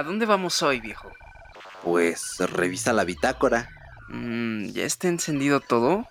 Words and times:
¿A 0.00 0.02
dónde 0.02 0.24
vamos 0.24 0.62
hoy, 0.62 0.80
viejo? 0.80 1.12
Pues 1.84 2.38
revisa 2.38 2.94
la 2.94 3.04
bitácora. 3.04 3.68
Mm, 4.08 4.70
¿Ya 4.70 4.84
está 4.84 5.08
encendido 5.08 5.60
todo? 5.60 6.08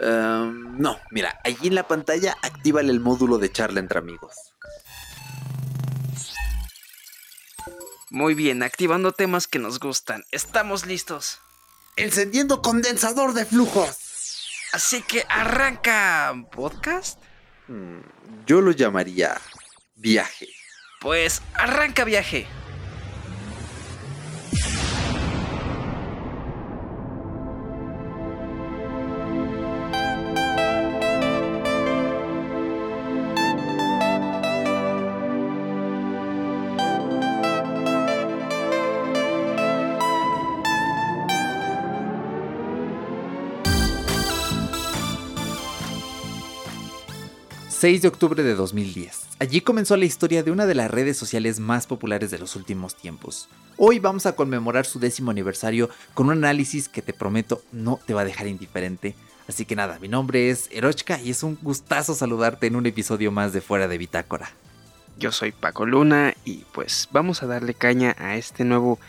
Em, 0.00 0.76
no, 0.78 1.00
mira, 1.10 1.40
allí 1.42 1.68
en 1.68 1.74
la 1.74 1.88
pantalla 1.88 2.36
actívale 2.42 2.92
el 2.92 3.00
módulo 3.00 3.38
de 3.38 3.50
charla 3.50 3.80
entre 3.80 4.00
amigos. 4.00 4.36
Muy 8.10 8.34
bien, 8.34 8.62
activando 8.62 9.12
temas 9.12 9.46
que 9.46 9.58
nos 9.58 9.80
gustan. 9.80 10.24
Estamos 10.30 10.84
listos. 10.84 11.38
Encendiendo 11.96 12.60
condensador 12.60 13.32
de 13.32 13.46
flujos. 13.46 13.96
Así 14.74 15.00
que 15.00 15.24
arranca. 15.30 16.34
¿Podcast? 16.54 17.18
Mm, 17.68 18.00
yo 18.44 18.60
lo 18.60 18.72
llamaría 18.72 19.40
viaje. 19.96 20.48
Pues 21.00 21.40
arranca 21.54 22.04
viaje. 22.04 22.46
6 47.82 48.00
de 48.00 48.06
octubre 48.06 48.44
de 48.44 48.54
2010. 48.54 49.26
Allí 49.40 49.60
comenzó 49.60 49.96
la 49.96 50.04
historia 50.04 50.44
de 50.44 50.52
una 50.52 50.66
de 50.66 50.76
las 50.76 50.88
redes 50.88 51.16
sociales 51.16 51.58
más 51.58 51.88
populares 51.88 52.30
de 52.30 52.38
los 52.38 52.54
últimos 52.54 52.94
tiempos. 52.94 53.48
Hoy 53.76 53.98
vamos 53.98 54.24
a 54.26 54.36
conmemorar 54.36 54.86
su 54.86 55.00
décimo 55.00 55.32
aniversario 55.32 55.90
con 56.14 56.26
un 56.26 56.34
análisis 56.34 56.88
que 56.88 57.02
te 57.02 57.12
prometo 57.12 57.60
no 57.72 57.98
te 58.06 58.14
va 58.14 58.20
a 58.20 58.24
dejar 58.24 58.46
indiferente. 58.46 59.16
Así 59.48 59.64
que 59.64 59.74
nada, 59.74 59.98
mi 59.98 60.06
nombre 60.06 60.48
es 60.48 60.68
Erochka 60.70 61.20
y 61.20 61.30
es 61.30 61.42
un 61.42 61.58
gustazo 61.60 62.14
saludarte 62.14 62.68
en 62.68 62.76
un 62.76 62.86
episodio 62.86 63.32
más 63.32 63.52
de 63.52 63.60
Fuera 63.60 63.88
de 63.88 63.98
Bitácora. 63.98 64.52
Yo 65.18 65.32
soy 65.32 65.50
Paco 65.50 65.84
Luna 65.84 66.34
y 66.44 66.58
pues 66.70 67.08
vamos 67.10 67.42
a 67.42 67.48
darle 67.48 67.74
caña 67.74 68.14
a 68.16 68.36
este 68.36 68.62
nuevo 68.62 69.00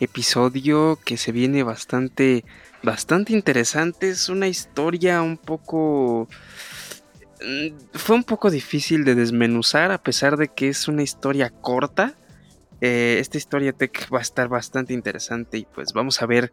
episodio 0.00 0.98
que 1.04 1.18
se 1.18 1.32
viene 1.32 1.64
bastante 1.64 2.46
bastante 2.82 3.32
interesante, 3.34 4.08
es 4.08 4.28
una 4.28 4.48
historia 4.48 5.22
un 5.22 5.36
poco 5.36 6.28
fue 7.94 8.16
un 8.16 8.24
poco 8.24 8.50
difícil 8.50 9.04
de 9.04 9.14
desmenuzar 9.14 9.92
a 9.92 10.02
pesar 10.02 10.36
de 10.36 10.48
que 10.48 10.68
es 10.68 10.88
una 10.88 11.02
historia 11.02 11.50
corta. 11.50 12.14
Eh, 12.80 13.18
esta 13.20 13.38
historia 13.38 13.72
tech 13.72 14.08
va 14.12 14.18
a 14.18 14.22
estar 14.22 14.48
bastante 14.48 14.92
interesante 14.92 15.58
y 15.58 15.64
pues 15.64 15.92
vamos 15.92 16.20
a 16.20 16.26
ver 16.26 16.52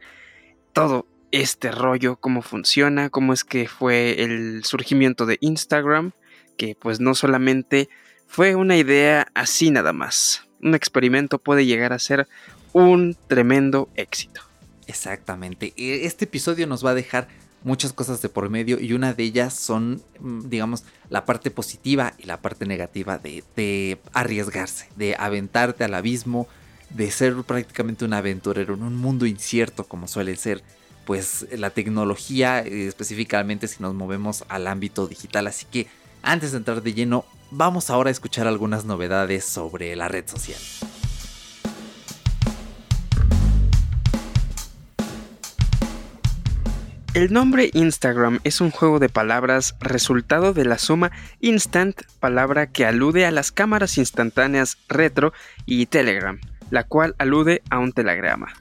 todo 0.74 1.08
este 1.32 1.72
rollo, 1.72 2.18
cómo 2.18 2.42
funciona, 2.42 3.10
cómo 3.10 3.34
es 3.34 3.44
que 3.44 3.68
fue 3.68 4.24
el 4.24 4.64
surgimiento 4.64 5.26
de 5.26 5.38
Instagram, 5.42 6.12
que 6.58 6.76
pues 6.80 7.00
no 7.00 7.16
solamente 7.16 7.90
fue 8.28 8.56
una 8.56 8.78
idea 8.78 9.28
así 9.34 9.72
nada 9.72 9.94
más. 9.94 10.48
Un 10.62 10.76
experimento 10.76 11.40
puede 11.40 11.66
llegar 11.66 11.94
a 11.94 12.00
ser 12.00 12.28
un 12.74 13.16
tremendo 13.28 13.90
éxito. 13.96 14.42
Exactamente. 14.88 15.74
E, 15.78 16.06
este 16.06 16.26
episodio 16.26 16.68
nos 16.68 16.86
va 16.86 16.92
a 16.92 16.96
dejar 16.96 17.28
muchas 17.64 17.94
cosas 17.94 18.22
de 18.22 18.30
por 18.30 18.50
medio 18.50 18.80
y 18.80 18.94
una 18.94 19.14
de 19.14 19.24
ellas 19.24 19.54
son, 19.54 20.02
mm, 20.20 20.50
digamos, 20.50 20.84
la 21.10 21.26
parte 21.26 21.52
positiva 21.52 22.14
y 22.18 22.24
la 22.24 22.42
parte 22.42 22.66
negativa 22.66 23.18
de, 23.18 24.00
arriesgarse, 24.14 24.88
de 24.96 25.16
aventarte 25.18 25.84
al 25.84 25.94
abismo, 25.94 26.48
de 26.90 27.12
ser 27.12 27.36
prácticamente 27.44 28.06
un 28.06 28.14
aventurero 28.14 28.74
en 28.74 28.84
un 28.84 28.96
mundo 28.96 29.26
incierto 29.26 29.84
como 29.84 30.08
suele 30.08 30.36
ser 30.36 30.64
pues 31.06 31.48
la 31.52 31.72
tecnología, 31.72 32.60
eh, 32.60 32.88
específicamente 32.88 33.68
si 33.68 33.82
nos 33.82 33.96
movemos 33.96 34.44
al 34.48 34.68
ámbito 34.68 35.08
digital. 35.08 35.48
Así 35.48 35.66
que 35.66 35.88
antes 36.22 36.52
de 36.52 36.58
entrar 36.60 36.84
de 36.84 36.94
lleno, 36.94 37.26
vamos 37.50 37.90
ahora 37.90 38.10
a 38.10 38.12
escuchar 38.12 38.48
algunas 38.48 38.86
novedades 38.86 39.46
sobre 39.46 39.96
la 39.96 40.08
red 40.08 40.28
social. 40.28 40.60
El 47.20 47.34
nombre 47.34 47.70
Instagram 47.74 48.40
es 48.46 48.62
un 48.62 48.72
juego 48.72 48.98
de 48.98 49.10
palabras 49.10 49.76
resultado 49.82 50.54
de 50.54 50.64
la 50.64 50.78
suma 50.78 51.12
instant, 51.42 52.04
palabra 52.22 52.72
que 52.72 52.86
alude 52.86 53.26
a 53.26 53.32
las 53.32 53.52
cámaras 53.52 53.98
instantáneas 53.98 54.78
retro 54.88 55.34
y 55.66 55.86
Telegram, 55.88 56.40
la 56.70 56.86
cual 56.86 57.16
alude 57.18 57.62
a 57.70 57.80
un 57.80 57.92
telegrama. 57.92 58.54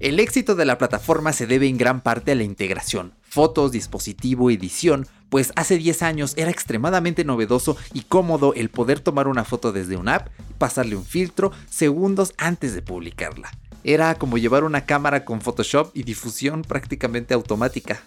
El 0.00 0.20
éxito 0.20 0.54
de 0.54 0.64
la 0.64 0.78
plataforma 0.78 1.34
se 1.34 1.46
debe 1.46 1.68
en 1.68 1.76
gran 1.76 2.00
parte 2.00 2.32
a 2.32 2.34
la 2.34 2.44
integración, 2.44 3.12
fotos, 3.20 3.72
dispositivo, 3.72 4.50
edición, 4.50 5.06
pues 5.28 5.52
hace 5.54 5.76
10 5.76 6.00
años 6.00 6.32
era 6.38 6.50
extremadamente 6.50 7.24
novedoso 7.24 7.76
y 7.92 8.04
cómodo 8.04 8.54
el 8.54 8.70
poder 8.70 9.00
tomar 9.00 9.28
una 9.28 9.44
foto 9.44 9.72
desde 9.72 9.98
una 9.98 10.14
app, 10.14 10.28
pasarle 10.56 10.96
un 10.96 11.04
filtro 11.04 11.52
segundos 11.68 12.32
antes 12.38 12.72
de 12.72 12.80
publicarla. 12.80 13.50
Era 13.88 14.16
como 14.16 14.36
llevar 14.36 14.64
una 14.64 14.84
cámara 14.84 15.24
con 15.24 15.40
Photoshop 15.40 15.92
y 15.94 16.02
difusión 16.02 16.62
prácticamente 16.62 17.34
automática. 17.34 18.02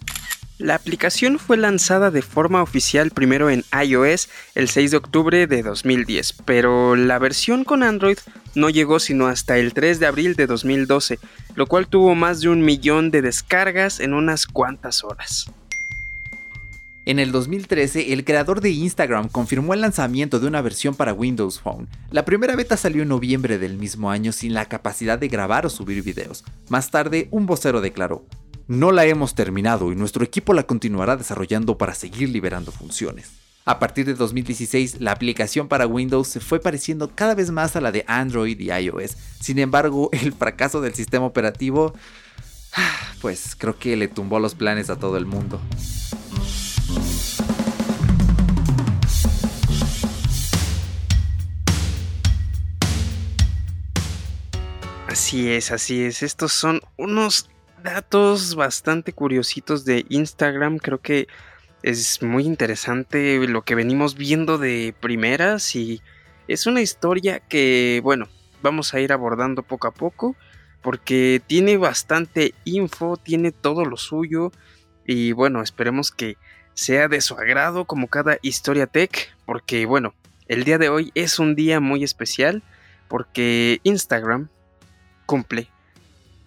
La 0.58 0.76
aplicación 0.76 1.40
fue 1.40 1.56
lanzada 1.56 2.12
de 2.12 2.22
forma 2.22 2.62
oficial 2.62 3.12
primero 3.12 3.50
en 3.50 3.64
iOS 3.72 4.28
el 4.56 4.68
6 4.68 4.92
de 4.92 4.98
octubre 4.98 5.48
de 5.48 5.64
2010, 5.64 6.34
pero 6.44 6.98
la 6.98 7.18
versión 7.18 7.64
con 7.64 7.84
Android 7.84 8.18
no 8.56 8.70
llegó 8.70 9.00
sino 9.00 9.28
hasta 9.28 9.58
el 9.58 9.74
3 9.74 10.02
de 10.02 10.08
abril 10.08 10.36
de 10.36 10.48
2012, 10.48 11.18
lo 11.56 11.66
cual 11.66 11.88
tuvo 11.88 12.14
más 12.14 12.42
de 12.42 12.50
un 12.50 12.62
millón 12.62 13.10
de 13.10 13.22
descargas 13.22 14.02
en 14.02 14.14
unas 14.14 14.48
cuantas 14.48 15.06
horas. 15.06 15.50
En 17.09 17.18
el 17.18 17.31
2013, 17.31 18.14
el 18.14 18.24
creador 18.24 18.62
de 18.62 18.70
Instagram 18.70 19.30
confirmó 19.30 19.74
el 19.74 19.81
lanzamiento 19.81 20.40
de 20.40 20.46
una 20.46 20.62
versión 20.62 20.94
para 20.94 21.12
Windows 21.12 21.59
Phone. 21.59 21.88
La 22.12 22.24
primera 22.24 22.56
beta 22.56 22.78
salió 22.78 23.02
en 23.02 23.09
noviembre 23.09 23.58
del 23.58 23.80
mismo 23.80 24.12
año 24.12 24.31
sin 24.31 24.53
la 24.53 24.66
capacidad 24.66 25.18
de 25.18 25.28
grabar 25.28 25.66
o 25.66 25.72
subir 25.72 26.03
videos. 26.03 26.44
Más 26.69 26.92
tarde, 26.92 27.28
un 27.31 27.48
vocero 27.48 27.81
declaró, 27.81 28.28
no 28.68 28.92
la 28.92 29.08
hemos 29.08 29.34
terminado 29.34 29.92
y 29.92 29.96
nuestro 29.96 30.24
equipo 30.24 30.53
la 30.53 30.68
continuará 30.68 31.18
desarrollando 31.18 31.80
para 31.80 31.96
seguir 31.96 32.30
liberando 32.30 32.72
funciones. 32.72 33.31
A 33.66 33.80
partir 33.80 34.06
de 34.06 34.14
2016, 34.14 35.02
la 35.02 35.12
aplicación 35.12 35.68
para 35.68 35.88
Windows 35.88 36.28
se 36.28 36.40
fue 36.40 36.59
pareciendo 36.59 37.09
cada 37.16 37.34
vez 37.34 37.50
más 37.50 37.75
a 37.75 37.81
la 37.81 37.92
de 37.92 38.06
Android 38.06 38.59
y 38.59 38.72
iOS. 38.72 39.18
Sin 39.42 39.58
embargo, 39.58 40.09
el 40.14 40.31
fracaso 40.31 40.80
del 40.80 40.94
sistema 40.94 41.25
operativo, 41.25 41.92
pues 43.19 43.56
creo 43.58 43.80
que 43.80 43.98
le 43.98 44.09
tumbó 44.09 44.40
los 44.40 44.53
planes 44.53 44.92
a 44.92 45.00
todo 45.00 45.18
el 45.18 45.25
mundo. 45.25 45.59
Así 55.09 55.52
es, 55.52 55.72
así 55.72 56.03
es. 56.03 56.22
Estos 56.22 56.53
son 56.53 56.81
unos 56.96 57.50
datos 57.81 58.53
bastante 58.53 59.12
curiositos 59.12 59.84
de 59.84 60.06
Instagram. 60.08 60.78
Creo 60.78 61.02
que 61.02 61.28
es 61.81 62.22
muy 62.22 62.46
interesante 62.46 63.40
lo 63.48 63.64
que 63.64 63.74
venimos 63.74 64.14
viendo 64.16 64.59
de 64.59 64.94
primeras 65.00 65.75
y 65.75 66.03
es 66.48 66.68
una 66.68 66.81
historia 66.81 67.40
que, 67.40 68.02
bueno, 68.03 68.28
vamos 68.62 68.94
a 68.94 69.00
ir 69.00 69.12
abordando 69.12 69.64
poco 69.64 69.88
a 69.88 69.96
poco 69.96 70.36
porque 70.84 71.42
tiene 71.48 71.78
bastante 71.78 72.53
info, 72.64 73.18
tiene 73.18 73.52
todo 73.52 73.86
lo 73.86 73.98
suyo 73.98 74.52
y 75.08 75.31
bueno, 75.31 75.64
esperemos 75.64 76.12
que 76.12 76.38
sea 76.75 77.08
de 77.08 77.22
su 77.22 77.34
agrado 77.34 77.86
como 77.86 78.09
cada 78.09 78.38
historia 78.44 78.86
tech 78.86 79.36
porque 79.48 79.88
bueno, 79.88 80.14
el 80.48 80.66
día 80.66 80.78
de 80.78 80.90
hoy 80.90 81.12
es 81.16 81.40
un 81.40 81.56
día 81.56 81.80
muy 81.80 82.03
especial 82.03 82.62
porque 83.07 83.80
Instagram 83.81 84.50
cumple 85.30 85.68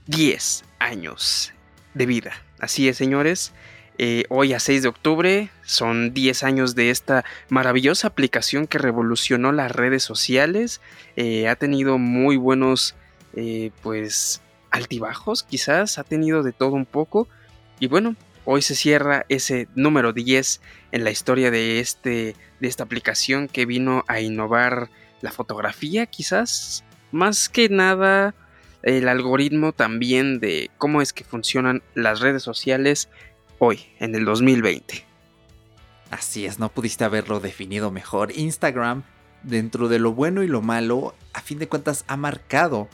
10 0.09 0.65
años 0.81 1.53
de 1.95 2.05
vida. 2.05 2.33
Así 2.59 2.89
es, 2.89 2.97
señores. 2.97 3.53
Eh, 3.97 4.25
hoy 4.29 4.55
a 4.55 4.59
6 4.59 4.83
de 4.83 4.89
octubre 4.89 5.51
son 5.63 6.13
10 6.13 6.43
años 6.43 6.75
de 6.75 6.91
esta 6.91 7.25
maravillosa 7.49 8.09
aplicación 8.09 8.67
que 8.67 8.79
revolucionó 8.79 9.53
las 9.53 9.71
redes 9.71 10.03
sociales. 10.03 10.81
Eh, 11.15 11.47
ha 11.47 11.55
tenido 11.55 11.97
muy 11.99 12.37
buenos, 12.37 12.97
eh, 13.37 13.71
pues, 13.85 14.43
altibajos, 14.73 15.45
quizás. 15.45 15.99
Ha 15.99 16.03
tenido 16.03 16.43
de 16.43 16.51
todo 16.51 16.73
un 16.73 16.87
poco. 16.87 17.29
Y 17.79 17.87
bueno, 17.87 18.17
hoy 18.45 18.63
se 18.63 18.75
cierra 18.75 19.27
ese 19.29 19.69
número 19.77 20.13
10 20.13 20.61
en 20.91 21.05
la 21.05 21.13
historia 21.13 21.53
de, 21.53 21.79
este, 21.79 22.35
de 22.59 22.67
esta 22.67 22.83
aplicación 22.83 23.47
que 23.47 23.65
vino 23.65 24.03
a 24.09 24.21
innovar 24.21 24.91
la 25.21 25.31
fotografía, 25.31 26.07
quizás. 26.07 26.83
Más 27.13 27.49
que 27.49 27.69
nada 27.69 28.35
el 28.83 29.09
algoritmo 29.09 29.73
también 29.73 30.41
de 30.41 30.71
cómo 30.79 31.03
es 31.03 31.13
que 31.13 31.25
funcionan 31.25 31.83
las 31.95 32.21
redes 32.21 32.43
sociales 32.43 33.09
hoy, 33.59 33.87
en 34.01 34.15
el 34.15 34.25
2020. 34.25 35.05
Así 36.11 36.45
es, 36.45 36.59
no 36.59 36.69
pudiste 36.69 37.05
haberlo 37.05 37.41
definido 37.41 37.91
mejor. 37.91 38.33
Instagram, 38.37 39.05
dentro 39.43 39.89
de 39.89 39.99
lo 39.99 40.13
bueno 40.13 40.43
y 40.43 40.49
lo 40.49 40.61
malo, 40.61 41.15
a 41.33 41.41
fin 41.41 41.59
de 41.59 41.69
cuentas 41.69 42.05
ha 42.09 42.17
marcado 42.17 42.89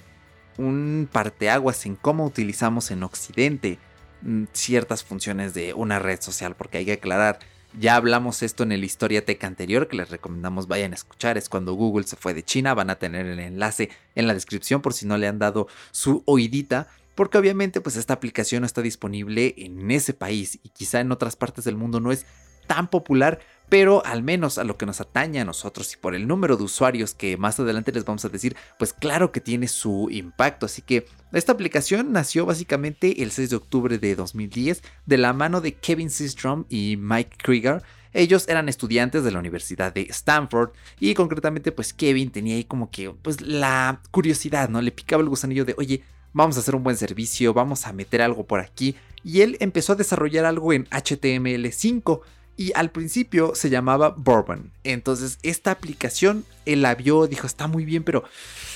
un 0.57 1.09
parteaguas 1.11 1.87
en 1.87 1.97
cómo 1.97 2.25
utilizamos 2.27 2.91
en 2.91 3.03
Occidente 3.03 3.79
mm, 4.23 4.45
ciertas 4.53 5.05
funciones 5.05 5.55
de 5.55 5.73
una 5.75 5.99
red 5.99 6.21
social, 6.21 6.55
porque 6.55 6.79
hay 6.79 6.85
que 6.85 6.93
aclarar, 6.93 7.39
ya 7.79 7.97
hablamos 7.97 8.43
esto 8.43 8.63
en 8.63 8.73
el 8.73 8.85
Historia 8.85 9.25
Tech 9.25 9.43
anterior, 9.45 9.89
que 9.89 9.97
les 9.97 10.11
recomendamos 10.11 10.69
vayan 10.69 10.93
a 10.93 10.95
escuchar, 10.95 11.37
es 11.37 11.49
cuando 11.49 11.75
Google 11.75 12.07
se 12.07 12.17
fue 12.17 12.35
de 12.35 12.43
China, 12.43 12.75
van 12.75 12.91
a 12.91 12.99
tener 12.99 13.27
el 13.27 13.39
enlace 13.39 13.91
en 14.15 14.27
la 14.27 14.35
descripción 14.35 14.81
por 14.81 14.95
si 14.95 15.07
no 15.07 15.19
le 15.19 15.27
han 15.27 15.39
dado 15.39 15.69
su 15.91 16.23
oídita, 16.27 16.89
porque 17.15 17.39
obviamente 17.39 17.81
pues 17.81 17.97
esta 17.97 18.15
aplicación 18.15 18.63
no 18.63 18.67
está 18.67 18.81
disponible 18.81 19.55
en 19.59 19.91
ese 19.91 20.15
país 20.15 20.59
y 20.63 20.71
quizá 20.71 21.01
en 21.01 21.13
otras 21.13 21.37
partes 21.37 21.65
del 21.65 21.77
mundo 21.77 22.01
no 22.01 22.13
es 22.13 22.27
tan 22.67 22.89
popular, 22.89 23.41
pero 23.69 24.05
al 24.05 24.23
menos 24.23 24.59
a 24.59 24.65
lo 24.65 24.77
que 24.77 24.87
nos 24.87 25.01
atañe 25.01 25.41
a 25.41 25.45
nosotros 25.45 25.93
y 25.93 25.97
por 25.97 26.15
el 26.15 26.27
número 26.27 26.57
de 26.57 26.65
usuarios 26.65 27.15
que 27.15 27.37
más 27.37 27.61
adelante 27.61 27.93
les 27.93 28.05
vamos 28.05 28.25
a 28.25 28.29
decir, 28.29 28.57
pues 28.79 28.93
claro 28.93 29.31
que 29.33 29.41
tiene 29.41 29.69
su 29.69 30.09
impacto. 30.11 30.67
Así 30.67 30.83
que 30.83 31.07
esta 31.33 31.53
aplicación 31.53 32.13
nació 32.13 32.47
básicamente 32.47 33.23
el 33.23 33.31
6 33.31 33.51
de 33.51 33.57
octubre 33.57 33.99
de 33.99 34.15
2010 34.15 34.83
de 35.07 35.19
la 35.19 35.33
mano 35.33 35.61
de 35.61 35.75
Kevin 35.75 36.11
Systrom 36.11 36.65
y 36.69 36.97
Mike 36.97 37.37
Krieger. 37.43 37.83
Ellos 38.15 38.49
eran 38.49 38.71
estudiantes 38.71 39.23
de 39.23 39.31
la 39.31 39.39
Universidad 39.39 39.93
de 39.93 40.03
Stanford 40.11 40.71
y 40.99 41.13
concretamente 41.13 41.73
pues 41.73 41.93
Kevin 41.93 42.31
tenía 42.31 42.57
ahí 42.57 42.65
como 42.65 42.91
que 42.91 43.11
pues 43.11 43.43
la 43.43 44.01
curiosidad, 44.11 44.71
¿no? 44.71 44.81
Le 44.81 44.93
picaba 44.93 45.23
el 45.23 45.29
gusanillo 45.29 45.67
de, 45.67 45.75
oye, 45.77 46.03
vamos 46.33 46.57
a 46.57 46.61
hacer 46.61 46.75
un 46.75 46.83
buen 46.83 46.97
servicio, 46.97 47.53
vamos 47.53 47.87
a 47.87 47.93
meter 47.93 48.23
algo 48.23 48.47
por 48.47 48.61
aquí. 48.61 48.97
Y 49.25 49.43
él 49.43 49.59
empezó 49.61 49.93
a 49.93 49.97
desarrollar 49.97 50.47
algo 50.47 50.73
en 50.73 50.87
HTML5 50.87 52.21
y 52.59 52.73
al 52.75 52.91
principio 52.91 53.55
se 53.55 53.71
llamaba 53.71 54.11
Bourbon. 54.11 54.73
Entonces 54.83 55.39
esta 55.43 55.71
aplicación 55.71 56.45
él 56.67 56.83
la 56.83 56.95
vio, 56.97 57.27
dijo 57.29 57.47
está 57.47 57.69
muy 57.69 57.87
bien, 57.87 58.03
pero 58.03 58.25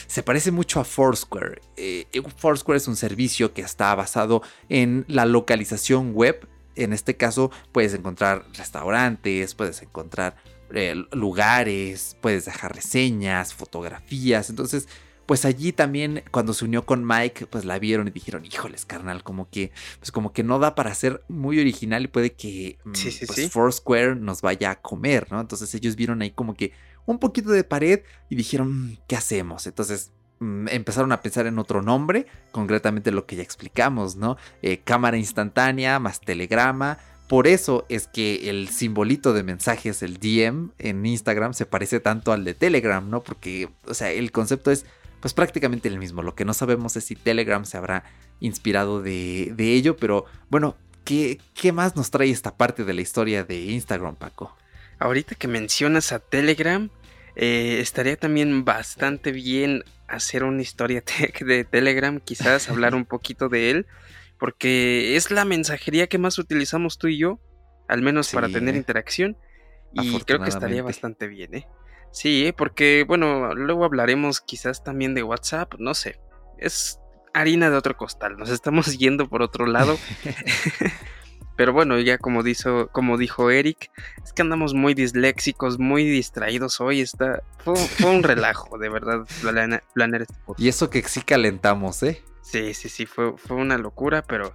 se 0.06 0.22
parece 0.22 0.52
mucho 0.52 0.80
a 0.80 0.84
Foursquare. 0.84 1.60
Eh, 1.76 2.06
Foursquare 2.36 2.76
es 2.78 2.86
un 2.86 2.96
servicio 2.96 3.52
que 3.52 3.60
está 3.60 3.94
basado 3.94 4.40
en 4.68 5.04
la 5.08 5.26
localización 5.26 6.12
web. 6.14 6.48
En 6.76 6.92
este 6.92 7.16
caso 7.16 7.50
puedes 7.72 7.92
encontrar 7.92 8.46
restaurantes, 8.56 9.54
puedes 9.56 9.82
encontrar 9.82 10.36
eh, 10.72 10.94
lugares, 11.10 12.16
puedes 12.20 12.44
dejar 12.44 12.74
reseñas, 12.76 13.52
fotografías. 13.52 14.48
Entonces 14.48 14.86
pues 15.26 15.44
allí 15.44 15.72
también 15.72 16.22
cuando 16.30 16.54
se 16.54 16.64
unió 16.64 16.84
con 16.84 17.06
Mike, 17.06 17.46
pues 17.46 17.64
la 17.64 17.78
vieron 17.78 18.08
y 18.08 18.10
dijeron, 18.10 18.44
híjoles, 18.44 18.84
carnal, 18.84 19.22
como 19.22 19.48
que, 19.48 19.72
pues 19.98 20.10
como 20.10 20.32
que 20.32 20.42
no 20.42 20.58
da 20.58 20.74
para 20.74 20.94
ser 20.94 21.22
muy 21.28 21.58
original 21.60 22.04
y 22.04 22.08
puede 22.08 22.32
que 22.32 22.78
mm, 22.84 22.92
pues 23.26 23.50
Foursquare 23.50 24.16
nos 24.16 24.42
vaya 24.42 24.72
a 24.72 24.80
comer, 24.80 25.28
¿no? 25.30 25.40
Entonces 25.40 25.74
ellos 25.74 25.96
vieron 25.96 26.22
ahí 26.22 26.30
como 26.30 26.54
que 26.54 26.72
un 27.06 27.18
poquito 27.18 27.50
de 27.50 27.64
pared 27.64 28.00
y 28.28 28.36
dijeron, 28.36 28.92
mm, 28.92 28.98
¿qué 29.06 29.16
hacemos? 29.16 29.66
Entonces 29.66 30.10
mm, 30.40 30.68
empezaron 30.68 31.12
a 31.12 31.20
pensar 31.20 31.46
en 31.46 31.58
otro 31.58 31.82
nombre, 31.82 32.26
concretamente 32.50 33.12
lo 33.12 33.26
que 33.26 33.36
ya 33.36 33.42
explicamos, 33.42 34.16
¿no? 34.16 34.36
Eh, 34.62 34.80
cámara 34.84 35.16
instantánea 35.16 35.98
más 35.98 36.20
telegrama. 36.20 36.98
Por 37.28 37.46
eso 37.46 37.86
es 37.88 38.08
que 38.08 38.50
el 38.50 38.68
simbolito 38.68 39.32
de 39.32 39.42
mensajes, 39.42 40.02
el 40.02 40.18
DM 40.18 40.72
en 40.78 41.06
Instagram, 41.06 41.54
se 41.54 41.64
parece 41.64 41.98
tanto 41.98 42.32
al 42.32 42.44
de 42.44 42.52
Telegram, 42.52 43.08
¿no? 43.08 43.22
Porque, 43.22 43.70
o 43.86 43.94
sea, 43.94 44.10
el 44.10 44.32
concepto 44.32 44.70
es 44.70 44.84
pues 45.22 45.32
prácticamente 45.32 45.88
el 45.88 45.98
mismo. 45.98 46.22
Lo 46.22 46.34
que 46.34 46.44
no 46.44 46.52
sabemos 46.52 46.96
es 46.96 47.04
si 47.04 47.14
Telegram 47.14 47.64
se 47.64 47.78
habrá 47.78 48.04
inspirado 48.40 49.00
de, 49.00 49.54
ello, 49.56 49.96
pero 49.96 50.26
bueno, 50.50 50.76
¿qué, 51.04 51.40
¿qué, 51.54 51.70
más 51.70 51.94
nos 51.94 52.10
trae 52.10 52.28
esta 52.28 52.56
parte 52.56 52.84
de 52.84 52.92
la 52.92 53.00
historia 53.00 53.44
de 53.44 53.60
Instagram, 53.60 54.16
Paco? 54.16 54.54
Ahorita 54.98 55.36
que 55.36 55.46
mencionas 55.46 56.10
a 56.10 56.18
Telegram, 56.18 56.90
eh, 57.36 57.78
estaría 57.80 58.16
también 58.16 58.64
bastante 58.64 59.30
bien 59.30 59.84
hacer 60.08 60.42
una 60.42 60.60
historia 60.60 61.00
tech 61.04 61.44
de 61.44 61.64
Telegram, 61.64 62.18
quizás 62.18 62.68
hablar 62.68 62.96
un 62.96 63.04
poquito 63.06 63.48
de 63.48 63.70
él, 63.70 63.86
porque 64.38 65.14
es 65.14 65.30
la 65.30 65.44
mensajería 65.44 66.08
que 66.08 66.18
más 66.18 66.36
utilizamos 66.38 66.98
tú 66.98 67.06
y 67.06 67.16
yo, 67.16 67.38
al 67.86 68.02
menos 68.02 68.32
para 68.32 68.48
tener 68.48 68.74
interacción, 68.74 69.36
y 69.92 70.18
creo 70.22 70.42
que 70.42 70.48
estaría 70.48 70.82
bastante 70.82 71.28
bien, 71.28 71.54
¿eh? 71.54 71.66
Sí, 72.12 72.52
porque 72.56 73.04
bueno, 73.06 73.54
luego 73.54 73.84
hablaremos 73.84 74.40
quizás 74.40 74.84
también 74.84 75.14
de 75.14 75.22
WhatsApp, 75.22 75.74
no 75.78 75.94
sé. 75.94 76.20
Es 76.58 77.00
harina 77.34 77.70
de 77.70 77.76
otro 77.76 77.96
costal, 77.96 78.36
nos 78.36 78.50
estamos 78.50 78.86
yendo 78.98 79.28
por 79.28 79.42
otro 79.42 79.66
lado. 79.66 79.98
Pero 81.56 81.72
bueno, 81.72 81.98
ya 81.98 82.18
como 82.18 82.42
dijo, 82.42 82.88
como 82.88 83.18
dijo 83.18 83.50
Eric, 83.50 83.90
es 84.24 84.32
que 84.32 84.42
andamos 84.42 84.74
muy 84.74 84.94
disléxicos, 84.94 85.78
muy 85.78 86.04
distraídos 86.04 86.80
hoy. 86.80 87.00
Está, 87.00 87.42
fue, 87.58 87.74
un 88.10 88.22
relajo, 88.22 88.78
de 88.78 88.88
verdad, 88.88 89.26
planear, 89.42 90.22
este 90.22 90.34
podcast. 90.46 90.60
Y 90.60 90.68
eso 90.68 90.90
que 90.90 91.02
sí 91.02 91.20
calentamos, 91.22 92.02
¿eh? 92.02 92.22
Sí, 92.40 92.74
sí, 92.74 92.88
sí, 92.88 93.06
fue, 93.06 93.36
fue 93.36 93.56
una 93.56 93.76
locura, 93.78 94.22
pero 94.22 94.54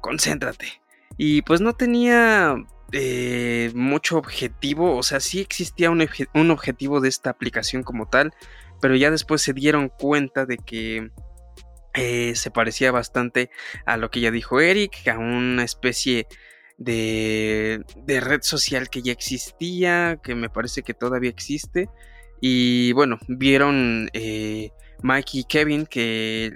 concéntrate. 0.00 0.81
Y 1.24 1.42
pues 1.42 1.60
no 1.60 1.72
tenía 1.72 2.56
eh, 2.90 3.70
mucho 3.76 4.18
objetivo, 4.18 4.96
o 4.96 5.04
sea, 5.04 5.20
sí 5.20 5.38
existía 5.38 5.88
un, 5.88 6.50
objetivo 6.50 7.00
de 7.00 7.08
esta 7.08 7.30
aplicación 7.30 7.84
como 7.84 8.08
tal, 8.08 8.34
pero 8.80 8.96
ya 8.96 9.08
después 9.08 9.40
se 9.40 9.52
dieron 9.52 9.88
cuenta 9.88 10.46
de 10.46 10.56
que 10.56 11.12
eh, 11.94 12.34
se 12.34 12.50
parecía 12.50 12.90
bastante 12.90 13.50
a 13.86 13.96
lo 13.98 14.10
que 14.10 14.18
ya 14.18 14.32
dijo 14.32 14.58
Eric, 14.58 15.06
a 15.06 15.16
una 15.16 15.62
especie 15.62 16.26
de, 16.76 17.84
de 18.04 18.20
red 18.20 18.42
social 18.42 18.90
que 18.90 19.02
ya 19.02 19.12
existía, 19.12 20.18
que 20.24 20.34
me 20.34 20.50
parece 20.50 20.82
que 20.82 20.92
todavía 20.92 21.30
existe. 21.30 21.88
Y 22.40 22.94
bueno, 22.94 23.20
vieron 23.28 24.10
eh, 24.12 24.72
Mike 25.04 25.38
y 25.38 25.44
Kevin 25.44 25.86
que, 25.86 26.52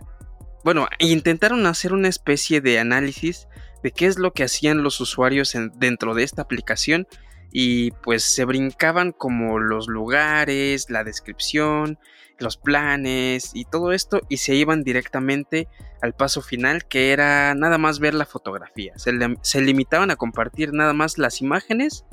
bueno, 0.65 0.89
intentaron 0.99 1.65
hacer 1.67 1.93
una 1.93 2.09
especie 2.09 2.61
de 2.61 2.81
análisis 2.81 3.47
de 3.83 3.93
qué 3.93 4.07
es 4.07 4.19
lo 4.19 4.33
que 4.33 4.45
hacían 4.45 4.83
los 4.83 5.01
usuarios 5.01 5.57
dentro 5.75 6.15
de 6.15 6.23
esta 6.23 6.43
aplicación 6.43 7.07
y 7.53 7.93
pues 8.03 8.23
se 8.23 8.45
brincaban 8.45 9.13
como 9.13 9.59
los 9.59 9.89
lugares, 9.89 10.91
la 10.91 11.05
descripción, 11.05 11.99
los 12.39 12.57
planes 12.57 13.53
y 13.55 13.65
todo 13.65 13.93
esto 13.93 14.21
y 14.29 14.39
se 14.39 14.55
iban 14.55 14.83
directamente 14.83 15.69
al 16.03 16.13
paso 16.13 16.43
final 16.43 16.87
que 16.87 17.13
era 17.13 17.55
nada 17.55 17.79
más 17.79 17.99
ver 17.99 18.15
la 18.15 18.27
fotografía. 18.27 18.93
Se, 18.97 19.13
se, 19.43 19.61
limitaban 19.63 20.11
a 20.11 20.17
compartir 20.17 20.73
nada 20.73 20.93
más 20.93 21.19
las 21.19 21.41
imágenes 21.41 22.05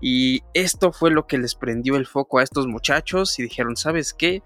y 0.00 0.42
esto 0.54 0.92
fue 0.92 1.10
lo 1.10 1.26
que 1.26 1.38
les 1.38 1.54
prendió 1.54 1.96
el 1.96 2.06
foco 2.06 2.38
a 2.38 2.42
estos 2.42 2.66
muchachos 2.66 3.38
y 3.38 3.42
dijeron, 3.42 3.76
¿sabes 3.76 4.14
qué? 4.14 4.42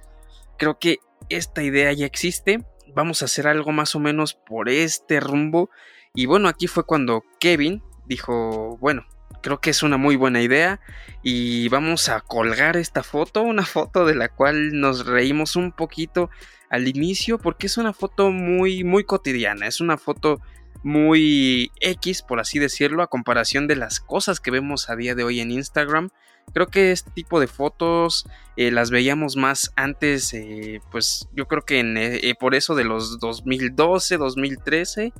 Creo 0.58 0.78
que 0.78 0.98
esta 1.28 1.62
idea 1.62 1.92
ya 1.92 2.06
existe, 2.06 2.64
vamos 2.94 3.22
a 3.22 3.24
hacer 3.26 3.46
algo 3.46 3.72
más 3.72 3.94
o 3.94 4.00
menos 4.00 4.34
por 4.34 4.68
este 4.68 5.20
rumbo 5.20 5.70
y 6.14 6.26
bueno, 6.26 6.48
aquí 6.48 6.68
fue 6.68 6.84
cuando 6.84 7.24
Kevin 7.40 7.82
dijo, 8.06 8.78
bueno, 8.80 9.04
creo 9.42 9.60
que 9.60 9.70
es 9.70 9.82
una 9.82 9.96
muy 9.96 10.14
buena 10.14 10.42
idea 10.42 10.80
y 11.24 11.68
vamos 11.68 12.08
a 12.08 12.20
colgar 12.20 12.76
esta 12.76 13.02
foto, 13.02 13.42
una 13.42 13.64
foto 13.66 14.06
de 14.06 14.14
la 14.14 14.28
cual 14.28 14.78
nos 14.78 15.06
reímos 15.06 15.56
un 15.56 15.72
poquito 15.72 16.30
al 16.70 16.86
inicio 16.86 17.38
porque 17.38 17.66
es 17.66 17.76
una 17.78 17.92
foto 17.92 18.30
muy 18.30 18.84
muy 18.84 19.02
cotidiana, 19.02 19.66
es 19.66 19.80
una 19.80 19.98
foto 19.98 20.40
muy 20.84 21.72
X 21.80 22.22
por 22.22 22.38
así 22.38 22.60
decirlo 22.60 23.02
a 23.02 23.08
comparación 23.08 23.66
de 23.66 23.76
las 23.76 23.98
cosas 23.98 24.38
que 24.38 24.52
vemos 24.52 24.90
a 24.90 24.96
día 24.96 25.16
de 25.16 25.24
hoy 25.24 25.40
en 25.40 25.50
Instagram. 25.50 26.10
Creo 26.52 26.68
que 26.68 26.92
este 26.92 27.10
tipo 27.10 27.40
de 27.40 27.46
fotos 27.48 28.28
eh, 28.56 28.70
las 28.70 28.90
veíamos 28.90 29.34
más 29.34 29.72
antes, 29.76 30.32
eh, 30.34 30.80
pues 30.92 31.28
yo 31.32 31.48
creo 31.48 31.62
que 31.62 31.80
en, 31.80 31.96
eh, 31.96 32.34
por 32.38 32.54
eso 32.54 32.74
de 32.74 32.84
los 32.84 33.18
2012, 33.18 34.18
2013 34.18 35.12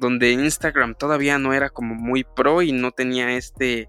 donde 0.00 0.32
Instagram 0.32 0.94
todavía 0.94 1.38
no 1.38 1.52
era 1.52 1.70
como 1.70 1.94
muy 1.94 2.24
pro 2.24 2.62
y 2.62 2.72
no 2.72 2.90
tenía 2.90 3.36
este, 3.36 3.88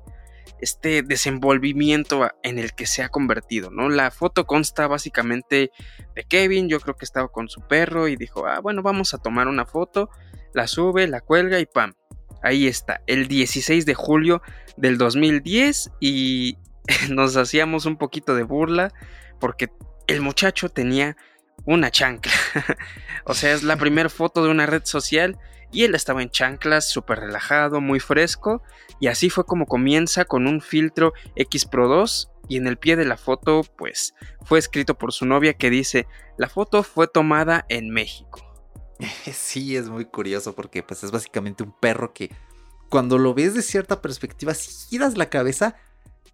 este 0.59 1.01
desenvolvimiento 1.01 2.29
en 2.43 2.59
el 2.59 2.73
que 2.73 2.85
se 2.85 3.01
ha 3.01 3.09
convertido, 3.09 3.71
¿no? 3.71 3.89
La 3.89 4.11
foto 4.11 4.45
consta 4.45 4.87
básicamente 4.87 5.71
de 6.15 6.23
Kevin, 6.23 6.69
yo 6.69 6.79
creo 6.79 6.95
que 6.95 7.05
estaba 7.05 7.29
con 7.29 7.49
su 7.49 7.61
perro 7.61 8.07
y 8.07 8.15
dijo, 8.15 8.45
ah, 8.45 8.59
bueno, 8.59 8.83
vamos 8.83 9.13
a 9.13 9.17
tomar 9.17 9.47
una 9.47 9.65
foto, 9.65 10.09
la 10.53 10.67
sube, 10.67 11.07
la 11.07 11.21
cuelga 11.21 11.59
y 11.59 11.65
pam, 11.65 11.93
ahí 12.43 12.67
está, 12.67 13.01
el 13.07 13.27
16 13.27 13.85
de 13.85 13.93
julio 13.95 14.41
del 14.77 14.97
2010 14.97 15.91
y 15.99 16.57
nos 17.09 17.37
hacíamos 17.37 17.85
un 17.85 17.97
poquito 17.97 18.35
de 18.35 18.43
burla 18.43 18.93
porque 19.39 19.69
el 20.07 20.21
muchacho 20.21 20.69
tenía 20.69 21.17
una 21.65 21.89
chancla, 21.89 22.33
o 23.25 23.33
sea, 23.33 23.53
es 23.53 23.63
la 23.63 23.75
primera 23.77 24.09
foto 24.09 24.43
de 24.43 24.51
una 24.51 24.65
red 24.65 24.83
social 24.85 25.37
y 25.71 25.83
él 25.83 25.95
estaba 25.95 26.21
en 26.21 26.29
chanclas, 26.29 26.89
súper 26.89 27.19
relajado, 27.19 27.81
muy 27.81 27.99
fresco, 27.99 28.61
y 28.99 29.07
así 29.07 29.29
fue 29.29 29.45
como 29.45 29.65
comienza 29.65 30.25
con 30.25 30.47
un 30.47 30.61
filtro 30.61 31.13
X 31.35 31.65
Pro 31.65 31.87
2 31.87 32.31
y 32.47 32.57
en 32.57 32.67
el 32.67 32.77
pie 32.77 32.95
de 32.95 33.05
la 33.05 33.17
foto 33.17 33.61
pues 33.77 34.13
fue 34.43 34.59
escrito 34.59 34.97
por 34.97 35.13
su 35.13 35.25
novia 35.25 35.53
que 35.53 35.69
dice, 35.69 36.07
la 36.37 36.49
foto 36.49 36.83
fue 36.83 37.07
tomada 37.07 37.65
en 37.69 37.89
México. 37.89 38.47
Sí, 39.33 39.75
es 39.75 39.89
muy 39.89 40.05
curioso 40.05 40.53
porque 40.53 40.83
pues 40.83 41.03
es 41.03 41.11
básicamente 41.11 41.63
un 41.63 41.71
perro 41.71 42.13
que 42.13 42.31
cuando 42.89 43.17
lo 43.17 43.33
ves 43.33 43.53
de 43.53 43.61
cierta 43.61 44.01
perspectiva, 44.01 44.53
si 44.53 44.71
giras 44.89 45.17
la 45.17 45.29
cabeza, 45.29 45.75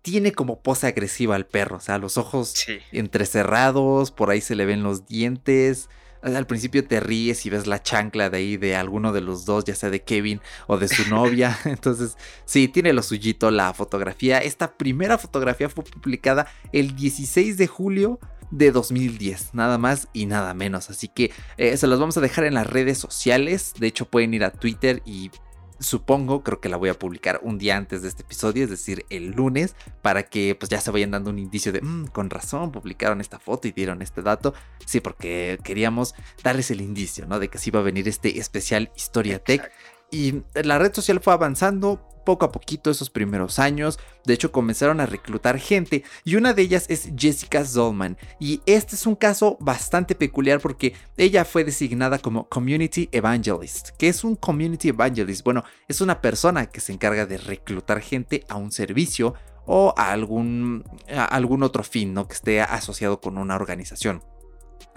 tiene 0.01 0.32
como 0.32 0.62
pose 0.62 0.88
agresiva 0.88 1.36
al 1.36 1.46
perro, 1.46 1.77
o 1.77 1.79
sea, 1.79 1.98
los 1.98 2.17
ojos 2.17 2.56
entrecerrados, 2.91 4.12
por 4.12 4.29
ahí 4.29 4.41
se 4.41 4.56
le 4.56 4.65
ven 4.65 4.82
los 4.82 5.06
dientes, 5.06 5.89
al 6.21 6.47
principio 6.47 6.86
te 6.86 7.00
ríes 7.00 7.45
y 7.45 7.50
ves 7.50 7.67
la 7.67 7.81
chancla 7.81 8.29
de 8.29 8.38
ahí 8.38 8.57
de 8.57 8.75
alguno 8.75 9.13
de 9.13 9.21
los 9.21 9.45
dos, 9.45 9.65
ya 9.65 9.75
sea 9.75 9.89
de 9.89 10.03
Kevin 10.03 10.41
o 10.67 10.77
de 10.77 10.88
su 10.88 11.09
novia. 11.09 11.57
Entonces, 11.65 12.17
sí, 12.45 12.67
tiene 12.67 12.93
lo 12.93 13.03
suyito 13.03 13.51
la 13.51 13.74
fotografía. 13.74 14.39
Esta 14.39 14.74
primera 14.74 15.17
fotografía 15.17 15.69
fue 15.69 15.83
publicada 15.83 16.47
el 16.71 16.95
16 16.95 17.57
de 17.57 17.67
julio 17.67 18.19
de 18.51 18.71
2010, 18.71 19.53
nada 19.53 19.77
más 19.77 20.07
y 20.13 20.25
nada 20.25 20.53
menos. 20.53 20.89
Así 20.89 21.07
que 21.07 21.31
eh, 21.57 21.75
se 21.77 21.88
los 21.88 22.00
vamos 22.00 22.17
a 22.17 22.21
dejar 22.21 22.45
en 22.45 22.53
las 22.53 22.67
redes 22.67 22.97
sociales. 22.97 23.74
De 23.77 23.88
hecho, 23.88 24.05
pueden 24.05 24.33
ir 24.33 24.43
a 24.43 24.51
Twitter 24.51 25.01
y 25.05 25.31
supongo, 25.79 26.43
creo 26.43 26.60
que 26.60 26.69
la 26.69 26.77
voy 26.77 26.89
a 26.89 26.93
publicar 26.93 27.39
un 27.43 27.57
día 27.57 27.77
antes 27.77 28.01
de 28.01 28.07
este 28.07 28.24
episodio, 28.24 28.63
es 28.63 28.69
decir, 28.69 29.05
el 29.10 29.31
lunes, 29.31 29.75
para 30.01 30.24
que 30.24 30.55
pues 30.55 30.69
ya 30.69 30.81
se 30.81 30.91
vayan 30.91 31.12
dando 31.12 31.29
un 31.29 31.39
indicio 31.39 31.72
de, 31.72 31.81
mm, 31.81 32.07
con 32.07 32.29
razón, 32.29 32.72
publicaron 32.72 33.22
esta 33.22 33.39
foto 33.39 33.67
y 33.67 33.72
dieron 33.72 34.01
este 34.01 34.22
dato. 34.22 34.53
Sí, 34.86 35.00
porque 35.00 35.60
queríamos 35.63 36.15
darles 36.43 36.72
el 36.72 36.81
indicio, 36.81 37.25
¿no? 37.25 37.39
De 37.39 37.50
que 37.50 37.57
sí 37.57 37.69
iba 37.69 37.79
a 37.79 37.84
venir 37.84 38.07
este 38.07 38.39
especial 38.39 38.91
Historia 38.96 39.39
Tech. 39.39 39.72
Y 40.11 40.43
la 40.53 40.79
red 40.79 40.93
social 40.93 41.19
fue 41.19 41.33
avanzando 41.33 42.07
poco 42.27 42.45
a 42.45 42.51
poquito 42.51 42.91
esos 42.91 43.09
primeros 43.09 43.57
años. 43.57 43.99
De 44.25 44.33
hecho, 44.33 44.51
comenzaron 44.51 44.99
a 44.99 45.05
reclutar 45.05 45.59
gente 45.59 46.03
y 46.25 46.35
una 46.35 46.53
de 46.53 46.61
ellas 46.61 46.85
es 46.89 47.09
Jessica 47.15 47.63
Zollman. 47.63 48.17
Y 48.37 48.61
este 48.65 48.95
es 48.95 49.05
un 49.05 49.15
caso 49.15 49.57
bastante 49.61 50.13
peculiar 50.13 50.59
porque 50.59 50.93
ella 51.15 51.45
fue 51.45 51.63
designada 51.63 52.19
como 52.19 52.49
Community 52.49 53.07
Evangelist. 53.13 53.91
¿Qué 53.97 54.09
es 54.09 54.25
un 54.25 54.35
Community 54.35 54.89
Evangelist? 54.89 55.41
Bueno, 55.45 55.63
es 55.87 56.01
una 56.01 56.19
persona 56.19 56.65
que 56.65 56.81
se 56.81 56.91
encarga 56.91 57.25
de 57.25 57.37
reclutar 57.37 58.01
gente 58.01 58.43
a 58.49 58.57
un 58.57 58.73
servicio 58.73 59.33
o 59.65 59.93
a 59.95 60.11
algún, 60.11 60.83
a 61.09 61.23
algún 61.23 61.63
otro 61.63 61.83
fin, 61.83 62.13
¿no? 62.13 62.27
Que 62.27 62.33
esté 62.33 62.59
asociado 62.59 63.21
con 63.21 63.37
una 63.37 63.55
organización. 63.55 64.21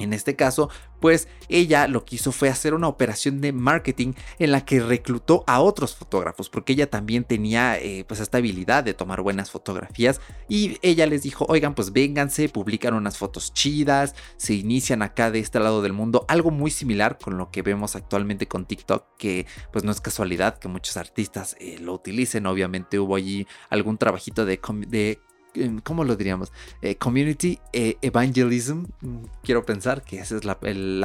En 0.01 0.13
este 0.13 0.37
caso, 0.37 0.71
pues 1.01 1.29
ella 1.49 1.89
lo 1.89 2.05
que 2.05 2.17
hizo 2.17 2.33
fue 2.33 2.49
hacer 2.49 2.75
una 2.75 2.89
operación 2.89 3.41
de 3.41 3.53
marketing 3.53 4.13
en 4.39 4.53
la 4.53 4.65
que 4.65 4.81
reclutó 4.81 5.45
a 5.47 5.61
otros 5.61 5.97
fotógrafos, 5.97 6.49
porque 6.49 6.73
ella 6.73 6.89
también 6.89 7.25
tenía 7.25 7.79
eh, 7.79 8.05
pues 8.07 8.21
esta 8.21 8.39
habilidad 8.39 8.85
de 8.85 8.95
tomar 8.95 9.23
buenas 9.23 9.51
fotografías. 9.51 10.21
Y 10.49 10.79
ella 10.83 11.07
les 11.07 11.23
dijo, 11.23 11.47
oigan, 11.49 11.75
pues 11.75 11.93
vénganse, 11.93 12.49
publican 12.49 12.95
unas 12.95 13.19
fotos 13.19 13.53
chidas, 13.53 14.15
se 14.37 14.55
inician 14.55 15.03
acá 15.03 15.31
de 15.31 15.41
este 15.41 15.61
lado 15.61 15.83
del 15.83 15.93
mundo, 15.93 16.25
algo 16.29 16.51
muy 16.51 16.71
similar 16.71 17.19
con 17.19 17.39
lo 17.39 17.51
que 17.51 17.63
vemos 17.63 17.97
actualmente 17.97 18.49
con 18.49 18.67
TikTok, 18.67 19.17
que 19.19 19.47
pues 19.73 19.85
no 19.85 19.93
es 19.93 20.01
casualidad 20.01 20.59
que 20.59 20.69
muchos 20.69 20.97
artistas 20.97 21.57
eh, 21.61 21.79
lo 21.81 21.95
utilicen, 21.95 22.47
obviamente 22.47 22.99
hubo 22.99 23.17
allí 23.17 23.47
algún 23.69 23.99
trabajito 23.99 24.45
de, 24.45 24.61
de 24.87 25.21
¿cómo 25.83 26.05
lo 26.05 26.17
diríamos? 26.17 26.53
Eh, 26.83 26.97
community 26.97 27.59
eh, 27.73 27.97
evangelism, 28.03 28.87
mm, 29.01 29.25
quiero 29.43 29.65
pensar 29.65 30.03
que 30.03 30.19
esa 30.19 30.37
es 30.37 30.45
la, 30.45 30.59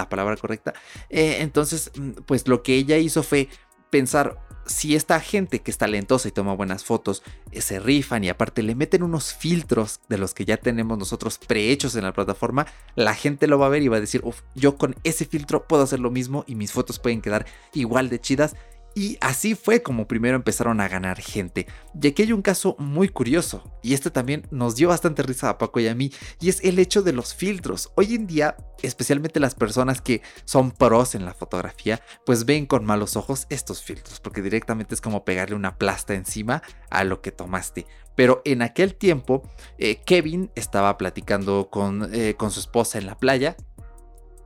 palabra 0.10 0.38
correcta. 0.38 0.74
Eh, 1.10 1.38
entonces, 1.40 1.92
mm, 1.98 2.12
pues 2.26 2.48
lo 2.48 2.64
que 2.64 2.76
ella 2.76 2.98
hizo 2.98 3.24
fue 3.24 3.50
pensar, 3.90 4.40
si 4.66 4.96
esta 4.96 5.20
gente 5.20 5.60
que 5.60 5.70
es 5.70 5.78
talentosa 5.78 6.28
y 6.28 6.32
toma 6.32 6.56
buenas 6.56 6.84
fotos 6.84 7.22
se 7.54 7.80
rifan 7.80 8.24
y 8.24 8.30
aparte 8.30 8.64
le 8.64 8.74
meten 8.74 9.04
unos 9.04 9.36
filtros 9.36 10.02
de 10.10 10.18
los 10.18 10.34
que 10.34 10.44
ya 10.44 10.58
tenemos 10.58 10.98
nosotros 10.98 11.38
prehechos 11.38 11.96
en 11.96 12.04
la 12.04 12.14
plataforma, 12.14 12.66
la 12.96 13.14
gente 13.14 13.46
lo 13.46 13.60
va 13.60 13.68
a 13.68 13.70
ver 13.70 13.84
y 13.84 13.90
va 13.90 13.98
a 13.98 14.02
decir, 14.02 14.24
yo 14.56 14.76
con 14.76 14.96
ese 15.04 15.26
filtro 15.26 15.68
puedo 15.68 15.84
hacer 15.84 16.00
lo 16.00 16.10
mismo 16.10 16.46
y 16.48 16.56
mis 16.56 16.72
fotos 16.72 16.98
pueden 16.98 17.22
quedar 17.22 17.46
igual 17.74 18.10
de 18.10 18.20
chidas 18.20 18.56
y 18.96 19.18
así 19.20 19.56
fue 19.56 19.84
como 19.84 20.08
primero 20.08 20.38
empezaron 20.38 20.80
a 20.80 20.88
ganar 20.88 21.22
gente. 21.22 21.68
Y 22.02 22.08
aquí 22.08 22.24
hay 22.24 22.32
un 22.32 22.42
caso 22.42 22.76
muy 22.80 23.10
curioso, 23.10 23.64
y 23.84 23.94
este 23.94 24.10
también 24.10 24.48
nos 24.52 24.76
dio 24.76 24.88
bastante 24.88 25.22
risa 25.22 25.50
a 25.50 25.58
Paco 25.58 25.82
y 25.82 25.88
a 25.88 25.94
mí, 25.94 26.12
y 26.40 26.50
es 26.50 26.64
el 26.64 26.80
hecho 26.80 27.04
de 27.04 27.12
los 27.12 27.36
filtros. 27.36 27.92
Hoy 27.96 28.16
en 28.16 28.26
día, 28.26 28.56
especialmente 28.82 29.42
las 29.42 29.54
personas 29.54 30.02
que 30.02 30.22
son 30.46 30.72
pros 30.72 31.14
en 31.14 31.26
la 31.26 31.34
fotografía, 31.34 32.02
pues 32.26 32.46
ven 32.46 32.66
con 32.66 32.86
malos 32.86 33.18
ojos 33.18 33.48
estos 33.50 33.84
filtros, 33.84 34.22
porque 34.22 34.42
directamente 34.42 34.96
es 34.96 35.02
como 35.02 35.26
pegarle 35.26 35.56
una 35.56 35.78
plasta 35.78 36.14
encima 36.14 36.64
a 36.90 37.04
lo 37.04 37.22
que 37.22 37.34
tomaste. 37.34 37.86
Pero 38.16 38.42
en 38.46 38.62
aquel 38.62 38.96
tiempo, 38.96 39.44
eh, 39.78 39.98
Kevin 40.06 40.50
estaba 40.56 40.98
platicando 40.98 41.68
con, 41.70 42.10
eh, 42.14 42.36
con 42.38 42.50
su 42.50 42.62
esposa 42.62 42.98
en 42.98 43.08
la 43.08 43.20
playa 43.20 43.58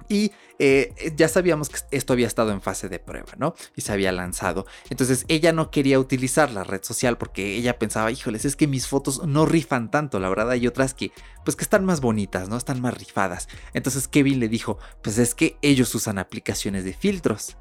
y 0.09 0.31
eh, 0.57 0.93
ya 1.15 1.29
sabíamos 1.29 1.69
que 1.69 1.77
esto 1.91 2.11
había 2.11 2.27
estado 2.27 2.51
en 2.51 2.61
fase 2.61 2.89
de 2.89 2.99
prueba, 2.99 3.31
¿no? 3.37 3.55
Y 3.75 3.81
se 3.81 3.93
había 3.93 4.11
lanzado. 4.11 4.65
Entonces 4.89 5.23
ella 5.29 5.53
no 5.53 5.71
quería 5.71 5.99
utilizar 5.99 6.51
la 6.51 6.65
red 6.65 6.83
social 6.83 7.17
porque 7.17 7.55
ella 7.55 7.79
pensaba, 7.79 8.11
híjoles, 8.11 8.43
es 8.43 8.57
que 8.57 8.67
mis 8.67 8.87
fotos 8.87 9.25
no 9.25 9.45
rifan 9.45 9.89
tanto, 9.89 10.19
la 10.19 10.27
verdad 10.27 10.51
hay 10.51 10.67
otras 10.67 10.93
que, 10.93 11.13
pues 11.45 11.55
que 11.55 11.63
están 11.63 11.85
más 11.85 12.01
bonitas, 12.01 12.49
¿no? 12.49 12.57
Están 12.57 12.81
más 12.81 12.97
rifadas. 12.97 13.47
Entonces 13.73 14.09
Kevin 14.09 14.39
le 14.39 14.49
dijo, 14.49 14.79
pues 15.01 15.17
es 15.17 15.33
que 15.33 15.57
ellos 15.61 15.93
usan 15.95 16.19
aplicaciones 16.19 16.83
de 16.83 16.93
filtros. 16.93 17.55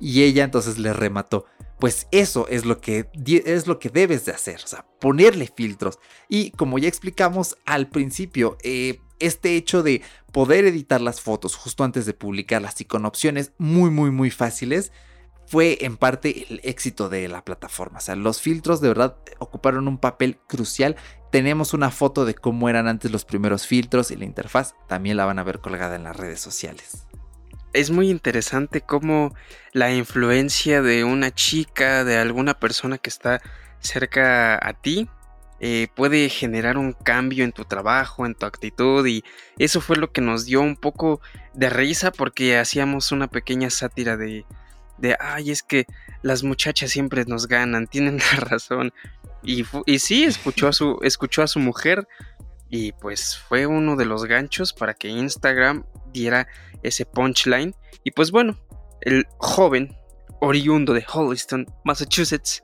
Y 0.00 0.22
ella 0.22 0.44
entonces 0.44 0.78
le 0.78 0.92
remató, 0.92 1.46
pues 1.78 2.08
eso 2.10 2.46
es 2.48 2.64
lo 2.64 2.80
que 2.80 3.08
es 3.26 3.66
lo 3.66 3.78
que 3.78 3.88
debes 3.88 4.24
de 4.24 4.32
hacer, 4.32 4.60
o 4.62 4.66
sea, 4.66 4.86
ponerle 5.00 5.50
filtros. 5.54 5.98
Y 6.28 6.50
como 6.52 6.78
ya 6.78 6.88
explicamos 6.88 7.56
al 7.64 7.88
principio, 7.88 8.56
eh, 8.62 9.00
este 9.20 9.56
hecho 9.56 9.82
de 9.82 10.02
poder 10.32 10.64
editar 10.64 11.00
las 11.00 11.20
fotos 11.20 11.54
justo 11.54 11.84
antes 11.84 12.06
de 12.06 12.14
publicarlas 12.14 12.80
y 12.80 12.84
con 12.84 13.06
opciones 13.06 13.52
muy 13.58 13.90
muy 13.90 14.10
muy 14.10 14.30
fáciles 14.30 14.92
fue 15.46 15.78
en 15.82 15.96
parte 15.96 16.46
el 16.48 16.60
éxito 16.64 17.08
de 17.08 17.28
la 17.28 17.44
plataforma. 17.44 17.98
O 17.98 18.00
sea, 18.00 18.16
los 18.16 18.40
filtros 18.40 18.80
de 18.80 18.88
verdad 18.88 19.16
ocuparon 19.38 19.88
un 19.88 19.98
papel 19.98 20.38
crucial. 20.46 20.96
Tenemos 21.30 21.74
una 21.74 21.90
foto 21.90 22.24
de 22.24 22.34
cómo 22.34 22.68
eran 22.68 22.88
antes 22.88 23.10
los 23.10 23.24
primeros 23.24 23.66
filtros 23.66 24.10
y 24.10 24.16
la 24.16 24.24
interfaz 24.24 24.74
también 24.88 25.16
la 25.16 25.24
van 25.24 25.38
a 25.38 25.44
ver 25.44 25.60
colgada 25.60 25.96
en 25.96 26.04
las 26.04 26.16
redes 26.16 26.40
sociales. 26.40 27.06
Es 27.72 27.90
muy 27.90 28.08
interesante 28.08 28.80
cómo 28.80 29.34
la 29.72 29.92
influencia 29.92 30.80
de 30.80 31.02
una 31.02 31.34
chica, 31.34 32.04
de 32.04 32.16
alguna 32.16 32.54
persona 32.54 32.98
que 32.98 33.10
está 33.10 33.42
cerca 33.80 34.54
a 34.66 34.72
ti, 34.74 35.08
eh, 35.60 35.88
puede 35.94 36.28
generar 36.28 36.76
un 36.76 36.92
cambio 36.92 37.44
en 37.44 37.52
tu 37.52 37.64
trabajo, 37.64 38.26
en 38.26 38.34
tu 38.34 38.44
actitud 38.44 39.06
y 39.06 39.22
eso 39.58 39.80
fue 39.80 39.96
lo 39.96 40.10
que 40.12 40.20
nos 40.20 40.44
dio 40.44 40.60
un 40.60 40.76
poco 40.76 41.20
de 41.54 41.70
risa 41.70 42.10
porque 42.10 42.58
hacíamos 42.58 43.12
una 43.12 43.28
pequeña 43.28 43.70
sátira 43.70 44.16
de, 44.16 44.44
de 44.98 45.16
ay, 45.20 45.50
es 45.50 45.62
que 45.62 45.86
las 46.22 46.42
muchachas 46.42 46.90
siempre 46.90 47.24
nos 47.24 47.46
ganan, 47.46 47.86
tienen 47.90 48.18
la 48.18 48.40
razón. 48.40 48.92
Y, 49.42 49.64
y 49.86 49.98
sí, 49.98 50.24
escuchó 50.24 50.68
a, 50.68 50.72
su, 50.74 50.98
escuchó 51.02 51.42
a 51.42 51.46
su 51.46 51.60
mujer 51.60 52.08
y 52.68 52.92
pues 52.92 53.38
fue 53.38 53.66
uno 53.66 53.94
de 53.94 54.06
los 54.06 54.24
ganchos 54.24 54.72
para 54.72 54.94
que 54.94 55.08
Instagram 55.08 55.84
diera 56.12 56.48
ese 56.82 57.06
punchline. 57.06 57.74
Y 58.02 58.10
pues 58.10 58.30
bueno, 58.30 58.58
el 59.00 59.26
joven 59.38 59.96
oriundo 60.40 60.92
de 60.92 61.04
Holliston, 61.10 61.66
Massachusetts, 61.84 62.62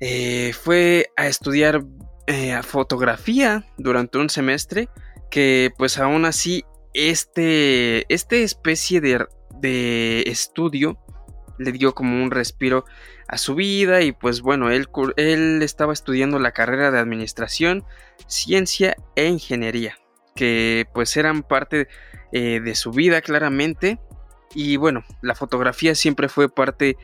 eh, 0.00 0.52
fue 0.52 1.10
a 1.16 1.26
estudiar 1.26 1.84
eh, 2.26 2.58
fotografía 2.62 3.66
durante 3.78 4.18
un 4.18 4.30
semestre 4.30 4.88
que 5.30 5.70
pues 5.76 5.98
aún 5.98 6.24
así 6.24 6.64
este, 6.94 8.04
este 8.12 8.42
especie 8.42 9.00
de, 9.00 9.26
de 9.60 10.22
estudio 10.26 10.98
le 11.58 11.72
dio 11.72 11.94
como 11.94 12.22
un 12.22 12.30
respiro 12.30 12.84
a 13.28 13.38
su 13.38 13.54
vida 13.54 14.02
y 14.02 14.12
pues 14.12 14.42
bueno, 14.42 14.70
él, 14.70 14.88
él 15.16 15.62
estaba 15.62 15.92
estudiando 15.92 16.38
la 16.38 16.52
carrera 16.52 16.90
de 16.90 16.98
administración, 16.98 17.84
ciencia 18.26 18.96
e 19.16 19.26
ingeniería, 19.26 19.96
que 20.34 20.86
pues 20.92 21.16
eran 21.16 21.42
parte 21.42 21.88
eh, 22.32 22.60
de 22.60 22.74
su 22.74 22.90
vida 22.90 23.20
claramente. 23.22 23.98
Y 24.54 24.76
bueno, 24.76 25.02
la 25.22 25.34
fotografía 25.34 25.94
siempre 25.94 26.28
fue 26.28 26.48
parte 26.50 26.96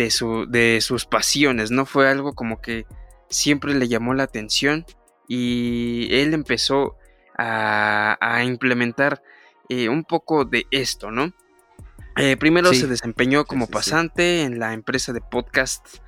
de, 0.00 0.10
su, 0.10 0.46
de 0.48 0.80
sus 0.80 1.04
pasiones, 1.04 1.70
no 1.70 1.84
fue 1.84 2.08
algo 2.08 2.32
como 2.32 2.62
que 2.62 2.86
siempre 3.28 3.74
le 3.74 3.86
llamó 3.86 4.14
la 4.14 4.22
atención 4.22 4.86
y 5.28 6.08
él 6.10 6.32
empezó 6.32 6.96
a, 7.36 8.42
implementar 8.44 9.22
eh, 9.68 9.90
un 9.90 10.04
poco 10.04 10.46
de 10.46 10.66
esto, 10.70 11.10
¿no? 11.10 11.34
Eh, 12.16 12.38
primero 12.38 12.72
se 12.72 12.86
desempeñó 12.86 13.44
como 13.44 13.66
pasante 13.66 14.42
en 14.42 14.58
la 14.58 14.72
empresa 14.72 15.12
de 15.12 15.20
podcast 15.20 15.98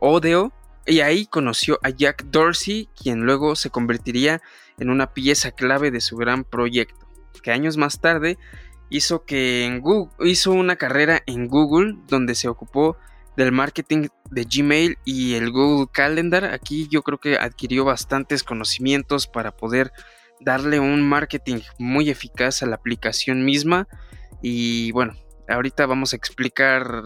Odeo 0.00 0.52
y 0.86 1.00
ahí 1.00 1.26
conoció 1.26 1.78
a 1.82 1.90
Jack 1.90 2.24
Dorsey, 2.24 2.88
quien 3.00 3.20
luego 3.20 3.54
se 3.54 3.68
convertiría 3.68 4.40
en 4.78 4.88
una 4.88 5.12
pieza 5.12 5.50
clave 5.50 5.90
de 5.90 6.00
su 6.00 6.16
gran 6.16 6.44
proyecto, 6.44 7.06
que 7.42 7.52
años 7.52 7.76
más 7.76 8.00
tarde 8.00 8.38
hizo 8.88 9.24
que 9.26 9.66
en 9.66 9.80
Google, 9.80 10.10
hizo 10.30 10.52
una 10.52 10.76
carrera 10.76 11.22
en 11.26 11.48
Google 11.48 11.96
donde 12.08 12.34
se 12.34 12.48
ocupó 12.48 12.96
del 13.36 13.52
marketing 13.52 14.08
de 14.30 14.44
Gmail 14.44 14.98
y 15.04 15.34
el 15.34 15.50
Google 15.50 15.88
Calendar. 15.92 16.44
Aquí 16.44 16.88
yo 16.90 17.02
creo 17.02 17.18
que 17.18 17.36
adquirió 17.36 17.84
bastantes 17.84 18.42
conocimientos 18.42 19.26
para 19.26 19.56
poder 19.56 19.92
darle 20.40 20.80
un 20.80 21.02
marketing 21.02 21.60
muy 21.78 22.10
eficaz 22.10 22.62
a 22.62 22.66
la 22.66 22.76
aplicación 22.76 23.44
misma. 23.44 23.88
Y 24.42 24.92
bueno, 24.92 25.14
ahorita 25.48 25.86
vamos 25.86 26.12
a 26.12 26.16
explicar 26.16 27.02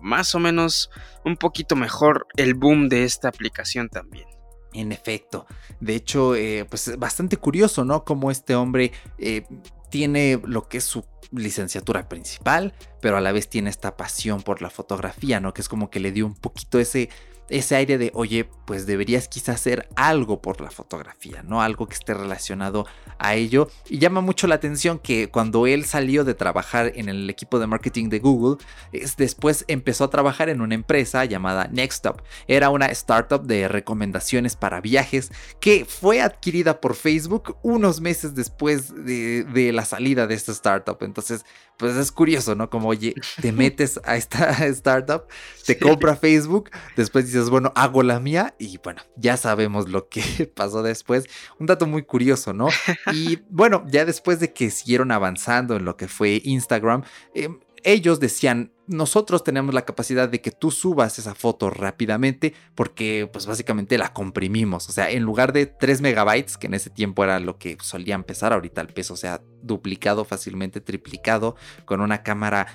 más 0.00 0.34
o 0.34 0.38
menos 0.38 0.90
un 1.24 1.36
poquito 1.36 1.76
mejor 1.76 2.26
el 2.36 2.54
boom 2.54 2.88
de 2.88 3.04
esta 3.04 3.28
aplicación 3.28 3.88
también. 3.88 4.26
En 4.74 4.90
efecto, 4.90 5.46
de 5.80 5.94
hecho, 5.94 6.34
eh, 6.34 6.64
pues 6.64 6.96
bastante 6.98 7.36
curioso, 7.36 7.84
¿no? 7.84 8.04
Como 8.04 8.30
este 8.30 8.54
hombre 8.54 8.92
eh, 9.18 9.44
tiene 9.92 10.40
lo 10.42 10.68
que 10.68 10.78
es 10.78 10.84
su 10.84 11.04
licenciatura 11.32 12.08
principal, 12.08 12.72
pero 13.02 13.18
a 13.18 13.20
la 13.20 13.30
vez 13.30 13.50
tiene 13.50 13.68
esta 13.68 13.94
pasión 13.94 14.40
por 14.40 14.62
la 14.62 14.70
fotografía, 14.70 15.38
¿no? 15.38 15.52
Que 15.52 15.60
es 15.60 15.68
como 15.68 15.90
que 15.90 16.00
le 16.00 16.12
dio 16.12 16.24
un 16.24 16.34
poquito 16.34 16.78
ese 16.78 17.10
ese 17.52 17.76
aire 17.76 17.98
de, 17.98 18.10
oye, 18.14 18.48
pues 18.64 18.86
deberías 18.86 19.28
quizás 19.28 19.56
hacer 19.56 19.88
algo 19.96 20.40
por 20.40 20.60
la 20.60 20.70
fotografía, 20.70 21.42
¿no? 21.42 21.60
Algo 21.60 21.86
que 21.86 21.94
esté 21.94 22.14
relacionado 22.14 22.86
a 23.18 23.34
ello. 23.34 23.68
Y 23.88 23.98
llama 23.98 24.22
mucho 24.22 24.46
la 24.46 24.54
atención 24.54 24.98
que 24.98 25.28
cuando 25.28 25.66
él 25.66 25.84
salió 25.84 26.24
de 26.24 26.34
trabajar 26.34 26.92
en 26.94 27.08
el 27.08 27.28
equipo 27.28 27.58
de 27.58 27.66
marketing 27.66 28.08
de 28.08 28.18
Google, 28.20 28.64
es, 28.92 29.16
después 29.16 29.64
empezó 29.68 30.04
a 30.04 30.10
trabajar 30.10 30.48
en 30.48 30.62
una 30.62 30.74
empresa 30.74 31.24
llamada 31.26 31.68
Nextstop. 31.70 32.22
Era 32.48 32.70
una 32.70 32.86
startup 32.86 33.42
de 33.42 33.68
recomendaciones 33.68 34.56
para 34.56 34.80
viajes 34.80 35.30
que 35.60 35.84
fue 35.84 36.22
adquirida 36.22 36.80
por 36.80 36.94
Facebook 36.94 37.56
unos 37.62 38.00
meses 38.00 38.34
después 38.34 38.94
de, 39.04 39.44
de 39.44 39.72
la 39.72 39.84
salida 39.84 40.26
de 40.26 40.34
esta 40.34 40.52
startup. 40.52 40.96
Entonces, 41.02 41.44
pues 41.76 41.96
es 41.96 42.12
curioso, 42.12 42.54
¿no? 42.54 42.70
Como, 42.70 42.88
oye, 42.88 43.14
te 43.40 43.52
metes 43.52 44.00
a 44.04 44.16
esta 44.16 44.50
startup, 44.66 45.24
te 45.66 45.78
compra 45.78 46.16
Facebook, 46.16 46.70
después 46.96 47.26
dices, 47.26 47.41
bueno, 47.50 47.72
hago 47.74 48.02
la 48.02 48.20
mía 48.20 48.54
y 48.58 48.78
bueno, 48.78 49.02
ya 49.16 49.36
sabemos 49.36 49.88
lo 49.88 50.08
que 50.08 50.22
pasó 50.54 50.82
después. 50.82 51.26
Un 51.58 51.66
dato 51.66 51.86
muy 51.86 52.02
curioso, 52.02 52.52
¿no? 52.52 52.68
Y 53.12 53.38
bueno, 53.50 53.84
ya 53.88 54.04
después 54.04 54.40
de 54.40 54.52
que 54.52 54.70
siguieron 54.70 55.12
avanzando 55.12 55.76
en 55.76 55.84
lo 55.84 55.96
que 55.96 56.08
fue 56.08 56.40
Instagram, 56.44 57.02
eh, 57.34 57.48
ellos 57.84 58.20
decían, 58.20 58.72
nosotros 58.86 59.44
tenemos 59.44 59.74
la 59.74 59.84
capacidad 59.84 60.28
de 60.28 60.40
que 60.40 60.50
tú 60.50 60.70
subas 60.70 61.18
esa 61.18 61.34
foto 61.34 61.70
rápidamente 61.70 62.54
porque 62.74 63.28
pues 63.32 63.46
básicamente 63.46 63.98
la 63.98 64.12
comprimimos. 64.12 64.88
O 64.88 64.92
sea, 64.92 65.10
en 65.10 65.22
lugar 65.22 65.52
de 65.52 65.66
3 65.66 66.00
megabytes, 66.00 66.58
que 66.58 66.66
en 66.66 66.74
ese 66.74 66.90
tiempo 66.90 67.24
era 67.24 67.40
lo 67.40 67.58
que 67.58 67.76
solía 67.80 68.14
empezar, 68.14 68.52
ahorita 68.52 68.80
el 68.80 68.88
peso 68.88 69.16
se 69.16 69.28
ha 69.28 69.42
duplicado 69.62 70.24
fácilmente, 70.24 70.80
triplicado, 70.80 71.56
con 71.84 72.00
una 72.00 72.22
cámara 72.22 72.66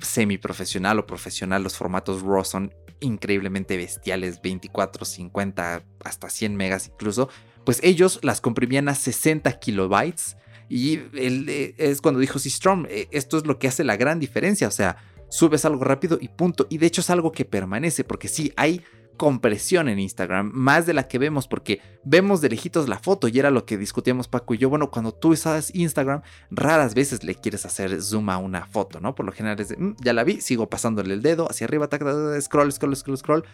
semi 0.00 0.38
profesional 0.38 0.98
o 0.98 1.06
profesional, 1.06 1.62
los 1.62 1.76
formatos 1.76 2.22
RAW 2.22 2.44
son 2.44 2.74
increíblemente 3.00 3.76
bestiales, 3.76 4.40
24, 4.42 5.04
50, 5.04 5.82
hasta 6.04 6.30
100 6.30 6.56
megas 6.56 6.88
incluso. 6.88 7.28
Pues 7.64 7.80
ellos 7.82 8.20
las 8.22 8.40
comprimían 8.40 8.88
a 8.88 8.94
60 8.94 9.58
kilobytes 9.58 10.36
y 10.68 11.00
él, 11.14 11.46
eh, 11.48 11.74
es 11.78 12.00
cuando 12.00 12.20
dijo, 12.20 12.38
sí, 12.38 12.50
Strom, 12.50 12.86
eh, 12.88 13.08
esto 13.10 13.38
es 13.38 13.46
lo 13.46 13.58
que 13.58 13.68
hace 13.68 13.84
la 13.84 13.96
gran 13.96 14.20
diferencia, 14.20 14.68
o 14.68 14.72
sea, 14.72 14.96
subes 15.30 15.64
algo 15.64 15.84
rápido 15.84 16.18
y 16.20 16.28
punto. 16.28 16.66
Y 16.70 16.78
de 16.78 16.86
hecho 16.86 17.00
es 17.00 17.10
algo 17.10 17.32
que 17.32 17.44
permanece, 17.44 18.04
porque 18.04 18.28
sí, 18.28 18.52
hay 18.56 18.82
compresión 19.18 19.90
en 19.90 19.98
Instagram, 19.98 20.50
más 20.54 20.86
de 20.86 20.94
la 20.94 21.06
que 21.06 21.18
vemos, 21.18 21.46
porque 21.46 21.82
vemos 22.04 22.40
de 22.40 22.48
lejitos 22.48 22.88
la 22.88 22.98
foto 22.98 23.28
y 23.28 23.38
era 23.38 23.50
lo 23.50 23.66
que 23.66 23.76
discutíamos 23.76 24.28
Paco 24.28 24.54
y 24.54 24.58
yo. 24.58 24.70
Bueno, 24.70 24.90
cuando 24.90 25.12
tú 25.12 25.32
usas 25.32 25.74
Instagram, 25.74 26.22
raras 26.50 26.94
veces 26.94 27.22
le 27.24 27.34
quieres 27.34 27.66
hacer 27.66 28.00
zoom 28.00 28.30
a 28.30 28.38
una 28.38 28.64
foto, 28.64 29.00
¿no? 29.00 29.14
Por 29.14 29.26
lo 29.26 29.32
general 29.32 29.60
es 29.60 29.68
de, 29.68 29.76
mm, 29.76 29.96
ya 30.00 30.14
la 30.14 30.24
vi, 30.24 30.40
sigo 30.40 30.70
pasándole 30.70 31.12
el 31.12 31.20
dedo 31.20 31.46
hacia 31.50 31.66
arriba, 31.66 31.86
scroll, 32.40 32.72
scroll, 32.72 32.96
scroll, 32.96 33.18
scroll. 33.18 33.44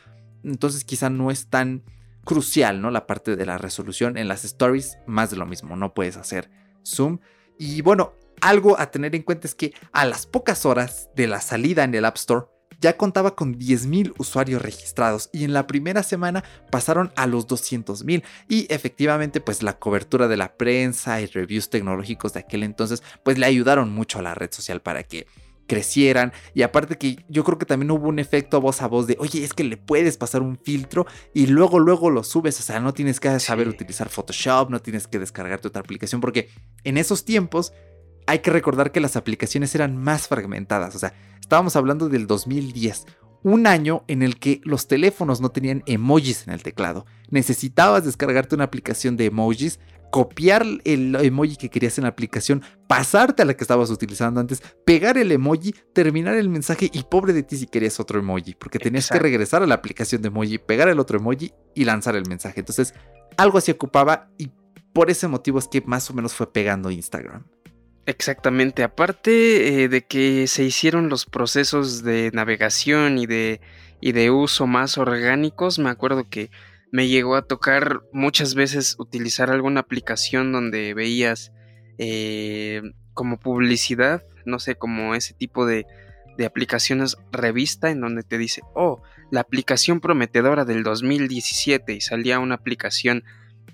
Entonces 0.44 0.85
quizá 0.85 1.11
no 1.11 1.33
es 1.33 1.49
tan 1.49 1.83
crucial, 2.25 2.80
¿no? 2.80 2.92
La 2.92 3.09
parte 3.09 3.35
de 3.35 3.47
la 3.47 3.59
resolución 3.59 4.16
en 4.16 4.28
las 4.28 4.44
stories, 4.44 4.99
más 5.06 5.30
de 5.30 5.37
lo 5.37 5.47
mismo, 5.47 5.75
no 5.75 5.94
puedes 5.94 6.16
hacer 6.16 6.50
Zoom. 6.85 7.18
Y 7.59 7.80
bueno, 7.80 8.14
algo 8.40 8.78
a 8.78 8.90
tener 8.90 9.14
en 9.14 9.23
cuenta 9.23 9.47
es 9.47 9.54
que 9.54 9.73
a 9.92 10.04
las 10.04 10.26
pocas 10.26 10.66
horas 10.66 11.09
de 11.16 11.26
la 11.26 11.40
salida 11.40 11.85
en 11.85 11.94
el 11.94 12.04
App 12.04 12.16
Store, 12.16 12.47
ya 12.81 12.97
contaba 12.97 13.35
con 13.35 13.59
10.000 13.59 14.14
usuarios 14.19 14.62
registrados 14.62 15.31
y 15.33 15.45
en 15.45 15.52
la 15.52 15.66
primera 15.66 16.02
semana 16.02 16.45
pasaron 16.71 17.12
a 17.16 17.26
los 17.26 17.47
200.000 17.47 18.23
y 18.49 18.66
efectivamente 18.73 19.40
pues 19.40 19.62
la 19.62 19.78
cobertura 19.78 20.28
de 20.28 20.37
la 20.37 20.57
prensa 20.57 21.21
y 21.21 21.26
reviews 21.26 21.71
tecnológicos 21.71 22.33
de 22.33 22.40
aquel 22.40 22.62
entonces 22.62 23.02
pues 23.23 23.38
le 23.38 23.47
ayudaron 23.47 23.93
mucho 23.93 24.19
a 24.19 24.23
la 24.23 24.35
red 24.35 24.52
social 24.52 24.81
para 24.81 25.02
que 25.02 25.26
crecieran. 25.66 26.33
Y 26.54 26.62
aparte 26.62 26.99
que 26.99 27.25
yo 27.28 27.44
creo 27.44 27.59
que 27.59 27.66
también 27.66 27.90
hubo 27.90 28.09
un 28.09 28.18
efecto 28.18 28.61
voz 28.61 28.83
a 28.83 28.87
voz 28.87 29.07
de 29.07 29.16
oye 29.18 29.44
es 29.44 29.53
que 29.53 29.64
le 29.64 29.77
puedes 29.77 30.16
pasar 30.16 30.42
un 30.42 30.59
filtro 30.59 31.07
y 31.33 31.46
luego 31.46 31.79
luego 31.79 32.11
lo 32.11 32.22
subes 32.22 32.59
o 32.61 32.62
sea 32.62 32.81
no 32.81 32.92
tienes 32.92 33.20
que 33.20 33.40
saber 33.40 33.68
utilizar 33.68 34.09
Photoshop 34.09 34.70
no 34.70 34.81
tienes 34.81 35.07
que 35.07 35.18
descargarte 35.18 35.68
otra 35.68 35.81
aplicación 35.81 36.20
porque 36.20 36.51
en 36.85 36.99
esos 36.99 37.25
tiempos 37.25 37.72
hay 38.27 38.41
que 38.41 38.51
recordar 38.51 38.93
que 38.93 39.01
las 39.01 39.17
aplicaciones 39.17 39.75
eran 39.75 39.97
más 39.97 40.29
fragmentadas 40.29 40.95
o 40.95 40.99
sea 40.99 41.15
estábamos 41.41 41.77
hablando 41.77 42.09
del 42.09 42.27
2010 42.27 43.07
un 43.43 43.67
año 43.67 44.05
en 44.09 44.23
el 44.23 44.39
que 44.39 44.63
los 44.65 44.89
teléfonos 44.89 45.43
no 45.43 45.51
tenían 45.51 45.83
emojis 45.85 46.49
en 46.49 46.55
el 46.55 46.63
teclado. 46.63 47.05
Necesitabas 47.29 48.03
descargarte 48.03 48.55
una 48.55 48.65
aplicación 48.65 49.19
de 49.19 49.27
emojis 49.27 49.79
copiar 50.15 50.65
el 50.85 51.17
emoji 51.17 51.57
que 51.57 51.69
querías 51.69 51.99
en 51.99 52.03
la 52.03 52.11
aplicación, 52.11 52.63
pasarte 52.87 53.43
a 53.43 53.45
la 53.45 53.55
que 53.55 53.65
estabas 53.65 53.91
utilizando 53.91 54.39
antes, 54.39 54.63
pegar 54.85 55.19
el 55.19 55.33
emoji, 55.33 55.75
terminar 55.93 56.37
el 56.37 56.49
mensaje 56.49 56.89
y 56.93 57.03
pobre 57.03 57.33
de 57.33 57.43
ti 57.43 57.57
si 57.57 57.67
querías 57.67 57.99
otro 57.99 58.21
emoji, 58.21 58.55
porque 58.55 58.79
tenías 58.79 59.09
que 59.09 59.19
regresar 59.19 59.65
a 59.65 59.67
la 59.67 59.75
aplicación 59.75 60.23
de 60.23 60.29
emoji, 60.29 60.59
pegar 60.59 60.89
el 60.89 61.01
otro 61.01 61.19
emoji 61.19 61.53
y 61.75 61.85
lanzar 61.85 62.15
el 62.15 62.29
mensaje. 62.29 62.61
Entonces, 62.61 62.95
algo 63.37 63.59
así 63.59 63.73
ocupaba 63.73 64.31
y 64.39 64.53
por 64.93 65.11
ese 65.11 65.27
motivo 65.27 65.59
es 65.59 65.67
que 65.67 65.81
más 65.81 66.09
o 66.09 66.15
menos 66.15 66.33
fue 66.33 66.53
pegando 66.53 66.93
Instagram. 66.93 67.45
Exactamente, 68.07 68.83
aparte 68.83 69.85
eh, 69.85 69.88
de 69.88 70.05
que 70.05 70.47
se 70.47 70.62
hicieron 70.62 71.09
los 71.09 71.25
procesos 71.25 72.03
de 72.03 72.31
navegación 72.35 73.17
y 73.17 73.27
de, 73.27 73.62
y 74.01 74.12
de 74.12 74.31
uso 74.31 74.67
más 74.67 74.99
orgánicos, 74.99 75.79
me 75.79 75.88
acuerdo 75.88 76.29
que 76.29 76.51
me 76.93 77.09
llegó 77.09 77.35
a 77.35 77.47
tocar 77.47 78.03
muchas 78.12 78.55
veces 78.55 78.97
utilizar 78.99 79.51
alguna 79.51 79.81
aplicación 79.81 80.53
donde 80.53 80.93
veías 80.93 81.51
eh, 81.97 82.83
como 83.14 83.40
publicidad, 83.40 84.23
no 84.45 84.59
sé, 84.59 84.75
como 84.75 85.14
ese 85.14 85.33
tipo 85.33 85.64
de, 85.64 85.87
de 86.37 86.45
aplicaciones 86.45 87.17
revista 87.33 87.90
en 87.90 88.03
donde 88.03 88.23
te 88.23 88.37
dice, 88.37 88.61
oh, 88.75 89.01
la 89.31 89.40
aplicación 89.40 90.01
prometedora 90.01 90.67
del 90.67 90.83
2017 90.83 91.95
y 91.95 92.01
salía 92.03 92.38
una 92.38 92.57
aplicación 92.57 93.25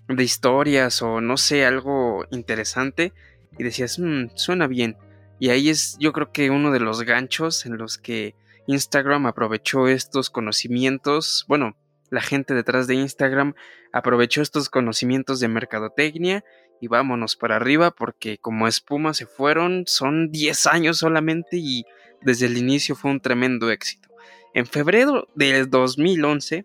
de 0.06 0.22
historias 0.22 1.02
o 1.02 1.20
no 1.20 1.36
sé, 1.36 1.64
algo 1.64 2.26
interesante 2.30 3.12
y 3.60 3.62
decías, 3.62 3.98
mmm, 3.98 4.28
suena 4.36 4.66
bien. 4.66 4.96
Y 5.38 5.50
ahí 5.50 5.68
es 5.68 5.98
yo 6.00 6.14
creo 6.14 6.32
que 6.32 6.48
uno 6.48 6.70
de 6.70 6.80
los 6.80 7.02
ganchos 7.02 7.66
en 7.66 7.76
los 7.76 7.98
que 7.98 8.34
Instagram 8.66 9.26
aprovechó 9.26 9.86
estos 9.86 10.30
conocimientos, 10.30 11.44
bueno, 11.46 11.76
la 12.08 12.22
gente 12.22 12.54
detrás 12.54 12.86
de 12.86 12.94
Instagram 12.94 13.52
aprovechó 13.92 14.40
estos 14.40 14.70
conocimientos 14.70 15.40
de 15.40 15.48
mercadotecnia 15.48 16.42
y 16.80 16.88
vámonos 16.88 17.36
para 17.36 17.56
arriba 17.56 17.90
porque 17.90 18.38
como 18.38 18.66
espuma 18.66 19.12
se 19.12 19.26
fueron, 19.26 19.84
son 19.86 20.30
10 20.32 20.66
años 20.66 20.96
solamente 20.96 21.58
y 21.58 21.84
desde 22.22 22.46
el 22.46 22.56
inicio 22.56 22.96
fue 22.96 23.10
un 23.10 23.20
tremendo 23.20 23.70
éxito. 23.70 24.08
En 24.54 24.64
febrero 24.64 25.28
del 25.34 25.68
2011 25.68 26.64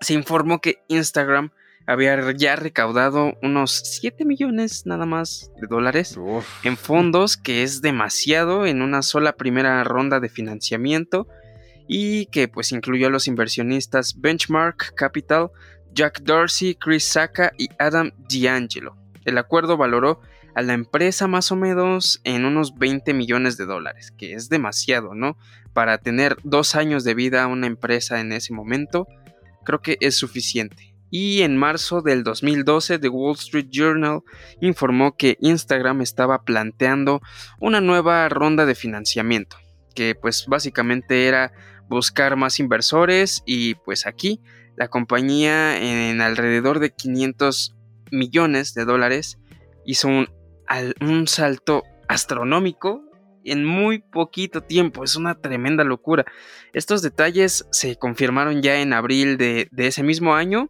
se 0.00 0.14
informó 0.14 0.60
que 0.60 0.78
Instagram 0.86 1.50
había 1.86 2.32
ya 2.32 2.56
recaudado 2.56 3.34
unos 3.42 3.82
7 3.84 4.24
millones 4.24 4.86
nada 4.86 5.06
más 5.06 5.50
de 5.60 5.66
dólares 5.66 6.18
en 6.62 6.76
fondos, 6.76 7.36
que 7.36 7.62
es 7.62 7.82
demasiado 7.82 8.66
en 8.66 8.82
una 8.82 9.02
sola 9.02 9.36
primera 9.36 9.82
ronda 9.84 10.20
de 10.20 10.28
financiamiento 10.28 11.28
y 11.86 12.26
que 12.26 12.48
pues 12.48 12.72
incluyó 12.72 13.08
a 13.08 13.10
los 13.10 13.26
inversionistas 13.26 14.18
Benchmark 14.18 14.94
Capital, 14.94 15.50
Jack 15.92 16.22
Dorsey, 16.22 16.74
Chris 16.74 17.04
Saka 17.04 17.52
y 17.58 17.68
Adam 17.78 18.12
D'Angelo. 18.28 18.96
El 19.24 19.38
acuerdo 19.38 19.76
valoró 19.76 20.20
a 20.54 20.62
la 20.62 20.72
empresa 20.72 21.26
más 21.26 21.50
o 21.52 21.56
menos 21.56 22.20
en 22.24 22.44
unos 22.44 22.76
20 22.76 23.12
millones 23.12 23.56
de 23.56 23.66
dólares, 23.66 24.12
que 24.16 24.34
es 24.34 24.48
demasiado, 24.48 25.14
¿no? 25.14 25.36
Para 25.72 25.98
tener 25.98 26.36
dos 26.44 26.76
años 26.76 27.04
de 27.04 27.14
vida 27.14 27.42
a 27.42 27.48
una 27.48 27.66
empresa 27.66 28.20
en 28.20 28.32
ese 28.32 28.54
momento, 28.54 29.06
creo 29.64 29.82
que 29.82 29.98
es 30.00 30.14
suficiente. 30.14 30.93
Y 31.16 31.42
en 31.42 31.56
marzo 31.56 32.02
del 32.02 32.24
2012, 32.24 32.98
The 32.98 33.08
Wall 33.08 33.36
Street 33.36 33.68
Journal 33.70 34.22
informó 34.60 35.16
que 35.16 35.38
Instagram 35.38 36.00
estaba 36.00 36.42
planteando 36.42 37.20
una 37.60 37.80
nueva 37.80 38.28
ronda 38.28 38.66
de 38.66 38.74
financiamiento, 38.74 39.56
que 39.94 40.16
pues 40.16 40.46
básicamente 40.48 41.28
era 41.28 41.52
buscar 41.88 42.34
más 42.34 42.58
inversores 42.58 43.44
y 43.46 43.76
pues 43.76 44.08
aquí 44.08 44.40
la 44.74 44.88
compañía 44.88 45.80
en 45.80 46.20
alrededor 46.20 46.80
de 46.80 46.92
500 46.92 47.76
millones 48.10 48.74
de 48.74 48.84
dólares 48.84 49.38
hizo 49.86 50.08
un, 50.08 50.28
un 51.00 51.28
salto 51.28 51.84
astronómico 52.08 53.04
en 53.44 53.64
muy 53.64 54.00
poquito 54.00 54.64
tiempo. 54.64 55.04
Es 55.04 55.14
una 55.14 55.36
tremenda 55.36 55.84
locura. 55.84 56.24
Estos 56.72 57.02
detalles 57.02 57.68
se 57.70 57.94
confirmaron 57.94 58.62
ya 58.62 58.80
en 58.80 58.92
abril 58.92 59.36
de, 59.36 59.68
de, 59.70 59.86
ese 59.86 60.02
mismo 60.02 60.34
año, 60.34 60.68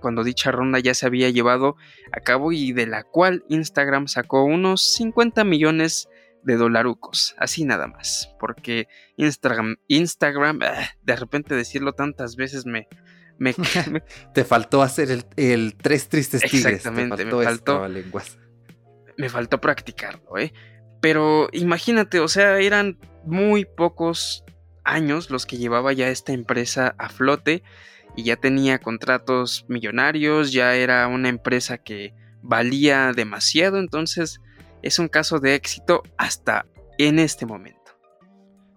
cuando 0.00 0.24
dicha 0.24 0.50
ronda 0.50 0.78
ya 0.78 0.94
se 0.94 1.06
había 1.06 1.30
llevado 1.30 1.76
a 2.12 2.20
cabo 2.20 2.52
y 2.52 2.72
de 2.72 2.86
la 2.86 3.02
cual 3.02 3.44
Instagram 3.48 4.08
sacó 4.08 4.44
unos 4.44 4.82
50 4.94 5.44
millones 5.44 6.08
de 6.42 6.56
dolarucos, 6.56 7.34
así 7.38 7.64
nada 7.64 7.88
más, 7.88 8.32
porque 8.38 8.86
Instagram, 9.16 9.76
Instagram, 9.88 10.60
ah, 10.62 10.90
de 11.02 11.16
repente 11.16 11.56
decirlo 11.56 11.92
tantas 11.92 12.36
veces 12.36 12.66
me... 12.66 12.86
me, 13.38 13.54
te 14.34 14.44
faltó 14.44 14.82
hacer 14.82 15.10
el, 15.10 15.24
el, 15.36 15.74
tres 15.76 16.08
tristes 16.08 16.42
tigres. 16.42 16.76
Exactamente, 16.76 17.24
me 17.24 17.44
faltó... 17.44 17.88
Lenguas. 17.88 18.38
me 19.16 19.28
faltó 19.28 19.60
practicarlo, 19.60 20.38
¿eh? 20.38 20.52
Pero 21.00 21.48
imagínate, 21.52 22.20
o 22.20 22.28
sea, 22.28 22.58
eran 22.60 22.98
muy 23.24 23.64
pocos 23.64 24.44
años 24.84 25.30
los 25.30 25.46
que 25.46 25.58
llevaba 25.58 25.92
ya 25.92 26.08
esta 26.08 26.32
empresa 26.32 26.94
a 26.98 27.08
flote 27.08 27.62
y 28.16 28.24
ya 28.24 28.36
tenía 28.36 28.78
contratos 28.78 29.66
millonarios, 29.68 30.52
ya 30.52 30.74
era 30.74 31.06
una 31.06 31.28
empresa 31.28 31.78
que 31.78 32.14
valía 32.42 33.12
demasiado, 33.14 33.78
entonces 33.78 34.40
es 34.82 34.98
un 34.98 35.08
caso 35.08 35.38
de 35.38 35.54
éxito 35.54 36.02
hasta 36.16 36.66
en 36.98 37.18
este 37.18 37.44
momento. 37.44 37.76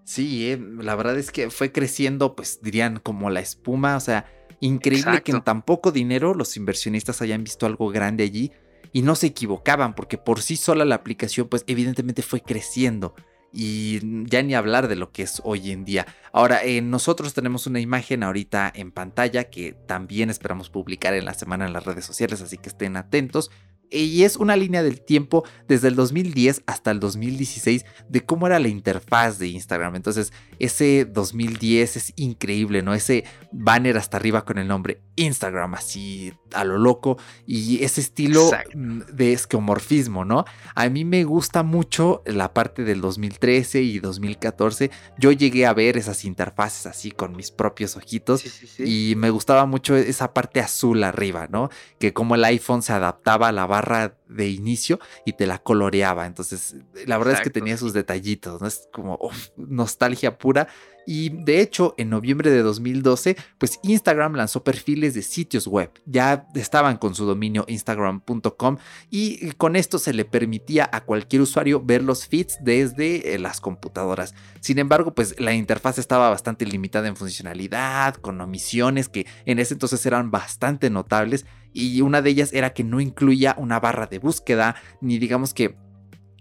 Sí, 0.04 0.52
eh, 0.52 0.60
la 0.80 0.96
verdad 0.96 1.18
es 1.18 1.32
que 1.32 1.50
fue 1.50 1.72
creciendo, 1.72 2.36
pues 2.36 2.60
dirían 2.62 3.00
como 3.00 3.30
la 3.30 3.40
espuma, 3.40 3.96
o 3.96 4.00
sea, 4.00 4.26
increíble 4.60 5.22
que 5.22 5.32
en 5.32 5.44
tan 5.44 5.62
poco 5.62 5.92
dinero 5.92 6.34
los 6.34 6.58
inversionistas 6.58 7.22
hayan 7.22 7.44
visto 7.44 7.66
algo 7.66 7.90
grande 7.90 8.24
allí 8.24 8.52
y 8.92 9.04
no 9.04 9.16
se 9.16 9.28
equivocaban, 9.28 9.94
porque 9.94 10.18
por 10.18 10.42
sí 10.42 10.58
sola 10.58 10.84
la 10.84 10.96
aplicación, 10.96 11.48
pues 11.48 11.64
evidentemente 11.68 12.24
fue 12.24 12.42
creciendo 12.42 13.14
y 13.52 14.00
ya 14.28 14.42
ni 14.44 14.54
hablar 14.56 14.88
de 14.88 14.96
lo 14.96 15.12
que 15.12 15.24
es 15.24 15.42
hoy 15.44 15.72
en 15.72 15.86
día. 15.86 16.06
Ahora, 16.32 16.64
eh, 16.64 16.82
nosotros 16.82 17.34
tenemos 17.34 17.68
una 17.68 17.80
imagen 17.80 18.24
ahorita 18.24 18.72
en 18.74 18.92
pantalla 18.92 19.46
que 19.46 19.74
también 19.88 20.30
esperamos 20.30 20.70
publicar 20.70 21.14
en 21.14 21.26
la 21.26 21.34
semana 21.34 21.66
en 21.66 21.74
las 21.74 21.86
redes 21.86 22.06
sociales, 22.06 22.42
así 22.42 22.58
que 22.58 22.70
estén 22.70 22.98
atentos 22.98 23.52
y 23.92 24.24
es 24.24 24.36
una 24.36 24.56
línea 24.56 24.84
del 24.84 25.02
tiempo 25.02 25.44
desde 25.68 25.88
el 25.88 25.96
2010 25.96 26.64
hasta 26.66 26.92
el 26.92 27.00
2016 27.00 27.86
de 28.08 28.22
cómo 28.26 28.48
era 28.48 28.60
la 28.60 28.68
interfaz 28.68 29.40
de 29.40 29.48
Instagram. 29.48 29.96
Entonces, 29.96 30.32
ese 30.60 31.06
2010 31.06 31.98
es 31.98 32.14
increíble, 32.16 32.82
¿no? 32.82 32.94
Ese 32.94 33.24
banner 33.52 33.98
hasta 33.98 34.18
arriba 34.18 34.46
con 34.46 34.58
el 34.58 34.68
nombre 34.68 35.02
Instagram, 35.16 35.74
así 35.74 36.34
a 36.54 36.64
lo 36.64 36.78
loco, 36.78 37.18
y 37.46 37.84
ese 37.84 38.02
estilo 38.02 38.50
mm, 38.74 39.00
de 39.14 39.34
esquemorfismo, 39.34 40.24
¿no? 40.24 40.46
A 40.76 40.88
mí 40.90 41.04
me 41.04 41.24
gusta 41.24 41.64
mucho 41.64 42.22
la 42.26 42.54
parte 42.54 42.84
del 42.84 43.02
2013 43.02 43.82
y 43.82 44.00
2014. 44.00 44.92
Yo 45.18 45.32
llegué 45.32 45.66
a 45.66 45.74
ver 45.74 45.98
esas 45.98 46.26
interfaces 46.26 46.86
así 46.86 47.12
con 47.12 47.36
mis 47.36 47.52
propios 47.52 47.96
ojitos 47.96 48.44
y 48.80 49.14
me 49.18 49.30
gustaba 49.30 49.66
mucho 49.66 49.96
esa 49.96 50.34
parte 50.34 50.60
azul 50.60 51.04
arriba, 51.04 51.48
¿no? 51.50 51.70
Que 52.00 52.14
como 52.14 52.36
el 52.36 52.46
iPhone 52.46 52.82
se 52.82 52.94
adaptaba 52.94 53.50
a 53.50 53.52
la 53.52 53.66
barra 53.66 53.79
de 54.28 54.50
inicio 54.50 55.00
y 55.26 55.34
te 55.34 55.48
la 55.48 55.60
coloreaba. 55.60 56.26
Entonces, 56.26 56.76
la 57.06 57.18
verdad 57.18 57.36
es 57.36 57.42
que 57.42 57.50
tenía 57.50 57.78
sus 57.78 57.94
detallitos, 57.94 58.62
¿no? 58.62 58.68
Es 58.68 58.88
como 58.92 59.20
nostalgia 59.58 60.38
pura. 60.38 60.68
Y 61.06 61.30
de 61.30 61.62
hecho, 61.62 61.96
en 61.98 62.10
noviembre 62.10 62.52
de 62.52 62.62
2012, 62.62 63.36
pues 63.58 63.80
Instagram 63.84 64.36
lanzó 64.36 64.64
perfiles 64.64 65.14
de 65.14 65.22
sitios 65.22 65.68
web. 65.68 65.92
Ya 66.06 66.48
estaban 66.56 66.98
con 66.98 67.16
su 67.16 67.26
dominio 67.26 67.66
instagram.com 67.68 68.78
y 69.10 69.52
con 69.54 69.76
esto 69.76 70.00
se 70.00 70.14
le 70.14 70.26
permitía 70.26 70.90
a 70.92 71.02
cualquier 71.02 71.42
usuario 71.42 71.82
ver 71.84 72.04
los 72.04 72.28
feeds 72.28 72.58
desde 72.62 73.34
eh, 73.34 73.40
las 73.40 73.60
computadoras. 73.62 74.36
Sin 74.60 74.80
embargo, 74.80 75.14
pues 75.16 75.40
la 75.40 75.54
interfaz 75.54 75.98
estaba 75.98 76.30
bastante 76.30 76.66
limitada 76.66 77.08
en 77.08 77.16
funcionalidad, 77.16 78.16
con 78.16 78.40
omisiones 78.42 79.10
que 79.10 79.26
en 79.46 79.60
ese 79.60 79.74
entonces 79.74 80.06
eran 80.06 80.32
bastante 80.32 80.90
notables 80.90 81.46
y 81.74 82.02
una 82.02 82.22
de 82.22 82.32
ellas 82.32 82.54
era 82.54 82.74
que 82.74 82.84
no 82.84 83.00
incluía 83.00 83.56
una 83.58 83.80
barra 83.80 84.08
de 84.08 84.20
búsqueda 84.20 84.76
ni 85.02 85.20
digamos 85.20 85.54
que 85.54 85.76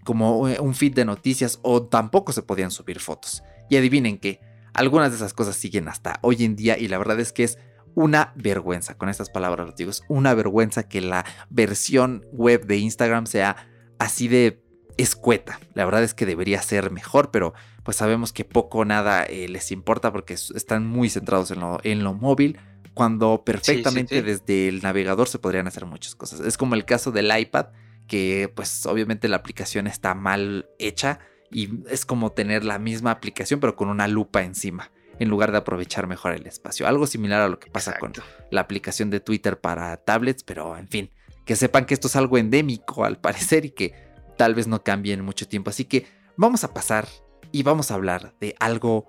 como 0.04 0.48
eh, 0.48 0.58
un 0.58 0.74
feed 0.74 0.94
de 0.94 1.04
noticias 1.04 1.58
o 1.62 1.82
tampoco 1.82 2.32
se 2.32 2.42
podían 2.42 2.70
subir 2.70 2.98
fotos. 2.98 3.42
Y 3.68 3.76
adivinen 3.76 4.16
que 4.16 4.40
algunas 4.78 5.10
de 5.10 5.16
esas 5.16 5.34
cosas 5.34 5.56
siguen 5.56 5.88
hasta 5.88 6.18
hoy 6.22 6.44
en 6.44 6.54
día 6.54 6.78
y 6.78 6.88
la 6.88 6.98
verdad 6.98 7.18
es 7.18 7.32
que 7.32 7.44
es 7.44 7.58
una 7.94 8.32
vergüenza, 8.36 8.96
con 8.96 9.08
estas 9.08 9.28
palabras 9.28 9.66
lo 9.66 9.72
digo, 9.72 9.90
es 9.90 10.02
una 10.08 10.34
vergüenza 10.34 10.88
que 10.88 11.00
la 11.00 11.24
versión 11.50 12.24
web 12.32 12.64
de 12.64 12.76
Instagram 12.76 13.26
sea 13.26 13.56
así 13.98 14.28
de 14.28 14.62
escueta. 14.96 15.58
La 15.74 15.84
verdad 15.84 16.04
es 16.04 16.14
que 16.14 16.26
debería 16.26 16.62
ser 16.62 16.92
mejor, 16.92 17.32
pero 17.32 17.54
pues 17.82 17.96
sabemos 17.96 18.32
que 18.32 18.44
poco 18.44 18.78
o 18.78 18.84
nada 18.84 19.24
eh, 19.24 19.48
les 19.48 19.72
importa 19.72 20.12
porque 20.12 20.34
están 20.34 20.86
muy 20.86 21.10
centrados 21.10 21.50
en 21.50 21.58
lo, 21.58 21.80
en 21.82 22.04
lo 22.04 22.14
móvil, 22.14 22.58
cuando 22.94 23.42
perfectamente 23.44 24.22
desde 24.22 24.68
el 24.68 24.80
navegador 24.82 25.28
se 25.28 25.40
podrían 25.40 25.66
hacer 25.66 25.86
muchas 25.86 26.14
cosas. 26.14 26.40
Es 26.40 26.56
como 26.56 26.76
el 26.76 26.84
caso 26.84 27.10
del 27.10 27.36
iPad, 27.36 27.66
que 28.06 28.52
pues 28.54 28.86
obviamente 28.86 29.26
la 29.26 29.38
aplicación 29.38 29.88
está 29.88 30.14
mal 30.14 30.68
hecha 30.78 31.18
y 31.50 31.70
es 31.88 32.04
como 32.04 32.32
tener 32.32 32.64
la 32.64 32.78
misma 32.78 33.10
aplicación 33.10 33.60
pero 33.60 33.76
con 33.76 33.88
una 33.88 34.08
lupa 34.08 34.42
encima 34.42 34.90
en 35.18 35.28
lugar 35.28 35.50
de 35.52 35.58
aprovechar 35.58 36.06
mejor 36.06 36.32
el 36.32 36.46
espacio. 36.46 36.86
Algo 36.86 37.06
similar 37.06 37.40
a 37.42 37.48
lo 37.48 37.58
que 37.58 37.70
pasa 37.70 37.98
con 37.98 38.12
la 38.50 38.60
aplicación 38.60 39.10
de 39.10 39.20
Twitter 39.20 39.60
para 39.60 39.96
tablets, 39.96 40.44
pero 40.44 40.76
en 40.76 40.88
fin, 40.88 41.10
que 41.44 41.56
sepan 41.56 41.86
que 41.86 41.94
esto 41.94 42.08
es 42.08 42.16
algo 42.16 42.38
endémico 42.38 43.04
al 43.04 43.18
parecer 43.18 43.64
y 43.64 43.70
que 43.70 43.94
tal 44.36 44.54
vez 44.54 44.68
no 44.68 44.82
cambie 44.82 45.12
en 45.12 45.24
mucho 45.24 45.48
tiempo. 45.48 45.70
Así 45.70 45.84
que 45.84 46.06
vamos 46.36 46.64
a 46.64 46.72
pasar 46.72 47.08
y 47.50 47.62
vamos 47.62 47.90
a 47.90 47.94
hablar 47.94 48.34
de 48.40 48.54
algo 48.60 49.06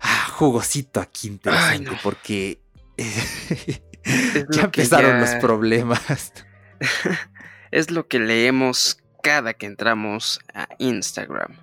ah, 0.00 0.28
jugosito 0.32 1.00
aquí 1.00 1.28
interesante 1.28 1.92
porque 2.02 2.60
ya 4.50 4.64
empezaron 4.64 5.20
los 5.20 5.30
problemas. 5.36 6.32
es 7.70 7.90
lo 7.90 8.08
que 8.08 8.18
leemos 8.18 8.98
cada 9.28 9.52
que 9.52 9.66
entramos 9.66 10.40
a 10.54 10.66
Instagram. 10.78 11.54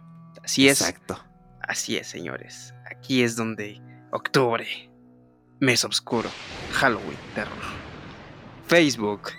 Así 0.44 0.70
es. 0.70 0.82
Exacto. 0.82 1.20
Así 1.62 1.98
es, 1.98 2.06
señores. 2.06 2.76
Aquí 2.86 3.24
es 3.24 3.36
donde 3.36 3.82
octubre, 4.12 4.68
mes 5.60 5.84
oscuro, 5.84 6.30
Halloween, 6.74 7.18
terror. 7.34 7.58
Facebook. 8.68 9.32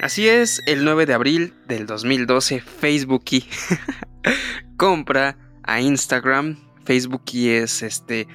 Así 0.00 0.26
es, 0.26 0.62
el 0.64 0.82
9 0.82 1.04
de 1.04 1.12
abril 1.12 1.52
del 1.66 1.84
2012, 1.84 2.62
Facebook 2.62 3.24
compra 4.78 5.36
a 5.62 5.82
Instagram. 5.82 6.56
Facebook 6.86 7.24
es 7.34 7.82
este 7.82 8.26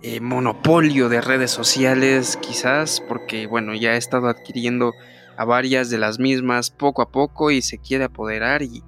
eh, 0.00 0.20
monopolio 0.20 1.10
de 1.10 1.20
redes 1.20 1.50
sociales, 1.50 2.38
quizás, 2.40 3.02
porque 3.06 3.46
bueno, 3.46 3.74
ya 3.74 3.90
ha 3.90 3.96
estado 3.96 4.28
adquiriendo 4.28 4.94
a 5.36 5.44
varias 5.44 5.90
de 5.90 5.98
las 5.98 6.18
mismas 6.18 6.70
poco 6.70 7.02
a 7.02 7.10
poco 7.10 7.50
y 7.50 7.62
se 7.62 7.78
quiere 7.78 8.04
apoderar 8.04 8.62
y 8.62 8.82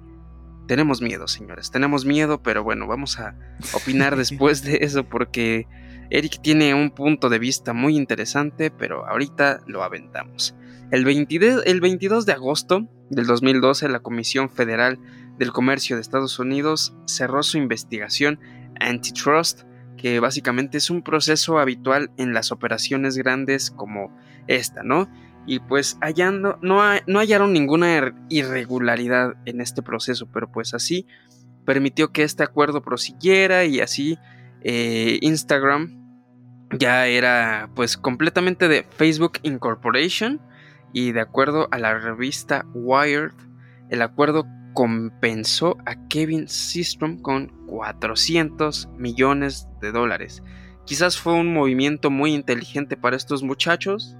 tenemos 0.67 1.01
miedo, 1.01 1.27
señores, 1.27 1.71
tenemos 1.71 2.05
miedo, 2.05 2.43
pero 2.43 2.63
bueno, 2.63 2.85
vamos 2.85 3.19
a 3.19 3.35
opinar 3.73 4.15
después 4.17 4.63
de 4.63 4.79
eso 4.81 5.03
porque 5.03 5.67
Eric 6.11 6.41
tiene 6.41 6.73
un 6.73 6.91
punto 6.91 7.29
de 7.29 7.39
vista 7.39 7.73
muy 7.73 7.95
interesante, 7.95 8.71
pero 8.71 9.07
ahorita 9.07 9.61
lo 9.67 9.83
aventamos. 9.83 10.55
El 10.91 11.05
22, 11.05 11.63
el 11.65 11.81
22 11.81 12.25
de 12.25 12.33
agosto 12.33 12.87
del 13.09 13.27
2012, 13.27 13.89
la 13.89 13.99
Comisión 13.99 14.49
Federal 14.49 14.99
del 15.37 15.51
Comercio 15.51 15.95
de 15.95 16.01
Estados 16.01 16.37
Unidos 16.39 16.95
cerró 17.05 17.43
su 17.43 17.57
investigación 17.57 18.39
antitrust, 18.79 19.63
que 19.97 20.19
básicamente 20.19 20.77
es 20.77 20.89
un 20.89 21.03
proceso 21.03 21.59
habitual 21.59 22.11
en 22.17 22.33
las 22.33 22.51
operaciones 22.51 23.17
grandes 23.17 23.71
como 23.71 24.15
esta, 24.47 24.83
¿no? 24.83 25.09
Y 25.49 25.57
pues 25.57 25.97
hallando, 25.99 26.59
no, 26.61 26.79
no 27.07 27.19
hallaron 27.19 27.53
ninguna 27.53 28.13
irregularidad 28.29 29.33
en 29.45 29.61
este 29.61 29.81
proceso, 29.81 30.29
pero 30.31 30.51
pues 30.51 30.75
así 30.75 31.07
permitió 31.65 32.11
que 32.11 32.21
este 32.21 32.43
acuerdo 32.43 32.83
prosiguiera 32.83 33.65
y 33.65 33.79
así 33.79 34.19
eh, 34.61 35.17
Instagram 35.23 35.97
ya 36.77 37.07
era 37.07 37.71
pues 37.73 37.97
completamente 37.97 38.67
de 38.67 38.83
Facebook 38.83 39.39
Incorporation 39.41 40.39
y 40.93 41.13
de 41.13 41.21
acuerdo 41.21 41.67
a 41.71 41.79
la 41.79 41.97
revista 41.97 42.67
Wired 42.75 43.33
el 43.89 44.03
acuerdo 44.03 44.45
compensó 44.75 45.77
a 45.87 45.95
Kevin 46.09 46.47
Systrom 46.47 47.23
con 47.23 47.47
400 47.65 48.87
millones 48.99 49.67
de 49.81 49.91
dólares. 49.91 50.43
Quizás 50.85 51.17
fue 51.17 51.33
un 51.33 51.51
movimiento 51.51 52.11
muy 52.11 52.35
inteligente 52.35 52.97
para 52.97 53.15
estos 53.15 53.41
muchachos, 53.41 54.15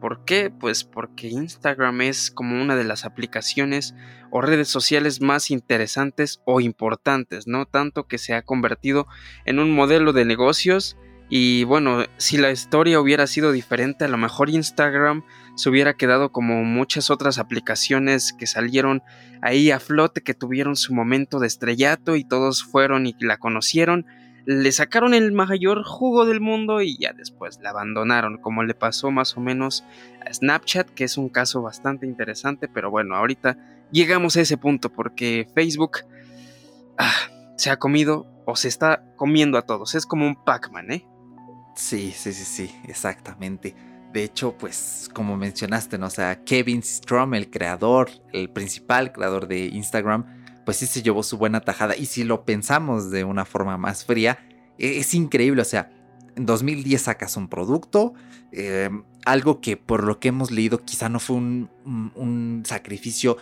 ¿Por 0.00 0.24
qué? 0.24 0.50
Pues 0.50 0.84
porque 0.84 1.28
Instagram 1.28 2.02
es 2.02 2.30
como 2.30 2.60
una 2.60 2.76
de 2.76 2.84
las 2.84 3.04
aplicaciones 3.04 3.94
o 4.30 4.40
redes 4.40 4.68
sociales 4.68 5.20
más 5.20 5.50
interesantes 5.50 6.40
o 6.44 6.60
importantes, 6.60 7.46
¿no? 7.46 7.66
Tanto 7.66 8.06
que 8.06 8.18
se 8.18 8.34
ha 8.34 8.42
convertido 8.42 9.06
en 9.44 9.58
un 9.58 9.74
modelo 9.74 10.12
de 10.12 10.24
negocios 10.24 10.96
y 11.30 11.64
bueno, 11.64 12.04
si 12.16 12.38
la 12.38 12.50
historia 12.50 13.00
hubiera 13.00 13.26
sido 13.26 13.52
diferente, 13.52 14.06
a 14.06 14.08
lo 14.08 14.16
mejor 14.16 14.48
Instagram 14.48 15.24
se 15.56 15.68
hubiera 15.68 15.94
quedado 15.94 16.32
como 16.32 16.64
muchas 16.64 17.10
otras 17.10 17.38
aplicaciones 17.38 18.32
que 18.32 18.46
salieron 18.46 19.02
ahí 19.42 19.70
a 19.70 19.78
flote, 19.78 20.22
que 20.22 20.32
tuvieron 20.32 20.74
su 20.74 20.94
momento 20.94 21.38
de 21.38 21.46
estrellato 21.46 22.16
y 22.16 22.24
todos 22.24 22.64
fueron 22.64 23.06
y 23.06 23.14
la 23.20 23.36
conocieron 23.36 24.06
le 24.44 24.72
sacaron 24.72 25.14
el 25.14 25.32
mayor 25.32 25.84
jugo 25.84 26.24
del 26.24 26.40
mundo 26.40 26.80
y 26.80 26.96
ya 26.98 27.12
después 27.12 27.58
la 27.60 27.70
abandonaron, 27.70 28.38
como 28.38 28.62
le 28.62 28.74
pasó 28.74 29.10
más 29.10 29.36
o 29.36 29.40
menos 29.40 29.84
a 30.24 30.32
Snapchat, 30.32 30.88
que 30.90 31.04
es 31.04 31.18
un 31.18 31.28
caso 31.28 31.62
bastante 31.62 32.06
interesante, 32.06 32.68
pero 32.68 32.90
bueno, 32.90 33.14
ahorita 33.16 33.58
llegamos 33.90 34.36
a 34.36 34.40
ese 34.40 34.56
punto 34.56 34.90
porque 34.90 35.48
Facebook 35.54 35.98
ah, 36.96 37.12
se 37.56 37.70
ha 37.70 37.78
comido 37.78 38.26
o 38.46 38.56
se 38.56 38.68
está 38.68 39.04
comiendo 39.16 39.58
a 39.58 39.62
todos, 39.62 39.94
es 39.94 40.06
como 40.06 40.26
un 40.26 40.42
Pac-Man, 40.44 40.92
¿eh? 40.92 41.06
Sí, 41.74 42.12
sí, 42.16 42.32
sí, 42.32 42.44
sí, 42.44 42.74
exactamente. 42.88 43.74
de 44.12 44.24
hecho, 44.24 44.56
pues 44.56 45.10
como 45.12 45.36
mencionaste, 45.36 45.98
¿no? 45.98 46.06
O 46.06 46.44
Kevin 46.46 46.82
Strom, 46.82 47.34
el 47.34 47.50
creador, 47.50 48.08
el 48.32 48.48
principal 48.48 49.12
creador 49.12 49.46
de 49.46 49.66
Instagram, 49.66 50.37
pues 50.68 50.76
sí 50.76 50.86
se 50.86 51.02
llevó 51.02 51.22
su 51.22 51.38
buena 51.38 51.62
tajada. 51.62 51.96
Y 51.96 52.04
si 52.04 52.24
lo 52.24 52.44
pensamos 52.44 53.10
de 53.10 53.24
una 53.24 53.46
forma 53.46 53.78
más 53.78 54.04
fría, 54.04 54.40
e-, 54.76 54.98
es 54.98 55.14
increíble. 55.14 55.62
O 55.62 55.64
sea, 55.64 55.90
en 56.36 56.44
2010 56.44 57.00
sacas 57.00 57.38
un 57.38 57.48
producto, 57.48 58.12
em, 58.52 59.02
algo 59.24 59.62
que 59.62 59.78
por 59.78 60.04
lo 60.04 60.20
que 60.20 60.28
hemos 60.28 60.50
leído 60.50 60.84
quizá 60.84 61.08
no 61.08 61.20
fue 61.20 61.36
un, 61.36 61.70
un, 62.14 62.64
sacrificio 62.66 63.38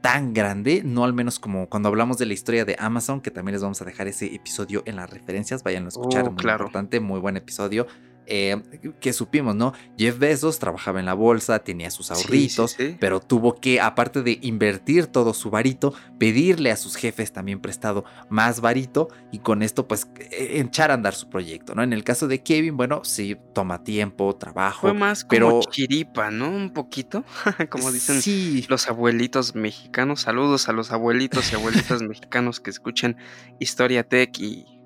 tan 0.00 0.32
grande, 0.32 0.80
no 0.82 1.04
al 1.04 1.12
menos 1.12 1.38
como 1.38 1.68
cuando 1.68 1.90
hablamos 1.90 2.16
de 2.16 2.24
la 2.24 2.32
historia 2.32 2.64
de 2.64 2.76
Amazon, 2.78 3.20
que 3.20 3.30
también 3.30 3.52
les 3.52 3.62
vamos 3.62 3.82
a 3.82 3.84
dejar 3.84 4.08
ese 4.08 4.34
episodio 4.34 4.82
en 4.86 4.96
las 4.96 5.10
referencias, 5.10 5.62
vayan 5.62 5.84
a 5.84 5.88
escuchar, 5.88 6.28
oh, 6.28 6.32
muy 6.32 6.50
importante, 6.50 6.98
muy 6.98 7.20
buen 7.20 7.36
episodio. 7.36 7.88
Eh, 8.32 8.56
que 9.00 9.12
supimos, 9.12 9.56
¿no? 9.56 9.72
Jeff 9.98 10.16
Bezos 10.20 10.60
trabajaba 10.60 11.00
en 11.00 11.06
la 11.06 11.14
bolsa, 11.14 11.58
tenía 11.58 11.90
sus 11.90 12.12
ahorritos, 12.12 12.76
pero 13.00 13.18
tuvo 13.18 13.56
que, 13.56 13.80
aparte 13.80 14.22
de 14.22 14.38
invertir 14.40 15.08
todo 15.08 15.34
su 15.34 15.50
varito, 15.50 15.94
pedirle 16.20 16.70
a 16.70 16.76
sus 16.76 16.94
jefes 16.94 17.32
también 17.32 17.60
prestado 17.60 18.04
más 18.28 18.60
varito 18.60 19.08
y 19.32 19.40
con 19.40 19.64
esto 19.64 19.88
pues 19.88 20.06
e, 20.30 20.60
echar 20.60 20.92
a 20.92 20.94
andar 20.94 21.16
su 21.16 21.28
proyecto, 21.28 21.74
¿no? 21.74 21.82
En 21.82 21.92
el 21.92 22.04
caso 22.04 22.28
de 22.28 22.40
Kevin, 22.40 22.76
bueno, 22.76 23.02
sí, 23.02 23.36
toma 23.52 23.82
tiempo, 23.82 24.36
trabajo. 24.36 24.82
Fue 24.82 24.94
más 24.94 25.24
como 25.24 25.30
pero... 25.30 25.60
chiripa, 25.68 26.30
¿no? 26.30 26.50
Un 26.50 26.70
poquito, 26.72 27.24
como 27.68 27.90
dicen 27.90 28.22
los 28.68 28.88
abuelitos 28.88 29.56
mexicanos. 29.56 30.20
Saludos 30.20 30.68
a 30.68 30.72
los 30.72 30.92
abuelitos 30.92 31.50
y 31.50 31.56
abuelitas 31.56 32.00
mexicanos 32.08 32.60
que 32.60 32.70
escuchan 32.70 33.16
Historia 33.58 34.04
Tech 34.04 34.38
y 34.38 34.79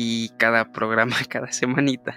y 0.00 0.28
cada 0.36 0.70
programa, 0.70 1.16
cada 1.28 1.50
semanita. 1.50 2.16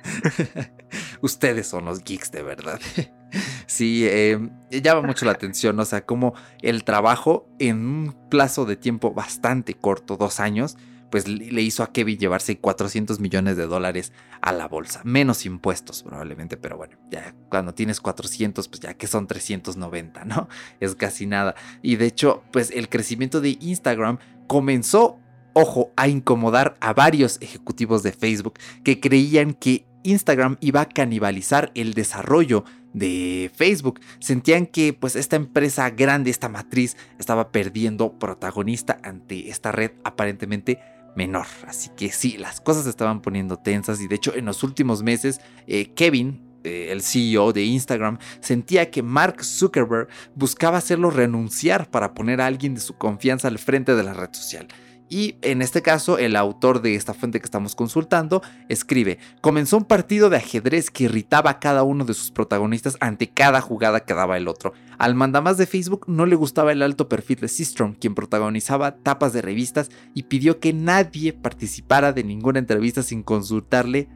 Ustedes 1.21 1.65
son 1.67 1.85
los 1.85 2.03
geeks 2.03 2.31
de 2.31 2.43
verdad. 2.43 2.79
sí, 3.65 4.05
eh, 4.05 4.37
llama 4.69 5.01
mucho 5.01 5.25
la 5.25 5.31
atención, 5.31 5.79
o 5.79 5.85
sea, 5.85 6.05
como 6.05 6.35
el 6.61 6.83
trabajo 6.83 7.49
en 7.57 7.77
un 7.77 8.29
plazo 8.29 8.65
de 8.65 8.75
tiempo 8.75 9.15
bastante 9.15 9.73
corto, 9.73 10.15
dos 10.15 10.39
años, 10.39 10.77
pues 11.09 11.27
le 11.27 11.61
hizo 11.63 11.81
a 11.81 11.91
Kevin 11.91 12.19
llevarse 12.19 12.59
400 12.59 13.19
millones 13.19 13.57
de 13.57 13.65
dólares 13.65 14.13
a 14.41 14.51
la 14.51 14.67
bolsa. 14.67 15.01
Menos 15.03 15.47
impuestos 15.47 16.03
probablemente, 16.03 16.57
pero 16.57 16.77
bueno, 16.77 16.99
ya 17.09 17.33
cuando 17.49 17.73
tienes 17.73 17.99
400, 17.99 18.67
pues 18.67 18.79
ya 18.79 18.93
que 18.93 19.07
son 19.07 19.25
390, 19.25 20.23
¿no? 20.25 20.47
Es 20.79 20.93
casi 20.93 21.25
nada. 21.25 21.55
Y 21.81 21.95
de 21.95 22.05
hecho, 22.05 22.43
pues 22.53 22.69
el 22.69 22.89
crecimiento 22.89 23.41
de 23.41 23.57
Instagram 23.59 24.19
comenzó 24.47 25.20
ojo, 25.53 25.91
a 25.95 26.07
incomodar 26.07 26.77
a 26.79 26.93
varios 26.93 27.37
ejecutivos 27.41 28.03
de 28.03 28.11
Facebook 28.11 28.59
que 28.83 28.99
creían 28.99 29.53
que 29.53 29.85
Instagram 30.03 30.57
iba 30.61 30.81
a 30.81 30.89
canibalizar 30.89 31.71
el 31.75 31.93
desarrollo 31.93 32.63
de 32.93 33.51
Facebook. 33.53 33.99
Sentían 34.19 34.65
que 34.65 34.93
pues 34.93 35.15
esta 35.15 35.35
empresa 35.35 35.89
grande, 35.89 36.29
esta 36.29 36.49
matriz, 36.49 36.97
estaba 37.19 37.51
perdiendo 37.51 38.17
protagonista 38.19 38.99
ante 39.03 39.49
esta 39.49 39.71
red 39.71 39.91
aparentemente 40.03 40.79
menor. 41.15 41.45
Así 41.67 41.89
que 41.95 42.11
sí, 42.11 42.37
las 42.37 42.61
cosas 42.61 42.83
se 42.85 42.89
estaban 42.89 43.21
poniendo 43.21 43.57
tensas 43.57 44.01
y 44.01 44.07
de 44.07 44.15
hecho 44.15 44.33
en 44.35 44.45
los 44.45 44.63
últimos 44.63 45.03
meses 45.03 45.41
eh, 45.67 45.91
Kevin, 45.93 46.41
eh, 46.63 46.89
el 46.91 47.01
CEO 47.01 47.53
de 47.53 47.63
Instagram, 47.63 48.17
sentía 48.39 48.91
que 48.91 49.03
Mark 49.03 49.43
Zuckerberg 49.43 50.07
buscaba 50.35 50.77
hacerlo 50.77 51.09
renunciar 51.09 51.89
para 51.89 52.13
poner 52.13 52.41
a 52.41 52.45
alguien 52.45 52.75
de 52.75 52.81
su 52.81 52.97
confianza 52.97 53.47
al 53.47 53.59
frente 53.59 53.95
de 53.95 54.03
la 54.03 54.13
red 54.13 54.29
social. 54.31 54.67
Y 55.13 55.35
en 55.41 55.61
este 55.61 55.81
caso, 55.81 56.17
el 56.17 56.37
autor 56.37 56.81
de 56.81 56.95
esta 56.95 57.13
fuente 57.13 57.41
que 57.41 57.45
estamos 57.45 57.75
consultando 57.75 58.41
escribe, 58.69 59.19
comenzó 59.41 59.75
un 59.75 59.83
partido 59.83 60.29
de 60.29 60.37
ajedrez 60.37 60.89
que 60.89 61.03
irritaba 61.03 61.49
a 61.49 61.59
cada 61.59 61.83
uno 61.83 62.05
de 62.05 62.13
sus 62.13 62.31
protagonistas 62.31 62.95
ante 63.01 63.27
cada 63.27 63.59
jugada 63.59 64.05
que 64.05 64.13
daba 64.13 64.37
el 64.37 64.47
otro. 64.47 64.71
Al 64.97 65.13
mandamás 65.13 65.57
de 65.57 65.67
Facebook 65.67 66.05
no 66.07 66.25
le 66.25 66.37
gustaba 66.37 66.71
el 66.71 66.81
alto 66.81 67.09
perfil 67.09 67.41
de 67.41 67.49
Systrom, 67.49 67.93
quien 67.93 68.15
protagonizaba 68.15 68.95
tapas 68.95 69.33
de 69.33 69.41
revistas 69.41 69.89
y 70.13 70.23
pidió 70.23 70.61
que 70.61 70.71
nadie 70.71 71.33
participara 71.33 72.13
de 72.13 72.23
ninguna 72.23 72.59
entrevista 72.59 73.03
sin 73.03 73.21
consultarle 73.21 74.07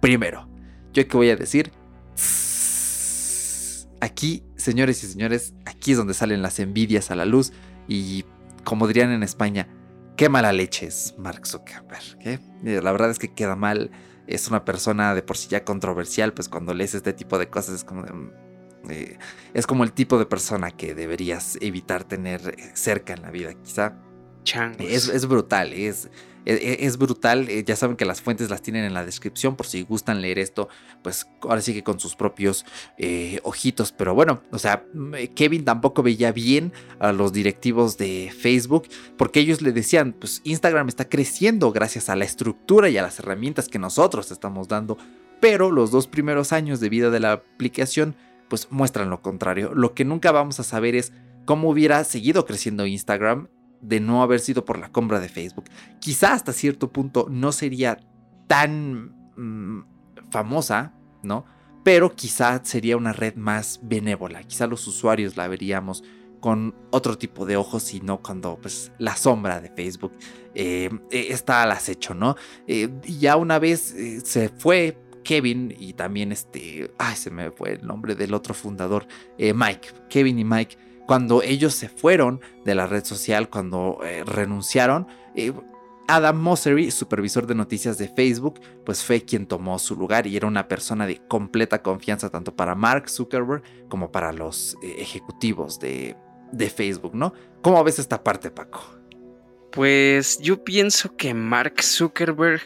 primero. 0.00 0.48
Yo 0.94 1.06
qué 1.06 1.14
voy 1.14 1.28
a 1.28 1.36
decir, 1.36 1.72
aquí, 4.00 4.44
señores 4.56 5.04
y 5.04 5.08
señores, 5.08 5.52
aquí 5.66 5.92
es 5.92 5.98
donde 5.98 6.14
salen 6.14 6.40
las 6.40 6.58
envidias 6.58 7.10
a 7.10 7.16
la 7.16 7.26
luz 7.26 7.52
y, 7.86 8.24
como 8.64 8.86
dirían 8.86 9.10
en 9.10 9.22
España, 9.22 9.68
qué 10.16 10.28
mala 10.28 10.52
leche 10.52 10.86
es 10.86 11.14
Mark 11.18 11.46
Zuckerberg. 11.46 12.18
¿eh? 12.24 12.38
La 12.62 12.92
verdad 12.92 13.10
es 13.10 13.18
que 13.18 13.32
queda 13.34 13.56
mal. 13.56 13.90
Es 14.26 14.48
una 14.48 14.64
persona 14.64 15.14
de 15.14 15.22
por 15.22 15.36
sí 15.36 15.48
ya 15.48 15.64
controversial, 15.64 16.32
pues 16.32 16.48
cuando 16.48 16.74
lees 16.74 16.94
este 16.94 17.12
tipo 17.12 17.38
de 17.38 17.48
cosas 17.48 17.76
es 17.76 17.84
como 17.84 18.02
mm, 18.02 18.30
eh, 18.90 19.18
es 19.54 19.66
como 19.66 19.84
el 19.84 19.92
tipo 19.92 20.18
de 20.18 20.26
persona 20.26 20.70
que 20.70 20.94
deberías 20.94 21.58
evitar 21.60 22.04
tener 22.04 22.56
cerca 22.74 23.12
en 23.12 23.22
la 23.22 23.30
vida, 23.30 23.54
quizá. 23.54 23.96
Es, 24.78 25.08
es, 25.08 25.26
brutal, 25.26 25.72
es, 25.72 26.08
es, 26.46 26.96
brutal. 26.96 27.48
Eh, 27.48 27.64
ya 27.64 27.76
saben 27.76 27.96
que 27.96 28.04
las 28.04 28.22
fuentes 28.22 28.48
las 28.50 28.62
tienen 28.62 28.84
en 28.84 28.94
la 28.94 29.04
descripción 29.04 29.56
por 29.56 29.66
si 29.66 29.82
gustan 29.82 30.22
leer 30.22 30.38
esto, 30.38 30.68
pues 31.02 31.28
ahora 31.42 31.60
sí 31.60 31.74
que 31.74 31.82
con 31.82 31.98
sus 31.98 32.14
propios 32.14 32.64
eh, 32.98 33.40
ojitos. 33.42 33.92
Pero 33.92 34.14
bueno, 34.14 34.42
o 34.52 34.58
sea, 34.58 34.84
eh, 35.16 35.28
Kevin 35.28 35.64
tampoco 35.64 36.02
veía 36.02 36.32
bien 36.32 36.72
a 37.00 37.12
los 37.12 37.32
directivos 37.32 37.98
de 37.98 38.32
Facebook 38.36 38.88
porque 39.16 39.40
ellos 39.40 39.60
le 39.60 39.72
decían, 39.72 40.14
pues 40.18 40.40
Instagram 40.44 40.88
está 40.88 41.08
creciendo 41.08 41.72
gracias 41.72 42.08
a 42.08 42.16
la 42.16 42.24
estructura 42.24 42.88
y 42.88 42.96
a 42.96 43.02
las 43.02 43.18
herramientas 43.18 43.68
que 43.68 43.78
nosotros 43.78 44.30
estamos 44.30 44.68
dando. 44.68 44.96
Pero 45.40 45.70
los 45.70 45.90
dos 45.90 46.06
primeros 46.06 46.52
años 46.52 46.80
de 46.80 46.88
vida 46.88 47.10
de 47.10 47.20
la 47.20 47.32
aplicación, 47.32 48.16
pues 48.48 48.68
muestran 48.70 49.10
lo 49.10 49.20
contrario. 49.20 49.74
Lo 49.74 49.94
que 49.94 50.04
nunca 50.04 50.32
vamos 50.32 50.60
a 50.60 50.64
saber 50.64 50.94
es 50.94 51.12
cómo 51.44 51.68
hubiera 51.68 52.02
seguido 52.04 52.46
creciendo 52.46 52.86
Instagram 52.86 53.48
de 53.80 54.00
no 54.00 54.22
haber 54.22 54.40
sido 54.40 54.64
por 54.64 54.78
la 54.78 54.90
compra 54.90 55.20
de 55.20 55.28
Facebook. 55.28 55.66
Quizá 56.00 56.32
hasta 56.32 56.52
cierto 56.52 56.92
punto 56.92 57.26
no 57.30 57.52
sería 57.52 57.98
tan 58.46 59.14
mm, 59.36 59.84
famosa, 60.30 60.92
¿no? 61.22 61.44
Pero 61.84 62.14
quizá 62.14 62.60
sería 62.64 62.96
una 62.96 63.12
red 63.12 63.36
más 63.36 63.80
benévola. 63.82 64.42
Quizá 64.42 64.66
los 64.66 64.86
usuarios 64.86 65.36
la 65.36 65.46
veríamos 65.46 66.02
con 66.40 66.74
otro 66.90 67.16
tipo 67.16 67.46
de 67.46 67.56
ojos 67.56 67.94
y 67.94 68.00
no 68.00 68.22
cuando 68.22 68.58
pues, 68.60 68.92
la 68.98 69.16
sombra 69.16 69.60
de 69.60 69.70
Facebook 69.70 70.12
eh, 70.54 70.90
eh, 71.10 71.26
está 71.30 71.62
al 71.62 71.72
acecho, 71.72 72.14
¿no? 72.14 72.36
Eh, 72.66 72.88
ya 73.02 73.36
una 73.36 73.58
vez 73.58 73.94
se 74.24 74.48
fue 74.48 74.98
Kevin 75.24 75.74
y 75.76 75.94
también 75.94 76.32
este, 76.32 76.90
ay, 76.98 77.16
se 77.16 77.30
me 77.30 77.50
fue 77.50 77.72
el 77.72 77.86
nombre 77.86 78.14
del 78.14 78.34
otro 78.34 78.54
fundador, 78.54 79.06
Mike, 79.38 79.88
Kevin 80.08 80.38
y 80.38 80.44
Mike 80.44 80.78
cuando 81.06 81.42
ellos 81.42 81.74
se 81.74 81.88
fueron 81.88 82.40
de 82.64 82.74
la 82.74 82.86
red 82.86 83.04
social, 83.04 83.48
cuando 83.48 83.98
eh, 84.04 84.24
renunciaron, 84.24 85.06
eh, 85.34 85.52
Adam 86.08 86.40
Mosseri, 86.40 86.90
supervisor 86.90 87.46
de 87.46 87.54
noticias 87.54 87.98
de 87.98 88.08
Facebook, 88.08 88.60
pues 88.84 89.02
fue 89.02 89.22
quien 89.22 89.46
tomó 89.46 89.78
su 89.78 89.96
lugar 89.96 90.26
y 90.26 90.36
era 90.36 90.46
una 90.46 90.68
persona 90.68 91.06
de 91.06 91.20
completa 91.26 91.82
confianza 91.82 92.30
tanto 92.30 92.54
para 92.54 92.74
Mark 92.74 93.08
Zuckerberg 93.08 93.62
como 93.88 94.12
para 94.12 94.32
los 94.32 94.76
eh, 94.82 94.96
ejecutivos 94.98 95.80
de, 95.80 96.16
de 96.52 96.70
Facebook, 96.70 97.14
¿no? 97.14 97.32
¿Cómo 97.62 97.82
ves 97.82 97.98
esta 97.98 98.22
parte, 98.22 98.50
Paco? 98.50 98.80
Pues 99.72 100.38
yo 100.38 100.62
pienso 100.62 101.16
que 101.16 101.34
Mark 101.34 101.82
Zuckerberg 101.82 102.62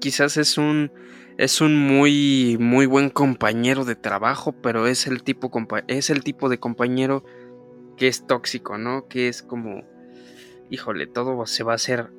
quizás 0.00 0.36
es 0.36 0.58
un 0.58 0.92
es 1.38 1.62
un 1.62 1.78
muy 1.78 2.58
muy 2.60 2.84
buen 2.84 3.08
compañero 3.08 3.84
de 3.84 3.96
trabajo, 3.96 4.52
pero 4.52 4.86
es 4.86 5.06
el 5.06 5.22
tipo 5.22 5.50
es 5.88 6.10
el 6.10 6.22
tipo 6.22 6.50
de 6.50 6.58
compañero 6.58 7.24
que 7.96 8.08
es 8.08 8.26
tóxico, 8.26 8.78
¿no? 8.78 9.08
Que 9.08 9.28
es 9.28 9.42
como, 9.42 9.84
híjole, 10.70 11.06
todo 11.06 11.46
se 11.46 11.64
va 11.64 11.72
a 11.72 11.76
hacer 11.76 12.10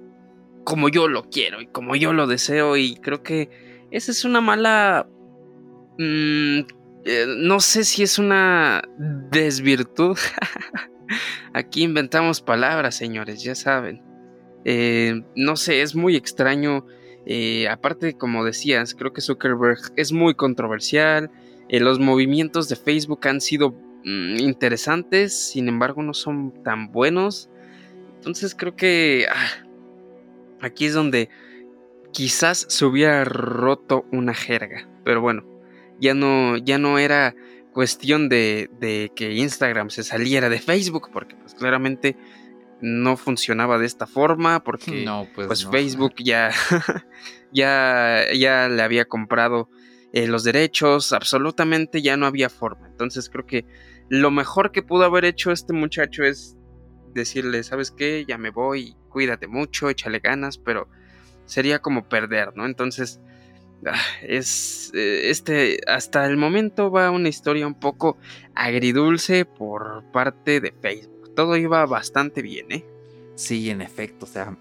como 0.63 0.89
yo 0.89 1.07
lo 1.07 1.29
quiero 1.29 1.61
y 1.61 1.67
como 1.67 1.95
yo 1.95 2.13
lo 2.13 2.27
deseo 2.27 2.77
y 2.77 2.95
creo 2.95 3.23
que 3.23 3.49
esa 3.91 4.11
es 4.11 4.25
una 4.25 4.41
mala... 4.41 5.07
Mm, 5.99 6.61
eh, 7.05 7.25
no 7.27 7.59
sé 7.59 7.83
si 7.83 8.01
es 8.03 8.17
una 8.17 8.81
desvirtud. 9.31 10.17
Aquí 11.53 11.83
inventamos 11.83 12.41
palabras, 12.41 12.95
señores, 12.95 13.43
ya 13.43 13.55
saben. 13.55 14.01
Eh, 14.65 15.21
no 15.35 15.55
sé, 15.55 15.81
es 15.81 15.95
muy 15.95 16.15
extraño. 16.15 16.85
Eh, 17.25 17.67
aparte, 17.67 18.17
como 18.17 18.43
decías, 18.43 18.95
creo 18.95 19.13
que 19.13 19.21
Zuckerberg 19.21 19.79
es 19.95 20.11
muy 20.11 20.33
controversial. 20.33 21.29
los 21.69 21.99
movimientos 21.99 22.69
de 22.69 22.77
Facebook 22.77 23.27
han 23.27 23.41
sido 23.41 23.75
Mm, 24.05 24.39
interesantes, 24.39 25.51
sin 25.51 25.67
embargo 25.67 26.03
no 26.03 26.13
son 26.13 26.63
tan 26.63 26.91
buenos. 26.91 27.49
Entonces 28.15 28.55
creo 28.55 28.75
que 28.75 29.27
ah, 29.29 29.65
aquí 30.61 30.85
es 30.85 30.93
donde 30.93 31.29
quizás 32.11 32.65
se 32.69 32.85
hubiera 32.85 33.23
roto 33.25 34.05
una 34.11 34.33
jerga. 34.33 34.89
Pero 35.03 35.21
bueno, 35.21 35.43
ya 35.99 36.13
no, 36.13 36.57
ya 36.57 36.77
no 36.77 36.99
era 36.99 37.35
cuestión 37.73 38.29
de, 38.29 38.69
de, 38.79 39.11
que 39.15 39.33
Instagram 39.33 39.89
se 39.89 40.03
saliera 40.03 40.49
de 40.49 40.59
Facebook, 40.59 41.09
porque 41.11 41.35
pues 41.35 41.55
claramente 41.55 42.15
no 42.81 43.17
funcionaba 43.17 43.77
de 43.77 43.85
esta 43.85 44.05
forma, 44.05 44.63
porque 44.63 45.05
pues, 45.33 45.47
pues 45.47 45.65
Facebook 45.65 46.15
ya, 46.17 46.51
ya, 47.51 48.25
ya 48.33 48.67
le 48.69 48.81
había 48.81 49.05
comprado 49.05 49.69
eh, 50.11 50.27
los 50.27 50.43
derechos, 50.43 51.13
absolutamente 51.13 52.01
ya 52.01 52.17
no 52.17 52.25
había 52.25 52.49
forma. 52.49 52.87
Entonces 52.87 53.29
creo 53.29 53.45
que 53.45 53.65
lo 54.13 54.29
mejor 54.29 54.71
que 54.71 54.83
pudo 54.83 55.05
haber 55.05 55.25
hecho 55.25 55.51
este 55.51 55.73
muchacho 55.73 56.23
es 56.23 56.55
decirle, 57.15 57.63
¿sabes 57.63 57.89
qué? 57.89 58.25
Ya 58.27 58.37
me 58.37 58.51
voy, 58.51 58.95
cuídate 59.09 59.47
mucho, 59.47 59.89
échale 59.89 60.19
ganas, 60.19 60.59
pero 60.59 60.87
sería 61.47 61.79
como 61.79 62.07
perder, 62.07 62.55
¿no? 62.55 62.67
Entonces, 62.67 63.19
ah, 63.87 63.97
es 64.21 64.91
eh, 64.93 65.31
este 65.31 65.79
hasta 65.87 66.27
el 66.27 66.37
momento 66.37 66.91
va 66.91 67.09
una 67.09 67.27
historia 67.27 67.65
un 67.65 67.73
poco 67.73 68.17
agridulce 68.53 69.45
por 69.45 70.03
parte 70.11 70.61
de 70.61 70.71
Facebook. 70.71 71.33
Todo 71.33 71.57
iba 71.57 71.83
bastante 71.87 72.43
bien, 72.43 72.71
¿eh? 72.71 72.85
Sí, 73.33 73.71
en 73.71 73.81
efecto, 73.81 74.25
o 74.25 74.29
sea, 74.29 74.55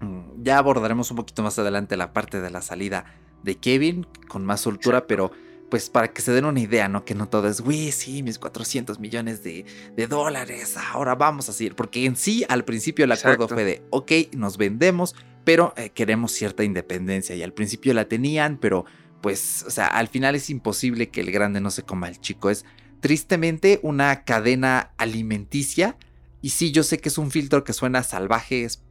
mm, 0.00 0.42
ya 0.42 0.58
abordaremos 0.58 1.12
un 1.12 1.18
poquito 1.18 1.44
más 1.44 1.56
adelante 1.60 1.96
la 1.96 2.12
parte 2.12 2.40
de 2.40 2.50
la 2.50 2.60
salida 2.60 3.04
de 3.44 3.54
Kevin 3.54 4.04
con 4.26 4.44
más 4.44 4.62
soltura, 4.62 5.06
pero 5.06 5.30
pues 5.74 5.90
para 5.90 6.12
que 6.12 6.22
se 6.22 6.30
den 6.30 6.44
una 6.44 6.60
idea, 6.60 6.86
¿no? 6.86 7.04
Que 7.04 7.16
no 7.16 7.28
todo 7.28 7.48
es, 7.48 7.60
güey, 7.60 7.90
sí, 7.90 8.22
mis 8.22 8.38
400 8.38 9.00
millones 9.00 9.42
de, 9.42 9.64
dólares, 10.08 10.76
ahora 10.76 11.16
vamos 11.16 11.48
a 11.48 11.52
seguir. 11.52 11.74
Porque 11.74 12.04
en 12.04 12.14
sí, 12.14 12.44
al 12.48 12.64
principio 12.64 13.04
el 13.04 13.10
acuerdo 13.10 13.48
fue 13.48 13.64
de, 13.64 13.82
ok, 13.90 14.12
nos 14.36 14.56
vendemos, 14.56 15.16
pero 15.42 15.74
eh, 15.76 15.90
queremos 15.90 16.30
cierta 16.30 16.62
independencia. 16.62 17.34
Y 17.34 17.42
al 17.42 17.52
principio 17.52 17.92
la 17.92 18.04
tenían, 18.04 18.58
pero 18.58 18.84
pues, 19.20 19.64
o 19.66 19.70
sea, 19.72 19.88
al 19.88 20.06
final 20.06 20.36
es 20.36 20.48
imposible 20.48 21.08
que 21.08 21.22
el 21.22 21.32
grande 21.32 21.60
no 21.60 21.72
se 21.72 21.82
coma 21.82 22.08
el 22.08 22.20
chico. 22.20 22.50
Es 22.50 22.64
tristemente 23.00 23.80
una 23.82 24.22
cadena 24.22 24.92
alimenticia. 24.96 25.96
Y 26.40 26.50
sí, 26.50 26.70
yo 26.70 26.84
sé 26.84 26.98
que 26.98 27.08
es 27.08 27.18
un 27.18 27.32
filtro 27.32 27.64
que 27.64 27.72
suena 27.72 28.04
salvaje, 28.04 28.62
es, 28.62 28.84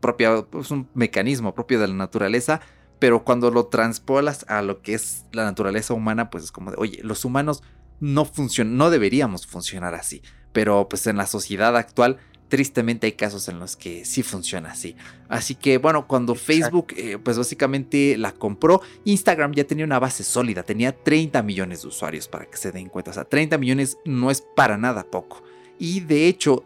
propio, 0.00 0.48
es 0.60 0.72
un 0.72 0.88
mecanismo 0.94 1.54
propio 1.54 1.78
de 1.78 1.86
la 1.86 1.94
naturaleza 1.94 2.60
pero 2.98 3.24
cuando 3.24 3.50
lo 3.50 3.66
transpolas 3.66 4.44
a 4.48 4.62
lo 4.62 4.82
que 4.82 4.94
es 4.94 5.24
la 5.32 5.44
naturaleza 5.44 5.94
humana, 5.94 6.30
pues 6.30 6.44
es 6.44 6.52
como 6.52 6.70
de, 6.70 6.76
oye, 6.78 7.00
los 7.02 7.24
humanos 7.24 7.62
no 8.00 8.24
funcionan, 8.24 8.76
no 8.76 8.90
deberíamos 8.90 9.46
funcionar 9.46 9.94
así, 9.94 10.22
pero 10.52 10.88
pues 10.88 11.06
en 11.06 11.16
la 11.16 11.26
sociedad 11.26 11.76
actual 11.76 12.18
tristemente 12.48 13.06
hay 13.06 13.12
casos 13.12 13.48
en 13.48 13.58
los 13.58 13.76
que 13.76 14.04
sí 14.04 14.22
funciona 14.22 14.70
así. 14.70 14.96
Así 15.28 15.54
que 15.54 15.78
bueno, 15.78 16.06
cuando 16.06 16.34
Facebook 16.34 16.94
eh, 16.96 17.18
pues 17.22 17.38
básicamente 17.38 18.16
la 18.16 18.32
compró, 18.32 18.80
Instagram 19.04 19.52
ya 19.52 19.64
tenía 19.64 19.84
una 19.84 19.98
base 19.98 20.24
sólida, 20.24 20.62
tenía 20.62 20.92
30 20.92 21.42
millones 21.42 21.82
de 21.82 21.88
usuarios 21.88 22.26
para 22.26 22.46
que 22.46 22.56
se 22.56 22.72
den 22.72 22.88
cuenta, 22.88 23.10
o 23.10 23.14
sea, 23.14 23.24
30 23.24 23.58
millones 23.58 23.98
no 24.04 24.30
es 24.30 24.42
para 24.56 24.78
nada 24.78 25.04
poco. 25.04 25.42
Y 25.78 26.00
de 26.00 26.26
hecho, 26.26 26.64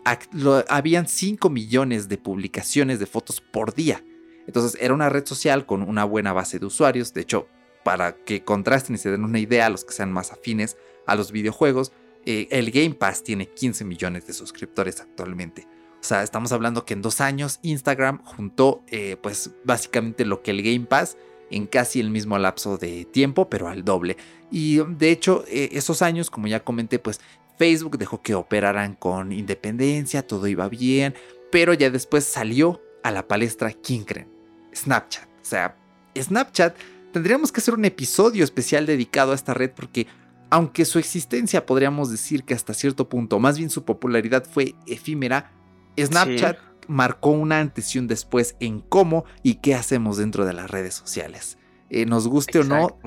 habían 0.69 1.07
5 1.07 1.51
millones 1.51 2.09
de 2.09 2.17
publicaciones 2.17 2.99
de 2.99 3.05
fotos 3.05 3.43
por 3.43 3.75
día. 3.75 4.03
Entonces 4.47 4.81
era 4.81 4.95
una 4.95 5.09
red 5.09 5.27
social 5.27 5.67
con 5.67 5.83
una 5.83 6.05
buena 6.05 6.33
base 6.33 6.59
de 6.59 6.67
usuarios. 6.67 7.15
De 7.15 7.23
hecho, 7.23 7.47
para 7.85 8.17
que 8.17 8.45
contrasten 8.45 8.95
y 8.95 8.99
se 8.99 9.11
den 9.11 9.25
una 9.25 9.39
idea 9.39 9.67
a 9.67 9.71
los 9.71 9.85
que 9.85 9.93
sean 9.93 10.13
más 10.13 10.33
afines 10.33 10.77
a 11.07 11.15
los 11.15 11.33
videojuegos, 11.33 11.93
eh, 12.25 12.49
el 12.51 12.71
Game 12.71 12.95
Pass 12.95 13.23
tiene 13.23 13.47
15 13.47 13.85
millones 13.85 14.27
de 14.27 14.33
suscriptores 14.33 15.01
actualmente. 15.01 15.67
O 16.01 16.05
sea, 16.05 16.23
estamos 16.23 16.53
hablando 16.53 16.85
que 16.85 16.95
en 16.95 17.03
dos 17.03 17.21
años 17.21 17.59
Instagram 17.63 18.25
juntó 18.25 18.83
eh, 18.89 19.17
pues 19.23 19.51
básicamente 19.65 20.25
lo 20.25 20.43
que 20.43 20.51
el 20.51 20.63
Game 20.63 20.87
Pass 20.87 21.17
en 21.51 21.67
casi 21.67 22.01
el 22.01 22.11
mismo 22.11 22.39
lapso 22.39 22.79
de 22.79 23.05
tiempo, 23.05 23.49
pero 23.49 23.69
al 23.69 23.85
doble. 23.85 24.17
Y 24.51 24.79
de 24.79 25.11
hecho, 25.11 25.45
eh, 25.49 25.71
esos 25.73 26.03
años, 26.03 26.31
como 26.31 26.47
ya 26.47 26.65
comenté, 26.65 26.99
pues 26.99 27.21
Facebook 27.59 27.99
dejó 27.99 28.23
que 28.23 28.35
operaran 28.35 28.95
con 28.95 29.33
independencia, 29.33 30.27
todo 30.27 30.47
iba 30.47 30.69
bien, 30.69 31.15
pero 31.51 31.75
ya 31.75 31.91
después 31.91 32.25
salió 32.25 32.81
a 33.03 33.11
la 33.11 33.29
palestra, 33.29 33.73
¿quién 33.73 34.05
creen? 34.05 34.32
Snapchat. 34.75 35.25
O 35.25 35.45
sea, 35.45 35.77
Snapchat 36.17 36.77
tendríamos 37.13 37.53
que 37.53 37.61
hacer 37.61 37.75
un 37.75 37.85
episodio 37.85 38.45
especial 38.45 38.87
dedicado 38.87 39.33
a 39.33 39.35
esta 39.35 39.55
red 39.55 39.71
porque 39.71 40.07
aunque 40.51 40.85
su 40.85 40.99
existencia 40.99 41.65
podríamos 41.65 42.11
decir 42.11 42.45
que 42.45 42.55
hasta 42.55 42.75
cierto 42.75 43.09
punto, 43.09 43.39
más 43.39 43.57
bien 43.57 43.71
su 43.71 43.85
popularidad 43.85 44.45
fue 44.45 44.75
efímera, 44.87 45.51
Snapchat 45.99 46.59
marcó 46.89 47.31
un 47.31 47.53
antes 47.53 47.95
y 47.95 47.99
un 47.99 48.07
después 48.07 48.57
en 48.61 48.81
cómo 48.81 49.25
y 49.43 49.57
qué 49.57 49.75
hacemos 49.75 50.19
dentro 50.19 50.45
de 50.45 50.53
las 50.53 50.71
redes 50.71 50.95
sociales. 50.95 51.59
Eh, 51.89 52.07
nos 52.07 52.27
guste 52.27 52.59
o 52.59 52.65
no, 52.65 52.99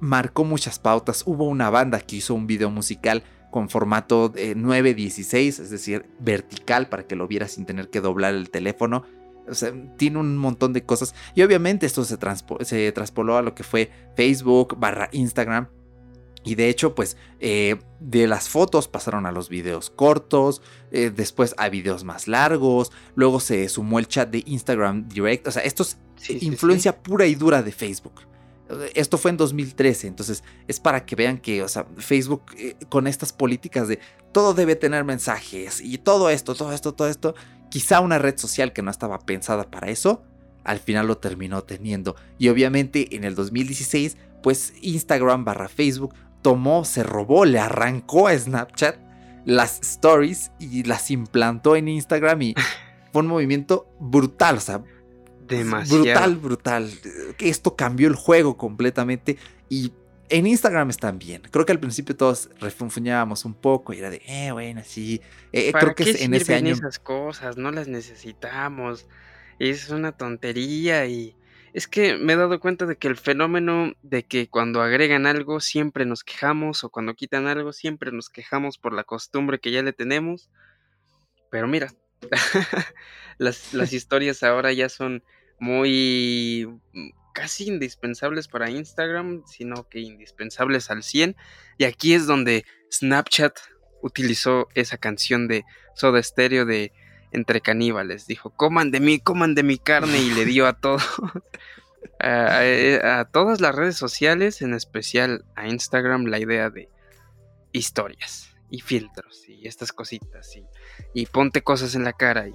marcó 0.00 0.44
muchas 0.44 0.78
pautas. 0.78 1.22
Hubo 1.26 1.44
una 1.48 1.70
banda 1.70 2.00
que 2.00 2.16
hizo 2.16 2.34
un 2.34 2.46
video 2.46 2.70
musical 2.70 3.22
con 3.50 3.68
formato 3.68 4.28
de 4.28 4.54
916, 4.54 5.58
es 5.60 5.70
decir, 5.70 6.06
vertical 6.18 6.88
para 6.88 7.06
que 7.06 7.16
lo 7.16 7.28
viera 7.28 7.46
sin 7.46 7.66
tener 7.66 7.90
que 7.90 8.00
doblar 8.00 8.34
el 8.34 8.50
teléfono. 8.50 9.04
O 9.48 9.54
sea, 9.54 9.72
tiene 9.96 10.18
un 10.18 10.36
montón 10.36 10.72
de 10.72 10.84
cosas. 10.84 11.14
Y 11.34 11.42
obviamente 11.42 11.86
esto 11.86 12.04
se, 12.04 12.16
se 12.60 12.92
traspoló 12.92 13.36
a 13.36 13.42
lo 13.42 13.54
que 13.54 13.64
fue 13.64 13.90
Facebook 14.16 14.76
barra 14.78 15.08
Instagram. 15.12 15.68
Y 16.44 16.56
de 16.56 16.68
hecho, 16.68 16.94
pues 16.94 17.16
eh, 17.40 17.76
de 18.00 18.26
las 18.26 18.48
fotos 18.48 18.88
pasaron 18.88 19.26
a 19.26 19.32
los 19.32 19.48
videos 19.48 19.90
cortos, 19.90 20.60
eh, 20.90 21.12
después 21.14 21.54
a 21.56 21.68
videos 21.68 22.02
más 22.02 22.26
largos, 22.26 22.90
luego 23.14 23.38
se 23.38 23.68
sumó 23.68 24.00
el 24.00 24.08
chat 24.08 24.28
de 24.28 24.42
Instagram 24.46 25.08
Direct. 25.08 25.46
O 25.46 25.52
sea, 25.52 25.62
esto 25.62 25.84
es 25.84 25.98
influencia 26.28 27.00
pura 27.00 27.26
y 27.26 27.34
dura 27.34 27.62
de 27.62 27.72
Facebook. 27.72 28.22
Esto 28.94 29.18
fue 29.18 29.30
en 29.30 29.36
2013, 29.36 30.06
entonces 30.06 30.42
es 30.66 30.80
para 30.80 31.04
que 31.04 31.14
vean 31.14 31.38
que, 31.38 31.62
o 31.62 31.68
sea, 31.68 31.86
Facebook 31.98 32.42
eh, 32.56 32.74
con 32.88 33.06
estas 33.06 33.32
políticas 33.32 33.86
de 33.86 33.98
todo 34.32 34.54
debe 34.54 34.76
tener 34.76 35.04
mensajes 35.04 35.80
y 35.80 35.98
todo 35.98 36.30
esto, 36.30 36.54
todo 36.54 36.72
esto, 36.72 36.94
todo 36.94 37.08
esto, 37.08 37.34
quizá 37.72 38.00
una 38.00 38.18
red 38.18 38.36
social 38.36 38.74
que 38.74 38.82
no 38.82 38.90
estaba 38.90 39.18
pensada 39.20 39.70
para 39.70 39.88
eso, 39.88 40.22
al 40.62 40.78
final 40.78 41.06
lo 41.06 41.16
terminó 41.16 41.62
teniendo. 41.62 42.16
Y 42.38 42.50
obviamente 42.50 43.16
en 43.16 43.24
el 43.24 43.34
2016, 43.34 44.18
pues 44.42 44.74
Instagram 44.82 45.46
barra 45.46 45.70
Facebook 45.70 46.14
tomó, 46.42 46.84
se 46.84 47.02
robó, 47.02 47.46
le 47.46 47.58
arrancó 47.58 48.28
a 48.28 48.38
Snapchat 48.38 48.96
las 49.46 49.80
stories 49.80 50.52
y 50.58 50.82
las 50.82 51.10
implantó 51.10 51.74
en 51.74 51.88
Instagram 51.88 52.42
y 52.42 52.54
fue 53.10 53.22
un 53.22 53.28
movimiento 53.28 53.88
brutal, 53.98 54.58
o 54.58 54.60
sea, 54.60 54.82
Demasiado. 55.48 56.02
brutal, 56.02 56.36
brutal. 56.36 56.90
Esto 57.38 57.74
cambió 57.74 58.06
el 58.06 58.16
juego 58.16 58.58
completamente 58.58 59.38
y 59.70 59.94
en 60.28 60.46
Instagram 60.46 60.90
están 60.90 61.18
bien. 61.18 61.42
Creo 61.50 61.66
que 61.66 61.72
al 61.72 61.80
principio 61.80 62.16
todos 62.16 62.50
refunfuñábamos 62.60 63.44
un 63.44 63.54
poco 63.54 63.92
y 63.92 63.98
era 63.98 64.10
de, 64.10 64.22
eh, 64.26 64.50
bueno, 64.52 64.82
sí. 64.84 65.20
Eh, 65.52 65.68
eh 65.68 65.72
creo 65.72 65.94
que 65.94 66.10
en 66.24 66.34
ese 66.34 66.54
año. 66.54 66.72
esas 66.72 66.98
cosas? 66.98 67.56
No 67.56 67.70
las 67.70 67.88
necesitamos. 67.88 69.06
Es 69.58 69.90
una 69.90 70.12
tontería 70.12 71.06
y. 71.06 71.36
Es 71.74 71.88
que 71.88 72.18
me 72.18 72.34
he 72.34 72.36
dado 72.36 72.60
cuenta 72.60 72.84
de 72.84 72.96
que 72.96 73.08
el 73.08 73.16
fenómeno 73.16 73.94
de 74.02 74.24
que 74.24 74.48
cuando 74.48 74.82
agregan 74.82 75.26
algo 75.26 75.58
siempre 75.60 76.04
nos 76.04 76.22
quejamos 76.22 76.84
o 76.84 76.90
cuando 76.90 77.14
quitan 77.14 77.46
algo 77.46 77.72
siempre 77.72 78.12
nos 78.12 78.28
quejamos 78.28 78.76
por 78.76 78.92
la 78.92 79.04
costumbre 79.04 79.58
que 79.58 79.70
ya 79.70 79.82
le 79.82 79.94
tenemos. 79.94 80.50
Pero 81.50 81.68
mira, 81.68 81.92
las, 83.38 83.72
las 83.72 83.92
historias 83.94 84.42
ahora 84.42 84.72
ya 84.72 84.88
son 84.88 85.22
muy 85.58 86.68
casi 87.32 87.68
indispensables 87.68 88.48
para 88.48 88.70
Instagram, 88.70 89.42
sino 89.46 89.88
que 89.88 90.00
indispensables 90.00 90.90
al 90.90 91.02
100. 91.02 91.36
Y 91.78 91.84
aquí 91.84 92.14
es 92.14 92.26
donde 92.26 92.64
Snapchat 92.92 93.58
utilizó 94.02 94.68
esa 94.74 94.98
canción 94.98 95.48
de 95.48 95.64
Soda 95.94 96.22
Stereo 96.22 96.64
de 96.64 96.92
Entre 97.30 97.60
Caníbales. 97.60 98.26
Dijo, 98.26 98.50
coman 98.50 98.90
de 98.90 99.00
mí, 99.00 99.20
coman 99.20 99.54
de 99.54 99.62
mi 99.62 99.78
carne 99.78 100.18
y 100.18 100.30
le 100.30 100.44
dio 100.44 100.66
a 100.66 100.74
todos. 100.74 101.02
a, 102.20 103.28
todas 103.32 103.60
las 103.60 103.74
redes 103.74 103.96
sociales, 103.96 104.62
en 104.62 104.74
especial 104.74 105.44
a 105.54 105.68
Instagram, 105.68 106.26
la 106.26 106.38
idea 106.38 106.70
de 106.70 106.88
historias 107.72 108.54
y 108.70 108.80
filtros 108.80 109.48
y 109.48 109.66
estas 109.66 109.92
cositas 109.92 110.56
y, 110.56 110.64
y 111.14 111.26
ponte 111.26 111.62
cosas 111.62 111.94
en 111.94 112.04
la 112.04 112.12
cara 112.12 112.48
y 112.48 112.52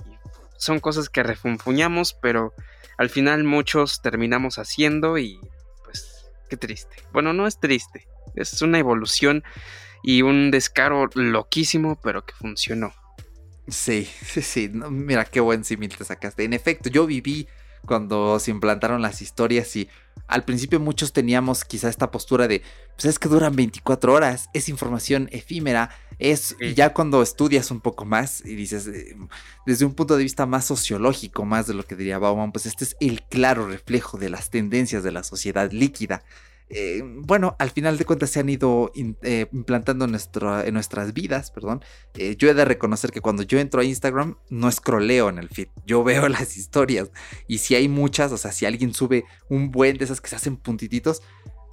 son 0.57 0.79
cosas 0.79 1.09
que 1.09 1.23
refunfuñamos, 1.23 2.13
pero 2.13 2.53
al 2.97 3.09
final 3.09 3.43
muchos 3.43 4.01
terminamos 4.01 4.57
haciendo 4.57 5.17
y 5.17 5.39
pues 5.83 6.29
qué 6.49 6.57
triste. 6.57 6.95
Bueno, 7.13 7.33
no 7.33 7.47
es 7.47 7.59
triste, 7.59 8.07
es 8.35 8.61
una 8.61 8.79
evolución 8.79 9.43
y 10.03 10.21
un 10.21 10.51
descaro 10.51 11.07
loquísimo, 11.13 11.99
pero 12.01 12.25
que 12.25 12.33
funcionó. 12.33 12.93
Sí, 13.67 14.09
sí, 14.25 14.41
sí. 14.41 14.69
mira 14.69 15.25
qué 15.25 15.39
buen 15.39 15.63
símil 15.63 15.95
te 15.95 16.03
sacaste. 16.03 16.43
En 16.43 16.53
efecto, 16.53 16.89
yo 16.89 17.05
viví 17.05 17.47
cuando 17.85 18.39
se 18.39 18.51
implantaron 18.51 19.01
las 19.01 19.21
historias 19.21 19.75
y 19.75 19.89
al 20.27 20.43
principio 20.43 20.79
muchos 20.79 21.13
teníamos 21.13 21.63
quizá 21.63 21.89
esta 21.89 22.11
postura 22.11 22.47
de, 22.47 22.61
pues 22.95 23.05
es 23.05 23.19
que 23.19 23.29
duran 23.29 23.55
24 23.55 24.13
horas, 24.13 24.49
es 24.53 24.67
información 24.67 25.29
efímera, 25.31 25.91
es 26.19 26.55
ya 26.75 26.93
cuando 26.93 27.21
estudias 27.21 27.71
un 27.71 27.81
poco 27.81 28.05
más 28.05 28.43
y 28.45 28.55
dices, 28.55 28.87
eh, 28.87 29.15
desde 29.65 29.85
un 29.85 29.93
punto 29.93 30.17
de 30.17 30.23
vista 30.23 30.45
más 30.45 30.65
sociológico, 30.65 31.45
más 31.45 31.67
de 31.67 31.73
lo 31.73 31.83
que 31.83 31.95
diría 31.95 32.19
Bauman, 32.19 32.51
pues 32.51 32.65
este 32.65 32.83
es 32.83 32.97
el 32.99 33.23
claro 33.23 33.67
reflejo 33.67 34.17
de 34.17 34.29
las 34.29 34.49
tendencias 34.49 35.03
de 35.03 35.11
la 35.11 35.23
sociedad 35.23 35.71
líquida. 35.71 36.23
Eh, 36.69 37.01
bueno, 37.03 37.55
al 37.59 37.71
final 37.71 37.97
de 37.97 38.03
cuentas 38.03 38.29
se 38.29 38.41
han 38.41 38.49
ido 38.49 38.91
eh, 39.23 39.47
implantando 39.53 40.03
en, 40.03 40.15
en, 40.15 40.73
nuestras 40.73 41.13
vidas, 41.13 41.51
perdón. 41.51 41.83
Eh, 42.15 42.35
yo 42.37 42.49
he 42.49 42.53
de 42.53 42.65
reconocer 42.65 43.11
que 43.11 43.21
cuando 43.21 43.43
yo 43.43 43.57
entro 43.59 43.79
a 43.79 43.85
Instagram 43.85 44.37
no 44.49 44.69
scrolleo 44.69 45.29
en 45.29 45.37
el 45.37 45.47
feed, 45.47 45.69
yo 45.85 46.03
veo 46.03 46.27
las 46.29 46.57
historias 46.57 47.09
y 47.47 47.59
si 47.59 47.75
hay 47.75 47.87
muchas, 47.87 48.31
o 48.31 48.37
sea, 48.37 48.51
si 48.51 48.65
alguien 48.65 48.93
sube 48.93 49.23
un 49.49 49.71
buen 49.71 49.97
de 49.97 50.05
esas 50.05 50.19
que 50.19 50.29
se 50.29 50.35
hacen 50.35 50.57
puntititos, 50.57 51.21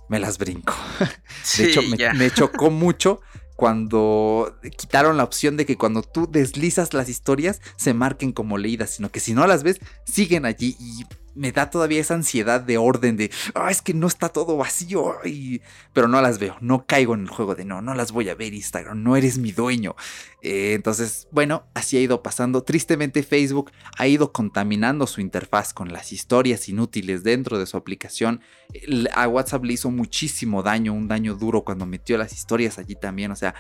me 0.09 0.20
las 0.20 0.38
brinco. 0.38 0.74
De 1.59 1.64
hecho, 1.64 1.80
me, 2.14 2.30
chocó 2.30 2.70
mucho 2.70 3.20
cuando 3.57 4.59
quitaron 4.77 5.17
la 5.17 5.25
opción 5.25 5.57
de 5.57 5.67
que 5.67 5.77
cuando 5.77 6.03
tú 6.03 6.29
deslizas 6.31 6.95
las 6.95 7.09
historias 7.09 7.61
se 7.77 7.95
marquen 7.95 8.33
como 8.33 8.59
leídas, 8.59 8.91
sino 8.91 9.11
que 9.11 9.21
si 9.21 9.35
no 9.35 9.47
las 9.47 9.63
ves, 9.63 9.81
siguen 10.05 10.45
allí 10.45 10.77
y 10.81 11.05
me 11.35 11.53
da 11.53 11.70
todavía 11.70 12.01
esa 12.01 12.14
ansiedad 12.14 12.61
de 12.61 12.78
orden 12.78 13.16
de, 13.16 13.30
ah, 13.55 13.70
es 13.70 13.82
que 13.82 13.95
no 13.95 14.07
está 14.07 14.28
todo 14.28 14.57
vacío, 14.57 15.16
y... 15.24 15.61
pero 15.93 16.09
no 16.09 16.20
las 16.20 16.39
veo, 16.39 16.57
no 16.61 16.87
caigo 16.87 17.14
en 17.14 17.22
el 17.22 17.28
juego 17.28 17.55
de, 17.55 17.64
no, 17.64 17.82
no 17.82 17.95
las 17.95 18.12
voy 18.12 18.28
a 18.28 18.35
ver 18.35 18.55
Instagram, 18.55 19.03
no 19.03 19.16
eres 19.16 19.39
mi 19.39 19.53
dueño. 19.53 19.97
Eh, 20.43 20.74
entonces, 20.74 21.26
bueno, 21.30 21.64
así 21.74 21.97
ha 21.97 22.01
ido 22.01 22.22
pasando. 22.22 22.62
Tristemente 22.62 23.22
Facebook 23.22 23.70
ha 23.97 24.07
ido 24.07 24.32
contaminando 24.32 25.07
su 25.07 25.20
interfaz 25.20 25.72
con 25.72 25.93
las 25.93 26.12
historias 26.12 26.68
inútiles 26.68 27.24
dentro 27.24 27.59
de 27.59 27.66
su 27.66 27.76
aplicación. 27.76 28.41
A 29.14 29.26
WhatsApp 29.26 29.64
le 29.64 29.72
hizo 29.72 29.91
muchísimo 29.91 30.62
daño, 30.62 30.93
un 30.93 31.09
daño 31.09 31.35
duro 31.35 31.64
cuando 31.64 31.87
metió 31.87 32.18
las 32.18 32.32
historias 32.32 32.78
allí 32.78 32.95
también, 32.95 33.30
o 33.30 33.37
sea, 33.37 33.55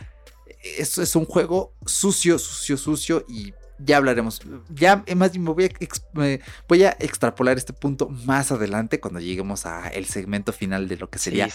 eso 0.78 1.02
es 1.02 1.14
un 1.14 1.26
juego 1.26 1.74
sucio, 1.86 2.38
sucio, 2.38 2.76
sucio 2.76 3.24
y 3.28 3.52
ya 3.84 3.98
hablaremos. 3.98 4.40
Ya, 4.74 5.04
más 5.16 5.32
bien, 5.32 5.44
voy 5.44 5.64
a, 5.66 6.40
voy 6.68 6.84
a 6.84 6.96
extrapolar 6.98 7.56
este 7.56 7.72
punto 7.72 8.08
más 8.08 8.50
adelante 8.50 9.00
cuando 9.00 9.20
lleguemos 9.20 9.66
al 9.66 10.04
segmento 10.06 10.52
final 10.52 10.88
de 10.88 10.96
lo 10.96 11.10
que 11.10 11.18
sería 11.18 11.48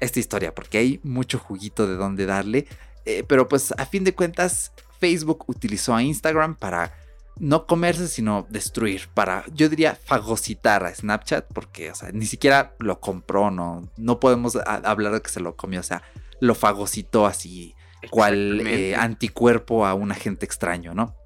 esta 0.00 0.20
historia, 0.20 0.54
porque 0.54 0.78
hay 0.78 1.00
mucho 1.02 1.38
juguito 1.38 1.86
de 1.86 1.96
dónde 1.96 2.26
darle. 2.26 2.66
Eh, 3.06 3.24
pero 3.26 3.48
pues 3.48 3.72
a 3.76 3.86
fin 3.86 4.04
de 4.04 4.14
cuentas, 4.14 4.72
Facebook 4.98 5.44
utilizó 5.48 5.94
a 5.94 6.02
Instagram 6.02 6.54
para 6.54 6.92
no 7.38 7.66
comerse, 7.66 8.06
sino 8.08 8.46
destruir, 8.50 9.08
para, 9.14 9.44
yo 9.54 9.70
diría, 9.70 9.94
fagocitar 9.94 10.84
a 10.84 10.94
Snapchat, 10.94 11.46
porque, 11.54 11.90
o 11.90 11.94
sea, 11.94 12.12
ni 12.12 12.26
siquiera 12.26 12.74
lo 12.78 13.00
compró, 13.00 13.50
no, 13.50 13.90
no 13.96 14.20
podemos 14.20 14.56
hablar 14.66 15.14
de 15.14 15.22
que 15.22 15.30
se 15.30 15.40
lo 15.40 15.56
comió, 15.56 15.80
o 15.80 15.84
sea, 15.84 16.02
lo 16.40 16.54
fagocitó 16.54 17.24
así, 17.26 17.74
cual 18.10 18.66
eh, 18.66 18.94
anticuerpo 18.94 19.86
a 19.86 19.94
un 19.94 20.12
agente 20.12 20.44
extraño, 20.44 20.92
¿no? 20.92 21.16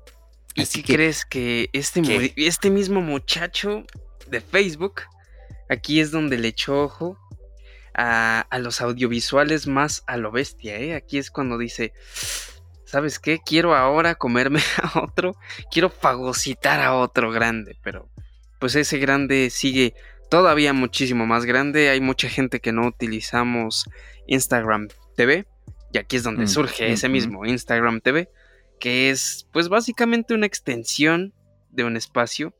¿Y 0.55 0.67
si 0.67 0.83
crees 0.83 1.25
que 1.25 1.69
este, 1.73 2.33
este 2.37 2.71
mismo 2.71 3.01
muchacho 3.01 3.85
de 4.29 4.41
Facebook, 4.41 5.03
aquí 5.69 6.01
es 6.01 6.13
donde 6.13 6.39
le 6.39 6.49
echó 6.49 6.85
ojo 6.85 7.19
a, 7.95 8.47
los 8.61 8.81
audiovisuales 8.81 9.67
más 9.67 10.05
a 10.07 10.17
lo 10.17 10.31
bestia, 10.31 10.77
¿eh? 10.79 10.95
Aquí 10.95 11.19
es 11.19 11.31
cuando 11.31 11.59
dice, 11.59 11.93
¿sabes 12.85 13.19
qué? 13.19 13.41
Quiero 13.45 13.75
ahora 13.75 14.15
comerme 14.15 14.61
a 14.83 15.01
otro, 15.01 15.37
quiero 15.71 15.91
fagocitar 15.91 16.81
a 16.81 16.95
otro 16.95 17.33
grande, 17.33 17.77
pero 17.83 18.09
pues 18.61 18.77
ese 18.77 18.99
grande 18.99 19.51
sigue 19.51 19.95
todavía 20.31 20.73
muchísimo 20.73 21.27
más 21.27 21.45
grande. 21.45 21.91
Hay 21.91 22.01
mucha 22.01 22.29
gente 22.29 22.61
que 22.61 22.73
no 22.73 22.87
utilizamos 22.87 23.89
Instagram 24.27 24.89
TV, 25.17 25.47
y 25.93 25.99
aquí 25.99 26.17
es 26.17 26.23
donde 26.23 26.45
mm, 26.45 26.49
surge 26.49 26.93
ese 26.93 27.09
mismo 27.09 27.45
Instagram 27.45 28.01
TV 28.01 28.29
que 28.85 29.09
es 29.09 29.49
pues 29.51 29.71
básicamente 29.71 30.35
una 30.35 30.45
extensión 30.45 31.33
de 31.71 31.85
un 31.85 31.97
espacio 31.97 32.55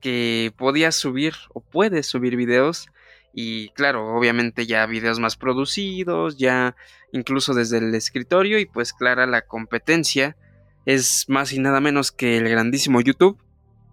que 0.00 0.50
podía 0.56 0.90
subir 0.92 1.34
o 1.52 1.60
puede 1.60 2.02
subir 2.04 2.36
videos. 2.36 2.88
Y 3.34 3.68
claro, 3.72 4.16
obviamente 4.16 4.66
ya 4.66 4.86
videos 4.86 5.20
más 5.20 5.36
producidos, 5.36 6.38
ya 6.38 6.74
incluso 7.12 7.52
desde 7.52 7.76
el 7.76 7.94
escritorio 7.94 8.58
y 8.58 8.64
pues 8.64 8.94
clara 8.94 9.26
la 9.26 9.42
competencia 9.42 10.38
es 10.86 11.26
más 11.28 11.52
y 11.52 11.58
nada 11.58 11.82
menos 11.82 12.12
que 12.12 12.38
el 12.38 12.48
grandísimo 12.48 13.02
YouTube, 13.02 13.38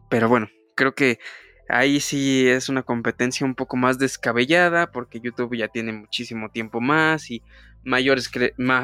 pero 0.10 0.30
bueno, 0.30 0.48
creo 0.76 0.96
que 0.96 1.20
ahí 1.68 2.00
sí 2.00 2.48
es 2.48 2.70
una 2.70 2.84
competencia 2.84 3.46
un 3.46 3.54
poco 3.54 3.76
más 3.76 4.00
descabellada 4.00 4.94
porque 4.94 5.20
YouTube 5.20 5.58
ya 5.58 5.68
tiene 5.68 5.92
muchísimo 5.92 6.50
tiempo 6.52 6.80
más 6.80 7.30
y 7.30 7.44
mayores 7.84 8.32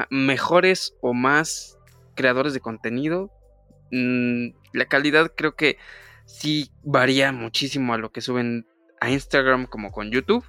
mejores 0.10 0.94
o 1.00 1.14
más 1.14 1.78
creadores 2.16 2.53
de 2.53 2.59
contenido. 2.59 3.32
Mm, 3.91 4.49
la 4.74 4.86
calidad 4.86 5.32
creo 5.36 5.55
que 5.55 5.78
sí 6.26 6.72
varía 6.84 7.32
muchísimo 7.32 7.93
a 7.93 7.97
lo 7.97 8.12
que 8.12 8.22
suben 8.22 8.66
a 8.99 9.09
Instagram 9.09 9.66
como 9.66 9.91
con 9.91 10.12
YouTube. 10.12 10.45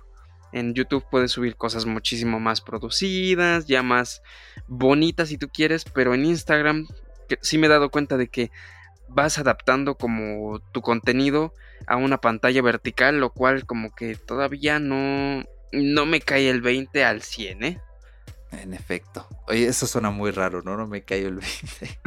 En 0.53 0.75
YouTube 0.75 1.05
puedes 1.11 1.33
subir 1.33 1.57
cosas 1.57 1.87
muchísimo 1.87 2.39
más 2.39 2.61
producidas, 2.61 3.67
ya 3.67 3.83
más 3.83 4.23
bonitas 4.69 5.31
si 5.31 5.39
tú 5.39 5.49
quieres, 5.49 5.85
pero 5.85 6.13
en 6.13 6.27
Instagram 6.27 6.87
sí 7.41 7.57
me 7.57 7.67
he 7.67 7.71
dado 7.71 7.91
cuenta 7.91 8.19
de 8.19 8.29
que 8.29 8.51
vas 9.09 9.39
adaptando 9.39 9.97
como 9.97 10.61
tu 10.73 10.83
contenido 10.83 11.55
a 11.87 11.97
una 11.97 12.19
pantalla 12.19 12.63
vertical, 12.63 13.19
lo 13.19 13.31
cual 13.31 13.67
como 13.67 13.95
que 13.95 14.15
todavía 14.15 14.79
no, 14.79 15.45
no 15.73 16.07
me 16.07 16.21
cae 16.21 16.51
el 16.51 16.61
20 16.61 17.05
al 17.05 17.23
100, 17.23 17.65
¿eh? 17.65 17.81
En 18.53 18.75
efecto. 18.75 19.27
Oye, 19.49 19.67
eso 19.67 19.87
suena 19.87 20.11
muy 20.11 20.31
raro, 20.31 20.63
¿no? 20.63 20.77
No 20.77 20.87
me 20.87 21.03
cayó 21.03 21.29
el 21.29 21.37
20. 21.37 22.01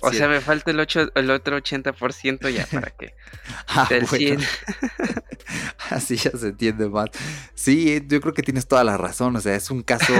o 0.02 0.12
sea, 0.12 0.28
me 0.28 0.40
falta 0.40 0.72
el, 0.72 0.80
el 0.80 1.30
otro 1.30 1.56
80% 1.56 2.52
ya 2.52 2.66
para 2.66 2.90
que... 2.90 3.14
ah, 3.68 3.88
Así 5.90 6.16
ya 6.16 6.32
se 6.32 6.48
entiende 6.48 6.88
más. 6.88 7.10
Sí, 7.54 8.04
yo 8.06 8.20
creo 8.20 8.34
que 8.34 8.42
tienes 8.42 8.66
toda 8.66 8.84
la 8.84 8.96
razón. 8.96 9.36
O 9.36 9.40
sea, 9.40 9.54
es 9.54 9.70
un 9.70 9.82
caso 9.82 10.12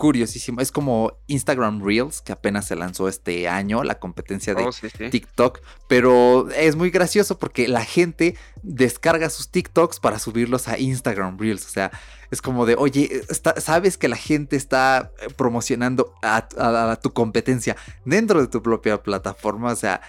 curiosísimo. 0.00 0.60
Es 0.60 0.72
como 0.72 1.18
Instagram 1.26 1.84
Reels, 1.84 2.22
que 2.22 2.32
apenas 2.32 2.66
se 2.66 2.74
lanzó 2.74 3.06
este 3.06 3.48
año, 3.48 3.84
la 3.84 3.98
competencia 3.98 4.54
de 4.54 4.64
oh, 4.64 4.70
TikTok. 5.10 5.60
Pero 5.88 6.48
es 6.50 6.74
muy 6.74 6.90
gracioso 6.90 7.38
porque 7.38 7.68
la 7.68 7.84
gente 7.84 8.36
descarga 8.62 9.30
sus 9.30 9.50
TikToks 9.50 10.00
para 10.00 10.18
subirlos 10.18 10.68
a 10.68 10.78
Instagram 10.78 11.38
Reels. 11.38 11.66
O 11.66 11.68
sea, 11.68 11.90
es 12.30 12.42
como 12.42 12.66
de, 12.66 12.76
oye, 12.76 13.22
sabes 13.56 13.98
que 13.98 14.08
la 14.08 14.16
gente 14.16 14.56
está 14.56 15.12
eh, 15.20 15.28
promocionando 15.36 16.14
a, 16.22 16.98
tu 17.02 17.12
competencia 17.12 17.76
dentro 18.04 18.40
de 18.40 18.48
tu 18.48 18.62
propia 18.62 19.02
plataforma. 19.02 19.72
O 19.72 19.76
sea, 19.76 20.00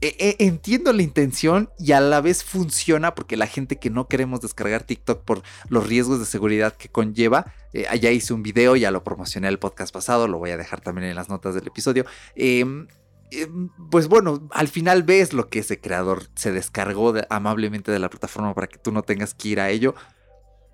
e, 0.00 0.16
e, 0.18 0.36
entiendo 0.38 0.92
la 0.92 1.02
intención 1.02 1.70
y 1.78 1.92
a 1.92 2.00
la 2.00 2.20
vez 2.20 2.44
funciona 2.44 3.14
porque 3.14 3.36
la 3.36 3.46
gente 3.46 3.76
que 3.76 3.90
no 3.90 4.08
queremos 4.08 4.40
descargar 4.40 4.84
TikTok 4.84 5.22
por 5.24 5.42
los 5.68 5.86
riesgos 5.86 6.18
de 6.18 6.26
seguridad 6.26 6.74
que 6.74 6.88
conlleva, 6.88 7.52
eh, 7.72 7.86
allá 7.88 8.10
hice 8.10 8.32
un 8.32 8.42
video, 8.42 8.76
ya 8.76 8.90
lo 8.90 9.04
promocioné 9.04 9.48
el 9.48 9.58
podcast 9.58 9.92
pasado, 9.92 10.28
lo 10.28 10.38
voy 10.38 10.50
a 10.50 10.56
dejar 10.56 10.80
también 10.80 11.08
en 11.08 11.16
las 11.16 11.28
notas 11.28 11.54
del 11.54 11.66
episodio. 11.66 12.06
Em, 12.34 12.88
em, 13.30 13.68
pues 13.90 14.08
bueno, 14.08 14.48
al 14.52 14.68
final 14.68 15.02
ves 15.02 15.32
lo 15.32 15.48
que 15.48 15.58
ese 15.58 15.80
creador 15.80 16.24
se 16.34 16.52
descargó 16.52 17.14
amablemente 17.28 17.92
de 17.92 17.98
la 17.98 18.08
plataforma 18.08 18.54
para 18.54 18.66
que 18.66 18.78
tú 18.78 18.92
no 18.92 19.02
tengas 19.02 19.34
que 19.34 19.48
ir 19.48 19.60
a 19.60 19.70
ello. 19.70 19.94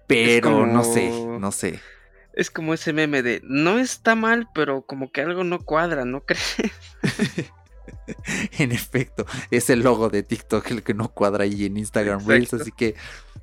Pero 0.07 0.67
no 0.67 0.85
sé, 0.85 1.11
no 1.11 1.53
sé. 1.53 1.81
Es 2.35 2.51
como 2.51 2.75
ese 2.75 2.93
meme 2.93 3.23
de 3.23 3.41
no 3.45 3.79
está 3.79 4.15
mal, 4.15 4.49
pero 4.55 4.83
como 4.83 5.13
que 5.13 5.21
algo 5.21 5.45
no 5.45 5.61
cuadra, 5.61 6.05
¿no 6.05 6.25
crees? 6.25 6.57
en 8.59 8.73
efecto, 8.73 9.25
es 9.51 9.71
el 9.71 9.81
logo 9.81 10.09
de 10.09 10.23
TikTok 10.23 10.71
el 10.71 10.83
que 10.83 10.95
no 10.95 11.09
cuadra 11.09 11.45
ahí 11.45 11.65
en 11.65 11.77
Instagram 11.77 12.27
Reels, 12.27 12.55
así 12.55 12.73
que 12.73 12.97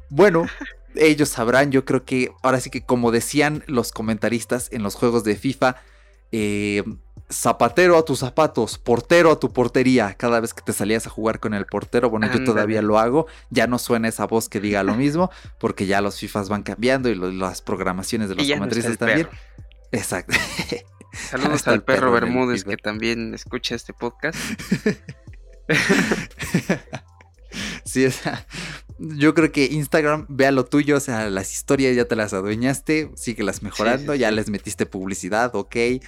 bueno, 0.09 0.45
ellos 0.95 1.29
sabrán, 1.29 1.71
yo 1.71 1.85
creo 1.85 2.03
que 2.03 2.31
ahora 2.43 2.59
sí 2.59 2.69
que 2.69 2.85
como 2.85 3.11
decían 3.11 3.63
los 3.67 3.91
comentaristas 3.91 4.69
en 4.71 4.83
los 4.83 4.95
juegos 4.95 5.23
de 5.23 5.35
FIFA, 5.35 5.77
eh, 6.31 6.83
zapatero 7.31 7.97
a 7.97 8.05
tus 8.05 8.19
zapatos, 8.19 8.77
portero 8.77 9.31
a 9.31 9.39
tu 9.39 9.51
portería. 9.51 10.13
Cada 10.15 10.39
vez 10.39 10.53
que 10.53 10.61
te 10.61 10.73
salías 10.73 11.07
a 11.07 11.09
jugar 11.09 11.39
con 11.39 11.53
el 11.53 11.65
portero, 11.65 12.09
bueno, 12.09 12.31
yo 12.31 12.43
todavía 12.43 12.81
lo 12.81 12.99
hago. 12.99 13.27
Ya 13.49 13.67
no 13.67 13.79
suena 13.79 14.07
esa 14.07 14.27
voz 14.27 14.49
que 14.49 14.59
diga 14.59 14.83
lo 14.83 14.95
mismo, 14.95 15.31
porque 15.59 15.85
ya 15.85 16.01
los 16.01 16.19
FIFAs 16.19 16.49
van 16.49 16.63
cambiando 16.63 17.09
y 17.09 17.15
las 17.15 17.61
programaciones 17.61 18.29
de 18.29 18.35
los 18.35 18.47
comentaristas 18.47 18.97
también. 18.97 19.27
Exacto. 19.91 20.37
Saludos 21.13 21.67
al 21.71 21.83
perro, 21.83 22.11
Bermúdez 22.11 22.63
que 22.63 22.77
también 22.77 23.33
escucha 23.33 23.75
este 23.75 23.93
podcast. 23.93 24.39
sí, 27.85 28.05
o 28.05 28.11
sea, 28.11 28.45
yo 29.01 29.33
creo 29.33 29.51
que 29.51 29.65
Instagram, 29.65 30.25
vea 30.29 30.51
lo 30.51 30.65
tuyo, 30.65 30.97
o 30.97 30.99
sea, 30.99 31.29
las 31.29 31.53
historias 31.53 31.95
ya 31.95 32.05
te 32.05 32.15
las 32.15 32.33
adueñaste, 32.33 33.11
síguelas 33.15 33.63
mejorando, 33.63 34.13
ya 34.13 34.29
les 34.29 34.49
metiste 34.49 34.85
publicidad, 34.85 35.55
ok. 35.55 35.75
Eh, 35.75 36.01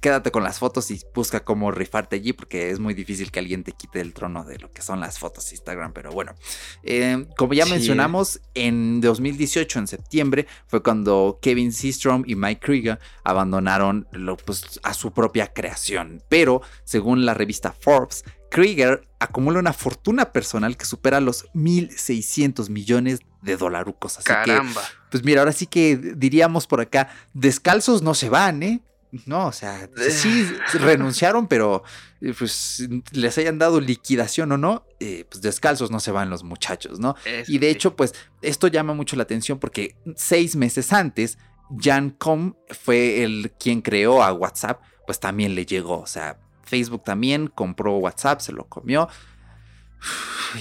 quédate 0.00 0.30
con 0.30 0.42
las 0.42 0.58
fotos 0.58 0.90
y 0.90 1.00
busca 1.14 1.44
cómo 1.44 1.70
rifarte 1.70 2.16
allí, 2.16 2.32
porque 2.32 2.70
es 2.70 2.78
muy 2.78 2.94
difícil 2.94 3.30
que 3.30 3.38
alguien 3.38 3.64
te 3.64 3.72
quite 3.72 4.00
el 4.00 4.12
trono 4.12 4.44
de 4.44 4.58
lo 4.58 4.72
que 4.72 4.82
son 4.82 5.00
las 5.00 5.18
fotos 5.18 5.48
de 5.48 5.56
Instagram. 5.56 5.92
Pero 5.92 6.10
bueno, 6.10 6.34
eh, 6.82 7.26
como 7.36 7.54
ya 7.54 7.66
mencionamos, 7.66 8.40
en 8.54 9.00
2018, 9.00 9.78
en 9.78 9.86
septiembre, 9.86 10.46
fue 10.66 10.82
cuando 10.82 11.38
Kevin 11.40 11.72
Systrom 11.72 12.24
y 12.26 12.34
Mike 12.34 12.60
Krieger 12.60 12.98
abandonaron 13.24 14.08
pues, 14.44 14.80
a 14.82 14.94
su 14.94 15.12
propia 15.12 15.52
creación. 15.52 16.22
Pero, 16.28 16.62
según 16.84 17.24
la 17.24 17.34
revista 17.34 17.72
Forbes, 17.72 18.24
Krieger 18.50 19.06
acumula 19.18 19.58
una 19.58 19.72
fortuna 19.72 20.32
personal 20.32 20.76
que 20.76 20.84
supera 20.84 21.20
los 21.20 21.46
1.600 21.54 22.68
millones 22.70 23.20
de 23.42 23.56
dolarucos. 23.56 24.18
Así 24.18 24.26
Caramba. 24.26 24.82
que, 24.82 24.88
pues 25.10 25.24
mira, 25.24 25.40
ahora 25.40 25.52
sí 25.52 25.66
que 25.66 25.96
diríamos 25.96 26.66
por 26.66 26.80
acá, 26.80 27.08
descalzos 27.34 28.02
no 28.02 28.14
se 28.14 28.28
van, 28.28 28.62
¿eh? 28.62 28.80
no, 29.24 29.46
o 29.46 29.52
sea, 29.52 29.88
sí 30.10 30.46
renunciaron, 30.74 31.46
pero 31.46 31.82
eh, 32.20 32.34
pues 32.36 32.86
les 33.12 33.38
hayan 33.38 33.58
dado 33.58 33.80
liquidación 33.80 34.52
o 34.52 34.58
no, 34.58 34.84
eh, 35.00 35.24
pues 35.30 35.40
descalzos 35.42 35.90
no 35.90 36.00
se 36.00 36.10
van 36.10 36.28
los 36.28 36.42
muchachos, 36.42 36.98
¿no? 36.98 37.14
y 37.46 37.58
de 37.58 37.70
hecho, 37.70 37.96
pues 37.96 38.14
esto 38.42 38.68
llama 38.68 38.94
mucho 38.94 39.16
la 39.16 39.22
atención 39.22 39.58
porque 39.58 39.96
seis 40.16 40.56
meses 40.56 40.92
antes, 40.92 41.38
Jan 41.78 42.10
Com 42.10 42.54
fue 42.68 43.22
el 43.22 43.52
quien 43.58 43.80
creó 43.80 44.22
a 44.22 44.32
WhatsApp, 44.32 44.82
pues 45.06 45.18
también 45.20 45.54
le 45.54 45.66
llegó, 45.66 46.00
o 46.00 46.06
sea, 46.06 46.38
Facebook 46.66 47.04
también 47.04 47.48
compró 47.48 47.96
WhatsApp, 47.96 48.40
se 48.40 48.52
lo 48.52 48.68
comió. 48.68 49.08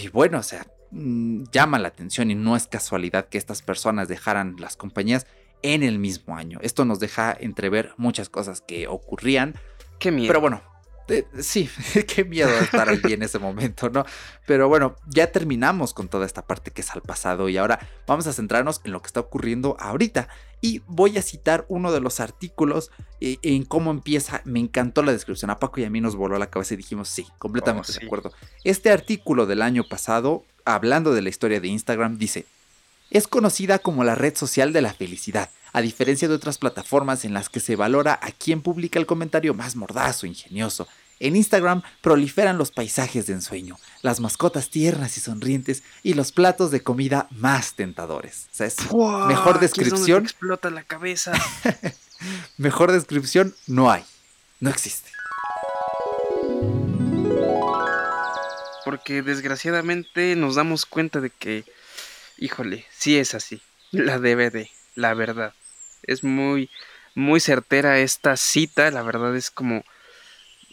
Y 0.02 0.08
bueno, 0.10 0.40
o 0.40 0.44
sea, 0.44 0.66
mm, 0.92 1.44
llama 1.52 1.80
la 1.80 1.90
atención 1.90 2.32
y 2.32 2.36
no 2.36 2.56
es 2.56 2.68
casualidad 2.68 3.28
que 3.30 3.38
estas 3.38 3.62
personas 3.62 4.08
dejaran 4.08 4.56
las 4.60 4.78
compañías 4.78 5.28
en 5.62 5.84
el 5.84 6.00
mismo 6.00 6.36
año. 6.38 6.60
Esto 6.62 6.86
nos 6.86 7.00
deja 7.00 7.36
entrever 7.38 7.94
muchas 7.98 8.30
cosas 8.30 8.62
que 8.62 8.88
ocurrían. 8.88 9.56
Qué 10.00 10.12
miedo. 10.12 10.28
Pero 10.28 10.42
bueno, 10.42 10.62
sí, 11.40 11.70
qué 12.08 12.24
miedo 12.24 12.50
estar 12.60 12.90
allí 12.90 13.14
en 13.14 13.24
ese 13.24 13.40
momento, 13.40 13.90
¿no? 13.90 14.06
Pero 14.46 14.68
bueno, 14.68 14.96
ya 15.08 15.32
terminamos 15.32 15.94
con 15.94 16.08
toda 16.08 16.26
esta 16.26 16.46
parte 16.46 16.72
que 16.72 16.82
es 16.82 16.92
al 16.92 17.02
pasado 17.02 17.50
y 17.50 17.58
ahora 17.58 17.80
vamos 18.08 18.28
a 18.28 18.34
centrarnos 18.34 18.82
en 18.84 18.92
lo 18.92 19.02
que 19.02 19.08
está 19.08 19.20
ocurriendo 19.20 19.76
ahorita. 19.80 20.28
Y 20.62 20.82
voy 20.88 21.18
a 21.18 21.22
citar 21.22 21.66
uno 21.68 21.92
de 21.92 22.00
los 22.00 22.20
artículos 22.20 22.90
eh, 23.22 23.38
en 23.44 23.66
cómo 23.66 23.92
empieza. 23.92 24.42
Me 24.46 24.60
encantó 24.60 25.04
la 25.04 25.12
descripción. 25.12 25.52
A 25.52 25.60
Paco 25.60 25.80
y 25.80 25.84
a 25.84 25.90
mí 25.90 26.02
nos 26.02 26.16
voló 26.16 26.40
la 26.40 26.50
cabeza 26.50 26.74
y 26.74 26.78
dijimos, 26.78 27.08
sí, 27.08 27.28
completamente 27.38 27.92
oh, 27.92 28.00
de 28.00 28.06
acuerdo. 28.06 28.32
Este 28.64 28.90
artículo 28.90 29.46
del 29.46 29.62
año 29.62 29.84
pasado, 29.88 30.44
hablando 30.64 31.14
de 31.14 31.22
la 31.22 31.30
historia 31.30 31.60
de 31.60 31.68
Instagram, 31.68 32.18
dice, 32.18 32.46
es 33.18 33.28
conocida 33.30 33.80
como 33.80 34.04
la 34.04 34.16
red 34.16 34.36
social 34.36 34.74
de 34.74 34.82
la 34.82 34.94
felicidad, 34.94 35.50
a 35.72 35.82
diferencia 35.82 36.28
de 36.28 36.36
otras 36.36 36.58
plataformas 36.58 37.24
en 37.24 37.34
las 37.34 37.48
que 37.48 37.62
se 37.62 37.78
valora 37.78 38.20
a 38.22 38.32
quien 38.32 38.62
publica 38.62 39.00
el 39.00 39.06
comentario 39.06 39.54
más 39.54 39.78
mordaz 39.78 40.24
o 40.24 40.28
ingenioso. 40.28 40.86
En 41.22 41.38
Instagram 41.38 41.82
proliferan 42.02 42.58
los 42.58 42.72
paisajes 42.72 43.26
de 43.26 43.34
ensueño, 43.34 43.78
las 44.02 44.20
mascotas 44.20 44.70
tiernas 44.70 45.16
y 45.16 45.22
sonrientes 45.22 45.82
y 46.04 46.14
los 46.14 46.34
platos 46.34 46.72
de 46.72 46.84
comida 46.84 47.28
más 47.32 47.76
tentadores. 47.76 48.48
O 48.52 48.56
sea, 48.56 48.68
es 48.68 48.76
mejor 49.28 49.62
descripción. 49.62 50.24
explota 50.24 50.70
la 50.70 50.84
cabeza. 50.84 51.32
mejor 52.58 52.92
descripción 52.92 53.56
no 53.66 53.90
hay. 53.90 54.04
No 54.60 54.70
existe. 54.70 55.10
Porque 58.84 59.22
desgraciadamente 59.22 60.36
nos 60.36 60.56
damos 60.56 60.86
cuenta 60.86 61.22
de 61.22 61.30
que 61.30 61.64
híjole, 62.38 62.86
sí 62.92 63.18
es 63.18 63.34
así, 63.34 63.62
la 63.92 64.20
DVD, 64.20 64.70
la 64.96 65.14
verdad. 65.14 65.54
Es 66.04 66.24
muy, 66.24 66.70
muy 67.16 67.40
certera 67.40 68.00
esta 68.00 68.38
cita, 68.38 68.92
la 68.92 69.02
verdad 69.02 69.36
es 69.36 69.52
como... 69.52 69.84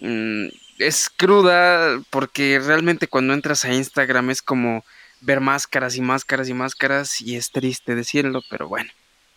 Mm, 0.01 0.49
es 0.79 1.11
cruda 1.11 2.03
porque 2.11 2.59
realmente 2.59 3.07
cuando 3.07 3.35
entras 3.35 3.65
a 3.65 3.73
Instagram 3.73 4.31
es 4.31 4.43
como 4.43 4.85
ver 5.21 5.41
máscaras 5.41 5.97
y 5.97 6.01
máscaras 6.01 6.49
y 6.49 6.55
máscaras 6.55 7.21
y 7.21 7.37
es 7.37 7.53
triste 7.53 7.95
decirlo, 7.95 8.43
pero 8.51 8.69
bueno, 8.69 8.91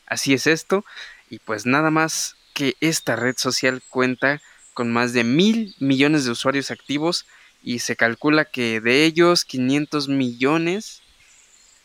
así 0.08 0.34
es 0.34 0.48
esto. 0.48 0.84
Y 1.30 1.40
pues 1.40 1.66
nada 1.66 1.92
más 1.92 2.36
que 2.54 2.76
esta 2.82 3.16
red 3.16 3.36
social 3.38 3.82
cuenta 3.90 4.42
con 4.74 4.92
más 4.92 5.14
de 5.14 5.24
mil 5.24 5.76
millones 5.80 6.26
de 6.26 6.32
usuarios 6.32 6.72
activos 6.72 7.26
y 7.62 7.80
se 7.80 7.96
calcula 7.96 8.46
que 8.46 8.82
de 8.82 9.06
ellos 9.06 9.46
500 9.46 10.08
millones 10.08 11.02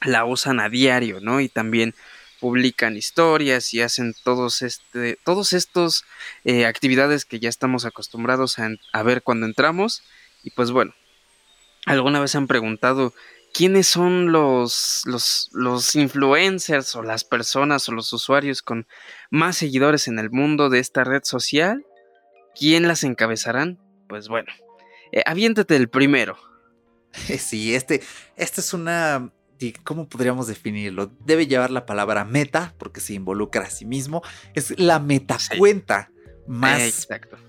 la 0.03 0.24
usan 0.24 0.61
a 0.61 0.68
diario, 0.68 1.20
¿no? 1.20 1.40
Y 1.40 1.48
también 1.48 1.94
publican 2.40 2.96
historias 2.96 3.74
y 3.74 3.82
hacen 3.82 4.14
todos 4.24 4.62
este 4.62 5.18
todos 5.24 5.53
estos 5.53 6.05
eh, 6.44 6.64
actividades 6.64 7.26
que 7.26 7.38
ya 7.38 7.51
estamos 7.51 7.84
acostumbrados 7.84 8.57
a, 8.59 9.03
ver 9.03 9.22
cuando 9.22 9.46
entramos. 9.46 10.03
Y 10.42 10.51
pues 10.51 10.70
bueno 10.70 10.94
alguna 11.86 12.20
vez 12.20 12.34
han 12.34 12.46
preguntado 12.46 13.14
quiénes 13.53 13.86
son 13.86 14.32
los, 14.32 15.03
los, 15.07 15.48
los 15.53 15.96
influencers 15.96 16.94
o 16.94 17.03
las 17.03 17.24
personas 17.24 17.88
o 17.88 17.92
los 17.92 18.12
usuarios 18.12 18.62
con 18.62 18.86
más 19.30 19.57
seguidores 19.57 20.07
en 20.09 20.18
el 20.18 20.30
mundo 20.30 20.68
de 20.68 20.78
esta 20.78 21.05
red 21.05 21.24
social 21.24 21.84
quién 22.55 22.86
las 22.86 23.03
encabezarán 23.03 23.78
pues 24.09 24.28
bueno 24.28 24.53
eh, 25.12 25.22
aviéntate 25.26 25.76
el 25.76 25.88
primero. 25.88 26.38
Sí, 27.38 27.74
este, 27.74 28.03
esta 28.36 28.61
es 28.61 28.72
una 28.72 29.32
¿cómo 29.84 30.08
podríamos 30.08 30.46
definirlo? 30.46 31.11
Debe 31.24 31.46
llevar 31.46 31.70
la 31.70 31.86
palabra 31.86 32.24
meta, 32.24 32.74
porque 32.78 33.00
se 33.00 33.14
involucra 33.14 33.62
a 33.62 33.70
sí 33.70 33.84
mismo. 33.84 34.22
Es 34.54 34.78
la 34.78 34.98
metacuenta 34.98 36.11
más 36.46 37.06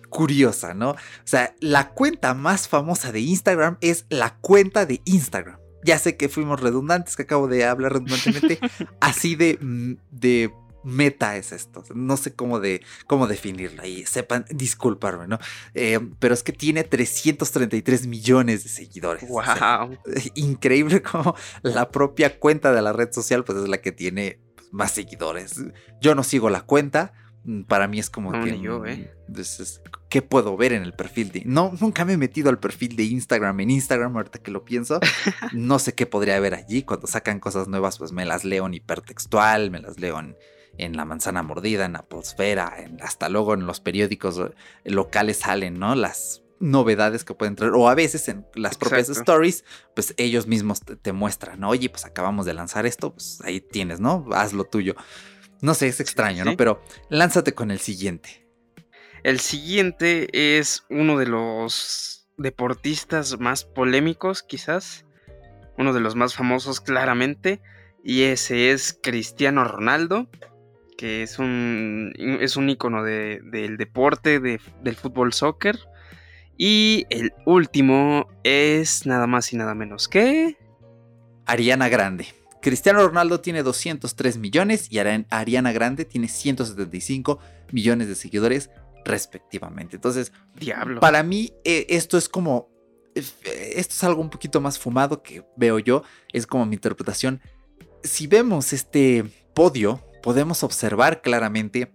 curiosa, 0.09 0.73
¿no? 0.73 0.91
O 0.91 0.97
sea, 1.23 1.55
la 1.59 1.89
cuenta 1.89 2.33
más 2.33 2.67
famosa 2.67 3.11
de 3.11 3.21
Instagram 3.21 3.77
es 3.81 4.05
la 4.09 4.35
cuenta 4.41 4.85
de 4.85 5.01
Instagram. 5.05 5.57
Ya 5.83 5.97
sé 5.97 6.17
que 6.17 6.29
fuimos 6.29 6.59
redundantes, 6.59 7.15
que 7.15 7.23
acabo 7.23 7.47
de 7.47 7.65
hablar 7.65 7.93
redundantemente, 7.93 8.59
así 8.99 9.35
de, 9.35 9.57
mm, 9.59 9.93
de 10.11 10.51
meta 10.83 11.37
es 11.37 11.51
esto. 11.51 11.83
No 11.93 12.17
sé 12.17 12.33
cómo, 12.33 12.59
de, 12.59 12.83
cómo 13.07 13.27
definirlo 13.27 13.85
y 13.85 14.05
sepan 14.05 14.45
disculparme, 14.49 15.27
¿no? 15.27 15.39
Eh, 15.73 15.99
pero 16.19 16.33
es 16.33 16.43
que 16.43 16.53
tiene 16.53 16.83
333 16.83 18.07
millones 18.07 18.63
de 18.63 18.69
seguidores. 18.69 19.27
¡Wow! 19.29 19.97
increíble 20.35 21.01
como 21.01 21.35
la 21.61 21.91
propia 21.91 22.39
cuenta 22.39 22.71
de 22.71 22.81
la 22.81 22.93
red 22.93 23.11
social 23.11 23.43
pues 23.43 23.59
es 23.59 23.69
la 23.69 23.79
que 23.79 23.91
tiene 23.91 24.39
pues, 24.55 24.71
más 24.71 24.91
seguidores. 24.91 25.61
Yo 26.01 26.15
no 26.15 26.23
sigo 26.23 26.49
la 26.49 26.61
cuenta. 26.61 27.13
Mm, 27.43 27.63
para 27.63 27.87
mí 27.87 27.99
es 27.99 28.09
como 28.09 28.31
que... 28.31 28.59
Yo, 28.59 28.85
¿eh? 28.85 29.11
Entonces, 29.27 29.81
¿qué 30.09 30.21
puedo 30.21 30.55
ver 30.57 30.73
en 30.73 30.83
el 30.83 30.93
perfil 30.93 31.31
de... 31.31 31.43
No, 31.45 31.73
nunca 31.79 32.05
me 32.05 32.13
he 32.13 32.17
metido 32.17 32.49
al 32.49 32.59
perfil 32.59 32.95
de 32.95 33.03
Instagram 33.03 33.59
en 33.61 33.71
Instagram, 33.71 34.15
ahorita 34.15 34.39
que 34.39 34.51
lo 34.51 34.63
pienso. 34.63 34.99
no 35.53 35.79
sé 35.79 35.93
qué 35.93 36.05
podría 36.05 36.35
haber 36.35 36.53
allí. 36.53 36.83
Cuando 36.83 37.07
sacan 37.07 37.39
cosas 37.39 37.67
nuevas, 37.67 37.97
pues 37.97 38.11
me 38.11 38.25
las 38.25 38.43
leo 38.43 38.67
en 38.67 38.75
hipertextual, 38.75 39.71
me 39.71 39.79
las 39.79 39.99
leo 39.99 40.19
en, 40.19 40.35
en 40.77 40.95
La 40.97 41.05
Manzana 41.05 41.43
Mordida, 41.43 41.85
en 41.85 41.95
Aposfera, 41.95 42.75
en, 42.77 43.01
hasta 43.01 43.29
luego 43.29 43.53
en 43.53 43.65
los 43.65 43.79
periódicos 43.79 44.41
locales 44.83 45.37
salen, 45.37 45.79
¿no? 45.79 45.95
Las 45.95 46.41
novedades 46.59 47.23
que 47.23 47.33
pueden 47.33 47.55
traer, 47.55 47.73
o 47.73 47.89
a 47.89 47.95
veces 47.95 48.27
en 48.29 48.45
las 48.55 48.77
propias 48.77 49.09
stories, 49.09 49.65
pues 49.95 50.13
ellos 50.17 50.47
mismos 50.47 50.81
te, 50.81 51.11
muestran, 51.11 51.59
¿no? 51.59 51.69
Oye, 51.69 51.89
pues 51.89 52.05
acabamos 52.05 52.45
de 52.45 52.53
lanzar 52.53 52.85
esto, 52.85 53.13
pues 53.13 53.41
ahí 53.43 53.59
tienes, 53.59 53.99
¿no? 53.99 54.25
Haz 54.31 54.53
lo 54.53 54.63
tuyo. 54.63 54.95
No 55.61 55.73
sé, 55.73 55.87
es 55.87 55.99
extraño, 55.99 56.45
¿no? 56.45 56.55
Pero 56.57 56.81
lánzate 57.09 57.53
con 57.53 57.71
el 57.71 57.79
siguiente. 57.79 58.47
El 59.23 59.39
siguiente 59.39 60.57
es 60.57 60.85
uno 60.89 61.17
de 61.17 61.27
los 61.27 62.27
deportistas 62.37 63.39
más 63.39 63.65
polémicos, 63.65 64.41
quizás. 64.41 65.05
Uno 65.77 65.93
de 65.93 65.99
los 65.99 66.15
más 66.15 66.35
famosos, 66.35 66.81
claramente. 66.81 67.61
Y 68.03 68.23
ese 68.23 68.71
es 68.71 68.97
Cristiano 69.01 69.63
Ronaldo 69.63 70.27
que 71.01 71.23
es 71.23 71.39
un, 71.39 72.13
es 72.15 72.57
un 72.57 72.69
icono 72.69 73.03
del 73.03 73.75
deporte, 73.77 74.39
del 74.39 74.95
fútbol 74.95 75.33
soccer. 75.33 75.79
Y 76.59 77.07
el 77.09 77.33
último 77.47 78.29
es 78.43 79.07
nada 79.07 79.25
más 79.25 79.51
y 79.51 79.57
nada 79.57 79.73
menos 79.73 80.07
que... 80.07 80.59
Ariana 81.47 81.89
Grande. 81.89 82.27
Cristiano 82.61 82.99
Ronaldo 83.07 83.41
tiene 83.41 83.63
203 83.63 84.37
millones 84.37 84.91
y 84.91 84.99
Ariana 84.99 85.71
Grande 85.71 86.05
tiene 86.05 86.27
175 86.27 87.39
millones 87.71 88.07
de 88.07 88.13
seguidores 88.13 88.69
respectivamente. 89.03 89.95
Entonces, 89.95 90.31
diablo. 90.55 90.99
Para 90.99 91.23
mí 91.23 91.51
eh, 91.65 91.87
esto 91.89 92.15
es 92.15 92.29
como 92.29 92.69
eh, 93.15 93.23
esto 93.75 93.95
es 93.95 94.03
algo 94.03 94.21
un 94.21 94.29
poquito 94.29 94.61
más 94.61 94.77
fumado 94.77 95.23
que 95.23 95.43
veo 95.57 95.79
yo, 95.79 96.03
es 96.31 96.45
como 96.45 96.67
mi 96.67 96.75
interpretación. 96.75 97.41
Si 98.03 98.27
vemos 98.27 98.71
este 98.71 99.25
podio 99.55 100.10
podemos 100.21 100.63
observar 100.63 101.21
claramente 101.21 101.91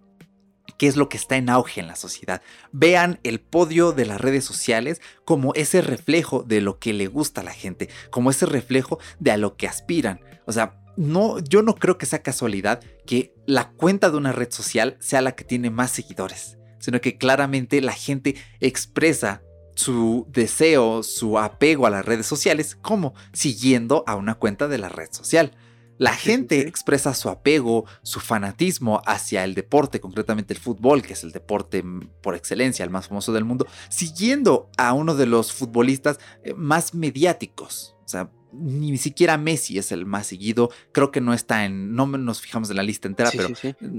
qué 0.77 0.87
es 0.87 0.95
lo 0.95 1.09
que 1.09 1.17
está 1.17 1.37
en 1.37 1.49
auge 1.49 1.81
en 1.81 1.87
la 1.87 1.95
sociedad. 1.95 2.41
Vean 2.71 3.19
el 3.23 3.39
podio 3.39 3.91
de 3.91 4.05
las 4.05 4.21
redes 4.21 4.45
sociales 4.45 5.01
como 5.25 5.53
ese 5.55 5.81
reflejo 5.81 6.43
de 6.43 6.61
lo 6.61 6.79
que 6.79 6.93
le 6.93 7.07
gusta 7.07 7.41
a 7.41 7.43
la 7.43 7.53
gente, 7.53 7.89
como 8.11 8.29
ese 8.29 8.45
reflejo 8.45 8.99
de 9.19 9.31
a 9.31 9.37
lo 9.37 9.55
que 9.55 9.67
aspiran. 9.67 10.19
O 10.45 10.51
sea, 10.51 10.79
no, 10.97 11.39
yo 11.39 11.61
no 11.61 11.75
creo 11.75 11.97
que 11.97 12.05
sea 12.05 12.23
casualidad 12.23 12.81
que 13.05 13.33
la 13.45 13.69
cuenta 13.69 14.09
de 14.09 14.17
una 14.17 14.31
red 14.31 14.51
social 14.51 14.97
sea 14.99 15.21
la 15.21 15.33
que 15.33 15.43
tiene 15.43 15.69
más 15.69 15.91
seguidores, 15.91 16.57
sino 16.79 17.01
que 17.01 17.17
claramente 17.17 17.81
la 17.81 17.93
gente 17.93 18.35
expresa 18.59 19.41
su 19.75 20.25
deseo, 20.29 21.03
su 21.03 21.37
apego 21.37 21.85
a 21.85 21.91
las 21.91 22.03
redes 22.03 22.25
sociales 22.25 22.75
como 22.75 23.13
siguiendo 23.31 24.03
a 24.07 24.15
una 24.15 24.35
cuenta 24.35 24.67
de 24.67 24.79
la 24.79 24.89
red 24.89 25.09
social. 25.11 25.55
La 25.97 26.13
gente 26.13 26.61
expresa 26.61 27.13
su 27.13 27.29
apego, 27.29 27.85
su 28.03 28.19
fanatismo 28.19 29.01
hacia 29.05 29.43
el 29.43 29.55
deporte, 29.55 29.99
concretamente 29.99 30.53
el 30.53 30.59
fútbol, 30.59 31.01
que 31.01 31.13
es 31.13 31.23
el 31.23 31.31
deporte 31.31 31.83
mm, 31.83 32.09
por 32.21 32.35
excelencia, 32.35 32.83
el 32.83 32.91
más 32.91 33.07
famoso 33.07 33.33
del 33.33 33.45
mundo, 33.45 33.67
siguiendo 33.89 34.69
a 34.77 34.93
uno 34.93 35.15
de 35.15 35.25
los 35.25 35.51
futbolistas 35.53 36.19
eh, 36.43 36.53
más 36.53 36.93
mediáticos. 36.93 37.95
O 38.05 38.07
sea, 38.07 38.29
ni 38.53 38.97
siquiera 38.97 39.37
Messi 39.37 39.77
es 39.77 39.91
el 39.91 40.05
más 40.05 40.27
seguido. 40.27 40.69
Creo 40.91 41.11
que 41.11 41.21
no 41.21 41.33
está 41.33 41.65
en, 41.65 41.93
no 41.95 42.05
nos 42.05 42.41
fijamos 42.41 42.69
en 42.69 42.77
la 42.77 42.83
lista 42.83 43.07
entera, 43.07 43.31
pero 43.31 43.49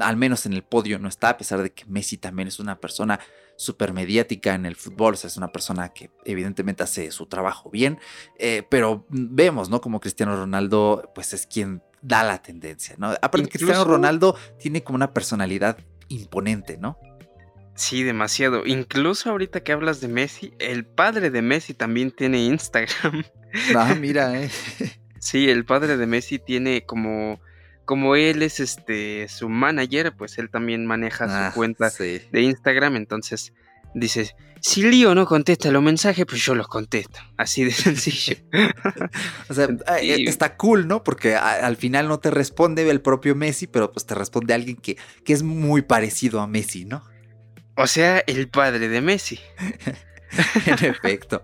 al 0.01 0.17
menos 0.17 0.47
en 0.47 0.53
el 0.53 0.63
podio 0.63 0.99
no 0.99 1.09
está, 1.09 1.31
a 1.31 1.37
pesar 1.37 1.63
de 1.63 1.73
que 1.73 1.85
Messi 1.87 2.17
también 2.17 2.49
es 2.49 2.59
una 2.59 2.81
persona 2.81 3.21
súper 3.57 3.93
mediática 3.93 4.55
en 4.55 4.67
el 4.67 4.77
fútbol, 4.77 5.15
o 5.15 5.17
sea, 5.17 5.29
es 5.29 5.37
una 5.37 5.51
persona 5.51 5.89
que 5.89 6.11
evidentemente 6.25 6.85
hace 6.85 7.11
su 7.11 7.27
trabajo 7.27 7.71
bien, 7.71 7.99
eh, 8.39 8.63
pero 8.71 9.05
vemos, 9.09 9.69
¿no? 9.69 9.81
Como 9.81 10.01
Cristiano 10.01 10.37
Ronaldo, 10.37 11.11
pues 11.13 11.35
es 11.35 11.47
quien 11.47 11.83
da 12.03 12.23
la 12.23 12.43
tendencia, 12.43 12.95
¿no? 12.99 13.15
Aparte, 13.23 13.49
Cristiano 13.49 13.85
Ronaldo 13.85 14.37
tiene 14.59 14.83
como 14.83 14.97
una 14.97 15.13
personalidad 15.13 15.79
imponente, 16.09 16.79
¿no? 16.79 16.99
Sí, 17.75 18.03
demasiado. 18.03 18.67
Incluso 18.67 19.31
ahorita 19.31 19.61
que 19.61 19.73
hablas 19.73 20.01
de 20.01 20.09
Messi, 20.09 20.53
el 20.59 20.85
padre 20.85 21.31
de 21.31 21.43
Messi 21.43 21.75
también 21.75 22.11
tiene 22.11 22.45
Instagram. 22.45 23.25
Ah, 23.77 23.95
mira, 24.01 24.43
eh. 24.43 24.51
Sí, 25.21 25.49
el 25.49 25.65
padre 25.65 25.97
de 25.97 26.07
Messi 26.07 26.39
tiene 26.39 26.85
como 26.85 27.41
como 27.85 28.17
él 28.17 28.43
es 28.43 28.61
este 28.61 29.29
su 29.29 29.49
manager, 29.49 30.15
pues 30.15 30.37
él 30.39 30.51
también 30.51 30.85
maneja 30.85 31.27
su 31.27 31.35
ah, 31.35 31.53
cuenta 31.55 31.89
de 31.91 32.43
Instagram, 32.43 32.97
entonces 32.97 33.55
dice, 33.95 34.35
si 34.61 34.83
Lío 34.83 35.15
no 35.15 35.27
contesta 35.27 35.71
los 35.71 35.83
mensajes, 35.83 36.27
pues 36.27 36.45
yo 36.45 36.55
los 36.55 36.69
contesto, 36.69 37.21
así 37.37 37.65
de 37.65 37.71
sencillo. 37.73 38.37
o 39.49 39.55
sea, 39.55 39.69
está 40.01 40.57
cool, 40.57 40.89
¿no? 40.89 41.05
Porque 41.05 41.37
al 41.37 41.77
final 41.77 42.09
no 42.09 42.19
te 42.19 42.31
responde 42.31 42.89
el 42.89 43.01
propio 43.01 43.35
Messi, 43.35 43.67
pero 43.67 43.93
pues 43.93 44.07
te 44.07 44.15
responde 44.15 44.55
alguien 44.55 44.77
que, 44.77 44.97
que 45.25 45.33
es 45.33 45.43
muy 45.43 45.83
parecido 45.83 46.41
a 46.41 46.47
Messi, 46.47 46.85
¿no? 46.85 47.03
O 47.77 47.87
sea, 47.87 48.25
el 48.27 48.49
padre 48.49 48.89
de 48.89 49.01
Messi. 49.01 49.39
en 50.67 50.85
efecto. 50.85 51.43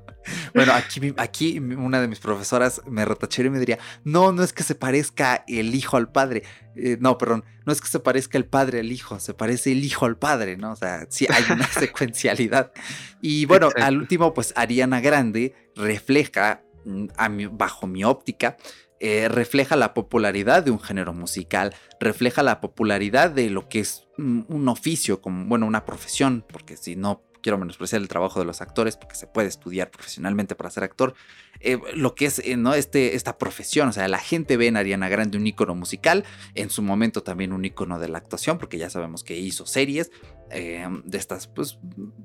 Bueno, 0.55 0.73
aquí, 0.73 1.15
aquí 1.17 1.59
una 1.59 2.01
de 2.01 2.09
mis 2.09 2.19
profesoras 2.19 2.83
me 2.87 3.05
retacharía 3.05 3.49
y 3.49 3.53
me 3.53 3.59
diría, 3.59 3.79
no, 4.05 4.33
no 4.33 4.43
es 4.43 4.53
que 4.53 4.63
se 4.63 4.75
parezca 4.75 5.45
el 5.49 5.75
hijo 5.75 5.97
al 5.97 6.11
padre. 6.11 6.43
Eh, 6.77 6.97
no, 7.01 7.19
perdón, 7.19 7.45
no 7.67 7.73
es 7.73 7.81
que 7.81 7.89
se 7.89 8.01
parezca 8.01 8.39
el 8.39 8.47
padre 8.47 8.81
al 8.81 8.91
hijo, 8.91 9.21
se 9.21 9.35
parece 9.35 9.73
el 9.73 9.85
hijo 9.85 10.07
al 10.07 10.17
padre, 10.17 10.57
¿no? 10.57 10.73
O 10.73 10.77
sea, 10.77 11.07
sí 11.09 11.27
hay 11.31 11.45
una 11.51 11.67
secuencialidad. 11.69 12.73
Y 13.21 13.47
bueno, 13.47 13.71
al 13.77 13.99
último, 13.99 14.35
pues 14.35 14.53
Ariana 14.57 15.01
Grande 15.01 15.55
refleja, 15.77 16.63
mm, 16.85 17.07
bajo 17.53 17.87
mi 17.87 18.05
óptica, 18.05 18.57
eh, 19.01 19.29
refleja 19.29 19.77
la 19.77 19.93
popularidad 19.93 20.63
de 20.63 20.71
un 20.71 20.81
género 20.81 21.13
musical, 21.13 21.75
refleja 22.01 22.43
la 22.43 22.61
popularidad 22.61 23.31
de 23.31 23.51
lo 23.51 23.69
que 23.69 23.81
es 23.81 24.07
un 24.17 24.69
oficio, 24.69 25.21
como, 25.21 25.45
bueno, 25.47 25.67
una 25.67 25.85
profesión, 25.85 26.45
porque 26.49 26.77
si 26.77 26.95
no 26.95 27.23
quiero 27.45 27.59
menospreciar 27.59 28.01
el 28.01 28.09
trabajo 28.09 28.41
de 28.41 28.47
los 28.47 28.63
actores 28.63 28.97
porque 28.97 29.17
se 29.17 29.27
puede 29.27 29.49
estudiar 29.49 29.91
profesionalmente 29.91 30.55
para 30.55 30.71
ser 30.71 30.83
actor, 30.83 31.15
eh, 31.61 31.79
lo 31.95 32.15
que 32.15 32.25
es 32.25 32.39
eh, 32.39 32.57
¿no? 32.57 32.73
este, 32.73 33.17
esta 33.17 33.37
profesión, 33.37 33.91
o 33.91 33.93
sea, 33.93 34.09
la 34.09 34.19
gente 34.19 34.57
ve 34.57 34.69
en 34.69 34.79
Ariana 34.79 35.11
Grande 35.11 35.37
un 35.37 35.47
ícono 35.47 35.75
musical, 35.75 36.25
en 36.55 36.71
su 36.71 36.81
momento 36.81 37.23
también 37.23 37.53
un 37.53 37.63
ícono 37.63 37.99
de 37.99 38.09
la 38.09 38.17
actuación, 38.17 38.57
porque 38.57 38.79
ya 38.79 38.89
sabemos 38.89 39.25
que 39.25 39.37
hizo 39.37 39.67
series 39.67 40.11
eh, 40.51 40.89
de 41.05 41.19
estas, 41.19 41.47
pues 41.47 41.79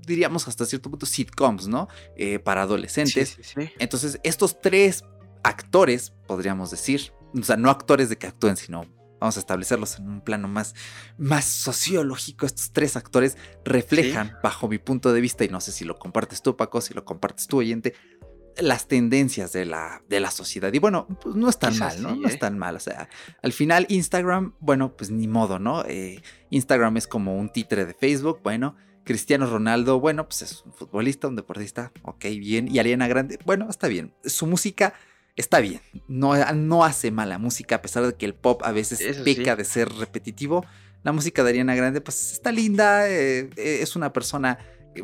diríamos 0.07 0.47
hasta 0.47 0.65
cierto 0.65 0.89
punto 0.89 1.05
sitcoms, 1.05 1.67
¿no? 1.67 1.89
para 2.45 2.61
adolescentes. 2.61 3.37
Entonces, 3.77 4.21
estos 4.23 4.61
tres 4.61 5.03
actores, 5.43 6.13
podríamos 6.27 6.71
decir, 6.71 7.11
o 7.37 7.43
sea, 7.43 7.57
no 7.57 7.69
actores 7.69 8.07
de 8.07 8.17
que 8.17 8.27
actúen, 8.27 8.55
sino 8.55 8.85
vamos 9.19 9.37
a 9.37 9.39
establecerlos 9.39 9.97
en 9.99 10.07
un 10.07 10.21
plano 10.21 10.47
más, 10.47 10.75
más 11.17 11.45
sociológico. 11.45 12.45
Estos 12.45 12.71
tres 12.71 12.95
actores 12.95 13.37
reflejan, 13.65 14.37
bajo 14.43 14.67
mi 14.67 14.77
punto 14.77 15.13
de 15.13 15.21
vista, 15.21 15.43
y 15.43 15.49
no 15.49 15.61
sé 15.61 15.71
si 15.71 15.85
lo 15.85 15.97
compartes 15.97 16.41
tú, 16.41 16.55
Paco, 16.55 16.81
si 16.81 16.93
lo 16.93 17.05
compartes 17.05 17.47
tú, 17.47 17.57
oyente, 17.57 17.93
las 18.57 18.87
tendencias 18.87 19.53
de 19.53 19.65
la, 19.65 20.01
de 20.09 20.19
la 20.19 20.31
sociedad. 20.31 20.71
Y 20.73 20.79
bueno, 20.79 21.07
pues 21.21 21.35
no 21.35 21.49
es 21.49 21.57
tan 21.59 21.77
mal, 21.77 22.01
¿no? 22.01 22.15
No 22.15 22.27
es 22.27 22.35
¿eh? 22.35 22.37
tan 22.37 22.57
mal. 22.57 22.75
O 22.75 22.79
sea, 22.79 23.09
al 23.41 23.53
final 23.53 23.85
Instagram, 23.89 24.55
bueno, 24.59 24.95
pues 24.95 25.11
ni 25.11 25.27
modo, 25.27 25.59
¿no? 25.59 25.83
Eh, 25.85 26.21
Instagram 26.49 26.97
es 26.97 27.07
como 27.07 27.37
un 27.37 27.49
títere 27.49 27.85
de 27.85 27.93
Facebook, 27.93 28.39
bueno. 28.43 28.75
Cristiano 29.05 29.47
Ronaldo, 29.47 29.99
bueno, 29.99 30.27
pues 30.27 30.43
es 30.43 30.61
un 30.65 30.73
futbolista, 30.73 31.27
un 31.27 31.35
deportista, 31.35 31.91
ok, 32.03 32.25
bien. 32.37 32.67
Y 32.67 32.77
Ariana 32.77 33.07
Grande, 33.07 33.39
bueno, 33.43 33.67
está 33.67 33.87
bien. 33.87 34.13
Su 34.23 34.45
música 34.45 34.93
está 35.39 35.59
bien. 35.59 35.81
No, 36.07 36.33
no 36.53 36.83
hace 36.83 37.11
mala 37.11 37.37
música, 37.37 37.75
a 37.75 37.81
pesar 37.81 38.05
de 38.05 38.13
que 38.15 38.25
el 38.25 38.35
pop 38.35 38.61
a 38.63 38.71
veces 38.71 39.17
peca 39.23 39.55
de 39.55 39.65
ser 39.65 39.89
repetitivo. 39.93 40.65
La 41.03 41.13
música 41.13 41.43
de 41.43 41.51
Ariana 41.51 41.75
Grande, 41.75 42.01
pues 42.01 42.33
está 42.33 42.51
linda, 42.51 43.09
eh, 43.09 43.49
eh, 43.55 43.79
es 43.81 43.95
una 43.95 44.11
persona 44.11 44.59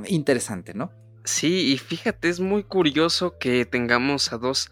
interesante, 0.07 0.73
¿no? 0.73 0.91
Sí, 1.23 1.71
y 1.71 1.77
fíjate, 1.77 2.29
es 2.29 2.39
muy 2.39 2.63
curioso 2.63 3.37
que 3.39 3.65
tengamos 3.65 4.33
a 4.33 4.37
dos 4.37 4.71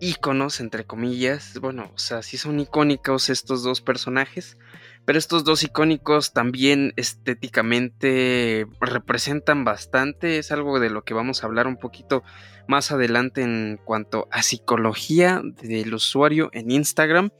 íconos, 0.00 0.60
entre 0.60 0.84
comillas. 0.84 1.58
Bueno, 1.60 1.90
o 1.94 1.98
sea, 1.98 2.22
sí 2.22 2.38
son 2.38 2.58
icónicos 2.58 3.28
estos 3.28 3.62
dos 3.62 3.80
personajes, 3.80 4.56
pero 5.04 5.18
estos 5.18 5.44
dos 5.44 5.62
icónicos 5.62 6.32
también 6.32 6.94
estéticamente 6.96 8.66
representan 8.80 9.64
bastante. 9.64 10.38
Es 10.38 10.50
algo 10.50 10.80
de 10.80 10.90
lo 10.90 11.04
que 11.04 11.14
vamos 11.14 11.42
a 11.42 11.46
hablar 11.46 11.66
un 11.66 11.76
poquito 11.76 12.24
más 12.68 12.92
adelante 12.92 13.42
en 13.42 13.80
cuanto 13.84 14.28
a 14.30 14.42
psicología 14.42 15.42
del 15.62 15.94
usuario 15.94 16.50
en 16.52 16.70
Instagram. 16.70 17.30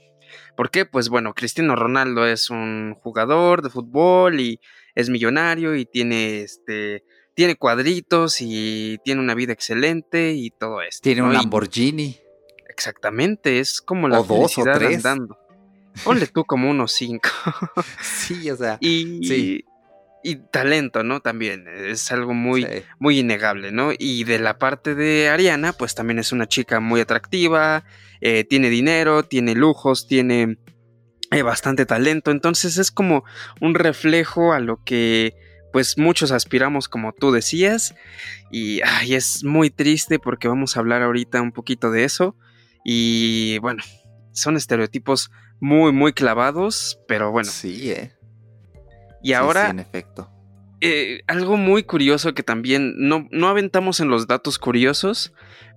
¿Por 0.56 0.70
qué? 0.70 0.84
Pues 0.84 1.08
bueno, 1.08 1.34
Cristiano 1.34 1.76
Ronaldo 1.76 2.26
es 2.26 2.50
un 2.50 2.94
jugador 3.02 3.62
de 3.62 3.70
fútbol 3.70 4.40
y 4.40 4.60
es 4.94 5.10
millonario 5.10 5.74
y 5.76 5.84
tiene 5.86 6.42
este 6.42 7.04
tiene 7.34 7.56
cuadritos 7.56 8.40
y 8.40 8.98
tiene 9.04 9.20
una 9.20 9.34
vida 9.34 9.52
excelente 9.52 10.32
y 10.32 10.50
todo 10.50 10.82
esto. 10.82 11.02
Tiene 11.02 11.22
un 11.22 11.32
Lamborghini. 11.32 12.16
Exactamente, 12.68 13.60
es 13.60 13.80
como 13.80 14.08
la 14.08 14.22
felicidad 14.22 14.82
andando. 14.82 15.38
Ponle 16.02 16.26
tú 16.26 16.44
como 16.44 16.70
unos 16.70 16.92
cinco. 16.92 17.28
sí, 18.02 18.50
o 18.50 18.56
sea. 18.56 18.78
Y, 18.80 19.64
y 20.24 20.36
talento, 20.36 21.04
¿no? 21.04 21.20
También 21.20 21.68
es 21.68 22.10
algo 22.10 22.32
muy, 22.32 22.66
muy 22.98 23.18
innegable, 23.18 23.70
¿no? 23.72 23.92
Y 23.96 24.24
de 24.24 24.38
la 24.38 24.58
parte 24.58 24.94
de 24.94 25.28
Ariana, 25.28 25.74
pues 25.74 25.94
también 25.94 26.18
es 26.18 26.32
una 26.32 26.48
chica 26.48 26.80
muy 26.80 27.02
atractiva, 27.02 27.84
eh, 28.22 28.44
tiene 28.44 28.70
dinero, 28.70 29.24
tiene 29.24 29.54
lujos, 29.54 30.08
tiene 30.08 30.56
eh, 31.30 31.42
bastante 31.42 31.84
talento. 31.84 32.30
Entonces 32.30 32.78
es 32.78 32.90
como 32.90 33.24
un 33.60 33.74
reflejo 33.74 34.54
a 34.54 34.60
lo 34.60 34.82
que 34.82 35.34
pues 35.74 35.98
muchos 35.98 36.30
aspiramos 36.30 36.88
como 36.88 37.12
tú 37.12 37.32
decías 37.32 37.94
y 38.50 38.80
ay, 38.82 39.14
es 39.14 39.44
muy 39.44 39.70
triste 39.70 40.18
porque 40.18 40.48
vamos 40.48 40.76
a 40.76 40.80
hablar 40.80 41.02
ahorita 41.02 41.42
un 41.42 41.52
poquito 41.52 41.90
de 41.90 42.04
eso 42.04 42.36
y 42.84 43.58
bueno, 43.58 43.82
son 44.32 44.56
estereotipos 44.56 45.30
muy, 45.60 45.92
muy 45.92 46.12
clavados, 46.12 47.00
pero 47.08 47.30
bueno. 47.30 47.50
Sí, 47.50 47.90
eh. 47.90 48.12
Y 49.24 49.32
ahora. 49.32 49.70
en 49.70 49.80
efecto. 49.80 50.30
Eh, 50.80 51.22
algo 51.26 51.56
muy 51.56 51.82
curioso 51.82 52.34
que 52.34 52.42
también 52.42 52.94
no, 52.98 53.26
no 53.30 53.48
aventamos 53.48 54.00
en 54.00 54.08
los 54.08 54.26
datos 54.26 54.58
curiosos, 54.58 55.32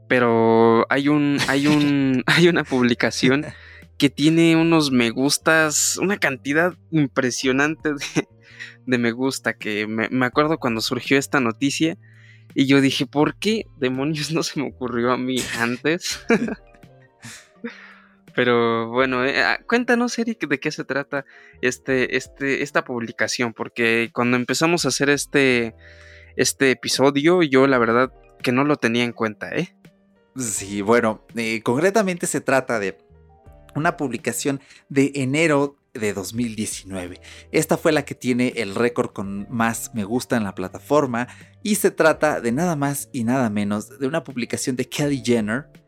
pero 0.07 0.85
hay 0.89 1.07
un. 1.07 1.37
hay 1.47 1.67
un. 1.67 2.23
hay 2.27 2.49
una 2.49 2.63
publicación 2.63 3.45
que 3.97 4.09
tiene 4.09 4.55
unos 4.57 4.91
me 4.91 5.09
gustas. 5.09 5.97
Una 5.99 6.17
cantidad 6.17 6.75
impresionante 6.91 7.93
de, 7.93 8.27
de 8.85 8.97
me 8.97 9.11
gusta. 9.11 9.53
Que 9.53 9.87
me, 9.87 10.09
me 10.09 10.25
acuerdo 10.25 10.59
cuando 10.59 10.81
surgió 10.81 11.17
esta 11.17 11.39
noticia. 11.39 11.97
Y 12.53 12.65
yo 12.65 12.81
dije, 12.81 13.05
¿por 13.05 13.35
qué 13.35 13.65
demonios 13.77 14.31
no 14.31 14.43
se 14.43 14.59
me 14.59 14.67
ocurrió 14.67 15.11
a 15.11 15.17
mí 15.17 15.37
antes? 15.59 16.19
Pero 18.37 18.89
bueno, 18.89 19.25
eh, 19.25 19.41
ah, 19.41 19.59
cuéntanos, 19.67 20.19
Eric, 20.19 20.47
de 20.47 20.59
qué 20.59 20.71
se 20.71 20.83
trata 20.83 21.25
este, 21.61 22.17
este, 22.17 22.61
esta 22.61 22.83
publicación, 22.83 23.51
porque 23.51 24.11
cuando 24.13 24.37
empezamos 24.37 24.85
a 24.85 24.89
hacer 24.89 25.09
este, 25.09 25.73
este 26.35 26.69
episodio, 26.69 27.41
yo 27.41 27.65
la 27.65 27.79
verdad 27.79 28.13
que 28.43 28.51
no 28.51 28.63
lo 28.63 28.75
tenía 28.75 29.05
en 29.05 29.11
cuenta, 29.11 29.49
¿eh? 29.55 29.75
Sí, 30.35 30.83
bueno, 30.83 31.25
eh, 31.35 31.63
concretamente 31.63 32.27
se 32.27 32.39
trata 32.39 32.77
de 32.77 32.99
una 33.73 33.97
publicación 33.97 34.61
de 34.87 35.13
enero 35.15 35.75
de 35.95 36.13
2019. 36.13 37.19
Esta 37.51 37.75
fue 37.75 37.91
la 37.91 38.05
que 38.05 38.13
tiene 38.13 38.53
el 38.57 38.75
récord 38.75 39.13
con 39.13 39.47
más 39.49 39.95
me 39.95 40.03
gusta 40.03 40.37
en 40.37 40.43
la 40.43 40.53
plataforma 40.53 41.27
y 41.63 41.73
se 41.73 41.89
trata 41.89 42.39
de 42.39 42.51
nada 42.51 42.75
más 42.75 43.09
y 43.11 43.23
nada 43.23 43.49
menos 43.49 43.97
de 43.97 44.05
una 44.05 44.23
publicación 44.23 44.75
de 44.75 44.87
Kelly 44.87 45.23
Jenner 45.25 45.86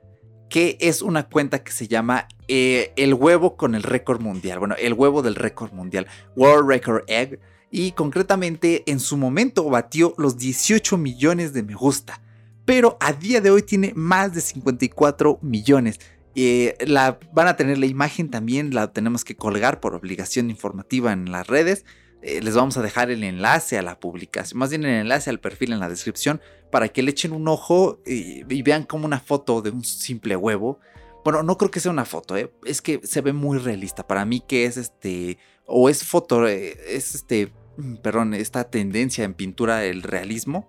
que 0.49 0.77
es 0.81 1.01
una 1.01 1.29
cuenta 1.29 1.63
que 1.63 1.71
se 1.71 1.87
llama 1.87 2.27
eh, 2.47 2.91
El 2.95 3.13
huevo 3.13 3.55
con 3.55 3.75
el 3.75 3.83
récord 3.83 4.19
mundial. 4.19 4.59
Bueno, 4.59 4.75
el 4.77 4.93
huevo 4.93 5.21
del 5.21 5.35
récord 5.35 5.71
mundial, 5.71 6.07
World 6.35 6.67
Record 6.67 7.03
Egg. 7.07 7.39
Y 7.71 7.91
concretamente 7.91 8.83
en 8.87 8.99
su 8.99 9.15
momento 9.15 9.69
batió 9.69 10.15
los 10.17 10.37
18 10.37 10.97
millones 10.97 11.53
de 11.53 11.61
me 11.61 11.75
gusta. 11.75 12.21
Pero 12.65 12.97
a 12.99 13.13
día 13.13 13.41
de 13.41 13.51
hoy 13.51 13.61
tiene 13.61 13.93
más 13.95 14.33
de 14.33 14.41
54 14.41 15.39
millones. 15.43 15.99
Eh, 16.35 16.75
la, 16.85 17.19
van 17.31 17.47
a 17.47 17.55
tener 17.55 17.77
la 17.77 17.85
imagen 17.85 18.29
también, 18.29 18.73
la 18.73 18.91
tenemos 18.91 19.23
que 19.23 19.35
colgar 19.35 19.79
por 19.79 19.93
obligación 19.93 20.49
informativa 20.49 21.11
en 21.11 21.31
las 21.31 21.47
redes. 21.47 21.85
Eh, 22.21 22.41
les 22.41 22.55
vamos 22.55 22.75
a 22.77 22.81
dejar 22.81 23.11
el 23.11 23.23
enlace 23.23 23.77
a 23.77 23.81
la 23.81 23.99
publicación, 23.99 24.59
más 24.59 24.71
bien 24.71 24.83
el 24.83 25.01
enlace 25.01 25.29
al 25.29 25.39
perfil 25.39 25.71
en 25.71 25.79
la 25.79 25.87
descripción 25.87 26.41
para 26.71 26.89
que 26.89 27.01
le 27.01 27.11
echen 27.11 27.33
un 27.33 27.47
ojo 27.47 28.01
y, 28.05 28.43
vean 28.61 28.83
como 28.83 29.05
una 29.05 29.19
foto 29.19 29.61
de 29.61 29.71
un 29.71 29.83
simple 29.83 30.35
huevo. 30.35 30.79
Bueno, 31.23 31.43
no 31.43 31.57
creo 31.57 31.71
que 31.71 31.79
sea 31.79 31.91
una 31.91 32.05
foto, 32.05 32.37
¿eh? 32.37 32.51
es 32.65 32.81
que 32.81 33.01
se 33.03 33.21
ve 33.21 33.33
muy 33.33 33.57
realista. 33.57 34.07
Para 34.07 34.25
mí 34.25 34.41
que 34.41 34.65
es 34.65 34.77
este, 34.77 35.37
o 35.65 35.89
es 35.89 36.03
foto, 36.03 36.47
eh, 36.47 36.77
es 36.87 37.15
este, 37.15 37.51
mm, 37.77 37.95
perdón, 37.97 38.33
esta 38.33 38.69
tendencia 38.69 39.23
en 39.23 39.33
pintura 39.33 39.77
del 39.77 40.03
realismo. 40.03 40.67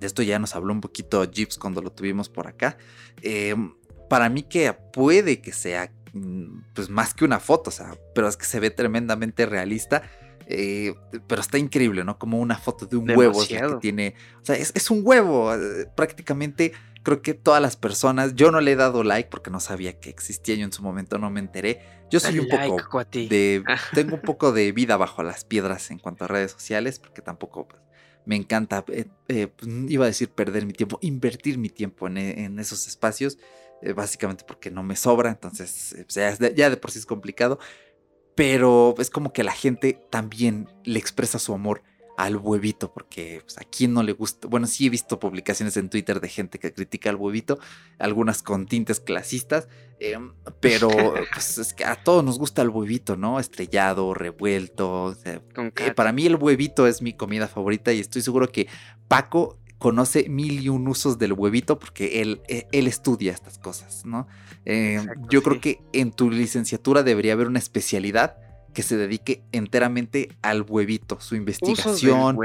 De 0.00 0.06
esto 0.06 0.22
ya 0.22 0.38
nos 0.38 0.54
habló 0.54 0.72
un 0.72 0.80
poquito 0.80 1.28
Gibbs 1.30 1.58
cuando 1.58 1.82
lo 1.82 1.90
tuvimos 1.90 2.28
por 2.28 2.46
acá. 2.46 2.78
Eh, 3.22 3.54
para 4.08 4.28
mí 4.28 4.42
que 4.42 4.72
puede 4.72 5.40
que 5.40 5.52
sea 5.52 5.92
mm, 6.12 6.60
pues 6.74 6.88
más 6.88 7.12
que 7.12 7.24
una 7.24 7.40
foto, 7.40 7.70
o 7.70 7.72
sea, 7.72 7.94
pero 8.14 8.28
es 8.28 8.36
que 8.36 8.46
se 8.46 8.60
ve 8.60 8.70
tremendamente 8.70 9.44
realista. 9.44 10.02
Eh, 10.50 10.94
pero 11.26 11.42
está 11.42 11.58
increíble, 11.58 12.04
¿no? 12.04 12.18
Como 12.18 12.38
una 12.38 12.56
foto 12.56 12.86
de 12.86 12.96
un 12.96 13.10
huevo 13.10 13.44
que 13.46 13.60
tiene. 13.80 14.14
O 14.40 14.44
sea, 14.44 14.56
es, 14.56 14.90
un 14.90 15.02
huevo. 15.04 15.54
Eh, 15.54 15.86
prácticamente 15.94 16.72
creo 17.02 17.20
que 17.20 17.34
todas 17.34 17.60
las 17.60 17.76
personas. 17.76 18.34
Yo 18.34 18.50
no 18.50 18.60
le 18.62 18.72
he 18.72 18.76
dado 18.76 19.04
like 19.04 19.28
porque 19.28 19.50
no 19.50 19.60
sabía 19.60 20.00
que 20.00 20.08
existía. 20.08 20.54
Yo 20.54 20.64
en 20.64 20.72
su 20.72 20.82
momento 20.82 21.18
no 21.18 21.30
me 21.30 21.40
enteré. 21.40 21.82
Yo 22.10 22.18
soy 22.18 22.38
un 22.38 22.48
poco 22.48 23.04
de. 23.04 23.62
tengo 23.92 24.14
un 24.14 24.22
poco 24.22 24.52
de 24.52 24.72
vida 24.72 24.96
bajo 24.96 25.22
las 25.22 25.44
piedras 25.44 25.90
en 25.90 25.98
cuanto 25.98 26.24
a 26.24 26.28
redes 26.28 26.52
sociales, 26.52 26.98
porque 26.98 27.20
tampoco 27.20 27.68
pues, 27.68 27.82
me 28.24 28.36
encanta. 28.36 28.84
Eh, 28.88 29.48
pues, 29.54 29.70
iba 29.88 30.06
a 30.06 30.08
decir 30.08 30.30
perder 30.30 30.64
mi 30.64 30.72
tiempo, 30.72 30.98
invertir 31.02 31.58
mi 31.58 31.68
tiempo 31.68 32.06
en 32.08 32.58
esos 32.58 32.86
espacios. 32.86 33.36
Eh, 33.80 33.92
básicamente 33.92 34.42
porque 34.44 34.72
no 34.72 34.82
me 34.82 34.96
sobra, 34.96 35.30
entonces 35.30 35.94
pues, 35.94 36.14
ya, 36.56 36.70
de, 36.70 36.76
por 36.76 36.90
sí 36.90 36.98
es 36.98 37.06
complicado, 37.06 37.60
pero 38.38 38.94
es 38.98 39.10
como 39.10 39.32
que 39.32 39.42
la 39.42 39.50
gente 39.50 39.98
también 40.10 40.68
le 40.84 41.00
expresa 41.00 41.40
su 41.40 41.52
amor 41.52 41.82
al 42.16 42.36
huevito, 42.36 42.92
porque 42.92 43.40
pues, 43.42 43.58
a 43.58 43.64
quien 43.64 43.92
no 43.92 44.04
le 44.04 44.12
gusta, 44.12 44.46
bueno, 44.46 44.68
sí 44.68 44.86
he 44.86 44.90
visto 44.90 45.18
publicaciones 45.18 45.76
en 45.76 45.90
Twitter 45.90 46.20
de 46.20 46.28
gente 46.28 46.60
que 46.60 46.72
critica 46.72 47.10
al 47.10 47.16
huevito, 47.16 47.58
algunas 47.98 48.44
con 48.44 48.66
tintes 48.66 49.00
clasistas, 49.00 49.66
em, 49.98 50.34
pero 50.60 50.88
pues 51.34 51.58
es 51.58 51.74
que 51.74 51.84
a 51.84 51.96
todos 51.96 52.22
nos 52.22 52.38
gusta 52.38 52.62
el 52.62 52.68
huevito, 52.68 53.16
¿no? 53.16 53.40
Estrellado, 53.40 54.14
revuelto. 54.14 55.16
Eh, 55.24 55.40
para 55.96 56.12
mí 56.12 56.24
el 56.24 56.36
huevito 56.36 56.86
es 56.86 57.02
mi 57.02 57.14
comida 57.14 57.48
favorita 57.48 57.92
y 57.92 57.98
estoy 57.98 58.22
seguro 58.22 58.52
que 58.52 58.68
Paco 59.08 59.58
conoce 59.78 60.28
mil 60.28 60.60
y 60.60 60.68
un 60.68 60.86
usos 60.86 61.18
del 61.18 61.32
huevito 61.32 61.80
porque 61.80 62.20
él, 62.20 62.40
e, 62.46 62.68
él 62.70 62.86
estudia 62.86 63.32
estas 63.32 63.58
cosas, 63.58 64.04
¿no? 64.04 64.28
Eh, 64.64 65.04
yo 65.30 65.42
creo 65.42 65.60
que 65.60 65.80
en 65.92 66.12
tu 66.12 66.30
licenciatura 66.30 67.02
debería 67.02 67.32
haber 67.32 67.46
una 67.46 67.58
especialidad 67.58 68.36
que 68.74 68.82
se 68.82 68.96
dedique 68.96 69.42
enteramente 69.52 70.36
al 70.42 70.62
huevito, 70.62 71.20
su 71.20 71.36
investigación. 71.36 72.38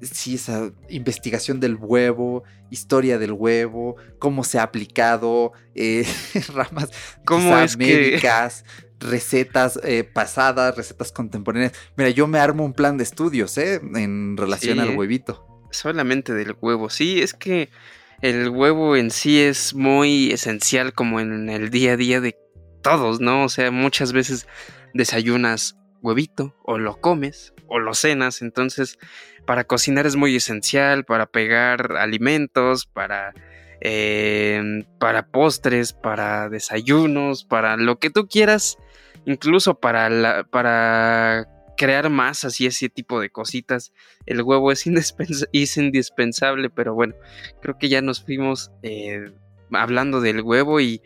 Sí, 0.00 0.36
esa 0.36 0.72
investigación 0.88 1.60
del 1.60 1.76
huevo, 1.76 2.42
historia 2.70 3.18
del 3.18 3.32
huevo, 3.32 3.96
cómo 4.18 4.44
se 4.44 4.58
ha 4.58 4.62
aplicado, 4.62 5.52
eh, 5.74 6.06
ramas 6.54 6.90
¿Cómo 7.26 7.58
es 7.58 7.76
médicas, 7.76 8.64
recetas 8.98 9.78
eh, 9.84 10.04
pasadas, 10.04 10.74
recetas 10.74 11.12
contemporáneas. 11.12 11.72
Mira, 11.96 12.08
yo 12.08 12.26
me 12.26 12.38
armo 12.38 12.64
un 12.64 12.72
plan 12.72 12.96
de 12.96 13.04
estudios, 13.04 13.58
¿eh? 13.58 13.78
En 13.94 14.38
relación 14.38 14.80
al 14.80 14.96
huevito 14.96 15.50
solamente 15.70 16.34
del 16.34 16.56
huevo. 16.60 16.90
Sí, 16.90 17.20
es 17.20 17.34
que 17.34 17.70
el 18.22 18.50
huevo 18.50 18.96
en 18.96 19.10
sí 19.10 19.40
es 19.40 19.74
muy 19.74 20.30
esencial 20.30 20.92
como 20.92 21.20
en 21.20 21.48
el 21.48 21.70
día 21.70 21.92
a 21.92 21.96
día 21.96 22.20
de 22.20 22.36
todos, 22.82 23.20
¿no? 23.20 23.44
O 23.44 23.48
sea, 23.48 23.70
muchas 23.70 24.12
veces 24.12 24.46
desayunas 24.94 25.76
huevito 26.02 26.54
o 26.64 26.78
lo 26.78 27.00
comes 27.00 27.54
o 27.66 27.78
lo 27.78 27.94
cenas, 27.94 28.42
entonces 28.42 28.98
para 29.46 29.64
cocinar 29.64 30.06
es 30.06 30.16
muy 30.16 30.36
esencial, 30.36 31.04
para 31.04 31.26
pegar 31.26 31.96
alimentos, 31.96 32.86
para, 32.86 33.32
em, 33.80 34.84
para 34.98 35.26
postres, 35.26 35.92
para 35.92 36.48
desayunos, 36.48 37.44
para 37.44 37.76
lo 37.76 37.98
que 37.98 38.10
tú 38.10 38.28
quieras, 38.28 38.78
incluso 39.24 39.80
para, 39.80 40.10
la, 40.10 40.44
para 40.44 41.48
crear 41.80 42.10
masas 42.10 42.60
y 42.60 42.66
ese 42.66 42.90
tipo 42.90 43.20
de 43.20 43.30
cositas. 43.30 43.94
El 44.26 44.42
huevo 44.42 44.70
es, 44.72 44.86
indispensable, 45.78 46.68
pero 46.68 46.92
bueno, 46.94 47.14
creo 47.62 47.78
que 47.78 47.88
ya 47.88 48.02
nos 48.02 48.22
fuimos 48.22 48.70
eh, 48.82 49.32
hablando 49.72 50.20
del 50.20 50.42
huevo 50.42 50.78
y, 50.80 51.00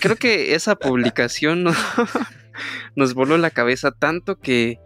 creo 0.00 0.14
que 0.14 0.54
esa 0.54 0.76
publicación 0.76 1.64
nos 2.94 3.14
voló 3.14 3.36
la 3.36 3.50
cabeza 3.50 3.90
tanto 3.90 4.38
que, 4.38 4.78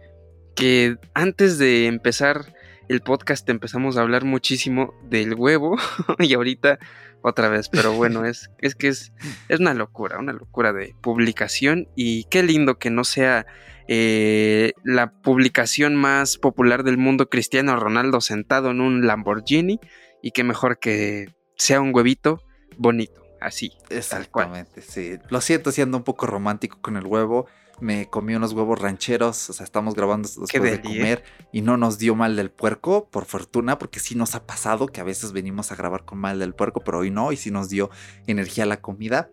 que 0.55 0.97
antes 1.13 1.59
de 1.59 1.85
empezar 1.85 2.55
el 2.89 3.01
podcast 3.01 3.47
empezamos 3.47 3.95
a 3.95 4.01
hablar 4.01 4.25
muchísimo 4.25 4.95
del 5.03 5.35
huevo 5.35 5.77
y 6.19 6.33
ahorita 6.33 6.79
otra 7.21 7.47
vez, 7.47 7.69
pero 7.69 7.93
bueno, 7.93 8.25
es, 8.25 8.49
es 8.57 8.73
que 8.73 8.87
es, 8.87 9.13
es 9.49 9.59
una 9.59 9.75
locura, 9.75 10.17
una 10.17 10.33
locura 10.33 10.73
de 10.73 10.95
publicación 10.99 11.87
y 11.95 12.23
qué 12.25 12.41
lindo 12.41 12.79
que 12.79 12.89
no 12.89 13.03
sea 13.03 13.45
eh, 13.91 14.73
la 14.83 15.11
publicación 15.11 15.95
más 15.95 16.37
popular 16.37 16.83
del 16.83 16.99
mundo, 16.99 17.27
Cristiano 17.27 17.75
Ronaldo 17.75 18.21
sentado 18.21 18.69
en 18.69 18.81
un 18.81 19.07
Lamborghini, 19.07 19.79
y 20.21 20.29
qué 20.29 20.43
mejor 20.43 20.77
que 20.77 21.33
sea 21.57 21.81
un 21.81 21.93
huevito 21.95 22.39
bonito, 22.77 23.23
así. 23.41 23.71
Exactamente, 23.89 24.83
sí. 24.83 25.17
Lo 25.29 25.41
siento 25.41 25.71
siendo 25.71 25.97
un 25.97 26.03
poco 26.03 26.27
romántico 26.27 26.77
con 26.81 26.97
el 26.97 27.05
huevo. 27.07 27.47
Me 27.81 28.07
comí 28.07 28.35
unos 28.35 28.53
huevos 28.53 28.79
rancheros, 28.79 29.49
o 29.49 29.53
sea, 29.53 29.63
estamos 29.63 29.95
grabando 29.95 30.29
después 30.29 30.71
de 30.71 30.81
comer 30.81 31.23
y 31.51 31.61
no 31.61 31.75
nos 31.75 31.97
dio 31.97 32.13
mal 32.13 32.35
del 32.35 32.51
puerco, 32.51 33.09
por 33.09 33.25
fortuna, 33.25 33.79
porque 33.79 33.99
sí 33.99 34.13
nos 34.13 34.35
ha 34.35 34.45
pasado 34.45 34.85
que 34.85 35.01
a 35.01 35.03
veces 35.03 35.31
venimos 35.31 35.71
a 35.71 35.75
grabar 35.75 36.05
con 36.05 36.19
mal 36.19 36.37
del 36.37 36.53
puerco, 36.53 36.81
pero 36.81 36.99
hoy 36.99 37.09
no, 37.09 37.31
y 37.31 37.37
sí 37.37 37.49
nos 37.49 37.69
dio 37.69 37.89
energía 38.27 38.67
la 38.67 38.81
comida. 38.81 39.31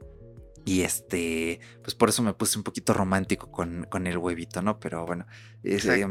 Y 0.67 0.83
este, 0.83 1.61
pues 1.85 1.95
por 1.95 2.09
eso 2.09 2.25
me 2.25 2.35
puse 2.35 2.59
un 2.59 2.65
poquito 2.65 2.93
romántico 2.93 3.53
con, 3.53 3.87
con 3.89 4.09
el 4.09 4.19
huevito, 4.19 4.63
¿no? 4.63 4.81
Pero 4.81 5.07
bueno, 5.07 5.25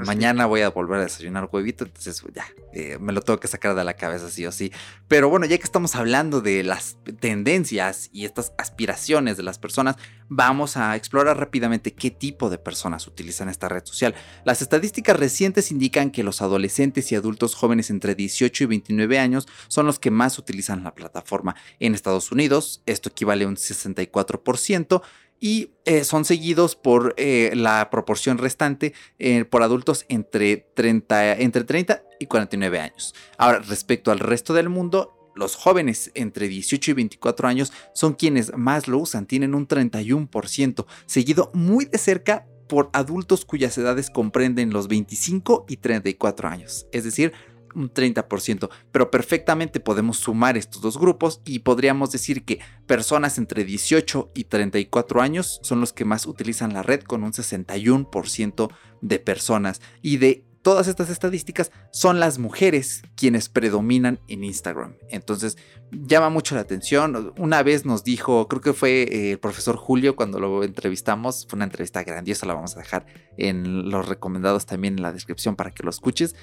mañana 0.06 0.46
voy 0.46 0.62
a 0.62 0.70
volver 0.70 1.02
a 1.02 1.04
desayunar 1.04 1.50
huevito, 1.52 1.84
entonces 1.84 2.24
ya, 2.34 2.46
eh, 2.74 2.98
me 2.98 3.12
lo 3.12 3.22
tengo 3.22 3.38
que 3.38 3.50
sacar 3.50 3.76
de 3.76 3.84
la 3.84 3.96
cabeza 3.96 4.30
sí 4.30 4.46
o 4.46 4.54
sí. 4.54 4.72
Pero 5.10 5.28
bueno, 5.28 5.46
ya 5.46 5.58
que 5.58 5.66
estamos 5.66 5.94
hablando 5.98 6.40
de 6.40 6.64
las 6.64 6.96
tendencias 7.20 8.10
y 8.14 8.24
estas 8.24 8.54
aspiraciones 8.58 9.36
de 9.36 9.44
las 9.44 9.60
personas, 9.60 9.98
vamos 10.30 10.78
a 10.78 10.96
explorar 10.96 11.38
rápidamente 11.38 11.94
qué 11.94 12.12
tipo 12.12 12.50
de 12.50 12.58
personas 12.58 13.08
utilizan 13.08 13.50
esta 13.50 13.70
red 13.70 13.86
social. 13.86 14.16
Las 14.44 14.62
estadísticas 14.62 15.18
recientes 15.18 15.72
indican 15.72 16.12
que 16.12 16.24
los 16.24 16.42
adolescentes 16.42 17.12
y 17.12 17.16
adultos 17.16 17.56
jóvenes 17.56 17.90
entre 17.90 18.16
18 18.16 18.64
y 18.64 18.68
29 18.68 19.20
años 19.20 19.48
son 19.68 19.86
los 19.86 20.00
que 20.00 20.12
más 20.12 20.40
utilizan 20.40 20.84
la 20.84 20.96
plataforma. 20.96 21.56
En 21.80 21.96
Estados 21.96 22.32
Unidos, 22.32 22.82
esto 22.86 23.10
equivale 23.10 23.46
a 23.46 23.48
un 23.48 23.56
64% 23.56 25.02
y 25.40 25.72
eh, 25.86 26.04
son 26.04 26.26
seguidos 26.26 26.76
por 26.76 27.14
eh, 27.18 27.52
la 27.56 27.90
proporción 27.92 28.38
restante 28.38 28.94
eh, 29.20 29.46
por 29.46 29.64
adultos 29.64 30.06
entre 30.10 30.58
30, 30.76 31.34
entre 31.34 31.64
30 31.64 32.04
y 32.20 32.26
49 32.28 32.80
años. 32.80 33.14
Ahora, 33.38 33.60
respecto 33.60 34.12
al 34.12 34.20
resto 34.20 34.54
del 34.54 34.70
mundo, 34.70 35.25
los 35.36 35.56
jóvenes 35.56 36.12
entre 36.16 36.48
18 36.48 36.92
y 36.92 36.94
24 36.94 37.48
años 37.48 37.74
son 37.94 38.14
quienes 38.14 38.56
más 38.58 38.88
lo 38.88 39.00
usan, 39.00 39.26
tienen 39.26 39.54
un 39.54 39.68
31%, 39.68 40.86
seguido 41.06 41.52
muy 41.54 41.86
de 41.86 41.98
cerca 41.98 42.48
por 42.68 42.90
adultos 42.94 43.46
cuyas 43.46 43.78
edades 43.78 44.10
comprenden 44.10 44.72
los 44.72 44.88
25 44.88 45.66
y 45.68 45.78
34 45.78 46.48
años, 46.48 46.88
es 46.92 47.04
decir, 47.04 47.34
un 47.76 47.94
30%, 47.94 48.70
pero 48.92 49.12
perfectamente 49.12 49.80
podemos 49.80 50.18
sumar 50.18 50.58
estos 50.58 50.82
dos 50.82 50.98
grupos 50.98 51.42
y 51.46 51.60
podríamos 51.60 52.12
decir 52.12 52.46
que 52.46 52.60
personas 52.88 53.38
entre 53.38 53.66
18 53.66 54.32
y 54.34 54.46
34 54.46 55.22
años 55.22 55.60
son 55.62 55.82
los 55.82 55.94
que 55.94 56.06
más 56.06 56.26
utilizan 56.26 56.74
la 56.74 56.84
red 56.84 57.02
con 57.02 57.24
un 57.24 57.34
61% 57.34 58.72
de 59.02 59.20
personas. 59.20 59.82
Y 60.02 60.18
de 60.18 60.46
todas 60.66 60.88
estas 60.88 61.12
estadísticas 61.12 61.72
son 61.92 62.20
las 62.20 62.40
mujeres 62.40 63.04
quienes 63.16 63.50
predominan 63.50 64.20
en 64.28 64.44
Instagram. 64.44 64.96
Entonces, 65.10 65.60
llama 65.92 66.30
mucho 66.30 66.56
la 66.56 66.62
atención. 66.62 67.34
Una 67.38 67.62
vez 67.62 67.86
nos 67.86 68.04
dijo, 68.04 68.48
creo 68.48 68.62
que 68.62 68.74
fue 68.74 69.04
eh, 69.04 69.32
el 69.34 69.38
profesor 69.38 69.76
Julio 69.76 70.16
cuando 70.16 70.40
lo 70.40 70.64
entrevistamos, 70.64 71.46
fue 71.48 71.58
una 71.58 71.66
entrevista 71.66 72.04
grandiosa, 72.04 72.48
la 72.48 72.56
vamos 72.56 72.76
a 72.76 72.80
dejar 72.80 73.06
en 73.38 73.92
los 73.92 74.10
recomendados 74.10 74.66
también 74.66 74.96
en 74.96 75.04
la 75.04 75.14
descripción 75.14 75.56
para 75.56 75.70
que 75.70 75.84
lo 75.84 75.92
escuches. 75.92 76.36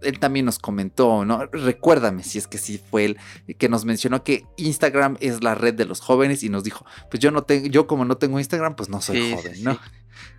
Él 0.00 0.18
también 0.18 0.44
nos 0.44 0.58
comentó, 0.58 1.24
¿no? 1.24 1.46
Recuérdame 1.46 2.24
si 2.24 2.38
es 2.38 2.48
que 2.48 2.58
sí 2.58 2.82
fue 2.90 3.04
él 3.04 3.16
que 3.58 3.68
nos 3.68 3.84
mencionó 3.84 4.24
que 4.24 4.44
Instagram 4.56 5.18
es 5.20 5.44
la 5.44 5.54
red 5.54 5.74
de 5.74 5.84
los 5.84 6.00
jóvenes 6.00 6.42
y 6.42 6.48
nos 6.48 6.64
dijo, 6.64 6.84
pues 7.12 7.20
yo 7.20 7.30
no 7.30 7.44
tengo, 7.44 7.68
yo 7.68 7.86
como 7.86 8.04
no 8.04 8.16
tengo 8.16 8.40
Instagram, 8.40 8.74
pues 8.74 8.88
no 8.88 9.00
soy 9.00 9.32
joven, 9.32 9.62
¿no? 9.62 9.78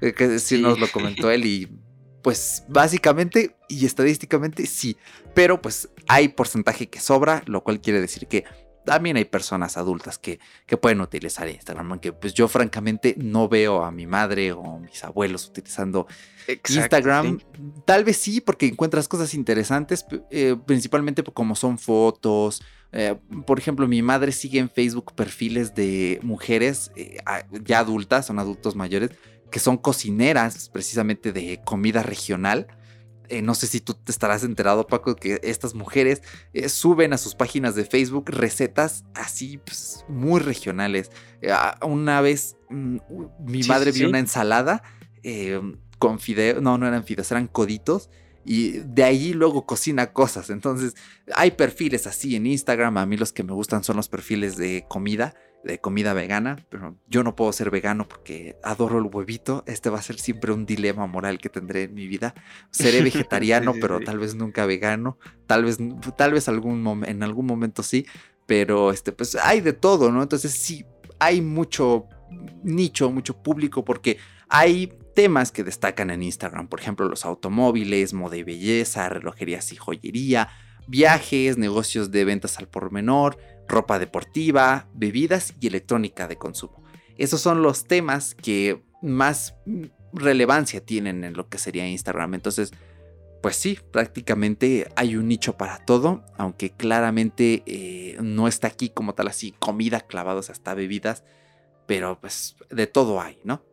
Eh, 0.01 0.13
que 0.13 0.39
sí 0.39 0.61
nos 0.61 0.78
lo 0.78 0.91
comentó 0.91 1.32
él 1.32 1.45
y 1.45 1.69
pues 2.24 2.63
básicamente 2.67 3.55
y 3.69 3.86
estadísticamente 3.86 4.65
sí, 4.65 4.97
pero 5.36 5.61
pues 5.61 5.89
hay 6.07 6.30
porcentaje 6.30 6.89
que 6.89 6.99
sobra, 6.99 7.43
lo 7.45 7.63
cual 7.63 7.82
quiere 7.82 8.01
decir 8.01 8.28
que 8.28 8.45
también 8.86 9.17
hay 9.17 9.26
personas 9.26 9.78
adultas 9.78 10.17
que, 10.17 10.39
que 10.65 10.78
pueden 10.78 11.01
utilizar 11.01 11.47
Instagram, 11.47 11.91
aunque 11.91 12.11
pues 12.11 12.34
yo 12.34 12.47
francamente 12.47 13.15
no 13.17 13.47
veo 13.47 13.84
a 13.84 13.91
mi 13.91 14.05
madre 14.05 14.51
o 14.51 14.80
mis 14.80 15.03
abuelos 15.03 15.47
utilizando 15.47 16.07
Instagram. 16.47 17.39
Tal 17.86 18.03
vez 18.03 18.17
sí, 18.17 18.41
porque 18.41 18.67
encuentras 18.67 19.07
cosas 19.07 19.34
interesantes, 19.34 20.05
eh, 20.32 20.55
principalmente 20.65 21.24
como 21.24 21.55
son 21.55 21.78
fotos. 21.78 22.61
Eh, 22.91 23.15
por 23.47 23.57
ejemplo, 23.57 23.88
mi 23.88 24.01
madre 24.01 24.32
sigue 24.32 24.59
en 24.59 24.69
Facebook 24.69 25.13
perfiles 25.15 25.74
de 25.74 26.19
mujeres 26.21 26.91
eh, 26.95 27.17
ya 27.63 27.80
adultas, 27.80 28.28
son 28.28 28.38
adultos 28.38 28.76
mayores, 28.76 29.11
que 29.54 29.60
son 29.60 29.78
cocineras 29.78 30.68
precisamente 30.70 31.32
de 31.32 31.62
comida 31.64 32.01
regional. 32.01 32.66
no 33.43 33.54
sé 33.54 33.68
si 33.68 33.82
tú 33.82 33.93
te 33.93 34.12
estarás 34.12 34.43
enterado, 34.43 34.88
Paco, 34.88 35.16
que 35.16 35.39
estas 35.43 35.76
mujeres 35.76 36.24
suben 36.70 37.14
a 37.14 37.20
sus 37.20 37.36
páginas 37.36 37.76
de 37.76 37.86
Facebook 37.86 38.32
recetas 38.32 39.06
así 39.14 39.60
pues, 39.60 40.06
muy 40.10 40.41
regionales. 40.41 41.12
una 41.84 42.20
vez 42.22 42.58
mm, 42.72 42.97
mi 43.45 43.62
madre 43.62 43.91
vio 43.91 44.10
una 44.10 44.18
ensalada 44.18 44.82
con 45.99 46.20
fideos, 46.20 46.60
no, 46.60 46.80
no 46.80 46.88
eran 46.88 47.04
fideos, 47.04 47.30
eran 47.32 47.45
coditos. 47.45 48.10
Y 48.45 48.80
de 48.80 49.04
ahí 49.04 49.34
luego 49.34 49.68
cocina 49.68 50.14
cosas. 50.14 50.49
Entonces, 50.49 50.95
hay 51.36 51.51
perfiles 51.51 52.08
así 52.08 52.36
en 52.36 52.47
Instagram. 52.47 52.97
A 52.97 53.06
mí 53.06 53.18
los 53.18 53.32
que 53.32 53.43
me 53.43 53.54
gustan 53.54 53.84
son 53.84 53.97
los 53.97 54.10
perfiles 54.10 54.58
de 54.58 54.84
comida, 54.89 55.36
de 55.64 55.80
comida 55.80 56.14
vegana. 56.14 56.66
Pero 56.70 56.97
yo 57.07 57.24
no 57.24 57.36
puedo 57.36 57.51
ser 57.53 57.72
vegano 57.72 58.07
porque 58.07 58.57
adoro 58.64 58.99
el 58.99 59.05
huevito. 59.05 59.64
Este 59.68 59.89
va 59.89 59.99
a 59.99 60.03
ser 60.03 60.20
siempre 60.20 60.51
un 60.51 60.66
dilema 60.66 61.07
moral 61.07 61.39
que 61.39 61.49
tendré 61.49 61.84
en 61.84 61.93
mi 61.93 62.07
vida. 62.07 62.34
Seré 62.72 63.01
vegetariano, 63.03 63.74
pero 63.80 63.99
tal 63.99 64.20
vez 64.20 64.36
nunca 64.36 64.66
vegano. 64.66 65.18
Tal 65.47 65.66
vez, 65.66 65.78
tal 66.18 66.34
vez 66.34 66.47
algún 66.47 67.03
en 67.05 67.24
algún 67.24 67.45
momento 67.45 67.84
sí. 67.84 68.05
Pero 68.45 68.91
este, 68.91 69.11
pues 69.11 69.36
hay 69.36 69.61
de 69.61 69.74
todo, 69.74 70.11
¿no? 70.11 70.22
Entonces, 70.22 70.51
sí, 70.51 70.86
hay 71.20 71.41
mucho 71.41 72.07
nicho, 72.64 73.11
mucho 73.11 73.41
público 73.41 73.86
porque 73.86 74.18
hay 74.49 74.93
temas 75.16 75.51
que 75.51 75.64
destacan 75.64 76.09
en 76.09 76.24
Instagram, 76.24 76.68
por 76.68 76.80
ejemplo 76.80 77.07
los 77.07 77.26
automóviles, 77.26 78.14
moda 78.14 78.38
y 78.38 78.43
belleza, 78.43 79.09
relojerías 79.09 79.72
y 79.72 79.76
joyería, 79.76 80.49
viajes, 80.88 81.57
negocios 81.57 82.11
de 82.11 82.26
ventas 82.26 82.57
al 82.57 82.68
por 82.68 82.91
menor, 82.91 83.38
ropa 83.68 83.99
deportiva, 83.99 84.88
bebidas 84.93 85.53
y 85.59 85.68
electrónica 85.68 86.28
de 86.28 86.38
consumo. 86.38 86.84
Esos 87.18 87.41
son 87.41 87.61
los 87.61 87.86
temas 87.86 88.36
que 88.36 88.84
más 89.01 89.55
relevancia 90.14 90.84
tienen 90.84 91.24
en 91.24 91.34
lo 91.34 91.49
que 91.49 91.57
sería 91.57 91.88
Instagram. 91.88 92.36
Entonces, 92.36 92.72
pues 93.41 93.55
sí, 93.55 93.80
prácticamente 93.91 94.88
hay 94.95 95.16
un 95.16 95.28
nicho 95.28 95.57
para 95.57 95.86
todo, 95.86 96.24
aunque 96.38 96.72
claramente 96.72 97.64
eh, 97.66 98.18
no 98.22 98.47
está 98.47 98.68
aquí 98.68 98.89
como 98.89 99.16
tal 99.16 99.28
así 99.28 99.53
comida 99.59 100.01
clavados 100.01 100.49
hasta 100.49 100.74
bebidas, 100.74 101.24
pero 101.86 102.20
pues 102.20 102.55
de 102.70 102.88
todo 102.88 103.22
hay, 103.22 103.39
¿no? 103.43 103.64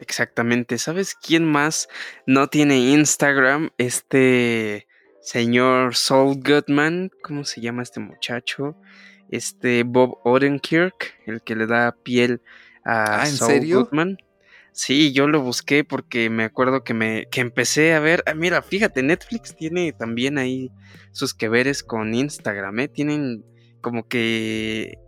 Exactamente. 0.00 0.78
¿Sabes 0.78 1.14
quién 1.14 1.44
más 1.44 1.88
no 2.26 2.48
tiene 2.48 2.78
Instagram? 2.78 3.70
Este 3.78 4.87
señor 5.20 5.96
Saul 5.96 6.40
Goodman. 6.42 7.10
¿Cómo 7.22 7.44
se 7.44 7.60
llama 7.60 7.82
este 7.82 8.00
muchacho? 8.00 8.76
Este 9.30 9.82
Bob 9.82 10.18
Odenkirk, 10.24 11.14
el 11.26 11.42
que 11.42 11.56
le 11.56 11.66
da 11.66 11.96
piel 12.02 12.40
a 12.84 13.22
ah, 13.22 13.26
Saul 13.26 13.66
Goodman. 13.66 14.18
Sí, 14.72 15.12
yo 15.12 15.26
lo 15.26 15.42
busqué 15.42 15.82
porque 15.82 16.30
me 16.30 16.44
acuerdo 16.44 16.84
que 16.84 16.94
me 16.94 17.26
que 17.30 17.40
empecé 17.40 17.94
a 17.94 18.00
ver. 18.00 18.22
Ah, 18.26 18.34
mira, 18.34 18.62
fíjate, 18.62 19.02
Netflix 19.02 19.56
tiene 19.56 19.92
también 19.92 20.38
ahí 20.38 20.70
sus 21.10 21.34
que 21.34 21.48
veres 21.48 21.82
con 21.82 22.14
Instagram, 22.14 22.78
¿eh? 22.78 22.88
Tienen 22.88 23.44
como 23.80 24.06
que 24.06 24.98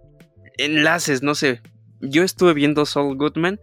enlaces, 0.58 1.22
no 1.22 1.34
sé. 1.34 1.62
Yo 2.00 2.24
estuve 2.24 2.54
viendo 2.54 2.84
Saul 2.84 3.16
Goodman 3.16 3.60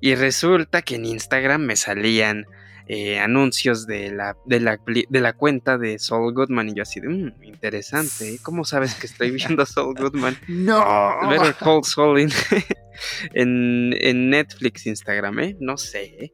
y 0.00 0.14
resulta 0.14 0.82
que 0.82 0.96
en 0.96 1.04
Instagram 1.04 1.62
me 1.62 1.76
salían 1.76 2.46
eh, 2.88 3.18
anuncios 3.18 3.86
de 3.86 4.12
la, 4.12 4.36
de, 4.46 4.60
la, 4.60 4.78
de 4.86 5.20
la 5.20 5.32
cuenta 5.32 5.78
de 5.78 5.98
Saul 5.98 6.34
Goodman 6.34 6.68
y 6.68 6.74
yo 6.74 6.82
así 6.82 7.00
de, 7.00 7.08
mm, 7.08 7.42
interesante, 7.42 8.34
¿eh? 8.34 8.38
¿cómo 8.42 8.64
sabes 8.64 8.94
que 8.94 9.06
estoy 9.06 9.30
viendo 9.30 9.62
a 9.62 9.66
Saul 9.66 9.94
Goodman? 9.94 10.36
no. 10.48 11.28
Better 11.28 11.54
Call 11.54 11.84
Saul 11.84 12.20
en, 13.34 13.92
en, 13.92 14.30
Netflix, 14.30 14.86
Instagram, 14.86 15.38
¿eh? 15.40 15.56
No 15.60 15.76
sé. 15.76 16.04
¿eh? 16.04 16.32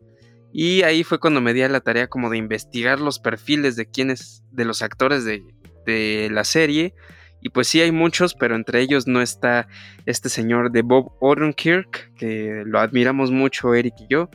Y 0.53 0.83
ahí 0.83 1.05
fue 1.05 1.19
cuando 1.19 1.41
me 1.41 1.55
di 1.55 1.63
a 1.63 1.69
la 1.69 1.81
tarea 1.81 2.09
como 2.09 2.29
de 2.29 2.37
investigar 2.37 3.01
los 3.01 3.19
perfiles 3.19 3.77
de 3.77 3.87
quienes, 3.87 4.45
de 4.51 4.65
los 4.65 4.83
actores 4.83 5.25
de, 5.25 5.43
de 5.87 6.29
la 6.31 6.45
serie 6.45 6.95
y 7.43 7.49
pues 7.49 7.67
sí 7.67 7.81
hay 7.81 7.91
muchos, 7.91 8.35
pero 8.35 8.55
entre 8.55 8.81
ellos 8.81 9.09
no 9.09 9.21
está 9.21 9.67
este 10.07 10.29
señor 10.29 10.71
de 10.71 10.83
Bob 10.83 11.13
Odenkirk, 11.21 12.15
que 12.15 12.63
lo 12.65 12.79
admiramos 12.79 13.33
mucho 13.33 13.75
Eric 13.75 13.95
y 13.99 14.07
yo. 14.09 14.31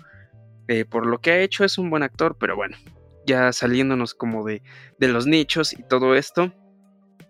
Eh, 0.68 0.86
por 0.86 1.06
lo 1.06 1.20
que 1.20 1.32
ha 1.32 1.40
hecho 1.40 1.64
es 1.64 1.78
un 1.78 1.90
buen 1.90 2.04
actor, 2.04 2.38
pero 2.40 2.56
bueno, 2.56 2.78
ya 3.26 3.54
saliéndonos 3.54 4.14
como 4.14 4.46
de, 4.46 4.62
de 5.00 5.08
los 5.08 5.28
nichos 5.28 5.74
y 5.74 5.84
todo 5.84 6.16
esto. 6.16 6.54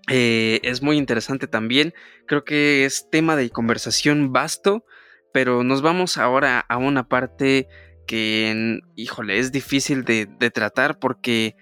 Eh, 0.10 0.60
es 0.64 0.82
muy 0.82 0.98
interesante 0.98 1.48
también. 1.48 1.94
Creo 2.26 2.44
que 2.44 2.86
es 2.86 3.10
tema 3.10 3.36
de 3.36 3.50
conversación 3.50 4.32
vasto, 4.32 4.86
pero 5.34 5.64
nos 5.64 5.82
vamos 5.82 6.18
ahora 6.18 6.60
a 6.60 6.78
una 6.78 7.08
parte 7.08 7.68
que, 8.08 8.80
híjole, 8.96 9.38
es 9.40 9.52
difícil 9.52 10.06
de, 10.06 10.28
de 10.40 10.50
tratar 10.50 10.98
porque 10.98 11.56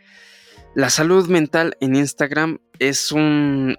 la 0.76 0.90
salud 0.90 1.30
mental 1.30 1.78
en 1.80 1.96
Instagram 1.96 2.60
es 2.80 3.14
un 3.14 3.78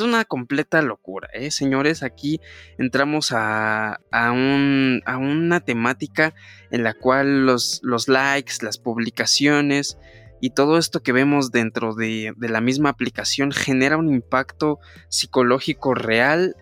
una 0.00 0.24
completa 0.24 0.82
locura, 0.82 1.28
¿eh? 1.32 1.52
señores. 1.52 2.02
Aquí 2.02 2.40
entramos 2.78 3.30
a, 3.30 4.00
a, 4.10 4.32
un, 4.32 5.02
a 5.06 5.18
una 5.18 5.60
temática 5.60 6.34
en 6.72 6.82
la 6.82 6.94
cual 6.94 7.46
los, 7.46 7.80
likes, 8.08 8.54
las 8.62 8.78
publicaciones 8.78 9.98
y 10.40 10.50
todo 10.50 10.78
esto 10.78 11.04
que 11.04 11.12
vemos 11.12 11.52
dentro 11.52 11.94
de, 11.94 12.32
de 12.36 12.48
la 12.48 12.60
misma 12.60 12.88
aplicación 12.88 13.52
genera 13.52 13.96
un 13.96 14.12
impacto 14.12 14.80
psicológico 15.08 15.94
real 15.94 16.56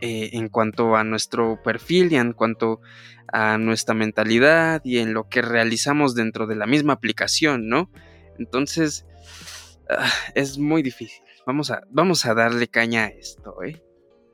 eh, 0.00 0.30
en 0.32 0.48
cuanto 0.48 0.96
a 0.96 1.04
nuestro 1.04 1.62
perfil 1.62 2.12
y 2.12 2.16
en 2.16 2.32
cuanto 2.32 2.80
a 3.32 3.58
nuestra 3.58 3.94
mentalidad 3.94 4.80
y 4.82 4.98
en 4.98 5.14
lo 5.14 5.28
que 5.28 5.40
realizamos 5.40 6.16
dentro 6.16 6.48
de 6.48 6.56
la 6.56 6.66
misma 6.66 6.94
aplicación, 6.94 7.68
¿no? 7.68 7.90
Entonces, 8.40 9.06
ah, 9.88 10.10
es 10.34 10.58
muy 10.58 10.82
difícil. 10.82 11.22
Vamos 11.46 11.70
a, 11.70 11.82
vamos 11.90 12.26
a 12.26 12.34
darle 12.34 12.66
caña 12.68 13.04
a 13.04 13.08
esto, 13.08 13.62
¿eh? 13.62 13.82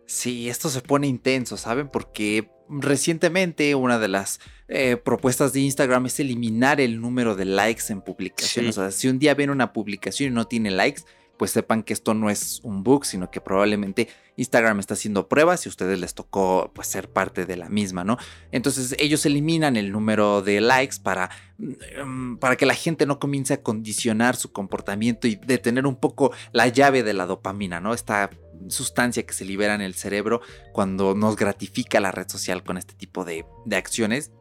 Sí, 0.07 0.48
esto 0.48 0.68
se 0.68 0.80
pone 0.80 1.09
intenso, 1.09 1.57
¿saben? 1.57 1.88
Porque 1.88 2.48
recientemente 2.68 3.74
una 3.74 3.98
de 3.98 4.09
las 4.09 4.40
eh, 4.68 4.96
propuestas 4.96 5.52
de 5.52 5.61
Instagram 5.61 6.07
es 6.07 6.20
eliminar 6.20 6.80
el 6.80 7.00
número 7.00 7.34
de 7.34 7.44
likes 7.44 7.84
en 7.88 8.00
publicaciones. 8.00 8.78
O 8.78 8.82
sea, 8.82 8.90
si 8.92 9.09
un 9.09 9.18
día 9.18 9.34
ven 9.34 9.50
una 9.50 9.72
publicación 9.72 10.32
y 10.32 10.34
no 10.34 10.46
tiene 10.46 10.70
likes, 10.70 11.02
pues 11.37 11.51
sepan 11.51 11.82
que 11.82 11.93
esto 11.93 12.14
no 12.14 12.30
es 12.30 12.61
un 12.62 12.82
bug, 12.82 13.05
sino 13.05 13.30
que 13.30 13.41
probablemente 13.41 14.09
Instagram 14.37 14.80
está 14.80 14.95
haciendo 14.95 15.28
pruebas 15.28 15.64
y 15.64 15.68
a 15.68 15.70
ustedes 15.70 15.99
les 15.99 16.14
tocó 16.14 16.70
pues, 16.74 16.87
ser 16.89 17.11
parte 17.11 17.47
de 17.47 17.57
la 17.57 17.68
misma, 17.68 18.05
¿no? 18.05 18.18
Entonces 18.53 18.95
ellos 18.99 19.24
eliminan 19.26 19.76
el 19.76 19.93
número 19.93 20.43
de 20.43 20.61
likes 20.61 20.97
para, 21.03 21.30
mm, 21.59 22.37
para 22.37 22.57
que 22.57 22.66
la 22.66 22.74
gente 22.74 23.07
no 23.07 23.18
comience 23.18 23.55
a 23.55 23.62
condicionar 23.62 24.37
su 24.37 24.53
comportamiento 24.53 25.26
y 25.26 25.37
detener 25.37 25.87
un 25.87 25.97
poco 25.97 26.32
la 26.53 26.68
llave 26.68 27.03
de 27.03 27.14
la 27.14 27.26
dopamina, 27.26 27.80
¿no? 27.80 27.95
Esta 27.95 28.30
sustancia 28.68 29.24
que 29.24 29.34
se 29.34 29.45
libera 29.45 29.74
en 29.74 29.82
el 29.82 29.95
cerebro 29.95 30.41
cuando 30.72 31.14
nos 31.14 31.37
gratifica 31.37 32.01
la 32.01 32.12
red 32.12 32.28
social 32.28 32.62
con 32.62 32.78
este 32.78 32.95
tipo 32.95 33.24
de, 33.24 33.45
de 33.64 33.76
acciones 33.76 34.32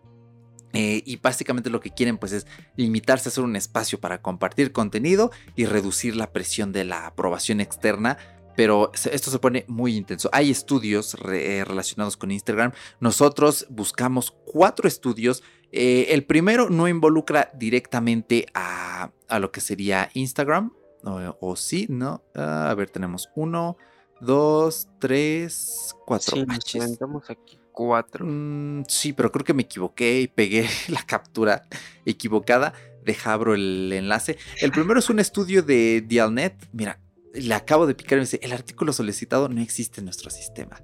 eh, 0.76 1.02
y 1.06 1.16
básicamente 1.18 1.70
lo 1.70 1.80
que 1.80 1.92
quieren 1.92 2.18
pues 2.18 2.34
es 2.34 2.46
limitarse 2.76 3.30
a 3.30 3.32
ser 3.32 3.46
un 3.46 3.56
espacio 3.56 4.00
para 4.00 4.22
compartir 4.22 4.74
contenido 4.74 5.32
y 5.56 5.66
reducir 5.66 6.18
la 6.18 6.34
presión 6.34 6.74
de 6.74 6.84
la 6.84 7.08
aprobación 7.08 7.62
externa. 7.62 8.18
Pero 8.58 8.92
esto 8.94 9.32
se 9.32 9.40
pone 9.40 9.66
muy 9.68 9.96
intenso. 9.96 10.30
Hay 10.32 10.50
estudios 10.50 11.18
eh, 11.32 11.64
relacionados 11.66 12.16
con 12.16 12.32
Instagram. 12.32 12.72
Nosotros 13.00 13.68
buscamos 13.70 14.32
cuatro 14.46 14.88
estudios. 14.88 15.44
Eh, 15.72 16.08
el 16.10 16.26
primero 16.26 16.70
no 16.70 16.88
involucra 16.88 17.52
directamente 17.54 18.46
a, 18.54 19.12
lo 19.40 19.52
que 19.52 19.62
sería 19.62 20.10
Instagram. 20.14 20.74
O, 21.04 21.56
sí, 21.56 21.86
¿no? 21.90 22.24
Ah, 22.34 22.70
a 22.72 22.76
ver, 22.76 22.90
tenemos 22.90 23.30
uno, 23.36 23.78
dos, 24.22 24.88
tres, 25.00 25.96
cuatro. 26.06 26.38
Sí, 26.66 26.80
nos 26.80 27.30
aquí. 27.30 27.60
4. 27.76 28.26
Mm, 28.26 28.86
sí, 28.88 29.14
pero 29.14 29.32
creo 29.32 29.46
que 29.46 29.54
me 29.54 29.64
equivoqué 29.64 30.22
y 30.22 30.28
pegué 30.28 30.68
la 30.88 31.04
captura 31.04 31.68
equivocada. 32.06 32.74
Deja 33.04 33.34
abro 33.34 33.54
el 33.54 33.92
enlace. 33.94 34.38
El 34.60 34.72
primero 34.72 35.00
es 35.00 35.10
un 35.12 35.20
estudio 35.20 35.62
de 35.62 36.02
Dialnet. 36.02 36.56
Mira, 36.72 37.00
le 37.36 37.54
acabo 37.54 37.86
de 37.86 37.94
picar 37.94 38.14
y 38.14 38.22
me 38.22 38.22
dice, 38.22 38.40
el 38.42 38.52
artículo 38.52 38.94
solicitado 38.94 39.48
no 39.48 39.62
existe 39.62 40.02
en 40.02 40.06
nuestro 40.06 40.32
sistema. 40.32 40.82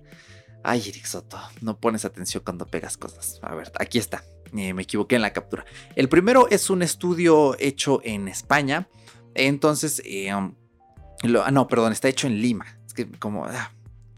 Ay, 0.64 0.84
Eric 0.88 1.06
Soto, 1.06 1.40
no 1.62 1.80
pones 1.80 2.06
atención 2.06 2.44
cuando 2.44 2.68
pegas 2.68 2.98
cosas. 2.98 3.40
A 3.42 3.56
ver, 3.56 3.72
aquí 3.80 3.98
está. 3.98 4.24
Eh, 4.56 4.74
me 4.74 4.84
equivoqué 4.84 5.16
en 5.16 5.24
la 5.24 5.34
captura. 5.34 5.66
El 5.96 6.10
primero 6.10 6.48
es 6.50 6.70
un 6.70 6.84
estudio 6.84 7.56
hecho 7.58 8.02
en 8.04 8.28
España. 8.28 8.88
Entonces, 9.34 10.02
eh, 10.06 10.36
um, 10.36 10.54
ah, 11.44 11.52
no, 11.52 11.68
perdón, 11.68 11.94
está 11.94 12.10
hecho 12.10 12.28
en 12.28 12.40
Lima. 12.40 12.66
Es 12.86 12.94
que 12.94 13.10
como... 13.10 13.46
ah, 13.46 13.72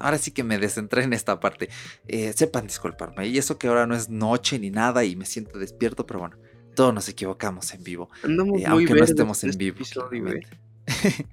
ahora 0.03 0.17
sí 0.17 0.31
que 0.31 0.43
me 0.43 0.57
descentré 0.59 1.03
en 1.03 1.13
esta 1.13 1.39
parte. 1.39 1.69
Eh, 2.07 2.33
sepan 2.33 2.67
disculparme. 2.67 3.27
Y 3.27 3.37
eso 3.37 3.57
que 3.57 3.67
ahora 3.67 3.87
no 3.87 3.95
es 3.95 4.09
noche 4.09 4.59
ni 4.59 4.69
nada 4.69 5.03
y 5.05 5.15
me 5.15 5.25
siento 5.25 5.57
despierto, 5.57 6.05
pero 6.05 6.19
bueno, 6.19 6.37
todos 6.75 6.93
nos 6.93 7.07
equivocamos 7.07 7.73
en 7.73 7.83
vivo. 7.83 8.09
Eh, 8.23 8.65
aunque 8.67 8.93
no 8.93 9.03
estemos 9.03 9.43
en 9.43 9.51
este 9.51 9.63
vivo. 9.63 9.75
episodio, 9.77 10.23
claramente. 10.23 10.57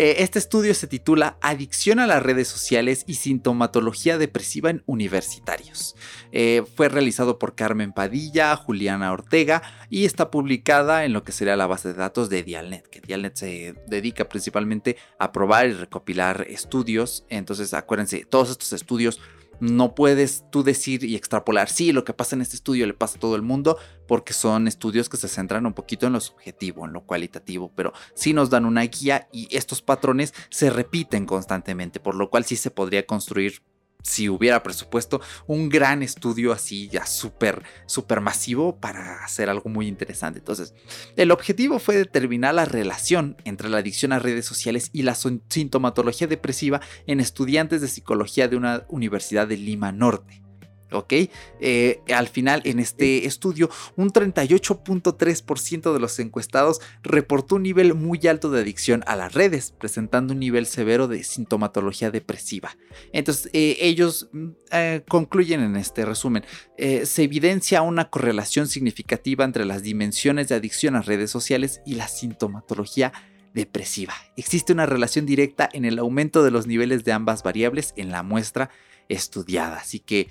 Eh, 0.00 0.22
este 0.22 0.38
estudio 0.38 0.74
se 0.74 0.86
titula 0.86 1.38
Adicción 1.40 1.98
a 1.98 2.06
las 2.06 2.22
redes 2.22 2.46
sociales 2.46 3.02
y 3.08 3.14
sintomatología 3.14 4.16
depresiva 4.16 4.70
en 4.70 4.84
universitarios. 4.86 5.96
Eh, 6.30 6.62
fue 6.76 6.88
realizado 6.88 7.40
por 7.40 7.56
Carmen 7.56 7.92
Padilla, 7.92 8.54
Juliana 8.54 9.10
Ortega 9.10 9.60
y 9.90 10.04
está 10.04 10.30
publicada 10.30 11.04
en 11.04 11.12
lo 11.12 11.24
que 11.24 11.32
sería 11.32 11.56
la 11.56 11.66
base 11.66 11.88
de 11.88 11.94
datos 11.94 12.30
de 12.30 12.44
Dialnet, 12.44 12.86
que 12.86 13.00
Dialnet 13.00 13.34
se 13.34 13.74
dedica 13.88 14.28
principalmente 14.28 14.96
a 15.18 15.32
probar 15.32 15.66
y 15.66 15.72
recopilar 15.72 16.46
estudios. 16.48 17.24
Entonces 17.28 17.74
acuérdense, 17.74 18.24
todos 18.24 18.50
estos 18.50 18.72
estudios 18.72 19.20
no 19.60 19.94
puedes 19.94 20.44
tú 20.50 20.62
decir 20.62 21.04
y 21.04 21.16
extrapolar, 21.16 21.68
sí, 21.68 21.92
lo 21.92 22.04
que 22.04 22.12
pasa 22.12 22.36
en 22.36 22.42
este 22.42 22.56
estudio 22.56 22.86
le 22.86 22.94
pasa 22.94 23.16
a 23.16 23.20
todo 23.20 23.36
el 23.36 23.42
mundo, 23.42 23.78
porque 24.06 24.32
son 24.32 24.68
estudios 24.68 25.08
que 25.08 25.16
se 25.16 25.28
centran 25.28 25.66
un 25.66 25.74
poquito 25.74 26.06
en 26.06 26.14
lo 26.14 26.20
subjetivo, 26.20 26.84
en 26.84 26.92
lo 26.92 27.02
cualitativo, 27.02 27.72
pero 27.74 27.92
sí 28.14 28.32
nos 28.32 28.50
dan 28.50 28.64
una 28.64 28.82
guía 28.82 29.28
y 29.32 29.48
estos 29.54 29.82
patrones 29.82 30.34
se 30.50 30.70
repiten 30.70 31.26
constantemente, 31.26 32.00
por 32.00 32.14
lo 32.14 32.30
cual 32.30 32.44
sí 32.44 32.56
se 32.56 32.70
podría 32.70 33.06
construir 33.06 33.62
si 34.02 34.28
hubiera 34.28 34.62
presupuesto, 34.62 35.20
un 35.46 35.68
gran 35.68 36.02
estudio 36.02 36.52
así 36.52 36.88
ya 36.88 37.04
súper, 37.06 37.62
súper 37.86 38.20
masivo 38.20 38.76
para 38.76 39.24
hacer 39.24 39.50
algo 39.50 39.68
muy 39.68 39.86
interesante. 39.86 40.38
Entonces, 40.38 40.74
el 41.16 41.30
objetivo 41.30 41.78
fue 41.78 41.96
determinar 41.96 42.54
la 42.54 42.64
relación 42.64 43.36
entre 43.44 43.68
la 43.68 43.78
adicción 43.78 44.12
a 44.12 44.18
redes 44.18 44.46
sociales 44.46 44.90
y 44.92 45.02
la 45.02 45.14
sintomatología 45.14 46.26
depresiva 46.26 46.80
en 47.06 47.20
estudiantes 47.20 47.80
de 47.80 47.88
psicología 47.88 48.48
de 48.48 48.56
una 48.56 48.84
universidad 48.88 49.46
de 49.46 49.56
Lima 49.56 49.92
Norte. 49.92 50.47
¿Ok? 50.92 51.12
Eh, 51.60 52.00
al 52.14 52.28
final, 52.28 52.62
en 52.64 52.78
este 52.78 53.26
estudio, 53.26 53.70
un 53.96 54.10
38.3% 54.10 55.92
de 55.92 56.00
los 56.00 56.18
encuestados 56.18 56.80
reportó 57.02 57.56
un 57.56 57.62
nivel 57.62 57.94
muy 57.94 58.26
alto 58.26 58.50
de 58.50 58.60
adicción 58.60 59.04
a 59.06 59.16
las 59.16 59.34
redes, 59.34 59.72
presentando 59.78 60.32
un 60.32 60.40
nivel 60.40 60.66
severo 60.66 61.08
de 61.08 61.24
sintomatología 61.24 62.10
depresiva. 62.10 62.76
Entonces, 63.12 63.50
eh, 63.52 63.76
ellos 63.80 64.28
mm, 64.32 64.48
eh, 64.72 65.02
concluyen 65.08 65.60
en 65.60 65.76
este 65.76 66.04
resumen, 66.04 66.44
se 66.78 67.22
evidencia 67.22 67.82
una 67.82 68.08
correlación 68.08 68.68
significativa 68.68 69.44
entre 69.44 69.64
las 69.64 69.82
dimensiones 69.82 70.48
de 70.48 70.54
adicción 70.54 70.94
a 70.94 71.02
redes 71.02 71.30
sociales 71.30 71.80
y 71.84 71.96
la 71.96 72.06
sintomatología 72.06 73.12
depresiva. 73.54 74.14
Existe 74.36 74.72
una 74.72 74.86
relación 74.86 75.26
directa 75.26 75.68
en 75.72 75.84
el 75.84 75.98
aumento 75.98 76.42
de 76.42 76.50
los 76.50 76.66
niveles 76.66 77.04
de 77.04 77.12
ambas 77.12 77.42
variables 77.42 77.92
en 77.96 78.10
la 78.10 78.22
muestra 78.22 78.70
estudiada. 79.08 79.78
Así 79.78 80.00
que, 80.00 80.28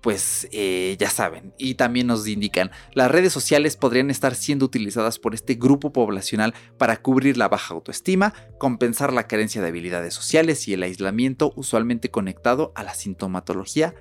pues 0.00 0.48
eh, 0.52 0.96
ya 0.98 1.10
saben, 1.10 1.52
y 1.58 1.74
también 1.74 2.06
nos 2.06 2.26
indican, 2.28 2.70
las 2.94 3.10
redes 3.10 3.32
sociales 3.32 3.76
podrían 3.76 4.10
estar 4.10 4.34
siendo 4.34 4.64
utilizadas 4.64 5.18
por 5.18 5.34
este 5.34 5.54
grupo 5.54 5.92
poblacional 5.92 6.54
para 6.76 7.02
cubrir 7.02 7.36
la 7.36 7.48
baja 7.48 7.74
autoestima, 7.74 8.32
compensar 8.58 9.12
la 9.12 9.26
carencia 9.26 9.60
de 9.60 9.68
habilidades 9.68 10.14
sociales 10.14 10.68
y 10.68 10.74
el 10.74 10.84
aislamiento 10.84 11.52
usualmente 11.56 12.10
conectado 12.10 12.72
a 12.76 12.84
la 12.84 12.94
sintomatología 12.94 13.94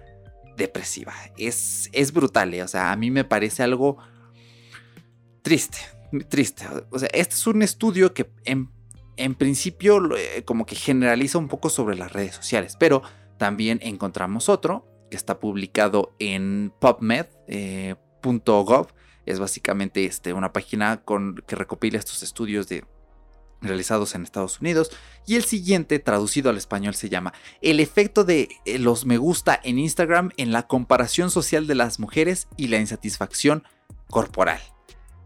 depresiva. 0.56 1.14
Es, 1.38 1.90
es 1.94 2.14
brutal, 2.14 2.54
¿eh? 2.54 2.64
o 2.64 2.68
sea, 2.68 2.92
a 2.92 2.96
mí 2.96 3.10
me 3.10 3.24
parece 3.24 3.64
algo 3.64 3.98
triste, 5.42 5.80
triste. 6.30 6.66
O 6.92 7.00
sea, 7.00 7.10
este 7.14 7.34
es 7.36 7.48
un 7.48 7.64
estudio 7.64 8.14
que 8.14 8.30
en, 8.44 8.70
en 9.16 9.34
principio 9.34 10.16
eh, 10.16 10.44
como 10.46 10.66
que 10.66 10.76
generaliza 10.76 11.38
un 11.38 11.48
poco 11.48 11.70
sobre 11.70 11.96
las 11.96 12.12
redes 12.12 12.36
sociales, 12.36 12.76
pero 12.80 13.02
también 13.38 13.80
encontramos 13.82 14.50
otro 14.50 14.97
que 15.10 15.18
está 15.18 15.40
publicado 15.40 16.16
en 16.20 16.74
PubMed.gov. 16.80 17.38
es 19.26 19.40
básicamente 19.40 20.06
este, 20.06 20.34
una 20.34 20.54
página 20.54 21.04
con, 21.04 21.44
que 21.48 21.56
recopila 21.56 21.98
estos 21.98 22.24
estudios 22.24 22.68
de, 22.68 22.86
realizados 23.62 24.16
en 24.16 24.24
Estados 24.24 24.60
Unidos. 24.60 24.92
Y 25.26 25.36
el 25.36 25.44
siguiente, 25.44 26.00
traducido 26.00 26.50
al 26.50 26.58
español, 26.58 26.96
se 26.96 27.10
llama 27.10 27.34
El 27.62 27.80
efecto 27.80 28.24
de 28.24 28.50
eh, 28.66 28.80
los 28.80 29.06
me 29.06 29.18
gusta 29.18 29.60
en 29.64 29.80
Instagram 29.80 30.32
en 30.38 30.52
la 30.52 30.68
comparación 30.68 31.32
social 31.32 31.68
de 31.68 31.76
las 31.76 32.00
mujeres 32.00 32.48
y 32.58 32.68
la 32.68 32.78
insatisfacción 32.78 33.64
corporal. 34.10 34.62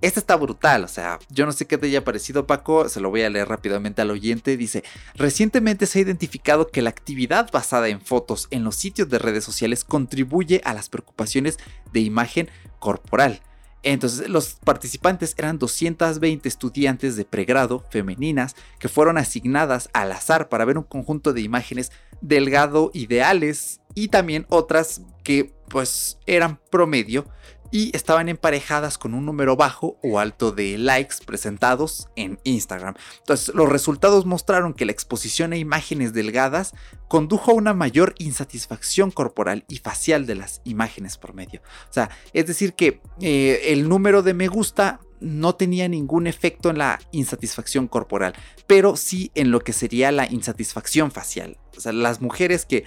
Este 0.01 0.19
está 0.19 0.35
brutal, 0.35 0.83
o 0.83 0.87
sea, 0.87 1.19
yo 1.29 1.45
no 1.45 1.51
sé 1.51 1.67
qué 1.67 1.77
te 1.77 1.85
haya 1.85 2.03
parecido 2.03 2.47
Paco, 2.47 2.89
se 2.89 2.99
lo 2.99 3.11
voy 3.11 3.21
a 3.21 3.29
leer 3.29 3.47
rápidamente 3.47 4.01
al 4.01 4.09
oyente. 4.09 4.57
Dice, 4.57 4.83
recientemente 5.13 5.85
se 5.85 5.99
ha 5.99 6.01
identificado 6.01 6.69
que 6.69 6.81
la 6.81 6.89
actividad 6.89 7.51
basada 7.51 7.87
en 7.87 8.01
fotos 8.01 8.47
en 8.49 8.63
los 8.63 8.75
sitios 8.75 9.09
de 9.09 9.19
redes 9.19 9.43
sociales 9.43 9.83
contribuye 9.83 10.59
a 10.65 10.73
las 10.73 10.89
preocupaciones 10.89 11.59
de 11.93 11.99
imagen 11.99 12.49
corporal. 12.79 13.41
Entonces, 13.83 14.27
los 14.27 14.55
participantes 14.63 15.35
eran 15.37 15.59
220 15.59 16.47
estudiantes 16.47 17.15
de 17.15 17.25
pregrado 17.25 17.85
femeninas 17.89 18.55
que 18.79 18.89
fueron 18.89 19.17
asignadas 19.19 19.89
al 19.93 20.11
azar 20.11 20.49
para 20.49 20.65
ver 20.65 20.77
un 20.77 20.83
conjunto 20.83 21.33
de 21.33 21.41
imágenes 21.41 21.91
delgado 22.21 22.91
ideales 22.93 23.81
y 23.95 24.09
también 24.09 24.45
otras 24.49 25.01
que 25.23 25.53
pues 25.67 26.19
eran 26.25 26.59
promedio 26.69 27.25
y 27.71 27.95
estaban 27.95 28.29
emparejadas 28.29 28.97
con 28.97 29.13
un 29.13 29.25
número 29.25 29.55
bajo 29.55 29.97
o 30.03 30.19
alto 30.19 30.51
de 30.51 30.77
likes 30.77 31.15
presentados 31.25 32.09
en 32.15 32.39
Instagram. 32.43 32.95
Entonces, 33.19 33.55
los 33.55 33.69
resultados 33.69 34.25
mostraron 34.25 34.73
que 34.73 34.85
la 34.85 34.91
exposición 34.91 35.53
a 35.53 35.57
imágenes 35.57 36.13
delgadas 36.13 36.73
condujo 37.07 37.51
a 37.51 37.55
una 37.55 37.73
mayor 37.73 38.13
insatisfacción 38.17 39.11
corporal 39.11 39.65
y 39.67 39.77
facial 39.77 40.25
de 40.25 40.35
las 40.35 40.61
imágenes 40.65 41.17
promedio. 41.17 41.61
O 41.89 41.93
sea, 41.93 42.09
es 42.33 42.45
decir 42.45 42.73
que 42.73 43.01
eh, 43.21 43.61
el 43.67 43.87
número 43.87 44.21
de 44.21 44.33
me 44.33 44.47
gusta 44.47 44.99
no 45.21 45.55
tenía 45.55 45.87
ningún 45.87 46.27
efecto 46.27 46.71
en 46.71 46.79
la 46.79 46.99
insatisfacción 47.11 47.87
corporal, 47.87 48.33
pero 48.67 48.97
sí 48.97 49.31
en 49.35 49.51
lo 49.51 49.61
que 49.61 49.71
sería 49.71 50.11
la 50.11 50.29
insatisfacción 50.29 51.11
facial. 51.11 51.57
O 51.77 51.79
sea, 51.79 51.93
las 51.93 52.21
mujeres 52.21 52.65
que 52.65 52.83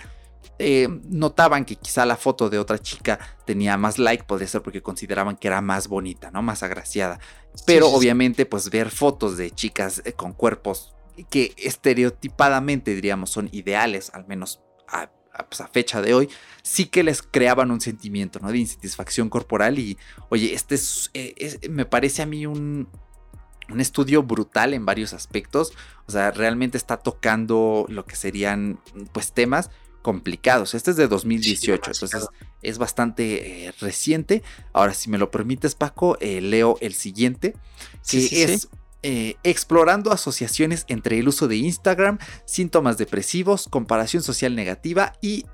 eh, 0.58 0.88
notaban 1.08 1.64
que 1.64 1.76
quizá 1.76 2.04
la 2.06 2.16
foto 2.16 2.50
de 2.50 2.58
otra 2.58 2.78
chica 2.78 3.18
tenía 3.46 3.76
más 3.76 3.98
like, 3.98 4.24
podría 4.24 4.48
ser 4.48 4.62
porque 4.62 4.82
consideraban 4.82 5.36
que 5.36 5.48
era 5.48 5.60
más 5.60 5.88
bonita, 5.88 6.30
¿no? 6.30 6.42
Más 6.42 6.62
agraciada. 6.62 7.18
Pero 7.66 7.86
Sí, 7.86 7.90
sí, 7.92 7.92
sí. 7.92 7.98
obviamente, 7.98 8.46
pues 8.46 8.70
ver 8.70 8.90
fotos 8.90 9.36
de 9.36 9.50
chicas 9.50 10.02
eh, 10.04 10.12
con 10.12 10.32
cuerpos 10.32 10.94
que 11.30 11.54
estereotipadamente 11.58 12.94
diríamos 12.94 13.30
son 13.30 13.48
ideales, 13.52 14.10
al 14.14 14.26
menos 14.26 14.60
a, 14.88 15.10
a, 15.32 15.46
pues, 15.48 15.60
a 15.60 15.68
fecha 15.68 16.02
de 16.02 16.14
hoy, 16.14 16.28
sí 16.62 16.86
que 16.86 17.02
les 17.02 17.22
creaban 17.22 17.70
un 17.70 17.80
sentimiento, 17.80 18.38
¿no? 18.40 18.50
De 18.50 18.58
insatisfacción 18.58 19.28
corporal 19.28 19.78
y, 19.78 19.96
oye, 20.28 20.54
este 20.54 20.74
es, 20.76 21.10
eh, 21.14 21.34
es- 21.36 21.68
me 21.70 21.84
parece 21.84 22.22
a 22.22 22.26
mí 22.26 22.46
un, 22.46 22.88
un 23.70 23.80
estudio 23.80 24.22
brutal 24.22 24.74
en 24.74 24.84
varios 24.84 25.12
aspectos. 25.12 25.72
O 26.06 26.12
sea, 26.12 26.30
realmente 26.32 26.76
está 26.76 26.98
tocando 26.98 27.86
lo 27.88 28.04
que 28.04 28.16
serían, 28.16 28.80
pues, 29.12 29.32
temas 29.32 29.70
complicados. 30.04 30.74
Este 30.74 30.90
es 30.90 30.98
de 30.98 31.08
2018, 31.08 31.80
demasiado. 31.82 32.04
entonces 32.04 32.28
es 32.62 32.78
bastante 32.78 33.66
eh, 33.66 33.72
reciente. 33.80 34.42
Ahora, 34.74 34.92
si 34.92 35.08
me 35.08 35.16
lo 35.16 35.30
permites, 35.30 35.74
Paco, 35.74 36.18
eh, 36.20 36.42
leo 36.42 36.76
el 36.82 36.92
siguiente, 36.92 37.52
que 37.52 37.58
Sí, 38.02 38.28
sí, 38.28 38.36
sí. 38.36 38.42
es 38.42 38.68
eh, 39.02 39.36
explorando 39.42 40.12
asociaciones 40.12 40.84
entre 40.88 41.18
el 41.18 41.26
uso 41.26 41.48
de 41.48 41.56
Instagram, 41.56 42.18
síntomas 42.44 42.98
depresivos, 42.98 43.66
comparación 43.68 44.22
social 44.22 44.54
negativa 44.54 45.14
y 45.22 45.46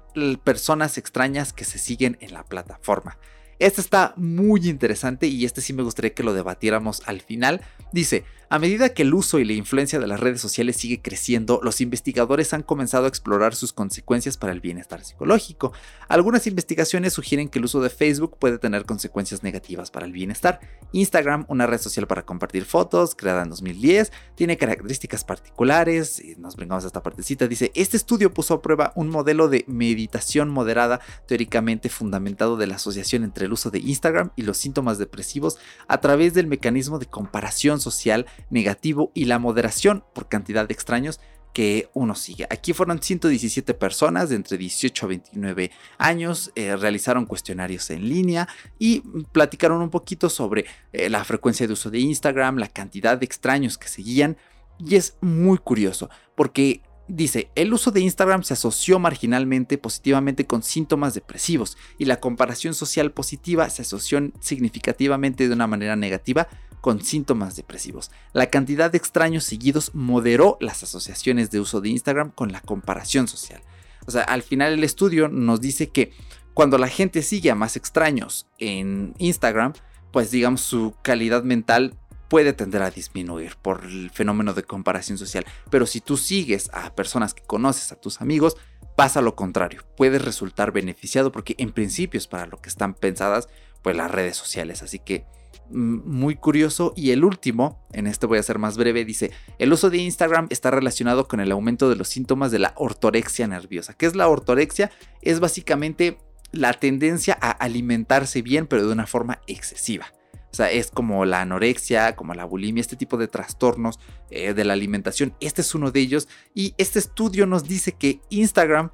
personas 0.43 0.99
extrañas 0.99 1.53
que 1.53 1.65
se 1.65 1.79
siguen 1.79 2.19
en 2.21 2.33
la 2.33 2.45
plataforma. 2.45 3.19
Este 3.61 3.81
está 3.81 4.15
muy 4.17 4.69
interesante 4.69 5.29
y 5.29 5.45
este 5.45 5.61
sí 5.61 5.73
me 5.73 5.85
gustaría 5.85 6.15
que 6.15 6.23
lo 6.25 6.35
debatiéramos 6.35 7.03
al 7.07 7.21
final. 7.21 7.61
Dice, 7.93 8.25
a 8.53 8.59
medida 8.59 8.89
que 8.89 9.03
el 9.03 9.15
uso 9.15 9.39
y 9.39 9.45
la 9.45 9.53
influencia 9.53 10.01
de 10.01 10.09
las 10.09 10.19
redes 10.19 10.41
sociales 10.41 10.77
sigue 10.77 11.01
creciendo, 11.01 11.61
los 11.63 11.81
investigadores 11.81 12.53
han 12.53 12.65
comenzado 12.65 13.05
a 13.05 13.09
explorar 13.09 13.55
sus 13.55 13.73
consecuencias 13.73 14.37
para 14.37 14.53
el 14.53 14.61
bienestar 14.61 15.05
psicológico. 15.05 15.73
Algunas 16.09 16.49
investigaciones 16.49 17.13
sugieren 17.13 17.49
que 17.49 17.61
el 17.61 17.67
uso 17.67 17.81
de 17.81 17.91
Facebook 17.91 18.39
puede 18.41 18.59
tener 18.59 18.87
consecuencias 18.87 19.45
negativas 19.45 19.93
para 19.93 20.05
el 20.05 20.11
bienestar. 20.11 20.59
Instagram, 20.91 21.47
una 21.47 21.69
red 21.69 21.81
social 21.81 22.09
para 22.09 22.27
compartir 22.27 22.65
fotos, 22.65 23.15
creada 23.15 23.45
en 23.45 23.51
2010, 23.51 24.11
tiene 24.35 24.57
características 24.57 25.23
particulares. 25.23 26.21
Nos 26.37 26.57
brincamos 26.57 26.83
a 26.83 26.89
esta 26.89 27.05
partecita. 27.05 27.47
Dice, 27.47 27.71
este 27.77 27.97
estudio 27.97 28.35
puso 28.35 28.55
a 28.55 28.63
prueba 28.63 28.93
un 28.97 29.11
modelo 29.11 29.47
de 29.47 29.65
meditación 29.69 30.51
moderada 30.51 31.01
teóricamente 31.29 31.89
fundamentado 31.89 32.57
de 32.57 32.67
la 32.67 32.75
asociación 32.75 33.23
entre 33.23 33.47
el 33.47 33.53
uso 33.53 33.71
de 33.71 33.79
Instagram 33.79 34.33
y 34.35 34.43
los 34.43 34.57
síntomas 34.57 34.99
depresivos 34.99 35.57
a 35.87 36.01
través 36.01 36.35
del 36.35 36.49
mecanismo 36.49 36.99
de 36.99 37.07
comparación 37.07 37.81
social 37.81 38.27
negativo 38.51 39.13
y 39.15 39.27
la 39.27 39.39
moderación 39.39 40.05
por 40.15 40.29
cantidad 40.29 40.67
de 40.67 40.75
extraños 40.75 41.21
que 41.53 41.91
uno 41.95 42.15
sigue. 42.15 42.47
Aquí 42.49 42.73
fueron 42.73 43.03
117 43.03 43.75
personas 43.75 44.29
de 44.29 44.37
entre 44.37 44.57
18 44.57 45.05
a 45.05 45.09
29 45.09 45.71
años, 45.99 46.53
eh, 46.55 46.77
realizaron 46.77 47.27
cuestionarios 47.27 47.91
en 47.91 48.09
línea 48.09 48.49
y 48.79 49.01
platicaron 49.33 49.83
un 49.83 49.91
poquito 49.91 50.31
sobre 50.31 50.67
eh, 50.93 51.11
la 51.11 51.25
frecuencia 51.25 51.67
de 51.67 51.73
uso 51.73 51.91
de 51.91 51.99
Instagram, 51.99 52.59
la 52.59 52.69
cantidad 52.69 53.19
de 53.19 53.27
extraños 53.27 53.79
que 53.79 53.89
seguían 53.89 54.37
y 54.79 54.95
es 54.95 55.17
muy 55.21 55.59
curioso 55.59 56.09
porque 56.35 56.83
Dice, 57.13 57.51
el 57.57 57.73
uso 57.73 57.91
de 57.91 58.01
Instagram 58.03 58.45
se 58.45 58.53
asoció 58.53 59.01
marginalmente 59.01 59.79
positivamente 59.79 60.47
con 60.47 60.63
síntomas 60.63 61.13
depresivos 61.13 61.77
y 61.99 62.05
la 62.05 62.21
comparación 62.21 62.73
social 62.73 63.11
positiva 63.11 63.69
se 63.69 63.83
asoció 63.83 64.31
significativamente 64.39 65.49
de 65.49 65.55
una 65.55 65.67
manera 65.67 65.97
negativa 65.97 66.47
con 66.81 67.03
síntomas 67.03 67.57
depresivos. 67.57 68.11
La 68.33 68.51
cantidad 68.51 68.91
de 68.91 68.99
extraños 68.99 69.45
seguidos 69.45 69.95
moderó 69.95 70.57
las 70.61 70.83
asociaciones 70.83 71.51
de 71.51 71.61
uso 71.61 71.81
de 71.81 71.91
Instagram 71.91 72.31
con 72.31 72.53
la 72.53 72.61
comparación 72.61 73.29
social. 73.29 73.63
O 74.07 74.11
sea, 74.11 74.23
al 74.23 74.43
final 74.43 74.73
el 74.73 74.85
estudio 74.85 75.29
nos 75.29 75.61
dice 75.61 75.91
que 75.91 76.13
cuando 76.55 76.79
la 76.79 76.89
gente 76.89 77.23
sigue 77.23 77.51
a 77.51 77.55
más 77.55 77.77
extraños 77.77 78.47
en 78.59 79.15
Instagram, 79.19 79.75
pues 80.13 80.31
digamos 80.31 80.63
su 80.63 80.95
calidad 81.03 81.43
mental 81.45 81.97
puede 82.29 82.53
tender 82.53 82.83
a 82.83 82.91
disminuir 82.91 83.57
por 83.61 83.85
el 83.85 84.11
fenómeno 84.11 84.55
de 84.55 84.63
comparación 84.63 85.19
social. 85.19 85.45
Pero 85.71 85.87
si 85.87 86.01
tú 86.01 86.17
sigues 86.17 86.71
a 86.73 86.95
personas 86.95 87.35
que 87.35 87.43
conoces, 87.43 87.93
a 87.93 87.97
tus 88.01 88.21
amigos, 88.21 88.57
pasa 88.97 89.21
lo 89.21 89.35
contrario. 89.35 89.83
Puedes 89.97 90.25
resultar 90.25 90.73
beneficiado 90.73 91.33
porque 91.33 91.55
en 91.59 91.73
principio 91.73 92.19
es 92.19 92.27
para 92.27 92.47
lo 92.47 92.61
que 92.61 92.69
están 92.69 92.95
pensadas 92.95 93.49
pues 93.83 93.97
las 93.97 94.11
redes 94.11 94.37
sociales. 94.37 94.83
Así 94.83 94.99
que 94.99 95.27
muy 95.71 96.37
curioso. 96.37 96.93
Y 96.97 97.11
el 97.11 97.25
último, 97.25 97.87
en 97.93 98.07
este 98.07 98.27
voy 98.27 98.39
a 98.39 98.43
ser 98.43 98.59
más 98.59 98.77
breve, 98.77 99.05
dice, 99.05 99.31
el 99.59 99.73
uso 99.73 99.91
de 99.91 99.99
Instagram 99.99 100.47
está 100.51 100.71
relacionado 100.71 101.29
con 101.29 101.41
el 101.41 101.53
aumento 101.53 101.89
de 101.89 101.97
los 101.97 102.09
síntomas 102.09 102.51
de 102.51 102.59
la 102.59 102.73
ortorexia 102.77 103.47
nerviosa. 103.47 103.95
¿Qué 103.95 104.07
es 104.07 104.17
la 104.17 104.29
ortorexia? 104.29 104.91
Es 105.23 105.41
básicamente 105.41 106.19
la 106.53 106.73
tendencia 106.73 107.39
a 107.41 107.51
alimentarse 107.51 108.43
bien 108.43 108.67
pero 108.67 108.87
de 108.87 108.93
una 108.93 109.07
forma 109.07 109.41
excesiva. 109.47 110.07
O 110.53 110.55
sea, 110.55 110.71
es 110.71 110.91
como 110.91 111.25
la 111.25 111.43
anorexia, 111.43 112.17
como 112.17 112.35
la 112.35 112.45
bulimia, 112.45 112.81
este 112.81 112.97
tipo 112.97 113.17
de 113.17 113.29
trastornos 113.29 114.01
eh, 114.31 114.53
de 114.53 114.65
la 114.65 114.73
alimentación. 114.73 115.35
Este 115.41 115.61
es 115.61 115.75
uno 115.77 115.93
de 115.93 116.01
ellos. 116.01 116.29
Y 116.55 116.75
este 116.77 116.99
estudio 116.99 117.47
nos 117.47 117.65
dice 117.65 117.93
que 117.93 118.21
Instagram 118.31 118.91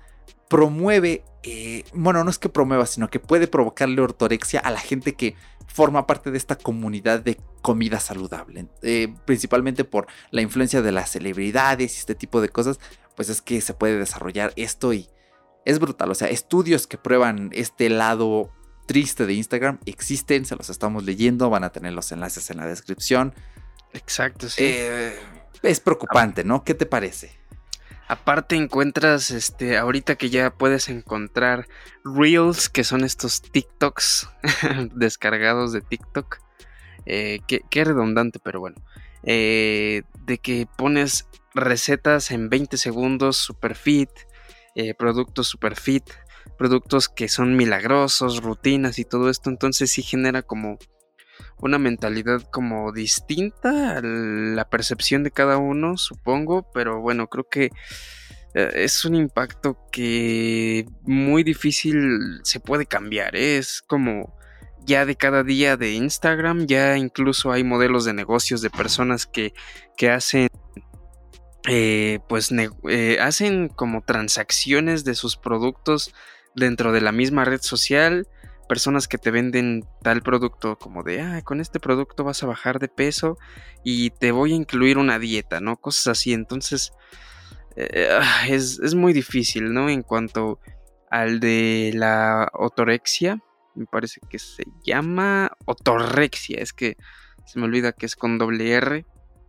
promueve, 0.48 1.24
eh, 1.42 1.84
bueno, 1.94 2.22
no 2.24 2.30
es 2.30 2.38
que 2.38 2.50
promueva, 2.50 2.84
sino 2.84 3.09
que 3.09 3.20
puede 3.20 3.48
provocarle 3.48 4.02
ortorexia 4.02 4.61
a 4.61 4.70
la 4.70 4.80
gente 4.80 5.14
que 5.14 5.34
forma 5.66 6.06
parte 6.06 6.30
de 6.30 6.38
esta 6.38 6.56
comunidad 6.56 7.20
de 7.20 7.38
comida 7.62 8.00
saludable. 8.00 8.66
Eh, 8.82 9.14
principalmente 9.24 9.84
por 9.84 10.06
la 10.30 10.42
influencia 10.42 10.82
de 10.82 10.92
las 10.92 11.10
celebridades 11.10 11.96
y 11.96 11.98
este 11.98 12.14
tipo 12.14 12.40
de 12.40 12.48
cosas. 12.48 12.78
Pues 13.14 13.28
es 13.28 13.40
que 13.40 13.60
se 13.60 13.74
puede 13.74 13.98
desarrollar 13.98 14.52
esto 14.56 14.92
y 14.92 15.08
es 15.64 15.78
brutal. 15.78 16.10
O 16.10 16.14
sea, 16.14 16.28
estudios 16.28 16.86
que 16.86 16.98
prueban 16.98 17.50
este 17.52 17.88
lado 17.88 18.50
triste 18.86 19.26
de 19.26 19.34
Instagram 19.34 19.78
existen, 19.84 20.44
se 20.44 20.56
los 20.56 20.70
estamos 20.70 21.04
leyendo, 21.04 21.50
van 21.50 21.64
a 21.64 21.70
tener 21.70 21.92
los 21.92 22.12
enlaces 22.12 22.50
en 22.50 22.58
la 22.58 22.66
descripción. 22.66 23.34
Exacto, 23.92 24.48
sí. 24.48 24.62
Eh, 24.64 25.18
es 25.62 25.80
preocupante, 25.80 26.44
¿no? 26.44 26.62
¿Qué 26.62 26.74
te 26.74 26.86
parece? 26.86 27.32
Aparte 28.09 28.57
encuentras, 28.57 29.30
este, 29.30 29.76
ahorita 29.76 30.14
que 30.16 30.30
ya 30.30 30.50
puedes 30.50 30.88
encontrar 30.88 31.66
Reels, 32.04 32.68
que 32.68 32.84
son 32.84 33.04
estos 33.04 33.42
TikToks 33.42 34.28
descargados 34.94 35.72
de 35.72 35.80
TikTok. 35.80 36.38
Eh, 37.04 37.40
qué, 37.46 37.84
redundante, 37.84 38.38
pero 38.38 38.61
bueno. 38.61 38.76
Eh, 39.24 40.02
de 40.24 40.38
que 40.38 40.68
pones 40.76 41.28
recetas 41.54 42.30
en 42.30 42.48
20 42.48 42.76
segundos, 42.76 43.36
super 43.36 43.74
fit, 43.74 44.11
productos 44.98 45.48
super 45.48 45.74
fit, 45.74 46.04
productos 46.57 47.09
que 47.09 47.28
son 47.28 47.57
milagrosos, 47.57 48.42
rutinas 48.42 48.98
y 48.98 49.04
todo 49.04 49.30
esto, 49.30 49.50
entonces 49.50 49.90
sí 49.90 50.02
genera 50.02 50.42
como 50.42 50.78
una 51.59 51.78
mentalidad 51.78 52.43
como 52.51 52.93
distinta 52.93 53.97
a 53.97 54.01
la 54.03 54.68
percepción 54.68 55.22
de 55.22 55.30
cada 55.30 55.59
uno, 55.59 55.97
supongo, 55.97 56.70
pero 56.72 57.01
bueno, 57.01 57.28
creo 57.28 57.49
que 57.49 57.70
eh, 58.55 58.70
es 58.74 59.05
un 59.05 59.14
impacto 59.14 59.78
que 59.91 60.87
muy 61.03 61.45
difícil 61.45 62.41
se 62.43 62.61
puede 62.61 62.87
cambiar, 62.87 63.37
¿eh? 63.37 63.59
es 63.59 63.82
como 63.82 64.37
ya 64.84 65.05
de 65.05 65.16
cada 65.16 65.43
día 65.43 65.76
de 65.76 65.93
Instagram, 65.93 66.66
ya 66.66 66.97
incluso 66.97 67.53
hay 67.53 67.64
modelos 67.64 68.05
de 68.05 68.12
negocios 68.12 68.61
de 68.62 68.70
personas 68.70 69.26
que, 69.26 69.53
que 69.97 70.11
hacen 70.11 70.49
eh, 71.68 72.20
pues 72.28 72.53
hacen 73.20 73.68
como 73.68 74.03
transacciones 74.03 75.05
de 75.05 75.16
sus 75.16 75.37
productos 75.37 76.14
dentro 76.55 76.93
de 76.93 77.01
la 77.01 77.11
misma 77.11 77.45
red 77.45 77.61
social 77.61 78.28
personas 78.68 79.08
que 79.08 79.18
te 79.18 79.30
venden 79.30 79.84
tal 80.02 80.22
producto 80.22 80.76
como 80.76 81.02
de, 81.02 81.20
ah, 81.20 81.42
con 81.42 81.60
este 81.60 81.80
producto 81.80 82.24
vas 82.24 82.42
a 82.42 82.46
bajar 82.46 82.78
de 82.78 82.88
peso 82.88 83.38
y 83.84 84.10
te 84.10 84.32
voy 84.32 84.52
a 84.52 84.56
incluir 84.56 84.98
una 84.98 85.18
dieta, 85.18 85.60
¿no? 85.60 85.76
Cosas 85.76 86.08
así. 86.08 86.32
Entonces, 86.32 86.92
eh, 87.76 88.18
es, 88.48 88.78
es, 88.80 88.94
muy 88.94 89.12
difícil, 89.12 89.72
¿no? 89.72 89.88
En 89.88 90.02
cuanto 90.02 90.60
al 91.10 91.40
de 91.40 91.92
la 91.94 92.50
otorexia, 92.52 93.42
me 93.74 93.86
parece 93.86 94.20
que 94.28 94.38
se 94.38 94.64
llama 94.84 95.52
otorexia, 95.66 96.58
es 96.60 96.72
que 96.72 96.96
se 97.44 97.58
me 97.58 97.66
olvida 97.66 97.92
que 97.92 98.06
es 98.06 98.16
con 98.16 98.38
doble 98.38 98.72
R, 98.72 99.06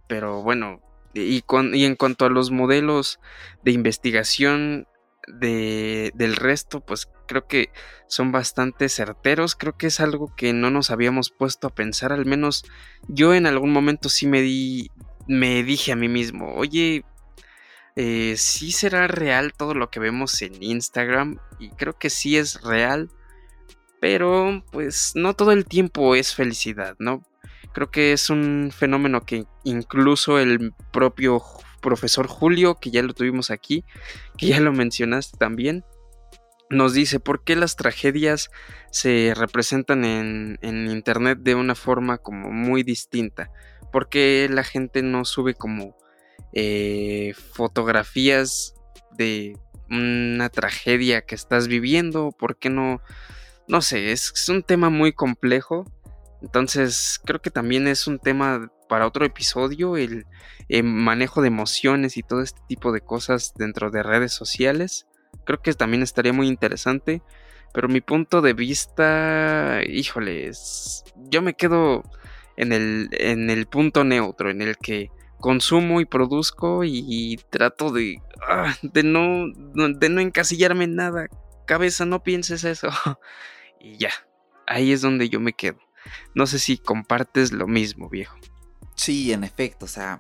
pero 0.07 0.43
bueno, 0.43 0.81
y, 1.13 1.41
con, 1.41 1.73
y 1.73 1.85
en 1.85 1.95
cuanto 1.95 2.25
a 2.25 2.29
los 2.29 2.51
modelos 2.51 3.19
de 3.63 3.71
investigación 3.71 4.87
de, 5.27 6.11
del 6.15 6.35
resto, 6.35 6.81
pues 6.81 7.09
creo 7.27 7.47
que 7.47 7.69
son 8.07 8.31
bastante 8.31 8.89
certeros. 8.89 9.55
Creo 9.55 9.77
que 9.77 9.87
es 9.87 9.99
algo 9.99 10.33
que 10.35 10.53
no 10.53 10.71
nos 10.71 10.89
habíamos 10.89 11.29
puesto 11.29 11.67
a 11.67 11.75
pensar. 11.75 12.11
Al 12.11 12.25
menos 12.25 12.65
yo 13.07 13.33
en 13.33 13.45
algún 13.45 13.71
momento 13.71 14.09
sí 14.09 14.27
me 14.27 14.41
di. 14.41 14.89
Me 15.27 15.61
dije 15.63 15.91
a 15.91 15.97
mí 15.97 16.07
mismo, 16.07 16.55
oye, 16.55 17.03
eh, 17.97 18.35
sí 18.37 18.71
será 18.71 19.07
real 19.07 19.51
todo 19.51 19.73
lo 19.73 19.89
que 19.89 19.99
vemos 19.99 20.41
en 20.41 20.63
Instagram. 20.63 21.39
Y 21.59 21.69
creo 21.71 21.97
que 21.99 22.09
sí 22.09 22.37
es 22.37 22.61
real. 22.61 23.09
Pero 23.99 24.63
pues 24.71 25.13
no 25.15 25.33
todo 25.33 25.51
el 25.51 25.65
tiempo 25.65 26.15
es 26.15 26.33
felicidad, 26.33 26.95
¿no? 26.99 27.23
Creo 27.73 27.91
que 27.91 28.13
es 28.13 28.29
un 28.29 28.71
fenómeno 28.75 29.25
que 29.25 29.45
incluso 29.63 30.39
el 30.39 30.73
propio 30.91 31.41
profesor 31.81 32.27
Julio, 32.27 32.75
que 32.75 32.91
ya 32.91 33.01
lo 33.03 33.13
tuvimos 33.13 33.51
aquí, 33.51 33.83
que 34.37 34.47
ya 34.47 34.59
lo 34.59 34.71
mencionaste 34.73 35.37
también, 35.37 35.83
nos 36.69 36.93
dice 36.93 37.19
por 37.19 37.43
qué 37.43 37.55
las 37.55 37.75
tragedias 37.75 38.49
se 38.91 39.33
representan 39.35 40.03
en, 40.03 40.57
internet 40.61 41.39
de 41.41 41.55
una 41.55 41.75
forma 41.75 42.17
como 42.17 42.51
muy 42.51 42.83
distinta. 42.83 43.51
¿Por 43.91 44.09
qué 44.09 44.49
la 44.51 44.63
gente 44.63 45.01
no 45.01 45.23
sube 45.23 45.53
como 45.53 45.95
eh, 46.53 47.33
fotografías 47.53 48.75
de 49.17 49.57
una 49.89 50.49
tragedia 50.49 51.21
que 51.21 51.35
estás 51.35 51.67
viviendo? 51.67 52.31
¿Por 52.37 52.57
qué 52.57 52.69
no? 52.69 53.01
No 53.69 53.81
sé, 53.81 54.11
es, 54.11 54.31
es 54.33 54.49
un 54.49 54.63
tema 54.63 54.89
muy 54.89 55.13
complejo. 55.13 55.85
Entonces 56.41 57.19
creo 57.25 57.41
que 57.41 57.49
también 57.49 57.87
es 57.87 58.07
un 58.07 58.19
tema 58.19 58.71
para 58.87 59.07
otro 59.07 59.25
episodio, 59.25 59.97
el, 59.97 60.25
manejo 60.83 61.41
de 61.41 61.47
emociones 61.47 62.17
y 62.17 62.23
todo 62.23 62.41
este 62.41 62.61
tipo 62.67 62.91
de 62.91 63.01
cosas 63.01 63.53
dentro 63.55 63.89
de 63.89 64.03
redes 64.03 64.33
sociales. 64.33 65.07
Creo 65.45 65.61
que 65.61 65.73
también 65.73 66.03
estaría 66.03 66.33
muy 66.33 66.47
interesante. 66.47 67.21
Pero 67.73 67.89
mi 67.89 68.01
punto 68.01 68.41
de 68.41 68.53
vista, 68.53 69.81
híjoles, 69.85 71.03
yo 71.29 71.41
me 71.41 71.53
quedo 71.53 72.01
en 72.55 72.71
el, 72.71 73.09
en 73.11 73.49
el 73.49 73.67
punto 73.67 74.03
neutro, 74.03 74.49
en 74.49 74.61
el 74.61 74.77
que 74.77 75.11
consumo 75.39 76.01
y 76.01 76.05
produzco 76.05 76.83
y, 76.83 77.37
trato 77.49 77.91
de, 77.91 78.21
ah, 78.47 78.75
de, 78.81 79.03
no, 79.03 79.47
de 79.73 80.09
no 80.09 80.21
encasillarme 80.21 80.85
en 80.85 80.95
nada. 80.95 81.27
Cabeza, 81.65 82.05
no 82.05 82.23
pienses 82.23 82.63
eso. 82.63 82.89
y 83.79 83.97
ya, 83.97 84.11
ahí 84.65 84.91
es 84.91 85.01
donde 85.01 85.29
yo 85.29 85.39
me 85.39 85.53
quedo. 85.53 85.77
No 86.33 86.47
sé 86.47 86.59
si 86.59 86.77
compartes 86.77 87.51
lo 87.51 87.67
mismo, 87.67 88.09
viejo. 88.09 88.37
Sí, 88.95 89.31
en 89.31 89.43
efecto, 89.43 89.85
o 89.85 89.89
sea, 89.89 90.19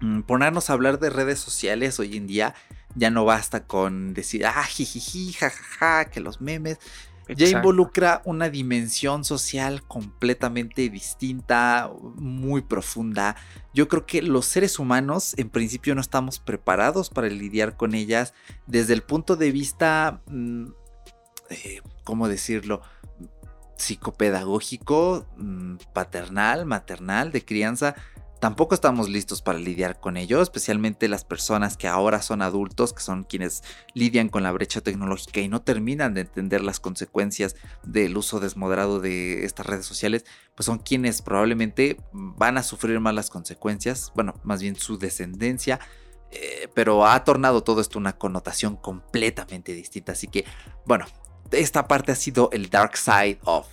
mm, 0.00 0.22
ponernos 0.22 0.70
a 0.70 0.72
hablar 0.72 0.98
de 0.98 1.10
redes 1.10 1.38
sociales 1.38 1.98
hoy 2.00 2.16
en 2.16 2.26
día 2.26 2.54
ya 2.94 3.10
no 3.10 3.24
basta 3.24 3.66
con 3.66 4.14
decir, 4.14 4.46
ah, 4.46 4.64
jijiji, 4.64 5.32
jajaja, 5.32 6.06
que 6.06 6.20
los 6.20 6.40
memes. 6.40 6.78
Ya 7.28 7.48
involucra 7.48 8.20
una 8.24 8.50
dimensión 8.50 9.24
social 9.24 9.82
completamente 9.86 10.90
distinta, 10.90 11.90
muy 12.16 12.62
profunda. 12.62 13.36
Yo 13.72 13.88
creo 13.88 14.04
que 14.04 14.20
los 14.22 14.44
seres 14.44 14.78
humanos 14.78 15.34
en 15.38 15.48
principio 15.48 15.94
no 15.94 16.00
estamos 16.00 16.40
preparados 16.40 17.08
para 17.10 17.28
lidiar 17.28 17.76
con 17.76 17.94
ellas 17.94 18.34
desde 18.66 18.92
el 18.92 19.02
punto 19.02 19.36
de 19.36 19.52
vista, 19.52 20.20
mm, 20.26 20.66
eh, 21.50 21.80
¿cómo 22.04 22.28
decirlo? 22.28 22.82
Psicopedagógico, 23.76 25.26
mm, 25.36 25.76
paternal, 25.92 26.66
maternal, 26.66 27.32
de 27.32 27.44
crianza, 27.44 27.94
tampoco 28.42 28.74
estamos 28.74 29.08
listos 29.08 29.40
para 29.40 29.60
lidiar 29.60 30.00
con 30.00 30.16
ello, 30.16 30.42
especialmente 30.42 31.06
las 31.06 31.24
personas 31.24 31.76
que 31.76 31.86
ahora 31.86 32.20
son 32.22 32.42
adultos, 32.42 32.92
que 32.92 33.00
son 33.00 33.22
quienes 33.22 33.62
lidian 33.94 34.28
con 34.28 34.42
la 34.42 34.50
brecha 34.50 34.80
tecnológica 34.80 35.38
y 35.38 35.48
no 35.48 35.62
terminan 35.62 36.12
de 36.12 36.22
entender 36.22 36.60
las 36.60 36.80
consecuencias 36.80 37.54
del 37.84 38.16
uso 38.16 38.40
desmoderado 38.40 38.98
de 38.98 39.44
estas 39.44 39.66
redes 39.66 39.86
sociales, 39.86 40.24
pues 40.56 40.66
son 40.66 40.80
quienes 40.80 41.22
probablemente 41.22 41.98
van 42.12 42.58
a 42.58 42.64
sufrir 42.64 42.98
más 42.98 43.14
las 43.14 43.30
consecuencias, 43.30 44.10
bueno, 44.16 44.34
más 44.42 44.60
bien 44.60 44.74
su 44.74 44.98
descendencia. 44.98 45.78
eh, 46.34 46.68
pero 46.74 47.06
ha 47.06 47.22
tornado 47.24 47.62
todo 47.62 47.82
esto 47.82 47.98
una 47.98 48.16
connotación 48.16 48.76
completamente 48.76 49.74
distinta. 49.74 50.12
Así 50.12 50.28
que, 50.28 50.46
bueno, 50.86 51.04
esta 51.52 51.86
parte 51.88 52.12
ha 52.12 52.16
sido 52.16 52.50
el 52.52 52.70
dark 52.70 52.96
side 52.96 53.38
of 53.44 53.66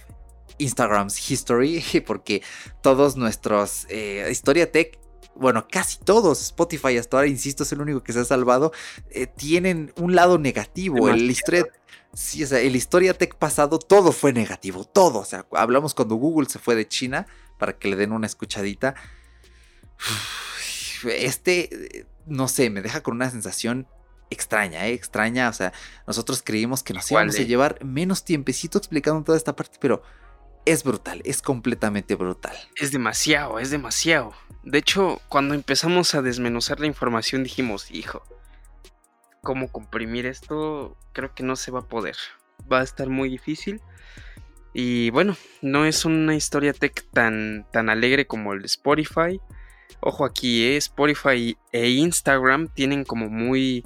Instagram's 0.58 1.30
history, 1.30 1.84
porque 2.06 2.42
todos 2.82 3.16
nuestros 3.16 3.86
eh, 3.90 4.28
Historia 4.32 4.72
Tech 4.72 5.00
bueno, 5.40 5.68
casi 5.72 5.98
todos, 6.00 6.42
Spotify 6.42 6.98
hasta 6.98 7.18
ahora, 7.18 7.30
insisto, 7.30 7.64
es 7.64 7.72
el 7.72 7.82
único 7.82 8.04
que 8.04 8.12
se 8.12 8.20
ha 8.20 8.26
salvado, 8.26 8.74
eh, 9.10 9.26
tienen 9.26 9.94
un 9.96 10.14
lado 10.14 10.38
negativo. 10.38 11.10
El 11.10 11.32
historia, 11.32 11.66
sí, 12.14 12.44
o 12.44 12.48
sea, 12.48 12.60
el 12.60 12.76
historia 12.76 13.14
tech 13.14 13.36
pasado, 13.36 13.80
todo 13.80 14.12
fue 14.12 14.34
negativo, 14.34 14.84
todo. 14.84 15.20
O 15.20 15.26
sea, 15.26 15.46
hablamos 15.52 15.94
cuando 15.94 16.16
Google 16.16 16.50
se 16.50 16.60
fue 16.60 16.76
de 16.76 16.88
China 16.88 17.26
para 17.58 17.78
que 17.78 17.88
le 17.88 17.96
den 17.96 18.12
una 18.12 18.28
escuchadita. 18.28 18.96
Este, 21.06 22.06
no 22.26 22.50
sé, 22.50 22.70
me 22.70 22.82
deja 22.82 23.02
con 23.02 23.16
una 23.16 23.32
sensación 23.32 23.88
extraña, 24.30 24.88
¿eh? 24.88 24.94
extraña. 24.94 25.50
O 25.50 25.54
sea, 25.54 25.74
nosotros 26.08 26.42
creímos 26.44 26.84
que 26.84 26.94
nos 26.94 27.10
íbamos 27.12 27.38
a 27.38 27.44
llevar 27.44 27.84
menos 27.84 28.24
tiempecito 28.24 28.78
explicando 28.78 29.24
toda 29.24 29.38
esta 29.38 29.56
parte, 29.56 29.78
pero 29.80 30.02
es 30.66 30.84
brutal, 30.84 31.22
es 31.26 31.42
completamente 31.42 32.16
brutal. 32.16 32.56
Es 32.76 32.92
demasiado, 32.92 33.60
es 33.60 33.72
demasiado. 33.72 34.34
De 34.64 34.78
hecho, 34.78 35.22
cuando 35.30 35.54
empezamos 35.54 36.14
a 36.16 36.22
desmenuzar 36.22 36.80
la 36.80 36.88
información 36.88 37.44
dijimos, 37.44 37.92
hijo, 37.92 38.24
¿cómo 39.42 39.72
comprimir 39.72 40.26
esto? 40.26 40.98
Creo 41.14 41.34
que 41.34 41.44
no 41.44 41.56
se 41.56 41.72
va 41.72 41.80
a 41.80 41.88
poder. 41.88 42.16
Va 42.72 42.82
a 42.82 42.84
estar 42.84 43.10
muy 43.10 43.30
difícil. 43.30 43.82
Y 44.74 45.10
bueno, 45.10 45.36
no 45.62 45.86
es 45.86 46.06
una 46.06 46.36
historia 46.36 46.74
tech 46.74 47.06
tan, 47.12 47.66
tan 47.72 47.90
alegre 47.90 48.28
como 48.28 48.54
el 48.54 48.62
de 48.62 48.68
Spotify. 48.68 49.40
Ojo 50.02 50.26
aquí, 50.26 50.66
¿eh? 50.66 50.78
Spotify 50.78 51.58
e 51.72 51.90
Instagram 51.90 52.68
tienen 52.68 53.04
como 53.04 53.30
muy, 53.30 53.84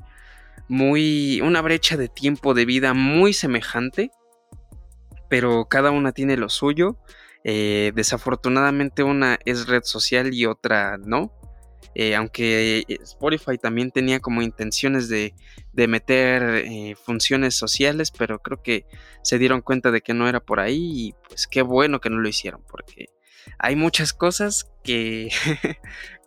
muy, 0.67 1.41
una 1.41 1.61
brecha 1.61 1.97
de 1.97 2.07
tiempo 2.07 2.53
de 2.53 2.65
vida 2.65 2.93
muy 2.93 3.33
semejante 3.33 4.11
pero 5.33 5.65
cada 5.65 5.89
una 5.89 6.11
tiene 6.11 6.37
lo 6.37 6.47
suyo. 6.47 6.99
Eh, 7.43 7.91
desafortunadamente 7.95 9.01
una 9.01 9.39
es 9.45 9.65
red 9.65 9.81
social 9.81 10.31
y 10.31 10.45
otra 10.45 10.99
no. 10.99 11.33
Eh, 11.95 12.15
aunque 12.15 12.85
Spotify 12.87 13.57
también 13.57 13.89
tenía 13.89 14.19
como 14.19 14.43
intenciones 14.43 15.09
de, 15.09 15.33
meter 15.73 16.43
eh, 16.67 16.95
funciones 17.03 17.55
sociales, 17.55 18.11
pero 18.11 18.43
creo 18.43 18.61
que 18.61 18.85
se 19.23 19.39
dieron 19.39 19.61
cuenta 19.61 19.89
de 19.89 20.01
que 20.01 20.13
no 20.13 20.29
era 20.29 20.39
por 20.39 20.59
ahí 20.59 21.07
y 21.07 21.15
pues 21.27 21.47
qué 21.47 21.63
bueno 21.63 21.99
que 21.99 22.11
no 22.11 22.19
lo 22.19 22.29
hicieron, 22.29 22.61
porque 22.69 23.07
hay 23.57 23.75
muchas 23.75 24.13
cosas 24.13 24.69
que, 24.83 25.29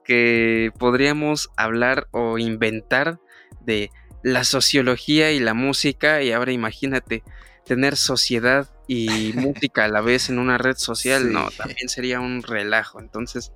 que 0.04 0.72
podríamos 0.80 1.48
hablar 1.56 2.08
o 2.10 2.38
inventar 2.38 3.20
de 3.60 3.90
la 4.26 4.42
sociología 4.42 5.30
y 5.30 5.38
la 5.38 5.54
música 5.54 6.20
y 6.20 6.32
ahora 6.32 6.50
imagínate 6.50 7.22
tener 7.64 7.94
sociedad 7.96 8.68
y 8.88 9.32
música 9.36 9.84
a 9.84 9.88
la 9.88 10.00
vez 10.00 10.30
en 10.30 10.40
una 10.40 10.58
red 10.58 10.76
social, 10.76 11.32
no, 11.32 11.48
también 11.52 11.88
sería 11.88 12.18
un 12.18 12.42
relajo. 12.42 12.98
Entonces, 12.98 13.52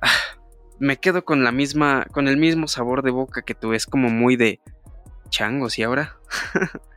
ah, 0.00 0.10
me 0.80 0.96
quedo 0.96 1.24
con 1.24 1.44
la 1.44 1.52
misma, 1.52 2.06
con 2.10 2.26
el 2.26 2.38
mismo 2.38 2.66
sabor 2.66 3.04
de 3.04 3.12
boca 3.12 3.42
que 3.42 3.54
tú, 3.54 3.72
es 3.72 3.86
como 3.86 4.08
muy 4.10 4.34
de 4.34 4.58
changos 5.30 5.78
y 5.78 5.84
ahora. 5.84 6.16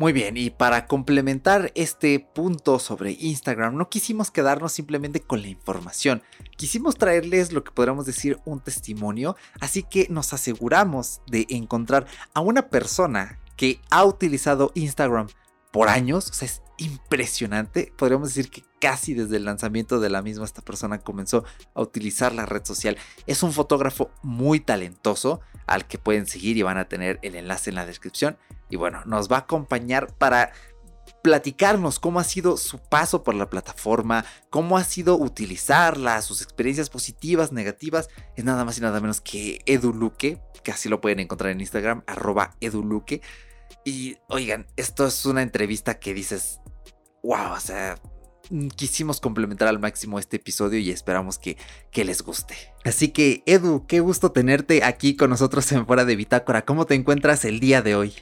Muy 0.00 0.12
bien, 0.12 0.36
y 0.36 0.50
para 0.50 0.86
complementar 0.86 1.72
este 1.74 2.20
punto 2.20 2.78
sobre 2.78 3.16
Instagram, 3.18 3.74
no 3.74 3.88
quisimos 3.88 4.30
quedarnos 4.30 4.70
simplemente 4.70 5.20
con 5.20 5.42
la 5.42 5.48
información, 5.48 6.22
quisimos 6.56 6.94
traerles 6.94 7.52
lo 7.52 7.64
que 7.64 7.72
podríamos 7.72 8.06
decir 8.06 8.38
un 8.44 8.60
testimonio, 8.60 9.34
así 9.58 9.82
que 9.82 10.06
nos 10.08 10.32
aseguramos 10.32 11.20
de 11.26 11.46
encontrar 11.48 12.06
a 12.32 12.40
una 12.40 12.68
persona 12.68 13.40
que 13.56 13.80
ha 13.90 14.04
utilizado 14.04 14.70
Instagram 14.76 15.26
por 15.72 15.88
años, 15.88 16.30
o 16.30 16.32
sea, 16.32 16.48
impresionante. 16.78 17.92
Podríamos 17.96 18.28
decir 18.28 18.50
que 18.50 18.64
casi 18.80 19.14
desde 19.14 19.36
el 19.36 19.44
lanzamiento 19.44 20.00
de 20.00 20.10
la 20.10 20.22
misma 20.22 20.44
esta 20.44 20.62
persona 20.62 20.98
comenzó 20.98 21.44
a 21.74 21.82
utilizar 21.82 22.34
la 22.34 22.46
red 22.46 22.64
social. 22.64 22.96
Es 23.26 23.42
un 23.42 23.52
fotógrafo 23.52 24.10
muy 24.22 24.60
talentoso 24.60 25.40
al 25.66 25.86
que 25.86 25.98
pueden 25.98 26.26
seguir 26.26 26.56
y 26.56 26.62
van 26.62 26.78
a 26.78 26.88
tener 26.88 27.18
el 27.22 27.34
enlace 27.34 27.70
en 27.70 27.76
la 27.76 27.86
descripción. 27.86 28.38
Y 28.70 28.76
bueno, 28.76 29.02
nos 29.04 29.30
va 29.30 29.36
a 29.36 29.40
acompañar 29.40 30.14
para 30.14 30.52
platicarnos 31.22 31.98
cómo 31.98 32.20
ha 32.20 32.24
sido 32.24 32.56
su 32.56 32.78
paso 32.78 33.22
por 33.22 33.34
la 33.34 33.50
plataforma, 33.50 34.24
cómo 34.50 34.78
ha 34.78 34.84
sido 34.84 35.16
utilizarla, 35.16 36.22
sus 36.22 36.42
experiencias 36.42 36.90
positivas, 36.90 37.52
negativas. 37.52 38.08
Es 38.36 38.44
nada 38.44 38.64
más 38.64 38.78
y 38.78 38.82
nada 38.82 39.00
menos 39.00 39.20
que 39.20 39.60
Edu 39.66 39.92
Luque, 39.92 40.40
que 40.62 40.70
así 40.70 40.88
lo 40.88 41.00
pueden 41.00 41.20
encontrar 41.20 41.50
en 41.50 41.60
Instagram, 41.60 42.02
arroba 42.06 42.56
Edu 42.60 42.84
Luque. 42.84 43.20
Y 43.84 44.16
oigan, 44.28 44.66
esto 44.76 45.06
es 45.06 45.24
una 45.26 45.42
entrevista 45.42 45.98
que 45.98 46.14
dices, 46.14 46.60
wow, 47.28 47.52
o 47.54 47.60
sea, 47.60 47.98
quisimos 48.74 49.20
complementar 49.20 49.68
al 49.68 49.78
máximo 49.78 50.18
este 50.18 50.38
episodio 50.38 50.78
y 50.78 50.90
esperamos 50.90 51.38
que, 51.38 51.58
que, 51.90 52.02
les 52.06 52.22
guste. 52.22 52.54
Así 52.86 53.08
que, 53.08 53.42
Edu, 53.44 53.84
qué 53.86 54.00
gusto 54.00 54.32
tenerte 54.32 54.82
aquí 54.82 55.14
con 55.14 55.28
nosotros 55.28 55.70
en 55.72 55.86
Fuera 55.86 56.06
de 56.06 56.16
Bitácora. 56.16 56.64
¿Cómo 56.64 56.86
te 56.86 56.94
encuentras 56.94 57.44
el 57.44 57.60
día 57.60 57.82
de 57.82 57.96
hoy? 57.96 58.14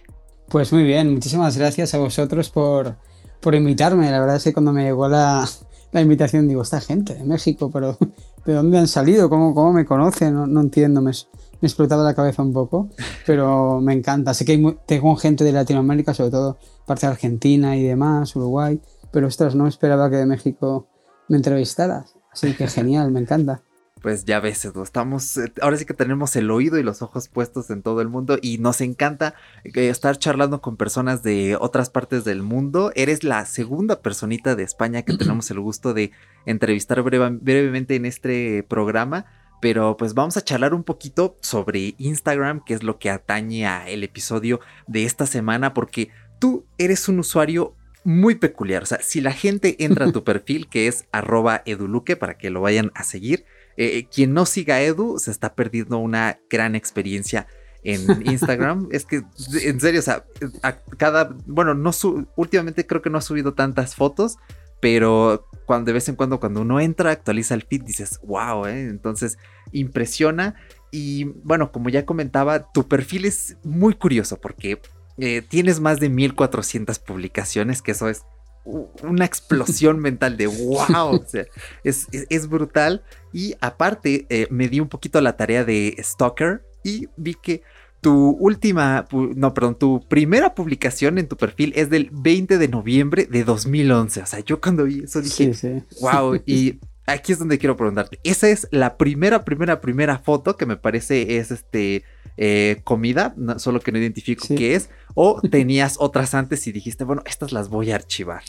Pues 0.49 0.73
muy 0.73 0.83
bien, 0.83 1.13
muchísimas 1.13 1.57
gracias 1.57 1.95
a 1.95 1.99
vosotros 1.99 2.51
por, 2.51 2.97
por 3.41 3.55
invitarme. 3.55 4.11
La 4.11 4.19
verdad 4.19 4.37
es 4.37 4.45
que 4.45 4.53
cuando 4.53 4.73
me 4.73 4.83
llegó 4.83 5.09
la, 5.09 5.49
la 5.93 6.01
invitación 6.01 6.49
digo, 6.49 6.63
esta 6.63 6.81
gente 6.81 7.15
de 7.15 7.23
México, 7.23 7.71
pero 7.73 7.97
¿de 8.45 8.55
dónde 8.55 8.79
han 8.79 8.89
salido? 8.89 9.31
¿Cómo, 9.31 9.55
cómo 9.55 9.73
me 9.73 9.85
conocen? 9.85 10.35
No, 10.35 10.49
no 10.49 10.63
entiendo. 10.63 11.01
Me, 11.01 11.13
me 11.61 11.69
explotaba 11.69 12.03
la 12.03 12.15
cabeza 12.15 12.43
un 12.43 12.53
poco, 12.53 12.89
pero 13.25 13.81
me 13.81 13.93
encanta. 13.93 14.35
Sé 14.35 14.45
que 14.45 14.77
tengo 14.85 15.15
gente 15.15 15.45
de 15.45 15.53
Latinoamérica, 15.53 16.13
sobre 16.13 16.33
todo 16.33 16.59
parte 16.87 17.07
de 17.07 17.13
Argentina 17.13 17.77
y 17.77 17.83
demás, 17.83 18.35
Uruguay, 18.37 18.81
pero 19.13 19.27
ostras, 19.27 19.55
no 19.55 19.67
esperaba 19.67 20.11
que 20.11 20.17
de 20.17 20.27
México 20.27 20.89
me 21.29 21.37
entrevistaras. 21.37 22.17
Así 22.33 22.55
que 22.55 22.69
genial, 22.69 23.11
me 23.11 23.21
encanta. 23.21 23.63
Pues 24.03 24.25
ya 24.25 24.41
ves, 24.41 24.65
Edu, 24.65 24.83
estamos, 24.83 25.37
eh, 25.39 25.53
ahora 25.63 25.79
sí 25.79 25.87
que 25.87 25.95
tenemos 25.95 26.37
el 26.37 26.51
oído 26.51 26.79
y 26.79 26.83
los 26.83 27.03
ojos 27.03 27.29
puestos 27.29 27.71
en 27.71 27.83
todo 27.83 28.03
el 28.03 28.09
mundo 28.09 28.39
y 28.41 28.59
nos 28.59 28.83
encanta 28.83 29.35
eh, 29.65 29.89
estar 29.89 30.19
charlando 30.19 30.61
con 30.61 30.77
personas 30.77 31.23
de 31.23 31.57
otras 31.59 31.89
partes 31.91 32.23
del 32.23 32.43
mundo. 32.43 32.93
Eres 32.95 33.25
la 33.25 33.45
segunda 33.47 34.03
personita 34.03 34.55
de 34.55 34.65
España 34.65 35.03
que 35.03 35.15
tenemos 35.19 35.51
el 35.51 35.61
gusto 35.61 35.95
de 35.95 36.13
entrevistar 36.45 37.03
brevemente 37.03 37.97
en 37.97 38.05
este 38.05 38.63
programa. 38.69 39.25
Pero 39.63 39.97
pues 39.97 40.13
vamos 40.13 40.37
a 40.37 40.45
charlar 40.45 40.75
un 40.75 40.85
poquito 40.85 41.39
sobre 41.41 41.95
Instagram, 41.97 42.63
que 42.65 42.75
es 42.75 42.83
lo 42.83 42.99
que 42.99 43.11
atañe 43.11 43.67
a 43.67 43.89
el 43.89 44.05
episodio 44.05 44.61
de 44.87 45.05
esta 45.05 45.27
semana, 45.27 45.73
porque 45.73 46.11
tú 46.39 46.67
eres 46.77 47.09
un 47.09 47.19
usuario 47.19 47.75
muy 48.07 48.37
peculiar. 48.37 48.85
O 48.85 48.87
sea, 48.87 49.03
si 49.03 49.21
la 49.21 49.33
gente 49.33 49.85
entra 49.85 50.07
a 50.07 50.13
tu 50.13 50.25
perfil, 50.25 50.69
que 50.69 50.87
es 50.87 51.07
arroba 51.13 51.63
eduluque, 51.67 52.17
para 52.17 52.39
que 52.39 52.51
lo 52.51 52.61
vayan 52.61 52.93
a 52.95 53.03
seguir, 53.03 53.45
eh, 53.77 53.99
eh, 53.99 54.09
quien 54.11 54.33
no 54.33 54.47
siga 54.47 54.77
a 54.77 54.83
Edu 54.83 55.19
se 55.19 55.31
está 55.31 55.55
perdiendo 55.55 55.99
una 55.99 56.39
gran 56.49 56.77
experiencia 56.77 57.49
en 57.83 58.01
Instagram. 58.27 58.89
es 58.93 59.05
que, 59.05 59.23
en 59.63 59.81
serio, 59.81 60.01
o 60.01 60.03
sea, 60.03 60.25
a 60.63 60.77
cada, 60.97 61.37
bueno, 61.47 61.75
no 61.75 61.91
últimamente 62.37 62.87
creo 62.87 63.03
que 63.03 63.11
no 63.11 63.19
ha 63.19 63.23
subido 63.23 63.55
tantas 63.55 63.97
fotos, 63.97 64.37
pero 64.81 65.49
cuando 65.67 65.87
de 65.87 65.95
vez 65.95 66.09
en 66.09 66.15
cuando 66.15 66.39
cuando 66.39 66.61
uno 66.61 66.79
entra, 66.79 67.11
actualiza 67.11 67.55
el 67.55 67.63
feed, 67.63 67.83
dices, 67.83 68.21
wow, 68.23 68.67
¿eh? 68.67 68.83
entonces 68.83 69.37
impresiona. 69.73 70.55
Y 70.93 71.25
bueno, 71.25 71.73
como 71.73 71.89
ya 71.89 72.07
comentaba, 72.07 72.71
tu 72.71 72.87
perfil 72.87 73.25
es 73.25 73.57
muy 73.65 73.95
curioso 73.95 74.41
porque 74.41 74.81
eh, 75.19 75.43
tienes 75.43 75.81
más 75.81 76.01
de 76.01 76.09
1400 76.09 76.99
publicaciones, 76.99 77.83
que 77.83 77.93
eso 77.93 78.09
es 78.09 78.23
una 78.65 79.25
explosión 79.25 79.99
mental 80.01 80.37
de 80.37 80.47
wow, 80.47 81.17
o 81.17 81.25
sea, 81.27 81.47
es, 81.85 82.49
brutal. 82.49 83.03
Y 83.33 83.55
aparte, 83.61 84.27
eh, 84.29 84.47
me 84.51 84.69
di 84.69 84.81
un 84.81 84.89
poquito 84.89 85.21
la 85.21 85.37
tarea 85.37 85.65
de 85.65 85.97
Stalker 85.99 86.63
y 86.83 87.09
vi 87.17 87.35
que 87.35 87.63
tu 88.01 88.37
última, 88.39 89.07
no, 89.11 89.55
perdón, 89.55 89.79
tu 89.79 90.07
primera 90.09 90.55
publicación 90.55 91.19
en 91.19 91.29
tu 91.29 91.37
perfil 91.37 91.73
es 91.75 91.91
del 91.91 92.11
20 92.13 92.59
de 92.59 92.69
noviembre 92.69 93.27
de 93.27 93.43
2011. 93.43 94.23
O 94.23 94.27
sea, 94.27 94.41
yo 94.41 94.61
cuando 94.61 94.85
vi 94.85 95.05
eso 95.05 95.21
dije, 95.21 95.83
wow, 96.01 96.41
y 96.47 96.79
aquí 97.07 97.33
es 97.33 97.39
donde 97.39 97.59
quiero 97.59 97.77
preguntarte. 97.77 98.19
Esa 98.25 98.49
es 98.49 98.69
la 98.71 98.97
primera, 98.97 99.45
primera, 99.45 99.81
primera 99.81 100.19
foto 100.19 100.57
que 100.57 100.67
me 100.67 100.77
parece 100.77 101.39
es 101.39 101.51
este 101.51 102.05
eh, 102.37 102.81
comida, 102.85 103.35
solo 103.57 103.81
que 103.81 103.93
no 103.93 103.99
identifico 103.99 104.47
qué 104.49 104.75
es. 104.75 104.91
O 105.15 105.41
tenías 105.51 105.97
otras 105.99 106.35
antes 106.35 106.67
y 106.67 106.73
dijiste, 106.73 107.05
bueno, 107.05 107.23
estas 107.27 107.53
las 107.53 107.69
voy 107.69 107.91
a 107.91 107.97
archivar. 107.97 108.43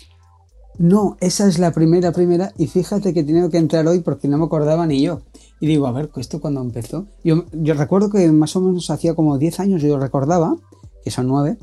No, 0.79 1.17
esa 1.21 1.47
es 1.47 1.57
la 1.57 1.71
primera, 1.71 2.11
primera. 2.11 2.51
Y 2.57 2.67
fíjate 2.67 3.13
que 3.13 3.21
he 3.21 3.23
tenido 3.23 3.49
que 3.49 3.57
entrar 3.57 3.88
hoy 3.88 4.01
porque 4.01 4.27
no 4.27 4.38
me 4.38 4.45
acordaba 4.45 4.85
ni 4.85 5.01
yo. 5.01 5.21
Y 5.59 5.67
digo, 5.67 5.88
a 5.88 5.91
ver, 5.91 6.09
¿esto 6.17 6.39
cuando 6.39 6.61
empezó? 6.61 7.07
Yo, 7.23 7.45
yo 7.51 7.73
recuerdo 7.73 8.11
que 8.11 8.31
más 8.31 8.55
o 8.55 8.61
menos 8.61 8.89
hacía 8.91 9.15
como 9.15 9.38
10 9.39 9.59
años 9.59 9.81
yo 9.81 9.97
recordaba, 9.97 10.55
que 11.03 11.09
son 11.09 11.27
9, 11.27 11.57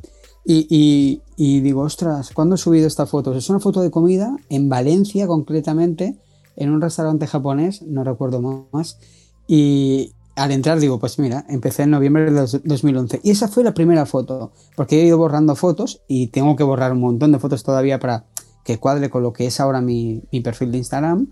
y, 0.46 1.22
y, 1.36 1.60
digo, 1.60 1.82
ostras, 1.82 2.30
¿cuándo 2.34 2.56
he 2.56 2.58
subido 2.58 2.86
esta 2.86 3.06
foto? 3.06 3.34
Es 3.34 3.48
una 3.48 3.60
foto 3.60 3.80
de 3.80 3.90
comida 3.90 4.36
en 4.50 4.68
Valencia 4.68 5.26
concretamente, 5.26 6.18
en 6.56 6.70
un 6.70 6.80
restaurante 6.80 7.26
japonés, 7.26 7.82
no 7.82 8.04
recuerdo 8.04 8.68
más, 8.72 8.98
y, 9.46 10.14
al 10.36 10.50
entrar 10.50 10.80
digo, 10.80 10.98
pues 10.98 11.18
mira, 11.18 11.44
empecé 11.48 11.84
en 11.84 11.90
noviembre 11.90 12.30
de 12.30 12.60
2011. 12.64 13.20
Y 13.22 13.30
esa 13.30 13.48
fue 13.48 13.62
la 13.62 13.74
primera 13.74 14.06
foto, 14.06 14.52
porque 14.76 15.00
he 15.00 15.06
ido 15.06 15.18
borrando 15.18 15.54
fotos 15.54 16.02
y 16.08 16.28
tengo 16.28 16.56
que 16.56 16.64
borrar 16.64 16.92
un 16.92 17.00
montón 17.00 17.32
de 17.32 17.38
fotos 17.38 17.62
todavía 17.62 17.98
para 17.98 18.26
que 18.64 18.78
cuadre 18.78 19.10
con 19.10 19.22
lo 19.22 19.32
que 19.32 19.46
es 19.46 19.60
ahora 19.60 19.80
mi, 19.80 20.22
perfil 20.42 20.72
de 20.72 20.78
Instagram. 20.78 21.30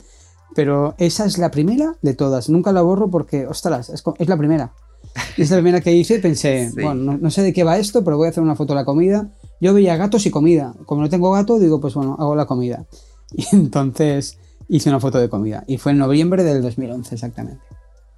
Pero 0.55 0.94
esa 0.99 1.24
es 1.24 1.39
la 1.39 1.51
primera 1.51 1.97
de 2.03 2.15
todas. 2.15 2.51
Nunca 2.51 2.73
la 2.73 2.82
borro 2.82 3.11
porque, 3.11 3.47
ostras, 3.47 3.89
es, 3.89 4.05
es 4.19 4.28
la 4.28 4.36
primera. 4.36 4.73
Es 5.36 5.51
la 5.51 5.57
primera 5.57 5.81
que 5.81 5.93
hice 5.93 6.20
pensé, 6.20 6.70
bueno, 6.74 7.19
no, 7.20 7.31
sé 7.31 7.43
de 7.43 7.53
qué 7.53 7.65
va 7.65 7.77
esto, 7.77 8.05
pero 8.05 8.16
voy 8.16 8.27
a 8.27 8.31
hacer 8.31 8.43
una 8.43 8.55
foto 8.55 8.73
de 8.73 8.81
la 8.81 8.85
comida. 8.85 9.31
Yo 9.61 9.74
veía 9.74 9.97
gatos 9.97 10.24
y 10.27 10.31
comida. 10.31 10.74
Como 10.86 11.03
no 11.03 11.11
tengo 11.11 11.32
gato, 11.32 11.59
digo, 11.59 11.81
pues 11.81 11.94
bueno, 11.94 12.16
hago 12.19 12.36
la 12.36 12.47
comida. 12.47 12.86
Y 13.35 13.47
entonces 13.53 14.39
hice 14.73 14.89
una 14.89 15.01
foto 15.01 15.19
de 15.19 15.28
comida. 15.28 15.65
Y 15.66 15.77
fue 15.77 15.93
en 15.93 15.99
noviembre 15.99 16.44
del 16.44 16.62
2011, 16.62 17.15
exactamente. 17.15 17.62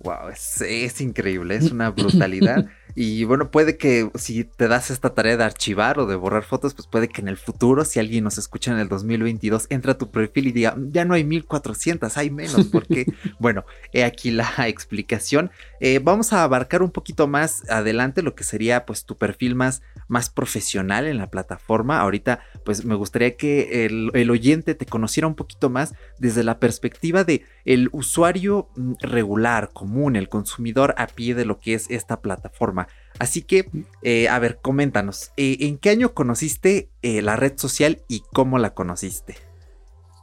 Wow, 0.05 0.29
es, 0.29 1.01
increíble, 1.01 1.57
es 1.57 1.73
una 1.73 1.91
brutalidad. 1.91 2.67
y 2.95 3.25
bueno, 3.25 3.51
puede 3.51 3.77
que 3.77 4.11
si 4.15 4.45
te 4.45 4.69
das 4.69 4.91
esta 4.91 5.15
tarea 5.15 5.37
de 5.37 5.43
archivar 5.45 5.99
o 5.99 6.07
de 6.07 6.15
borrar 6.15 6.45
fotos, 6.45 6.75
pues 6.75 6.87
puede 6.87 7.09
que 7.09 7.23
en 7.23 7.29
el 7.29 7.39
futuro, 7.39 7.85
si 7.85 7.99
alguien 7.99 8.23
nos 8.23 8.39
escucha 8.39 8.71
en 8.71 8.79
el 8.79 8.89
2022, 8.89 9.67
entra 9.71 9.93
a 9.93 9.99
tu 9.99 10.11
perfil 10.11 10.49
y 10.49 10.53
diga, 10.53 10.77
ya 10.91 11.05
no 11.05 11.15
hay 11.15 11.25
1400, 11.25 12.17
hay 12.19 12.31
menos, 12.31 12.67
porque, 12.67 13.07
bueno, 13.41 13.65
he 13.93 14.05
aquí 14.05 14.31
la 14.31 14.53
explicación. 14.69 15.51
Eh, 15.86 16.01
vamos 16.02 16.32
a 16.32 16.44
abarcar 16.44 16.82
un 16.82 16.90
poquito 16.90 17.27
más 17.27 17.69
adelante 17.69 18.23
lo 18.23 18.35
que 18.35 18.43
sería 18.43 18.86
pues 18.86 19.05
tu 19.05 19.19
perfil 19.19 19.55
más, 19.55 19.82
más 20.09 20.31
profesional 20.31 21.06
en 21.06 21.19
la 21.19 21.28
plataforma. 21.28 22.01
Ahorita, 22.01 22.40
pues 22.65 22.86
me 22.86 22.94
gustaría 22.94 23.36
que 23.36 23.85
el, 23.85 24.31
oyente 24.31 24.74
te 24.74 24.86
conociera 24.86 25.27
un 25.27 25.35
poquito 25.35 25.69
más 25.69 25.93
desde 26.19 26.43
la 26.43 26.59
perspectiva 26.59 27.23
de 27.23 27.44
el 27.66 27.90
usuario 27.93 28.70
mm, 28.77 28.94
regular, 29.01 29.73
común, 29.74 30.16
el 30.16 30.31
consumidor 30.31 30.94
a 30.97 31.06
pie 31.06 31.35
de 31.35 31.44
lo 31.44 31.61
que 31.61 31.74
es 31.74 31.90
esta 31.90 32.23
plataforma. 32.23 32.89
Así 33.19 33.43
que, 33.43 33.69
eh, 34.01 34.31
a 34.31 34.39
ver, 34.39 34.61
coméntanos, 34.62 35.32
eh, 35.36 35.59
¿en 35.61 35.77
qué 35.77 35.90
año 35.90 36.15
conociste 36.15 36.89
la 37.02 37.36
red 37.36 37.59
social 37.59 38.01
y 38.09 38.23
cómo 38.32 38.56
la 38.56 38.73
conociste? 38.73 39.36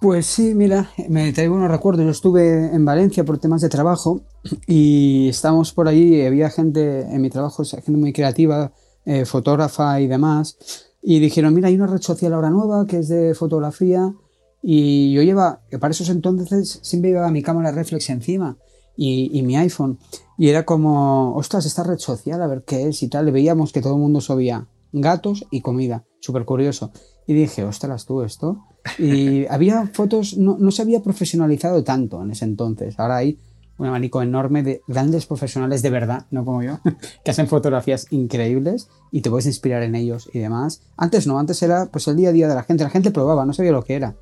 Pues 0.02 0.26
sí, 0.26 0.56
mira, 0.56 0.90
me 1.10 1.32
traigo 1.32 1.54
unos 1.54 1.70
recuerdos. 1.70 2.04
Yo 2.04 2.10
estuve 2.10 2.74
en 2.74 2.84
Valencia 2.84 3.24
por 3.24 3.38
temas 3.38 3.62
de 3.62 3.70
trabajo 3.70 4.22
y 4.66 5.30
estábamos 5.30 5.74
por 5.74 5.88
ahí, 5.88 6.26
había 6.26 6.50
gente 6.50 7.02
en 7.02 7.22
mi 7.22 7.30
trabajo, 7.30 7.64
gente 7.64 7.92
muy 7.92 8.12
creativa, 8.12 8.74
fotógrafa 9.26 10.02
y 10.02 10.08
demás, 10.08 10.58
y 11.04 11.20
dijeron, 11.20 11.54
mira, 11.54 11.68
hay 11.68 11.76
una 11.76 11.86
red 11.86 12.02
social 12.02 12.34
ahora 12.34 12.50
nueva 12.50 12.88
que 12.88 12.98
es 12.98 13.10
de 13.10 13.36
fotografía 13.36 14.12
y 14.64 15.14
yo 15.14 15.22
lleva, 15.22 15.62
para 15.80 15.92
esos 15.92 16.10
entonces 16.10 16.80
siempre 16.82 17.12
llevaba 17.12 17.30
mi 17.30 17.44
cámara 17.44 17.72
reflex 17.72 18.10
encima 18.10 18.58
y, 18.98 19.40
mi 19.44 19.56
iPhone. 19.56 20.00
Y 20.36 20.50
era 20.50 20.66
como, 20.66 21.36
ostras, 21.36 21.68
esta 21.68 21.84
red 21.84 22.00
social, 22.00 22.42
a 22.42 22.48
ver 22.48 22.64
qué 22.66 22.88
es 22.88 23.04
y 23.04 23.08
tal. 23.08 23.28
Y 23.28 23.32
veíamos 23.32 23.72
que 23.72 23.82
todo 23.82 23.94
el 23.94 24.00
mundo 24.00 24.20
subía 24.20 24.68
gatos 24.92 25.46
y 25.52 25.62
comida. 25.62 26.06
Súper 26.20 26.46
curioso. 26.46 26.92
Y 27.28 27.34
dije, 27.34 27.64
ostras, 27.64 28.06
tú 28.06 28.22
esto. 28.22 28.66
Y 28.98 29.46
había 29.50 29.88
fotos, 29.88 30.38
no, 30.38 30.58
no 30.60 30.72
se 30.72 30.82
había 30.82 31.02
profesionalizado 31.02 31.84
tanto 31.84 32.22
en 32.22 32.32
ese 32.32 32.46
entonces. 32.46 33.00
Ahora 33.00 33.18
hay 33.18 33.40
un 33.78 33.88
abanico 33.88 34.22
enorme 34.22 34.62
de 34.62 34.84
grandes 34.88 35.26
profesionales 35.26 35.82
de 35.82 35.90
verdad, 35.90 36.28
no 36.30 36.46
como 36.46 36.62
yo, 36.62 36.80
que 37.26 37.32
hacen 37.32 37.48
fotografías 37.48 38.06
increíbles 38.12 38.90
y 39.12 39.22
te 39.22 39.30
puedes 39.30 39.48
inspirar 39.48 39.82
en 39.82 39.96
ellos 39.96 40.30
y 40.32 40.40
demás. 40.40 40.84
Antes 40.98 41.26
no, 41.26 41.40
antes 41.40 41.62
era 41.64 41.88
pues 41.88 42.08
el 42.08 42.16
día 42.16 42.30
a 42.30 42.32
día 42.32 42.48
de 42.48 42.56
la 42.56 42.64
gente, 42.64 42.84
la 42.84 42.92
gente 42.92 43.12
probaba, 43.12 43.46
no 43.46 43.54
sabía 43.54 43.72
lo 43.72 43.84
que 43.84 43.96
era. 43.96 44.16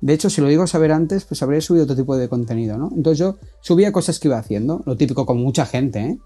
De 0.00 0.12
hecho, 0.12 0.30
si 0.30 0.40
lo 0.40 0.48
digo 0.48 0.66
saber 0.66 0.92
antes, 0.92 1.24
pues 1.24 1.42
habría 1.42 1.60
subido 1.60 1.84
otro 1.84 1.96
tipo 1.96 2.16
de 2.16 2.28
contenido, 2.28 2.78
¿no? 2.78 2.90
Entonces 2.94 3.18
yo 3.18 3.36
subía 3.60 3.92
cosas 3.92 4.20
que 4.20 4.28
iba 4.28 4.38
haciendo, 4.38 4.82
lo 4.84 4.96
típico 4.96 5.26
con 5.26 5.38
mucha 5.38 5.66
gente, 5.66 6.00
¿eh? 6.00 6.18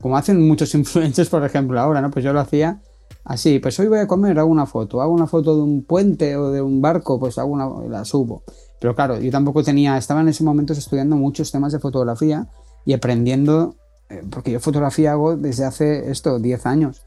Como 0.00 0.16
hacen 0.16 0.46
muchos 0.46 0.74
influencers, 0.74 1.28
por 1.28 1.44
ejemplo, 1.44 1.78
ahora, 1.80 2.00
¿no? 2.00 2.10
Pues 2.10 2.24
yo 2.24 2.32
lo 2.32 2.40
hacía 2.40 2.80
así, 3.24 3.58
pues 3.58 3.78
hoy 3.80 3.88
voy 3.88 3.98
a 3.98 4.06
comer, 4.06 4.38
hago 4.38 4.50
una 4.50 4.66
foto, 4.66 5.00
hago 5.00 5.12
una 5.12 5.26
foto 5.26 5.56
de 5.56 5.62
un 5.62 5.82
puente 5.82 6.36
o 6.36 6.50
de 6.50 6.62
un 6.62 6.80
barco, 6.80 7.18
pues 7.18 7.38
hago 7.38 7.50
una, 7.50 7.68
la 7.88 8.04
subo. 8.04 8.42
Pero 8.80 8.94
claro, 8.94 9.20
yo 9.20 9.30
tampoco 9.30 9.62
tenía, 9.62 9.96
estaba 9.98 10.20
en 10.20 10.28
ese 10.28 10.42
momento 10.42 10.72
estudiando 10.72 11.16
muchos 11.16 11.52
temas 11.52 11.72
de 11.72 11.78
fotografía 11.78 12.48
y 12.84 12.92
aprendiendo, 12.94 13.76
eh, 14.08 14.22
porque 14.30 14.50
yo 14.50 14.60
fotografía 14.60 15.12
hago 15.12 15.36
desde 15.36 15.64
hace 15.64 16.10
esto, 16.10 16.38
10 16.38 16.66
años, 16.66 17.02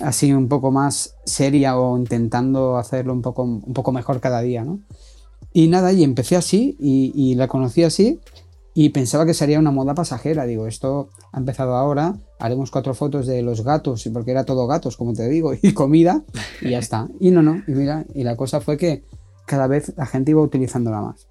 así 0.00 0.32
un 0.32 0.48
poco 0.48 0.70
más 0.70 1.16
seria 1.24 1.78
o 1.78 1.96
intentando 1.98 2.76
hacerlo 2.76 3.12
un 3.12 3.22
poco, 3.22 3.42
un 3.42 3.72
poco 3.74 3.92
mejor 3.92 4.20
cada 4.20 4.40
día, 4.40 4.64
¿no? 4.64 4.80
Y 5.52 5.68
nada, 5.68 5.92
y 5.92 6.04
empecé 6.04 6.36
así 6.36 6.76
y, 6.78 7.34
la 7.34 7.48
conocí 7.48 7.82
así 7.82 8.20
y 8.74 8.90
pensaba 8.90 9.26
que 9.26 9.34
sería 9.34 9.58
una 9.58 9.70
moda 9.70 9.94
pasajera. 9.94 10.46
Digo, 10.46 10.66
esto 10.66 11.10
ha 11.32 11.38
empezado 11.38 11.74
ahora, 11.74 12.16
haremos 12.38 12.70
cuatro 12.70 12.94
fotos 12.94 13.26
de 13.26 13.42
los 13.42 13.64
gatos, 13.64 14.08
porque 14.12 14.30
era 14.30 14.44
todo 14.44 14.66
gatos, 14.66 14.96
como 14.96 15.12
te 15.12 15.28
digo, 15.28 15.52
y 15.62 15.72
comida, 15.72 16.22
y 16.60 16.70
ya 16.70 16.78
está. 16.78 17.08
Y 17.18 17.30
no, 17.30 17.42
no, 17.42 17.62
y 17.66 17.72
mira, 17.72 18.04
y 18.14 18.24
la 18.24 18.36
cosa 18.36 18.60
fue 18.60 18.76
que 18.76 19.04
cada 19.46 19.66
vez 19.66 19.92
la 19.96 20.06
gente 20.06 20.30
iba 20.30 20.42
utilizándola 20.42 21.00
más. 21.00 21.26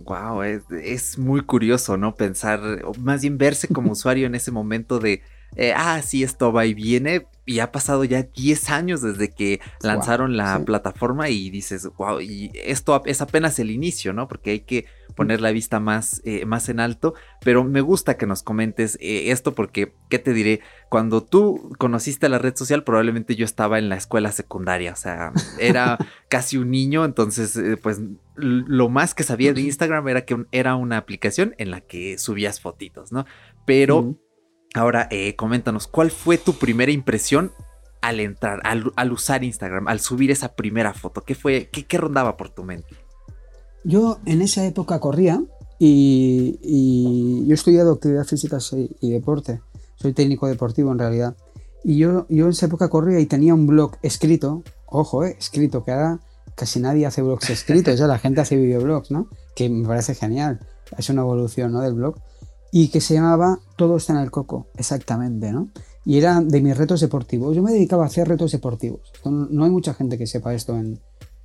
Wow, 0.00 0.42
es, 0.42 0.62
es, 0.82 1.18
muy 1.18 1.42
curioso, 1.42 1.96
¿no? 1.96 2.16
Pensar, 2.16 2.60
o 2.84 2.92
más 2.98 3.22
bien 3.22 3.38
verse 3.38 3.68
como 3.68 3.92
usuario 3.92 4.26
en 4.26 4.34
ese 4.34 4.50
momento 4.50 4.98
de, 4.98 5.22
eh, 5.56 5.72
ah, 5.76 6.00
sí, 6.02 6.22
esto 6.22 6.52
va 6.52 6.66
y 6.66 6.74
viene. 6.74 7.26
Y 7.44 7.58
ha 7.58 7.72
pasado 7.72 8.04
ya 8.04 8.22
10 8.22 8.70
años 8.70 9.02
desde 9.02 9.30
que 9.30 9.60
lanzaron 9.82 10.36
la 10.36 10.64
plataforma 10.64 11.28
y 11.28 11.50
dices, 11.50 11.88
wow, 11.98 12.20
y 12.20 12.52
esto 12.54 13.02
es 13.04 13.20
apenas 13.20 13.58
el 13.58 13.70
inicio, 13.70 14.12
¿no? 14.12 14.28
Porque 14.28 14.50
hay 14.52 14.60
que 14.60 14.86
poner 15.14 15.40
la 15.40 15.50
vista 15.52 15.80
más, 15.80 16.20
eh, 16.24 16.44
más 16.44 16.68
en 16.68 16.80
alto. 16.80 17.14
Pero 17.44 17.64
me 17.64 17.80
gusta 17.80 18.16
que 18.16 18.26
nos 18.26 18.42
comentes 18.42 18.98
eh, 19.00 19.30
esto 19.30 19.54
porque, 19.54 19.94
¿qué 20.08 20.18
te 20.18 20.32
diré? 20.32 20.60
Cuando 20.88 21.22
tú 21.22 21.72
conociste 21.78 22.28
la 22.28 22.38
red 22.38 22.56
social, 22.56 22.84
probablemente 22.84 23.36
yo 23.36 23.44
estaba 23.44 23.78
en 23.78 23.88
la 23.88 23.96
escuela 23.96 24.32
secundaria, 24.32 24.92
o 24.92 24.96
sea, 24.96 25.32
era 25.58 25.98
casi 26.28 26.56
un 26.58 26.70
niño, 26.70 27.04
entonces, 27.04 27.58
pues 27.82 28.00
lo 28.36 28.88
más 28.88 29.14
que 29.14 29.22
sabía 29.22 29.52
de 29.52 29.60
Instagram 29.60 30.08
era 30.08 30.24
que 30.24 30.46
era 30.52 30.74
una 30.76 30.96
aplicación 30.96 31.54
en 31.58 31.70
la 31.70 31.80
que 31.80 32.18
subías 32.18 32.60
fotitos, 32.60 33.12
¿no? 33.12 33.26
Pero... 33.66 34.16
Ahora, 34.74 35.06
eh, 35.10 35.36
coméntanos, 35.36 35.86
¿cuál 35.86 36.10
fue 36.10 36.38
tu 36.38 36.54
primera 36.54 36.90
impresión 36.90 37.52
al 38.00 38.20
entrar, 38.20 38.60
al, 38.64 39.12
usar 39.12 39.44
Instagram, 39.44 39.86
al 39.86 40.00
subir 40.00 40.30
esa 40.30 40.54
primera 40.54 40.94
foto? 40.94 41.22
¿Qué 41.22 41.34
fue, 41.34 41.68
qué, 41.70 41.98
rondaba 41.98 42.36
por 42.36 42.48
tu 42.48 42.64
mente? 42.64 42.96
Yo 43.84 44.18
en 44.26 44.42
esa 44.42 44.64
época 44.64 45.00
corría 45.00 45.42
y, 45.78 47.44
yo 47.46 47.50
he 47.50 47.54
estudiado 47.54 47.92
actividad 47.92 48.24
física 48.24 48.58
y, 49.00 49.10
deporte. 49.10 49.60
Soy 49.96 50.12
técnico 50.12 50.46
deportivo 50.46 50.92
en 50.92 50.98
realidad. 50.98 51.36
Y 51.84 51.98
yo, 51.98 52.26
en 52.28 52.48
esa 52.48 52.66
época 52.66 52.88
corría 52.88 53.18
y 53.18 53.26
tenía 53.26 53.54
un 53.54 53.66
blog 53.66 53.96
escrito, 54.02 54.62
ojo, 54.86 55.24
eh, 55.24 55.36
escrito, 55.38 55.84
que 55.84 55.90
ahora 55.90 56.20
casi 56.54 56.78
nadie 56.78 57.06
hace 57.06 57.22
blogs 57.22 57.50
escritos, 57.50 57.98
ya 57.98 58.06
la 58.06 58.18
gente 58.18 58.40
hace 58.40 58.56
videoblogs, 58.56 59.10
¿no? 59.10 59.28
Que 59.56 59.68
me 59.68 59.86
parece 59.86 60.14
genial. 60.14 60.60
Es 60.96 61.08
una 61.08 61.22
evolución, 61.22 61.72
¿no? 61.72 61.80
Del 61.80 61.94
blog 61.94 62.16
y 62.72 62.88
que 62.88 63.00
se 63.00 63.14
llamaba 63.14 63.60
Todo 63.76 63.98
está 63.98 64.14
en 64.14 64.20
el 64.20 64.30
coco, 64.30 64.66
exactamente, 64.76 65.52
¿no? 65.52 65.68
Y 66.04 66.18
era 66.18 66.40
de 66.40 66.60
mis 66.60 66.76
retos 66.76 67.00
deportivos. 67.00 67.54
Yo 67.54 67.62
me 67.62 67.72
dedicaba 67.72 68.04
a 68.04 68.06
hacer 68.06 68.26
retos 68.26 68.50
deportivos. 68.50 69.12
No 69.24 69.64
hay 69.64 69.70
mucha 69.70 69.94
gente 69.94 70.18
que 70.18 70.26
sepa 70.26 70.52
esto 70.54 70.76
en, 70.76 70.98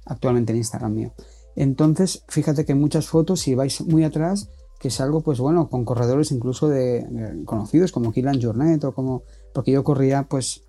actualmente 0.06 0.54
en 0.54 0.58
Instagram 0.58 0.94
mío. 0.94 1.14
Entonces, 1.58 2.24
fíjate 2.28 2.66
que 2.66 2.76
muchas 2.76 3.08
fotos, 3.08 3.42
si 3.42 3.56
vais 3.56 3.82
muy 3.82 4.04
atrás, 4.04 4.50
que 4.80 4.90
es 4.90 5.02
algo, 5.02 5.22
pues 5.22 5.40
bueno, 5.40 5.70
con 5.70 5.86
corredores 5.86 6.32
incluso 6.32 6.70
de, 6.70 7.42
conocidos 7.46 7.92
como 7.92 8.12
Kylian 8.12 8.40
Jornet 8.40 8.84
o 8.84 8.94
como... 8.94 9.24
Porque 9.56 9.72
yo 9.72 9.84
corría, 9.84 10.28
pues, 10.30 10.62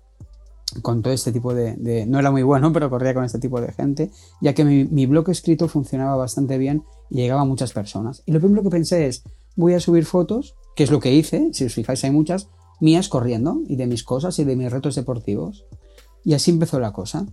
con 0.81 1.03
todo 1.03 1.13
este 1.13 1.31
tipo 1.31 1.53
de, 1.53 2.07
No 2.07 2.17
era 2.17 2.31
muy 2.31 2.41
bueno, 2.41 2.73
pero 2.73 2.89
corría 2.89 3.13
con 3.13 3.23
este 3.23 3.37
tipo 3.37 3.61
de 3.61 3.71
gente, 3.71 4.09
ya 4.41 4.55
que 4.55 4.65
mi, 4.65 4.85
mi 4.85 5.05
blog 5.05 5.29
escrito 5.29 5.67
funcionaba 5.67 6.15
bastante 6.15 6.57
bien 6.57 6.83
y 7.11 7.17
llegaba 7.17 7.41
a 7.41 7.45
muchas 7.45 7.71
personas. 7.71 8.23
Y 8.25 8.31
lo 8.31 8.39
primero 8.39 8.63
que 8.63 8.71
pensé 8.71 9.05
es, 9.05 9.21
voy 9.55 9.75
a 9.75 9.79
subir 9.79 10.05
fotos, 10.05 10.55
que 10.75 10.83
es 10.83 10.89
lo 10.89 10.99
que 10.99 11.13
hice, 11.13 11.49
si 11.53 11.65
os 11.65 11.73
fijáis 11.75 12.03
hay 12.03 12.09
muchas, 12.09 12.49
mías 12.79 13.09
corriendo 13.09 13.61
y 13.67 13.75
de 13.75 13.85
mis 13.85 14.03
cosas 14.03 14.39
y 14.39 14.43
de 14.43 14.55
mis 14.55 14.71
retos 14.71 14.95
deportivos. 14.95 15.65
Y 16.23 16.33
así 16.33 16.49
empezó 16.49 16.79
la 16.79 16.93
cosa. 16.93 17.27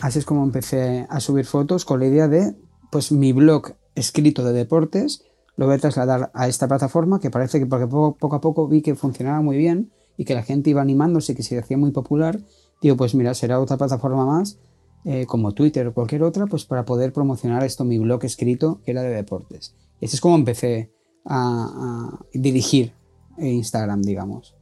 Así 0.00 0.18
es 0.18 0.26
como 0.26 0.44
empecé 0.44 1.06
a 1.08 1.20
subir 1.20 1.46
fotos 1.46 1.86
con 1.86 2.00
la 2.00 2.06
idea 2.06 2.28
de, 2.28 2.54
pues 2.94 3.10
mi 3.10 3.32
blog 3.32 3.72
escrito 3.96 4.44
de 4.44 4.52
deportes, 4.52 5.24
lo 5.56 5.66
voy 5.66 5.74
a 5.74 5.78
trasladar 5.78 6.30
a 6.32 6.46
esta 6.46 6.68
plataforma 6.68 7.18
que 7.18 7.28
parece 7.28 7.58
que 7.58 7.66
porque 7.66 7.88
poco, 7.88 8.36
a 8.36 8.40
poco 8.40 8.68
vi 8.68 8.82
que 8.82 8.94
funcionaba 8.94 9.40
muy 9.40 9.56
bien 9.56 9.90
y 10.16 10.24
que 10.24 10.32
la 10.32 10.44
gente 10.44 10.70
iba 10.70 10.80
animándose 10.80 11.32
y 11.32 11.34
que 11.34 11.42
se 11.42 11.58
hacía 11.58 11.76
muy 11.76 11.90
popular, 11.90 12.38
digo, 12.80 12.96
pues 12.96 13.16
mira, 13.16 13.34
será 13.34 13.58
otra 13.58 13.78
plataforma 13.78 14.24
más, 14.24 14.60
eh, 15.04 15.26
como 15.26 15.50
Twitter 15.54 15.88
o 15.88 15.92
cualquier 15.92 16.22
otra, 16.22 16.46
pues 16.46 16.66
para 16.66 16.84
poder 16.84 17.12
promocionar 17.12 17.64
esto, 17.64 17.84
mi 17.84 17.98
blog 17.98 18.24
escrito, 18.24 18.80
que 18.84 18.92
era 18.92 19.02
de 19.02 19.08
deportes. 19.08 19.74
Y 20.00 20.06
así 20.06 20.14
es 20.14 20.20
como 20.20 20.36
empecé 20.36 20.92
a, 21.24 22.16
dirigir 22.32 22.92
Instagram, 23.38 24.02
digamos. 24.02 24.54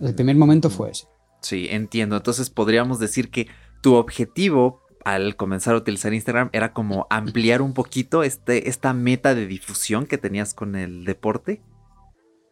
El 0.00 0.14
primer 0.14 0.36
momento 0.36 0.70
fue 0.70 0.92
ese. 0.92 1.08
Sí, 1.40 1.66
entiendo. 1.68 2.16
Entonces 2.16 2.50
podríamos 2.50 3.00
decir 3.00 3.32
que 3.32 3.48
tu 3.82 3.94
objetivo 3.94 4.78
al 5.04 5.36
comenzar 5.36 5.74
a 5.74 5.78
utilizar 5.78 6.12
Instagram 6.12 6.50
era 6.52 6.72
como 6.72 7.06
ampliar 7.10 7.62
un 7.62 7.72
poquito 7.72 8.22
este, 8.22 8.68
esta 8.68 8.92
meta 8.92 9.34
de 9.34 9.46
difusión 9.46 10.06
que 10.06 10.18
tenías 10.18 10.54
con 10.54 10.76
el 10.76 11.04
deporte. 11.04 11.62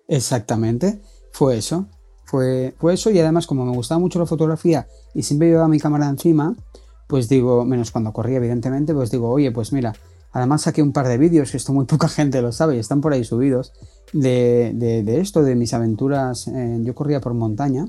Exactamente. 0.08 1.00
fue 1.32 1.58
eso. 1.58 1.86
Fue, 2.24 2.74
fue 2.78 2.94
eso 2.94 3.10
y 3.10 3.18
además 3.18 3.46
como 3.46 3.64
me 3.64 3.72
gustaba 3.72 3.98
mucho 3.98 4.18
la 4.18 4.26
fotografía 4.26 4.86
y 5.14 5.22
siempre 5.22 5.48
llevaba 5.48 5.68
mi 5.68 5.80
cámara 5.80 6.08
encima, 6.08 6.54
pues 7.06 7.28
digo, 7.28 7.64
menos 7.64 7.90
cuando 7.90 8.12
corría 8.12 8.36
evidentemente, 8.36 8.92
pues 8.92 9.10
digo, 9.10 9.30
oye, 9.30 9.50
pues 9.50 9.72
mira, 9.72 9.94
además 10.32 10.62
saqué 10.62 10.82
un 10.82 10.92
par 10.92 11.08
de 11.08 11.18
vídeos, 11.18 11.50
que 11.50 11.56
esto 11.56 11.72
muy 11.72 11.84
poca 11.86 12.08
gente 12.08 12.42
lo 12.42 12.52
sabe 12.52 12.76
y 12.76 12.78
están 12.78 13.00
por 13.00 13.12
ahí 13.12 13.24
subidos, 13.24 13.72
de, 14.12 14.72
de, 14.74 15.20
esto, 15.20 15.42
de 15.42 15.54
mis 15.54 15.74
aventuras, 15.74 16.50
yo 16.80 16.94
corría 16.94 17.20
por 17.20 17.34
montaña 17.34 17.86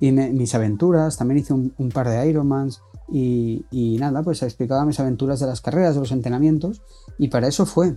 y 0.00 0.12
mis 0.12 0.54
aventuras, 0.54 1.16
también 1.16 1.38
hice 1.38 1.52
un, 1.52 1.90
par 1.92 2.08
de 2.08 2.28
Ironmans 2.28 2.80
y, 3.10 3.64
y 3.70 3.98
nada, 3.98 4.22
pues 4.22 4.42
explicaba 4.42 4.84
mis 4.84 5.00
aventuras 5.00 5.40
de 5.40 5.46
las 5.46 5.60
carreras, 5.60 5.94
de 5.94 6.00
los 6.00 6.12
entrenamientos 6.12 6.82
y 7.18 7.28
para 7.28 7.48
eso 7.48 7.66
fue. 7.66 7.96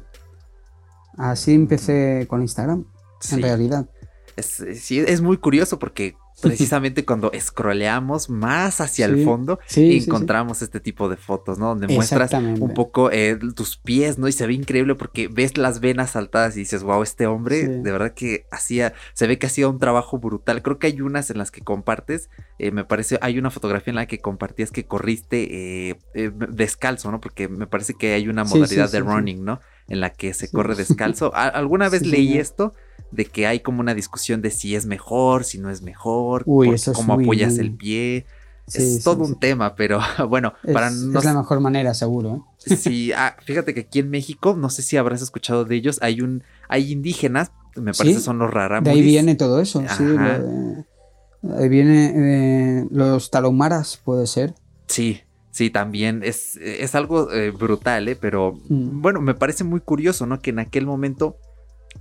Así 1.17 1.53
empecé 1.53 2.25
con 2.27 2.41
Instagram, 2.41 2.85
en 3.31 3.41
realidad. 3.41 3.89
Es, 4.35 4.63
sí, 4.75 4.99
es 4.99 5.21
muy 5.21 5.37
curioso 5.37 5.77
porque 5.77 6.15
precisamente 6.43 7.05
cuando 7.05 7.31
scrolleamos 7.37 8.29
más 8.29 8.81
hacia 8.81 9.05
el 9.05 9.23
fondo, 9.23 9.59
encontramos 9.75 10.61
este 10.61 10.79
tipo 10.79 11.09
de 11.09 11.17
fotos, 11.17 11.57
¿no? 11.57 11.69
Donde 11.69 11.87
muestras 11.87 12.33
un 12.33 12.73
poco 12.73 13.11
eh, 13.11 13.39
tus 13.55 13.77
pies, 13.77 14.17
¿no? 14.19 14.27
Y 14.27 14.31
se 14.31 14.45
ve 14.45 14.53
increíble 14.53 14.95
porque 14.95 15.27
ves 15.27 15.57
las 15.57 15.79
venas 15.79 16.11
saltadas 16.11 16.55
y 16.55 16.59
dices, 16.59 16.83
wow, 16.83 17.01
este 17.01 17.25
hombre 17.25 17.67
de 17.67 17.91
verdad 17.91 18.13
que 18.13 18.45
hacía, 18.51 18.93
se 19.13 19.27
ve 19.27 19.39
que 19.39 19.47
hacía 19.47 19.67
un 19.67 19.79
trabajo 19.79 20.19
brutal. 20.19 20.61
Creo 20.61 20.79
que 20.79 20.87
hay 20.87 21.01
unas 21.01 21.29
en 21.29 21.37
las 21.37 21.51
que 21.51 21.61
compartes, 21.61 22.29
eh, 22.59 22.71
me 22.71 22.85
parece, 22.85 23.17
hay 23.21 23.39
una 23.39 23.49
fotografía 23.49 23.91
en 23.91 23.95
la 23.95 24.05
que 24.05 24.19
compartías 24.19 24.71
que 24.71 24.85
corriste 24.85 25.89
eh, 25.89 26.31
descalzo, 26.49 27.11
¿no? 27.11 27.19
Porque 27.19 27.47
me 27.47 27.67
parece 27.67 27.93
que 27.95 28.13
hay 28.13 28.27
una 28.27 28.43
modalidad 28.43 28.91
de 28.91 28.99
running, 28.99 29.43
¿no? 29.43 29.59
En 29.87 29.99
la 29.99 30.11
que 30.11 30.33
se 30.33 30.49
corre 30.49 30.75
descalzo. 30.75 31.33
¿Alguna 31.35 31.89
vez 31.89 32.05
leí 32.05 32.37
esto? 32.37 32.73
de 33.13 33.25
que 33.25 33.47
hay 33.47 33.59
como 33.59 33.79
una 33.79 33.93
discusión 33.93 34.41
de 34.41 34.49
si 34.51 34.75
es 34.75 34.85
mejor, 34.85 35.43
si 35.43 35.59
no 35.59 35.69
es 35.69 35.81
mejor, 35.81 36.45
cómo 36.45 37.13
apoyas 37.13 37.57
el 37.57 37.73
pie. 37.75 38.25
es 38.73 39.03
todo 39.03 39.23
un 39.23 39.39
tema, 39.39 39.75
pero 39.75 39.99
bueno, 40.29 40.53
para 40.73 40.89
no... 40.89 41.19
Es 41.19 41.25
la 41.25 41.33
mejor 41.33 41.59
manera, 41.59 41.93
seguro. 41.93 42.47
¿eh? 42.65 42.75
Sí, 42.75 43.11
ah, 43.11 43.35
fíjate 43.45 43.73
que 43.73 43.81
aquí 43.81 43.99
en 43.99 44.09
México, 44.09 44.55
no 44.57 44.69
sé 44.69 44.81
si 44.81 44.97
habrás 44.97 45.21
escuchado 45.21 45.63
de 45.65 45.75
ellos, 45.75 45.99
hay 46.01 46.21
un, 46.21 46.43
hay 46.67 46.91
indígenas, 46.91 47.51
me 47.75 47.93
parece 47.93 48.19
son 48.19 48.39
los 48.39 48.51
rarámuris. 48.51 48.93
De 48.93 48.99
ahí 48.99 49.05
viene 49.05 49.35
todo 49.35 49.59
eso, 49.59 49.83
sí. 49.95 50.03
ahí 51.55 51.69
viene 51.69 52.79
eh, 52.81 52.87
los 52.89 53.29
talomaras, 53.29 53.99
puede 54.03 54.27
ser. 54.27 54.55
Sí, 54.87 55.21
sí, 55.53 55.69
también 55.69 56.21
es, 56.23 56.57
es 56.57 56.95
algo 56.95 57.31
eh, 57.31 57.51
brutal, 57.51 58.07
¿eh? 58.07 58.15
Pero 58.15 58.59
mm. 58.69 59.01
bueno, 59.01 59.21
me 59.21 59.35
parece 59.35 59.63
muy 59.63 59.79
curioso, 59.79 60.25
¿no? 60.25 60.39
Que 60.39 60.49
en 60.49 60.59
aquel 60.59 60.85
momento 60.85 61.37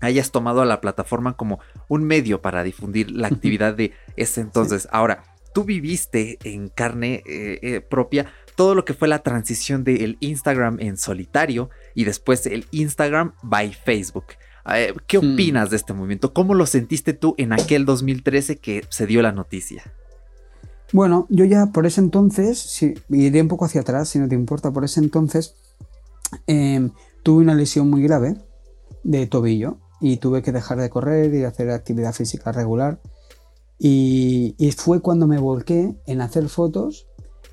hayas 0.00 0.32
tomado 0.32 0.62
a 0.62 0.66
la 0.66 0.80
plataforma 0.80 1.36
como 1.36 1.60
un 1.86 2.04
medio 2.04 2.40
para 2.40 2.64
difundir 2.64 3.10
la 3.10 3.28
actividad 3.28 3.74
de 3.74 3.92
ese 4.16 4.40
entonces. 4.40 4.88
Ahora, 4.90 5.22
tú 5.54 5.64
viviste 5.64 6.38
en 6.44 6.68
carne 6.68 7.22
eh, 7.26 7.58
eh, 7.62 7.80
propia 7.82 8.32
todo 8.56 8.74
lo 8.74 8.86
que 8.86 8.94
fue 8.94 9.06
la 9.06 9.22
transición 9.22 9.84
del 9.84 10.16
Instagram 10.20 10.78
en 10.80 10.96
solitario 10.96 11.68
y 11.94 12.04
después 12.04 12.46
el 12.46 12.66
Instagram 12.70 13.34
by 13.42 13.74
Facebook. 13.74 14.26
¿Qué 15.06 15.18
hmm. 15.18 15.34
opinas 15.34 15.70
de 15.70 15.76
este 15.76 15.92
movimiento? 15.92 16.32
¿Cómo 16.32 16.54
lo 16.54 16.66
sentiste 16.66 17.12
tú 17.12 17.34
en 17.36 17.52
aquel 17.52 17.84
2013 17.84 18.58
que 18.58 18.84
se 18.88 19.06
dio 19.06 19.20
la 19.20 19.32
noticia? 19.32 19.92
Bueno, 20.92 21.26
yo 21.30 21.46
ya 21.46 21.66
por 21.66 21.86
ese 21.86 22.02
entonces, 22.02 22.82
iré 23.08 23.40
un 23.40 23.48
poco 23.48 23.64
hacia 23.64 23.80
atrás, 23.80 24.10
si 24.10 24.18
no 24.18 24.28
te 24.28 24.34
importa, 24.34 24.72
por 24.72 24.84
ese 24.84 25.00
entonces 25.00 25.54
em, 26.46 26.90
tuve 27.22 27.42
una 27.42 27.54
lesión 27.54 27.88
muy 27.88 28.02
grave 28.02 28.36
de 29.02 29.26
tobillo 29.26 29.78
y 30.02 30.18
tuve 30.18 30.42
que 30.42 30.52
dejar 30.52 30.78
de 30.78 30.90
correr 30.90 31.34
y 31.34 31.44
hacer 31.44 31.70
actividad 31.70 32.12
física 32.12 32.52
regular. 32.52 33.00
Y, 33.78 34.54
fue 34.76 35.00
cuando 35.00 35.26
me 35.26 35.38
volqué 35.38 35.96
en 36.06 36.20
hacer 36.20 36.48
fotos 36.48 37.06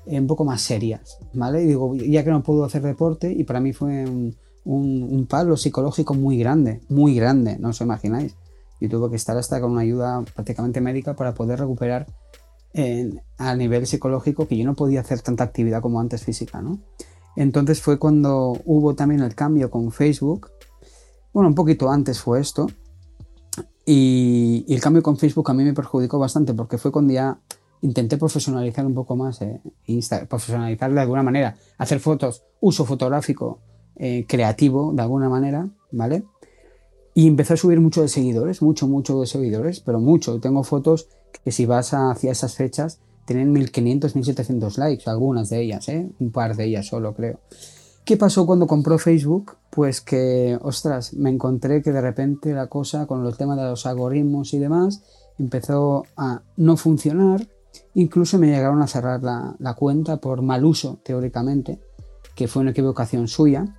un 0.06 0.26
poco 0.26 0.44
más 0.44 0.60
serias, 0.60 1.18
¿vale? 1.32 1.62
Y 1.62 1.66
digo, 1.66 1.94
ya 1.94 2.24
que 2.24 2.30
no 2.30 2.42
puedo 2.42 2.64
hacer 2.64 2.82
deporte, 2.82 3.32
y 3.32 3.44
para 3.44 3.60
mí 3.60 3.72
fue 3.72 4.04
un, 4.04 4.36
un, 4.64 5.26
palo 5.26 5.56
psicológico 5.56 6.14
muy 6.14 6.38
grande, 6.38 6.80
muy 6.88 7.14
grande, 7.14 7.58
no 7.58 7.70
os 7.70 7.80
imagináis. 7.80 8.34
Y 8.80 8.88
tuve 8.88 9.10
que 9.10 9.16
estar 9.16 9.36
hasta 9.36 9.60
con 9.60 9.72
una 9.72 9.82
ayuda 9.82 10.22
prácticamente 10.34 10.80
médica 10.80 11.14
para 11.14 11.34
poder 11.34 11.60
recuperar 11.60 12.06
en, 12.72 13.20
a 13.38 13.54
nivel 13.54 13.86
psicológico 13.86 14.46
que 14.46 14.56
yo 14.56 14.64
no 14.64 14.74
podía 14.74 15.00
hacer 15.00 15.20
tanta 15.20 15.44
actividad 15.44 15.82
como 15.82 16.00
antes 16.00 16.24
física, 16.24 16.60
¿no? 16.62 16.78
Entonces 17.36 17.80
fue 17.80 17.98
cuando 17.98 18.60
hubo 18.64 18.94
también 18.94 19.20
el 19.22 19.34
cambio 19.34 19.70
con 19.70 19.92
Facebook 19.92 20.50
bueno, 21.32 21.48
un 21.48 21.54
poquito 21.54 21.90
antes 21.90 22.20
fue 22.20 22.40
esto. 22.40 22.66
Y, 23.86 24.64
el 24.68 24.80
cambio 24.80 25.02
con 25.02 25.16
Facebook 25.16 25.50
a 25.50 25.54
mí 25.54 25.64
me 25.64 25.74
perjudicó 25.74 26.18
bastante 26.18 26.54
porque 26.54 26.78
fue 26.78 26.92
cuando 26.92 27.12
ya 27.12 27.38
intenté 27.82 28.18
profesionalizar 28.18 28.84
un 28.84 28.94
poco 28.94 29.16
más, 29.16 29.40
eh, 29.42 29.60
profesionalizar 30.28 30.92
de 30.92 31.00
alguna 31.00 31.22
manera, 31.22 31.56
hacer 31.78 31.98
fotos, 31.98 32.44
uso 32.60 32.84
fotográfico 32.84 33.60
eh, 33.96 34.26
creativo 34.28 34.92
de 34.92 35.02
alguna 35.02 35.28
manera, 35.28 35.68
¿vale? 35.92 36.24
Y 37.14 37.26
empecé 37.26 37.54
a 37.54 37.56
subir 37.56 37.80
mucho 37.80 38.02
de 38.02 38.08
seguidores, 38.08 38.62
mucho, 38.62 38.86
mucho 38.86 39.20
de 39.20 39.26
seguidores, 39.26 39.80
pero 39.80 39.98
mucho. 39.98 40.40
Tengo 40.40 40.62
fotos 40.62 41.08
que 41.44 41.52
si 41.52 41.66
vas 41.66 41.94
hacia 41.94 42.32
esas 42.32 42.54
fechas 42.54 43.00
tienen 43.24 43.52
1500, 43.52 44.16
1700 44.16 44.78
likes, 44.78 45.08
algunas 45.08 45.50
de 45.50 45.62
ellas, 45.62 45.88
¿eh? 45.88 46.10
Un 46.18 46.32
par 46.32 46.56
de 46.56 46.64
ellas 46.64 46.86
solo, 46.86 47.14
creo. 47.14 47.38
¿Qué 48.04 48.16
pasó 48.16 48.44
cuando 48.44 48.66
compró 48.66 48.98
Facebook? 48.98 49.56
Pues 49.70 50.00
que, 50.00 50.58
ostras, 50.62 51.14
me 51.14 51.30
encontré 51.30 51.80
que 51.80 51.92
de 51.92 52.00
repente 52.00 52.52
la 52.52 52.66
cosa 52.66 53.06
con 53.06 53.24
el 53.24 53.36
tema 53.36 53.54
de 53.54 53.62
los 53.62 53.86
algoritmos 53.86 54.52
y 54.52 54.58
demás 54.58 55.02
empezó 55.38 56.04
a 56.16 56.42
no 56.56 56.76
funcionar. 56.76 57.46
Incluso 57.94 58.38
me 58.38 58.48
llegaron 58.48 58.82
a 58.82 58.88
cerrar 58.88 59.22
la, 59.22 59.74
cuenta 59.74 60.16
por 60.16 60.42
mal 60.42 60.64
uso, 60.64 60.98
teóricamente, 61.04 61.78
que 62.34 62.48
fue 62.48 62.62
una 62.62 62.72
equivocación 62.72 63.28
suya. 63.28 63.76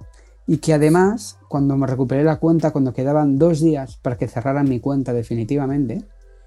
Y 0.48 0.60
que 0.60 0.74
además, 0.74 1.38
cuando 1.50 1.76
me 1.76 1.88
recuperé 1.88 2.24
la 2.24 2.38
cuenta, 2.38 2.72
cuando 2.72 2.94
quedaban 2.94 3.38
dos 3.38 3.60
días 3.60 3.98
para 3.98 4.18
que 4.18 4.30
cerraran 4.30 4.70
mi 4.70 4.80
cuenta 4.80 5.14
definitivamente, 5.14 6.06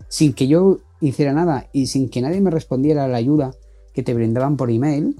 sin 0.08 0.32
que 0.32 0.46
yo 0.46 0.78
hiciera 1.08 1.32
nada 1.32 1.68
y 1.72 1.86
sin 1.86 2.08
que 2.08 2.20
nadie 2.20 2.40
me 2.40 2.50
respondiera 2.50 3.04
a 3.04 3.08
la 3.08 3.18
ayuda 3.18 3.52
que 3.92 4.02
te 4.02 4.14
brindaban 4.14 4.56
por 4.56 4.70
email, 4.70 5.16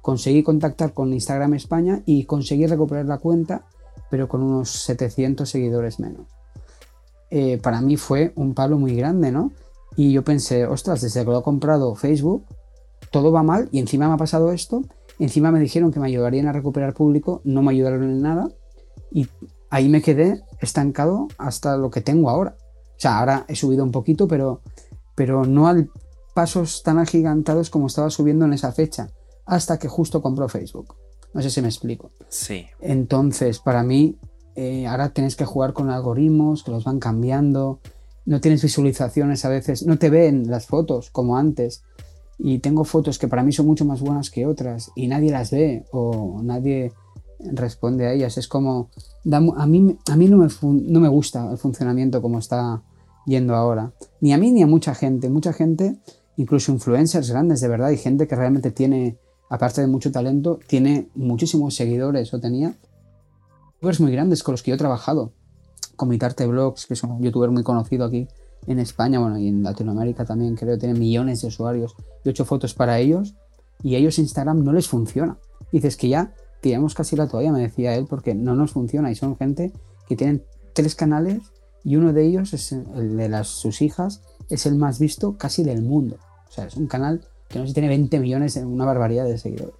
conseguí 0.00 0.42
contactar 0.42 0.94
con 0.94 1.12
Instagram 1.12 1.54
España 1.54 2.02
y 2.06 2.24
conseguí 2.24 2.66
recuperar 2.66 3.06
la 3.06 3.18
cuenta, 3.18 3.66
pero 4.10 4.28
con 4.28 4.42
unos 4.42 4.70
700 4.70 5.48
seguidores 5.48 6.00
menos. 6.00 6.26
Eh, 7.30 7.58
para 7.62 7.80
mí 7.80 7.96
fue 7.96 8.32
un 8.36 8.54
palo 8.54 8.78
muy 8.78 8.96
grande, 8.96 9.30
¿no? 9.30 9.52
Y 9.96 10.12
yo 10.12 10.24
pensé, 10.24 10.66
ostras, 10.66 11.02
desde 11.02 11.24
que 11.24 11.30
lo 11.30 11.38
ha 11.38 11.42
comprado 11.42 11.94
Facebook, 11.94 12.44
todo 13.10 13.32
va 13.32 13.42
mal 13.42 13.68
y 13.72 13.80
encima 13.80 14.08
me 14.08 14.14
ha 14.14 14.18
pasado 14.18 14.52
esto. 14.52 14.82
Encima 15.18 15.50
me 15.50 15.60
dijeron 15.60 15.90
que 15.90 16.00
me 16.00 16.06
ayudarían 16.06 16.46
a 16.46 16.52
recuperar 16.52 16.94
público, 16.94 17.40
no 17.44 17.62
me 17.62 17.72
ayudaron 17.72 18.04
en 18.04 18.22
nada. 18.22 18.48
Y 19.10 19.26
ahí 19.70 19.88
me 19.88 20.02
quedé 20.02 20.42
estancado 20.60 21.28
hasta 21.38 21.76
lo 21.76 21.90
que 21.90 22.00
tengo 22.00 22.30
ahora. 22.30 22.56
O 22.60 23.00
sea, 23.00 23.18
ahora 23.18 23.44
he 23.48 23.56
subido 23.56 23.84
un 23.84 23.92
poquito, 23.92 24.28
pero, 24.28 24.60
pero 25.18 25.44
no 25.44 25.66
al 25.66 25.90
pasos 26.32 26.84
tan 26.84 26.98
agigantados 26.98 27.70
como 27.70 27.88
estaba 27.88 28.08
subiendo 28.08 28.44
en 28.44 28.52
esa 28.52 28.70
fecha 28.70 29.10
hasta 29.44 29.76
que 29.76 29.88
justo 29.88 30.22
compró 30.22 30.48
Facebook. 30.48 30.94
No 31.34 31.42
sé 31.42 31.50
si 31.50 31.60
me 31.60 31.66
explico. 31.66 32.12
Sí. 32.28 32.66
Entonces, 32.80 33.58
para 33.58 33.82
mí, 33.82 34.16
eh, 34.54 34.86
ahora 34.86 35.08
tienes 35.08 35.34
que 35.34 35.44
jugar 35.44 35.72
con 35.72 35.90
algoritmos 35.90 36.62
que 36.62 36.70
los 36.70 36.84
van 36.84 37.00
cambiando. 37.00 37.80
No 38.26 38.40
tienes 38.40 38.62
visualizaciones 38.62 39.44
a 39.44 39.48
veces, 39.48 39.84
no 39.84 39.98
te 39.98 40.08
ven 40.08 40.48
las 40.48 40.66
fotos 40.66 41.10
como 41.10 41.36
antes. 41.36 41.82
Y 42.38 42.60
tengo 42.60 42.84
fotos 42.84 43.18
que 43.18 43.26
para 43.26 43.42
mí 43.42 43.50
son 43.50 43.66
mucho 43.66 43.84
más 43.84 44.00
buenas 44.00 44.30
que 44.30 44.46
otras 44.46 44.92
y 44.94 45.08
nadie 45.08 45.32
las 45.32 45.50
ve 45.50 45.84
o 45.90 46.40
nadie 46.44 46.92
responde 47.40 48.06
a 48.06 48.12
ellas. 48.12 48.38
Es 48.38 48.46
como, 48.46 48.90
a 49.56 49.66
mí, 49.66 49.98
a 50.08 50.16
mí 50.16 50.28
no, 50.28 50.36
me, 50.36 50.48
no 50.62 51.00
me 51.00 51.08
gusta 51.08 51.50
el 51.50 51.58
funcionamiento 51.58 52.22
como 52.22 52.38
está 52.38 52.84
yendo 53.28 53.54
ahora. 53.54 53.92
Ni 54.20 54.32
a 54.32 54.38
mí 54.38 54.50
ni 54.50 54.62
a 54.62 54.66
mucha 54.66 54.94
gente. 54.94 55.28
Mucha 55.28 55.52
gente, 55.52 55.98
incluso 56.36 56.72
influencers 56.72 57.30
grandes 57.30 57.60
de 57.60 57.68
verdad, 57.68 57.90
y 57.90 57.98
gente 57.98 58.26
que 58.26 58.34
realmente 58.34 58.70
tiene 58.70 59.18
aparte 59.50 59.80
de 59.80 59.86
mucho 59.86 60.10
talento, 60.10 60.58
tiene 60.66 61.08
muchísimos 61.14 61.74
seguidores 61.74 62.32
o 62.34 62.40
tenía 62.40 62.76
youtubers 63.74 64.00
muy 64.00 64.12
grandes 64.12 64.42
con 64.42 64.52
los 64.52 64.62
que 64.62 64.70
yo 64.70 64.74
he 64.74 64.78
trabajado. 64.78 65.32
Comitarte 65.96 66.46
Blogs, 66.46 66.86
que 66.86 66.94
es 66.94 67.02
un 67.02 67.22
youtuber 67.22 67.50
muy 67.50 67.62
conocido 67.62 68.04
aquí 68.04 68.28
en 68.66 68.78
España, 68.78 69.18
bueno, 69.18 69.38
y 69.38 69.48
en 69.48 69.62
Latinoamérica 69.62 70.24
también 70.24 70.54
creo, 70.54 70.78
tiene 70.78 70.98
millones 70.98 71.42
de 71.42 71.48
usuarios. 71.48 71.94
Yo 71.96 72.04
he 72.26 72.30
hecho 72.30 72.44
fotos 72.44 72.74
para 72.74 72.98
ellos 72.98 73.34
y 73.82 73.94
a 73.94 73.98
ellos 73.98 74.18
Instagram 74.18 74.62
no 74.62 74.72
les 74.72 74.88
funciona. 74.88 75.38
Dices 75.72 75.96
que 75.96 76.08
ya 76.08 76.34
tiramos 76.60 76.94
casi 76.94 77.16
la 77.16 77.28
toalla, 77.28 77.52
me 77.52 77.60
decía 77.60 77.94
él, 77.94 78.06
porque 78.08 78.34
no 78.34 78.54
nos 78.54 78.72
funciona 78.72 79.10
y 79.10 79.14
son 79.14 79.36
gente 79.36 79.72
que 80.06 80.16
tienen 80.16 80.44
tres 80.74 80.94
canales 80.94 81.42
y 81.88 81.96
uno 81.96 82.12
de 82.12 82.22
ellos 82.22 82.52
es 82.52 82.72
el 82.72 83.16
de 83.16 83.30
las, 83.30 83.48
sus 83.48 83.80
hijas, 83.80 84.20
es 84.50 84.66
el 84.66 84.74
más 84.74 84.98
visto 84.98 85.38
casi 85.38 85.64
del 85.64 85.80
mundo. 85.80 86.18
O 86.46 86.52
sea, 86.52 86.66
es 86.66 86.76
un 86.76 86.86
canal 86.86 87.22
que 87.48 87.58
no 87.58 87.64
sé 87.64 87.68
si 87.68 87.74
tiene 87.74 87.88
20 87.88 88.20
millones, 88.20 88.56
una 88.56 88.84
barbaridad 88.84 89.24
de 89.24 89.38
seguidores. 89.38 89.74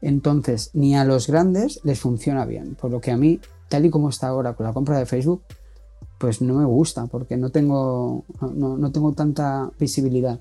Entonces, 0.00 0.70
ni 0.72 0.96
a 0.96 1.04
los 1.04 1.26
grandes 1.26 1.80
les 1.84 2.00
funciona 2.00 2.46
bien, 2.46 2.76
por 2.76 2.90
lo 2.90 3.02
que 3.02 3.10
a 3.10 3.18
mí, 3.18 3.40
tal 3.68 3.84
y 3.84 3.90
como 3.90 4.08
está 4.08 4.28
ahora 4.28 4.54
con 4.54 4.64
la 4.64 4.72
compra 4.72 4.98
de 4.98 5.04
Facebook, 5.04 5.42
pues 6.16 6.40
no 6.40 6.54
me 6.54 6.64
gusta 6.64 7.06
porque 7.08 7.36
no 7.36 7.50
tengo, 7.50 8.24
no, 8.40 8.78
no 8.78 8.90
tengo 8.90 9.12
tanta 9.12 9.70
visibilidad 9.78 10.40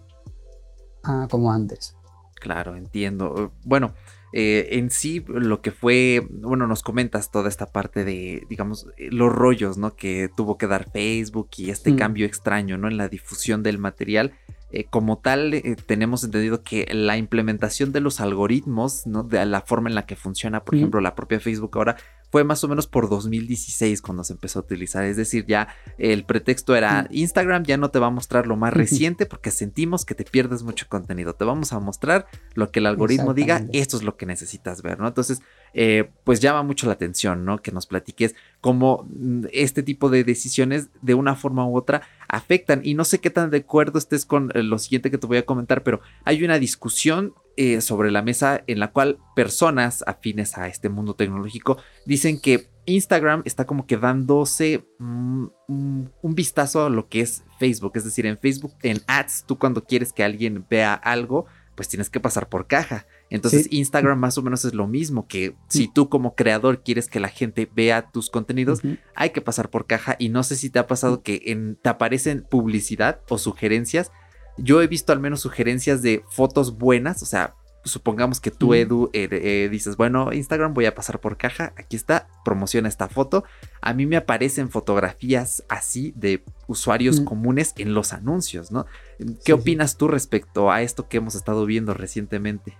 ah, 1.03 1.27
como 1.29 1.51
antes. 1.51 1.97
Claro, 2.35 2.77
entiendo. 2.77 3.51
Bueno, 3.65 3.91
eh, 4.33 4.67
en 4.73 4.89
sí, 4.91 5.23
lo 5.27 5.61
que 5.61 5.71
fue, 5.71 6.27
bueno, 6.29 6.67
nos 6.67 6.83
comentas 6.83 7.31
toda 7.31 7.49
esta 7.49 7.71
parte 7.71 8.03
de, 8.05 8.45
digamos, 8.49 8.87
eh, 8.97 9.09
los 9.11 9.33
rollos, 9.33 9.77
¿no? 9.77 9.95
Que 9.95 10.29
tuvo 10.35 10.57
que 10.57 10.67
dar 10.67 10.89
Facebook 10.91 11.49
y 11.57 11.69
este 11.71 11.91
Mm. 11.91 11.95
cambio 11.97 12.25
extraño, 12.25 12.77
¿no? 12.77 12.87
En 12.87 12.97
la 12.97 13.09
difusión 13.09 13.63
del 13.63 13.77
material. 13.79 14.33
Eh, 14.71 14.83
como 14.83 15.17
tal, 15.17 15.55
eh, 15.55 15.75
tenemos 15.87 16.23
entendido 16.23 16.61
que 16.61 16.87
la 16.91 17.17
implementación 17.17 17.91
de 17.91 18.01
los 18.01 18.19
algoritmos, 18.21 19.07
¿no? 19.07 19.23
De 19.23 19.43
la 19.47 19.61
forma 19.61 19.89
en 19.89 19.95
la 19.95 20.05
que 20.05 20.15
funciona, 20.15 20.63
por 20.63 20.75
Mm. 20.75 20.77
ejemplo, 20.77 21.01
la 21.01 21.15
propia 21.15 21.39
Facebook 21.39 21.71
ahora, 21.75 21.97
fue 22.29 22.43
más 22.43 22.63
o 22.63 22.67
menos 22.67 22.87
por 22.87 23.09
2016 23.09 24.01
cuando 24.01 24.23
se 24.23 24.33
empezó 24.33 24.59
a 24.59 24.61
utilizar. 24.61 25.03
Es 25.03 25.17
decir, 25.17 25.45
ya 25.45 25.69
el 25.97 26.25
pretexto 26.25 26.75
era. 26.75 27.07
Instagram 27.09 27.63
ya 27.63 27.77
no 27.77 27.89
te 27.89 27.99
va 27.99 28.07
a 28.07 28.11
mostrar 28.11 28.47
lo 28.47 28.55
más 28.55 28.73
reciente 28.73 29.25
porque 29.25 29.51
sentimos 29.51 30.05
que 30.05 30.15
te 30.15 30.23
pierdes 30.25 30.63
mucho 30.63 30.87
contenido. 30.87 31.33
Te 31.33 31.45
vamos 31.45 31.73
a 31.73 31.79
mostrar 31.79 32.27
lo 32.53 32.71
que 32.71 32.79
el 32.79 32.85
algoritmo 32.85 33.33
diga, 33.33 33.65
esto 33.73 33.97
es 33.97 34.03
lo 34.03 34.15
que 34.15 34.25
necesitas 34.25 34.81
ver, 34.81 34.99
¿no? 34.99 35.07
Entonces, 35.07 35.41
eh, 35.73 36.09
pues 36.23 36.39
llama 36.39 36.63
mucho 36.63 36.87
la 36.87 36.93
atención, 36.93 37.45
¿no? 37.45 37.61
Que 37.61 37.71
nos 37.71 37.85
platiques 37.85 38.35
cómo 38.61 39.07
mm, 39.09 39.45
este 39.51 39.83
tipo 39.83 40.09
de 40.09 40.23
decisiones 40.23 40.89
de 41.01 41.13
una 41.13 41.35
forma 41.35 41.67
u 41.67 41.77
otra 41.77 42.01
afectan. 42.27 42.81
Y 42.83 42.93
no 42.93 43.05
sé 43.05 43.19
qué 43.19 43.29
tan 43.29 43.49
de 43.49 43.57
acuerdo 43.57 43.99
estés 43.99 44.25
con 44.25 44.51
eh, 44.53 44.63
lo 44.63 44.79
siguiente 44.79 45.11
que 45.11 45.17
te 45.17 45.27
voy 45.27 45.37
a 45.37 45.45
comentar, 45.45 45.83
pero 45.83 46.01
hay 46.25 46.43
una 46.43 46.59
discusión 46.59 47.33
eh, 47.57 47.81
sobre 47.81 48.11
la 48.11 48.21
mesa 48.21 48.63
en 48.67 48.79
la 48.79 48.91
cual 48.91 49.17
personas 49.35 50.03
afines 50.07 50.57
a 50.57 50.67
este 50.67 50.87
mundo 50.87 51.15
tecnológico 51.15 51.77
dicen 52.05 52.39
que 52.39 52.69
Instagram 52.85 53.41
está 53.43 53.65
como 53.65 53.85
que 53.85 53.97
dándose 53.97 54.85
mm, 54.99 55.45
un, 55.67 56.11
un 56.21 56.35
vistazo 56.35 56.85
a 56.85 56.89
lo 56.89 57.09
que 57.09 57.21
es 57.21 57.43
Facebook. 57.59 57.91
Es 57.95 58.03
decir, 58.03 58.25
en 58.25 58.37
Facebook, 58.37 58.73
en 58.81 59.01
ads, 59.07 59.43
tú 59.45 59.57
cuando 59.57 59.83
quieres 59.83 60.13
que 60.13 60.23
alguien 60.23 60.65
vea 60.69 60.93
algo, 60.93 61.45
pues 61.75 61.87
tienes 61.87 62.09
que 62.09 62.19
pasar 62.19 62.49
por 62.49 62.67
caja. 62.67 63.05
Entonces 63.29 63.65
Sí. 63.65 63.77
Instagram 63.77 64.17
más 64.19 64.37
o 64.37 64.41
menos 64.41 64.65
es 64.65 64.73
lo 64.73 64.87
mismo 64.87 65.27
que 65.27 65.55
si 65.67 65.87
tú 65.87 66.09
como 66.09 66.33
creador 66.35 66.81
quieres 66.83 67.07
que 67.07 67.19
la 67.19 67.27
gente 67.29 67.69
vea 67.75 68.09
tus 68.09 68.29
contenidos, 68.29 68.81
hay 69.15 69.29
que 69.29 69.41
pasar 69.41 69.69
por 69.69 69.85
caja 69.85 70.15
y 70.17 70.29
no 70.29 70.41
sé 70.43 70.55
si 70.55 70.69
te 70.69 70.79
ha 70.79 70.87
pasado 70.87 71.21
que 71.21 71.41
en, 71.45 71.75
te 71.81 71.89
aparecen 71.89 72.45
publicidad 72.49 73.21
o 73.29 73.37
sugerencias. 73.37 74.11
Yo 74.57 74.81
he 74.81 74.87
visto 74.87 75.13
al 75.13 75.19
menos 75.19 75.41
sugerencias 75.41 76.01
de 76.01 76.23
fotos 76.29 76.77
buenas, 76.77 77.21
o 77.21 77.25
sea, 77.25 77.53
supongamos 77.85 78.41
que 78.41 78.51
tú. 78.51 78.73
Edu, 78.73 79.09
eh, 79.13 79.29
eh, 79.31 79.69
dices, 79.71 79.95
bueno, 79.95 80.33
Instagram 80.33 80.73
voy 80.73 80.85
a 80.85 80.93
pasar 80.95 81.19
por 81.21 81.37
caja, 81.37 81.71
aquí 81.77 81.95
está, 81.95 82.27
promociona 82.43 82.89
esta 82.89 83.07
foto. 83.07 83.45
A 83.81 83.93
mí 83.93 84.05
me 84.05 84.17
aparecen 84.17 84.69
fotografías 84.69 85.63
así 85.69 86.13
de 86.17 86.43
usuarios 86.67 87.21
Mm. 87.21 87.25
comunes 87.25 87.73
en 87.77 87.93
los 87.93 88.11
anuncios, 88.11 88.69
¿no? 88.71 88.85
¿Qué 89.17 89.25
Sí, 89.25 89.37
sí. 89.45 89.51
opinas 89.53 89.97
tú 89.97 90.07
respecto 90.09 90.71
a 90.71 90.81
esto 90.81 91.07
que 91.07 91.17
hemos 91.17 91.35
estado 91.35 91.65
viendo 91.65 91.93
recientemente? 91.93 92.77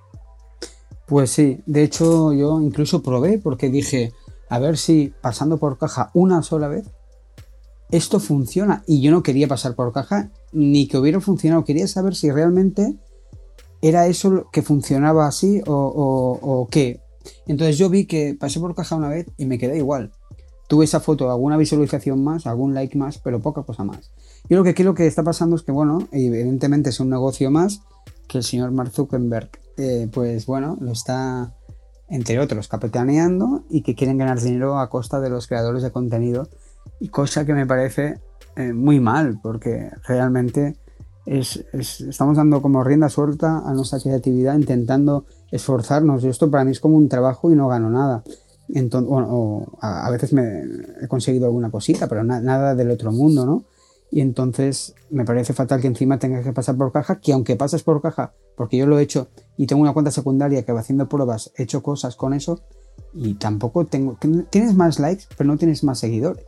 Pues 1.09 1.31
sí, 1.31 1.59
de 1.65 1.81
hecho 1.81 2.33
yo 2.33 2.61
incluso 2.61 3.01
probé 3.01 3.39
porque 3.39 3.69
dije, 3.69 4.13
a 4.47 4.59
ver 4.59 4.77
si 4.77 5.11
pasando 5.21 5.57
por 5.57 5.79
caja 5.79 6.11
una 6.13 6.43
sola 6.43 6.67
vez, 6.67 6.85
esto 7.89 8.19
funciona. 8.19 8.83
Y 8.85 9.01
yo 9.01 9.09
no 9.09 9.23
quería 9.23 9.47
pasar 9.47 9.73
por 9.73 9.91
caja 9.91 10.31
ni 10.51 10.87
que 10.87 10.99
hubiera 10.99 11.19
funcionado, 11.19 11.65
quería 11.65 11.87
saber 11.87 12.15
si 12.15 12.29
realmente 12.29 12.95
era 13.81 14.05
eso 14.05 14.49
que 14.51 14.61
funcionaba 14.61 15.25
así 15.25 15.63
o 15.65 16.67
qué. 16.69 17.01
Entonces 17.47 17.79
yo 17.79 17.89
vi 17.89 18.05
que 18.05 18.37
pasé 18.39 18.59
por 18.59 18.75
caja 18.75 18.95
una 18.95 19.09
vez 19.09 19.25
y 19.35 19.45
me 19.45 19.57
quedé 19.57 19.77
igual. 19.77 20.11
Tuve 20.67 20.85
esa 20.85 20.99
foto, 20.99 21.31
alguna 21.31 21.57
visualización 21.57 22.23
más, 22.23 22.45
algún 22.45 22.75
like 22.75 22.95
más, 22.95 23.17
pero 23.17 23.39
poca 23.39 23.63
cosa 23.63 23.83
más. 23.83 24.11
Yo 24.47 24.57
lo 24.57 24.63
que 24.63 24.75
creo 24.75 24.93
que 24.93 25.07
está 25.07 25.23
pasando 25.23 25.55
es 25.55 25.63
que, 25.63 25.71
bueno, 25.71 26.07
evidentemente 26.11 26.91
es 26.91 26.99
un 26.99 27.09
negocio 27.09 27.49
más 27.49 27.81
que 28.29 28.37
el 28.37 28.43
señor 28.45 28.71
Mark 28.71 28.91
Zuckerberg, 28.91 29.49
eh, 29.77 30.07
pues 30.13 30.45
bueno, 30.45 30.77
lo 30.79 30.91
está, 30.91 31.51
entre 32.07 32.39
otros, 32.39 32.67
capitaneando 32.69 33.63
y 33.69 33.81
que 33.81 33.95
quieren 33.95 34.17
ganar 34.17 34.39
dinero 34.39 34.79
a 34.79 34.89
costa 34.89 35.19
de 35.19 35.29
los 35.29 35.47
creadores 35.47 35.83
de 35.83 35.91
contenido. 35.91 36.47
Y 37.01 37.09
cosa 37.09 37.45
que 37.45 37.53
me 37.53 37.65
parece 37.65 38.19
eh, 38.55 38.73
muy 38.73 38.99
mal, 38.99 39.39
porque 39.41 39.89
realmente 40.07 40.75
es- 41.25 41.63
es- 41.71 42.01
estamos 42.01 42.35
dando 42.37 42.61
como 42.61 42.83
rienda 42.83 43.07
suelta 43.09 43.59
a 43.65 43.73
nuestra 43.73 43.99
creatividad, 43.99 44.55
intentando 44.55 45.25
esforzarnos. 45.51 46.23
Y 46.23 46.27
esto 46.29 46.49
para 46.51 46.65
mí 46.65 46.71
es 46.71 46.79
como 46.79 46.97
un 46.97 47.07
trabajo 47.09 47.51
y 47.51 47.55
no 47.55 47.67
gano 47.67 47.89
nada. 47.89 48.23
Entonces, 48.69 49.09
bueno, 49.09 49.65
a, 49.81 50.09
veces 50.11 50.33
me 50.33 50.63
he 51.01 51.07
conseguido 51.07 51.45
alguna 51.45 51.71
cosita, 51.71 52.07
pero 52.07 52.23
na- 52.23 52.41
nada 52.41 52.75
del 52.75 52.91
otro 52.91 53.11
mundo, 53.11 53.45
¿no? 53.45 53.63
Y 54.11 54.21
entonces 54.21 54.95
me 55.09 55.25
parece 55.25 55.53
fatal 55.53 55.81
que 55.81 55.87
encima 55.87 56.17
tengas 56.17 56.43
que 56.43 56.53
pasar 56.53 56.75
por 56.75 56.91
caja, 56.91 57.19
que 57.19 57.33
aunque 57.33 57.55
pases 57.55 57.83
por 57.83 58.01
caja, 58.01 58.33
porque 58.55 58.77
yo 58.77 58.87
lo 58.87 58.97
he 58.97 59.03
hecho 59.03 59.27
y 59.55 59.67
tengo 59.67 59.81
una 59.81 59.93
cuenta 59.93 60.11
secundaria 60.11 60.65
que 60.65 60.71
va 60.71 60.79
haciendo 60.79 61.07
pruebas, 61.07 61.51
he 61.55 61.63
hecho 61.63 61.83
cosas 61.83 62.15
con 62.15 62.33
eso 62.33 62.61
y 63.13 63.35
tampoco 63.35 63.85
tengo... 63.85 64.17
Tienes 64.49 64.75
más 64.75 64.99
likes, 64.99 65.25
pero 65.37 65.47
no 65.47 65.57
tienes 65.57 65.83
más 65.83 65.99
seguidores. 65.99 66.43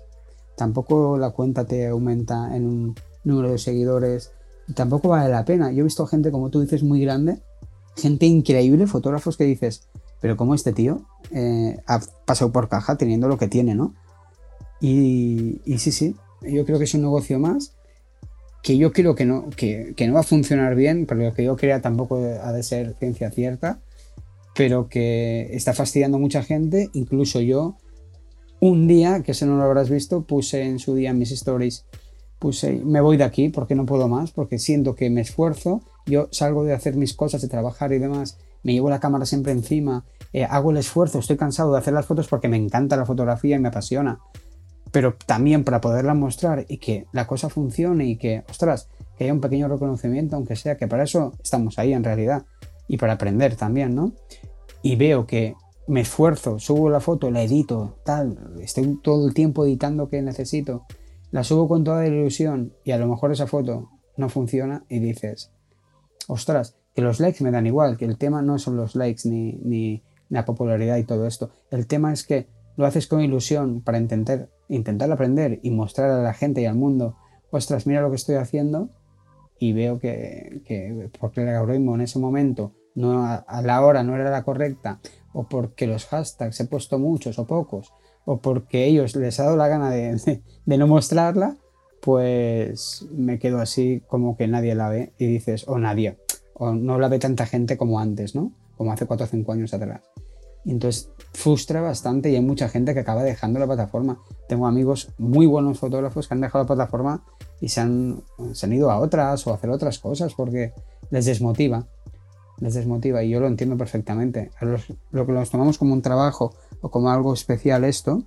Tampoco 0.58 1.18
la 1.18 1.32
cuenta 1.32 1.66
te 1.66 1.88
aumenta 1.88 2.56
en 2.56 2.66
un 2.66 2.96
número 3.24 3.52
de 3.52 3.58
seguidores. 3.58 4.32
tampoco 4.76 5.10
vale 5.10 5.30
la 5.30 5.46
pena. 5.46 5.72
Yo 5.72 5.82
he 5.82 5.84
visto 5.84 6.06
gente, 6.08 6.32
como 6.32 6.50
tú 6.50 6.62
dices, 6.62 6.84
muy 6.84 7.02
grande, 7.02 7.42
gente 7.96 8.26
increíble, 8.26 8.88
fotógrafos 8.88 9.38
que 9.38 9.44
dices, 9.44 9.88
pero 10.20 10.38
como 10.38 10.54
este 10.54 10.74
tío 10.74 11.02
eh, 11.32 11.78
ha 11.88 12.00
pasado 12.26 12.52
por 12.52 12.70
caja 12.70 12.96
teniendo 12.98 13.28
lo 13.28 13.38
que 13.38 13.48
tiene, 13.48 13.76
¿no? 13.76 13.94
Y, 14.80 15.62
y 15.66 15.78
sí, 15.80 15.92
sí, 15.92 16.16
yo 16.42 16.66
creo 16.66 16.78
que 16.78 16.86
es 16.86 16.94
un 16.94 17.02
negocio 17.02 17.40
más 17.40 17.76
que 18.62 18.78
yo 18.78 18.92
creo 18.92 19.16
que 19.16 19.26
no, 19.26 19.50
que, 19.50 19.96
no 20.08 20.14
va 20.14 20.20
a 20.20 20.24
funcionar 20.24 20.76
bien, 20.76 21.06
pero 21.06 21.22
lo 21.22 21.34
que 21.34 21.44
yo 21.44 21.56
crea 21.56 21.82
tampoco 21.82 22.18
ha 22.18 22.52
de 22.52 22.64
ser 22.64 22.96
ciencia 23.00 23.32
cierta, 23.32 23.80
pero 24.56 24.88
que 24.88 25.50
está 25.56 25.74
fastidiando 25.74 26.18
a 26.18 26.20
mucha 26.20 26.44
gente, 26.44 26.90
incluso 26.94 27.42
yo. 27.42 27.78
Un 28.60 28.88
día, 28.88 29.24
que 29.24 29.32
ese 29.32 29.48
no 29.48 29.58
lo 29.58 29.64
habrás 29.64 29.90
visto, 29.90 30.24
puse 30.24 30.62
en 30.64 30.78
su 30.78 30.94
día 30.94 31.14
mis 31.14 31.32
stories, 31.32 31.86
puse, 32.38 32.74
me 32.74 33.02
voy 33.02 33.18
de 33.18 33.24
aquí 33.24 33.50
porque 33.50 33.74
no 33.74 33.88
puedo 33.88 34.08
más, 34.08 34.32
porque 34.32 34.60
siento 34.60 34.94
que 34.96 35.10
me 35.10 35.22
esfuerzo, 35.22 35.82
yo 36.06 36.28
salgo 36.32 36.64
de 36.64 36.74
hacer 36.74 36.96
mis 36.96 37.16
cosas, 37.16 37.42
de 37.42 37.48
trabajar 37.48 37.92
y 37.92 37.98
demás, 37.98 38.38
me 38.62 38.74
llevo 38.74 38.92
la 38.92 39.00
cámara 39.00 39.26
siempre 39.26 39.52
encima, 39.52 40.06
eh, 40.32 40.44
hago 40.44 40.70
el 40.70 40.78
esfuerzo, 40.78 41.18
estoy 41.18 41.38
cansado 41.38 41.72
de 41.72 41.80
hacer 41.80 41.96
las 41.96 42.06
fotos 42.06 42.28
porque 42.28 42.48
me 42.50 42.58
encanta 42.58 42.96
la 42.98 43.08
fotografía 43.08 43.56
y 43.56 43.60
me 43.60 43.70
apasiona, 43.70 44.20
pero 44.92 45.16
también 45.26 45.64
para 45.64 45.82
poderla 45.82 46.14
mostrar 46.14 46.66
y 46.68 46.78
que 46.78 47.08
la 47.12 47.28
cosa 47.28 47.50
funcione 47.50 48.06
y 48.06 48.18
que, 48.18 48.44
ostras, 48.50 48.90
que 49.18 49.24
haya 49.24 49.34
un 49.34 49.42
pequeño 49.42 49.68
reconocimiento, 49.68 50.36
aunque 50.36 50.56
sea, 50.56 50.78
que 50.78 50.88
para 50.88 51.04
eso 51.04 51.34
estamos 51.42 51.80
ahí 51.80 51.94
en 51.94 52.04
realidad 52.04 52.46
y 52.88 52.98
para 52.98 53.14
aprender 53.14 53.56
también, 53.56 53.96
¿no? 53.96 54.14
Y 54.82 54.96
veo 54.96 55.26
que 55.26 55.56
me 55.88 56.02
esfuerzo, 56.02 56.60
subo 56.60 56.90
la 56.90 57.00
foto, 57.00 57.32
la 57.32 57.44
edito, 57.44 57.98
tal, 58.04 58.56
estoy 58.62 59.00
todo 59.02 59.28
el 59.28 59.34
tiempo 59.34 59.66
editando 59.66 60.10
que 60.10 60.22
necesito, 60.22 60.86
la 61.32 61.44
subo 61.44 61.68
con 61.68 61.84
toda 61.84 62.02
la 62.02 62.08
ilusión 62.08 62.74
y 62.84 62.92
a 62.92 62.98
lo 62.98 63.08
mejor 63.08 63.32
esa 63.32 63.48
foto 63.48 63.90
no 64.18 64.30
funciona 64.30 64.86
y 64.90 65.00
dices, 65.00 65.52
ostras, 66.28 66.76
que 66.94 67.02
los 67.02 67.20
likes 67.20 67.44
me 67.44 67.52
dan 67.52 67.68
igual, 67.68 67.98
que 67.98 68.06
el 68.06 68.18
tema 68.18 68.42
no 68.42 68.60
son 68.60 68.76
los 68.76 68.96
likes 68.96 69.28
ni, 69.28 69.54
ni 69.64 70.04
la 70.30 70.46
popularidad 70.46 70.98
y 70.98 71.04
todo 71.04 71.26
esto, 71.28 71.52
el 71.72 71.88
tema 71.88 72.12
es 72.12 72.26
que 72.26 72.48
lo 72.78 72.86
haces 72.86 73.08
con 73.08 73.22
ilusión 73.22 73.82
para 73.82 73.98
intentar, 73.98 74.50
intentar 74.72 75.12
aprender 75.12 75.60
y 75.62 75.70
mostrar 75.70 76.10
a 76.10 76.24
la 76.24 76.34
gente 76.34 76.62
y 76.62 76.66
al 76.66 76.76
mundo, 76.76 77.16
ostras, 77.52 77.86
mira 77.86 78.02
lo 78.02 78.10
que 78.10 78.16
estoy 78.16 78.36
haciendo 78.36 78.90
y 79.60 79.74
veo 79.74 80.00
que, 80.00 80.62
que 80.66 81.10
porque 81.20 81.44
el 81.44 81.50
algoritmo 81.50 81.96
en 81.96 82.02
ese 82.02 82.18
momento 82.18 82.74
no 82.96 83.26
a, 83.26 83.62
la 83.62 83.82
hora 83.86 84.04
no 84.04 84.16
era 84.16 84.32
la 84.32 84.44
correcta 84.44 85.00
o 85.34 85.48
porque 85.48 85.88
los 85.88 86.08
hashtags 86.08 86.60
he 86.60 86.66
puesto 86.66 87.00
muchos 87.00 87.38
o 87.38 87.46
pocos 87.46 87.94
o 88.26 88.42
porque 88.42 88.86
ellos 88.86 89.16
les 89.16 89.40
ha 89.40 89.44
dado 89.44 89.58
la 89.58 89.68
gana 89.68 89.92
de 89.92 90.42
no 90.66 90.88
mostrarla 90.88 91.58
pues 92.02 93.06
me 93.12 93.40
quedo 93.40 93.60
así 93.60 94.02
como 94.08 94.36
que 94.36 94.48
nadie 94.48 94.76
la 94.76 94.90
ve 94.90 95.14
y 95.18 95.28
dices 95.28 95.68
o 95.68 95.78
nadie 95.78 96.18
o 96.54 96.74
no 96.74 97.00
la 97.00 97.08
ve 97.08 97.20
tanta 97.20 97.46
gente 97.46 97.78
como 97.78 98.00
antes 98.00 98.36
no 98.36 98.52
como 98.76 98.92
hace 98.92 99.06
4 99.06 99.26
o 99.26 99.30
5 99.30 99.52
años 99.52 99.74
atrás 99.74 100.02
y 100.64 100.72
entonces 100.72 101.10
frustra 101.34 101.82
bastante 101.82 102.30
y 102.30 102.36
hay 102.36 102.42
mucha 102.42 102.68
gente 102.70 102.94
que 102.94 103.00
acaba 103.00 103.24
dejando 103.24 103.60
la 103.60 103.66
plataforma. 103.68 104.20
Tengo 104.48 104.68
amigos 104.68 105.10
muy 105.18 105.46
buenos 105.46 105.80
fotógrafos 105.80 106.28
que 106.28 106.34
han 106.34 106.42
dejado 106.42 106.64
la 106.64 106.68
plataforma 106.68 107.24
y 107.62 107.70
se 107.70 107.82
han, 107.82 108.22
se 108.54 108.66
han 108.66 108.74
ido 108.74 108.92
a 108.92 109.00
otras 109.00 109.46
o 109.48 109.52
a 109.52 109.56
hacer 109.56 109.70
otras 109.70 110.00
cosas 110.00 110.34
porque 110.36 110.74
les 111.10 111.26
desmotiva. 111.26 111.88
Les 112.60 112.74
desmotiva 112.74 113.24
y 113.24 113.30
yo 113.30 113.40
lo 113.40 113.48
entiendo 113.48 113.78
perfectamente. 113.78 114.52
Los- 114.62 114.94
lo 115.12 115.26
que 115.26 115.32
los 115.32 115.50
tomamos 115.50 115.78
como 115.78 115.94
un 115.94 116.02
trabajo 116.02 116.54
o 116.82 116.92
como 116.92 117.10
algo 117.10 117.34
especial 117.34 117.84
esto, 117.86 118.24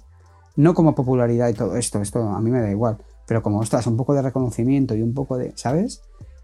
no 0.57 0.75
como 0.75 0.95
popularidad 0.95 1.49
y 1.49 1.55
todo 1.55 1.77
esto, 1.77 2.01
esto 2.01 2.21
a 2.21 2.41
mí 2.41 2.51
me 2.51 2.61
da 2.61 2.71
igual, 2.71 2.99
pero 3.27 3.43
como 3.43 3.59
ostras, 3.61 3.87
un 3.87 3.97
poco 3.97 4.15
de 4.15 4.23
reconocimiento 4.23 4.95
y 4.95 5.03
un 5.03 5.13
poco 5.15 5.37
de, 5.37 5.53
¿sabes? 5.57 6.03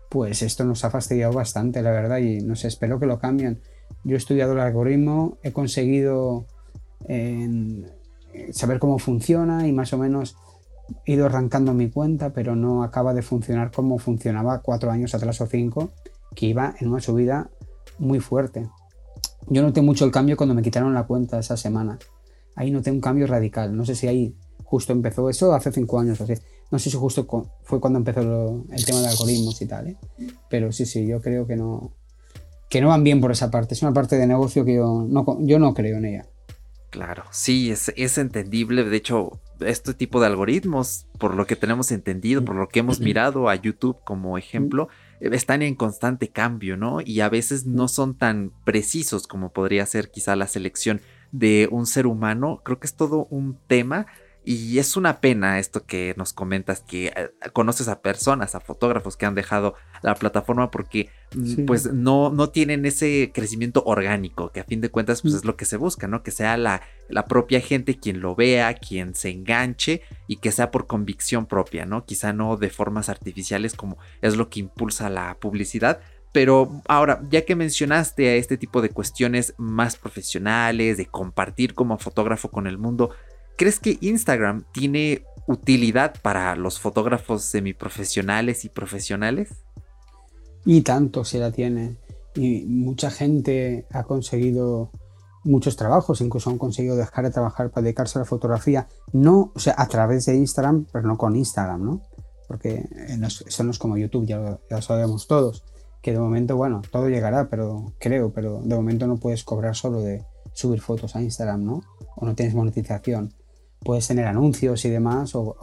Pues 0.08 0.42
esto 0.42 0.64
nos 0.64 0.84
ha 0.84 0.90
fastidiado 0.90 1.32
bastante, 1.32 1.82
la 1.82 1.90
verdad, 1.92 2.18
y 2.18 2.40
no 2.40 2.54
espero 2.54 2.98
que 2.98 3.06
lo 3.06 3.18
cambien. 3.20 3.60
Yo 4.04 4.14
he 4.14 4.18
estudiado 4.18 4.52
el 4.52 4.60
algoritmo, 4.60 5.38
he 5.42 5.52
conseguido 5.52 6.46
eh, 7.08 7.84
saber 8.52 8.78
cómo 8.78 8.98
funciona 8.98 9.66
y 9.66 9.72
más 9.72 9.92
o 9.92 9.98
menos 9.98 10.36
he 11.04 11.12
ido 11.12 11.26
arrancando 11.26 11.74
mi 11.74 11.90
cuenta, 11.90 12.30
pero 12.32 12.56
no 12.56 12.82
acaba 12.82 13.14
de 13.14 13.22
funcionar 13.22 13.70
como 13.70 13.98
funcionaba 13.98 14.60
cuatro 14.60 14.90
años 14.90 15.14
atrás 15.14 15.40
o 15.40 15.46
cinco, 15.46 15.90
que 16.34 16.46
iba 16.46 16.74
en 16.80 16.88
una 16.88 17.00
subida 17.00 17.50
muy 17.98 18.20
fuerte. 18.20 18.68
Yo 19.48 19.62
noté 19.62 19.82
mucho 19.82 20.04
el 20.04 20.10
cambio 20.10 20.36
cuando 20.36 20.54
me 20.54 20.62
quitaron 20.62 20.94
la 20.94 21.04
cuenta 21.04 21.38
esa 21.38 21.56
semana. 21.56 21.98
Ahí 22.54 22.70
noté 22.70 22.90
un 22.90 23.00
cambio 23.00 23.26
radical. 23.26 23.76
No 23.76 23.84
sé 23.84 23.94
si 23.94 24.06
ahí 24.06 24.34
justo 24.64 24.92
empezó 24.92 25.28
eso 25.28 25.52
hace 25.52 25.72
cinco 25.72 25.98
años 25.98 26.20
o 26.20 26.24
así. 26.24 26.34
No 26.70 26.78
sé 26.78 26.90
si 26.90 26.96
justo 26.96 27.26
fue 27.64 27.80
cuando 27.80 27.98
empezó 27.98 28.20
el 28.70 28.84
tema 28.84 29.00
de 29.00 29.08
algoritmos 29.08 29.60
y 29.60 29.66
tal, 29.66 29.88
¿eh? 29.88 29.96
pero 30.48 30.70
sí, 30.70 30.86
sí, 30.86 31.04
yo 31.06 31.20
creo 31.20 31.46
que 31.46 31.56
no, 31.56 31.90
que 32.70 32.80
no 32.80 32.88
van 32.88 33.04
bien 33.04 33.20
por 33.20 33.32
esa 33.32 33.50
parte. 33.50 33.74
Es 33.74 33.82
una 33.82 33.92
parte 33.92 34.16
de 34.16 34.26
negocio 34.26 34.64
que 34.64 34.76
yo 34.76 35.04
no, 35.06 35.38
yo 35.40 35.58
no 35.58 35.74
creo 35.74 35.98
en 35.98 36.04
ella. 36.06 36.26
Claro, 36.88 37.24
sí, 37.30 37.70
es, 37.70 37.92
es 37.96 38.16
entendible. 38.16 38.84
De 38.84 38.96
hecho, 38.96 39.40
este 39.60 39.92
tipo 39.92 40.20
de 40.20 40.26
algoritmos, 40.26 41.06
por 41.18 41.34
lo 41.34 41.46
que 41.46 41.56
tenemos 41.56 41.92
entendido, 41.92 42.44
por 42.44 42.56
lo 42.56 42.68
que 42.68 42.80
hemos 42.80 43.00
mirado 43.00 43.48
a 43.48 43.54
YouTube 43.56 43.98
como 44.04 44.38
ejemplo, 44.38 44.88
están 45.20 45.62
en 45.62 45.74
constante 45.74 46.28
cambio, 46.28 46.76
¿no? 46.76 47.00
Y 47.00 47.20
a 47.20 47.28
veces 47.28 47.66
no 47.66 47.88
son 47.88 48.16
tan 48.16 48.52
precisos 48.64 49.26
como 49.26 49.52
podría 49.52 49.84
ser 49.86 50.10
quizá 50.10 50.34
la 50.34 50.46
selección 50.46 51.00
de 51.32 51.68
un 51.70 51.86
ser 51.86 52.06
humano. 52.06 52.62
Creo 52.64 52.80
que 52.80 52.86
es 52.86 52.94
todo 52.94 53.26
un 53.30 53.58
tema 53.66 54.06
y 54.44 54.78
es 54.78 54.96
una 54.96 55.20
pena 55.20 55.58
esto 55.58 55.84
que 55.84 56.14
nos 56.16 56.32
comentas, 56.32 56.80
que 56.80 57.08
eh, 57.08 57.30
conoces 57.52 57.88
a 57.88 58.00
personas, 58.00 58.54
a 58.54 58.60
fotógrafos 58.60 59.16
que 59.16 59.26
han 59.26 59.34
dejado 59.34 59.74
la 60.02 60.14
plataforma 60.14 60.70
porque 60.70 61.10
mm, 61.34 61.66
pues 61.66 61.92
no, 61.92 62.30
no 62.30 62.48
tienen 62.48 62.86
ese 62.86 63.32
crecimiento 63.34 63.82
orgánico, 63.84 64.50
que 64.50 64.60
a 64.60 64.64
fin 64.64 64.80
de 64.80 64.90
cuentas 64.90 65.22
pues 65.22 65.34
mm. 65.34 65.36
es 65.38 65.44
lo 65.44 65.56
que 65.56 65.66
se 65.66 65.76
busca, 65.76 66.08
¿no? 66.08 66.22
Que 66.22 66.30
sea 66.30 66.56
la, 66.56 66.82
la 67.08 67.26
propia 67.26 67.60
gente 67.60 67.98
quien 67.98 68.20
lo 68.20 68.34
vea, 68.34 68.74
quien 68.74 69.14
se 69.14 69.30
enganche 69.30 70.02
y 70.26 70.36
que 70.36 70.52
sea 70.52 70.70
por 70.70 70.86
convicción 70.86 71.46
propia, 71.46 71.84
¿no? 71.84 72.06
Quizá 72.06 72.32
no 72.32 72.56
de 72.56 72.70
formas 72.70 73.08
artificiales 73.08 73.74
como 73.74 73.98
es 74.22 74.36
lo 74.36 74.48
que 74.48 74.60
impulsa 74.60 75.10
la 75.10 75.36
publicidad, 75.38 76.00
pero 76.32 76.80
ahora, 76.86 77.22
ya 77.28 77.44
que 77.44 77.56
mencionaste 77.56 78.28
a 78.28 78.34
este 78.36 78.56
tipo 78.56 78.82
de 78.82 78.90
cuestiones 78.90 79.54
más 79.58 79.96
profesionales, 79.96 80.96
de 80.96 81.06
compartir 81.06 81.74
como 81.74 81.98
fotógrafo 81.98 82.50
con 82.50 82.66
el 82.66 82.78
mundo, 82.78 83.10
¿Crees 83.60 83.78
que 83.78 83.98
Instagram 84.00 84.64
tiene 84.72 85.22
utilidad 85.46 86.14
para 86.22 86.56
los 86.56 86.80
fotógrafos 86.80 87.44
semiprofesionales 87.44 88.64
y 88.64 88.70
profesionales? 88.70 89.50
Y 90.64 90.80
tanto 90.80 91.26
se 91.26 91.40
la 91.40 91.52
tiene. 91.52 91.98
Y 92.34 92.62
mucha 92.62 93.10
gente 93.10 93.84
ha 93.90 94.04
conseguido 94.04 94.90
muchos 95.44 95.76
trabajos, 95.76 96.22
incluso 96.22 96.48
han 96.48 96.56
conseguido 96.56 96.96
dejar 96.96 97.26
de 97.26 97.32
trabajar 97.32 97.68
para 97.68 97.84
dedicarse 97.84 98.18
a 98.18 98.20
la 98.20 98.24
fotografía, 98.24 98.88
no, 99.12 99.52
o 99.54 99.58
sea, 99.58 99.74
a 99.76 99.86
través 99.88 100.24
de 100.24 100.36
Instagram, 100.36 100.86
pero 100.90 101.06
no 101.06 101.18
con 101.18 101.36
Instagram, 101.36 101.84
¿no? 101.84 102.00
Porque 102.48 102.88
eso 103.46 103.62
no 103.62 103.72
es 103.72 103.78
como 103.78 103.98
YouTube, 103.98 104.24
ya 104.24 104.38
lo, 104.38 104.60
ya 104.70 104.76
lo 104.76 104.82
sabemos 104.82 105.26
todos, 105.26 105.64
que 106.00 106.12
de 106.12 106.18
momento, 106.18 106.56
bueno, 106.56 106.80
todo 106.90 107.10
llegará, 107.10 107.50
pero 107.50 107.92
creo, 107.98 108.32
pero 108.32 108.62
de 108.62 108.74
momento 108.74 109.06
no 109.06 109.18
puedes 109.18 109.44
cobrar 109.44 109.76
solo 109.76 110.00
de 110.00 110.24
subir 110.54 110.80
fotos 110.80 111.14
a 111.14 111.20
Instagram, 111.20 111.62
¿no? 111.62 111.82
O 112.16 112.24
no 112.24 112.34
tienes 112.34 112.54
monetización 112.54 113.34
puedes 113.82 114.06
tener 114.06 114.26
anuncios 114.26 114.84
y 114.84 114.90
demás, 114.90 115.34
o, 115.34 115.56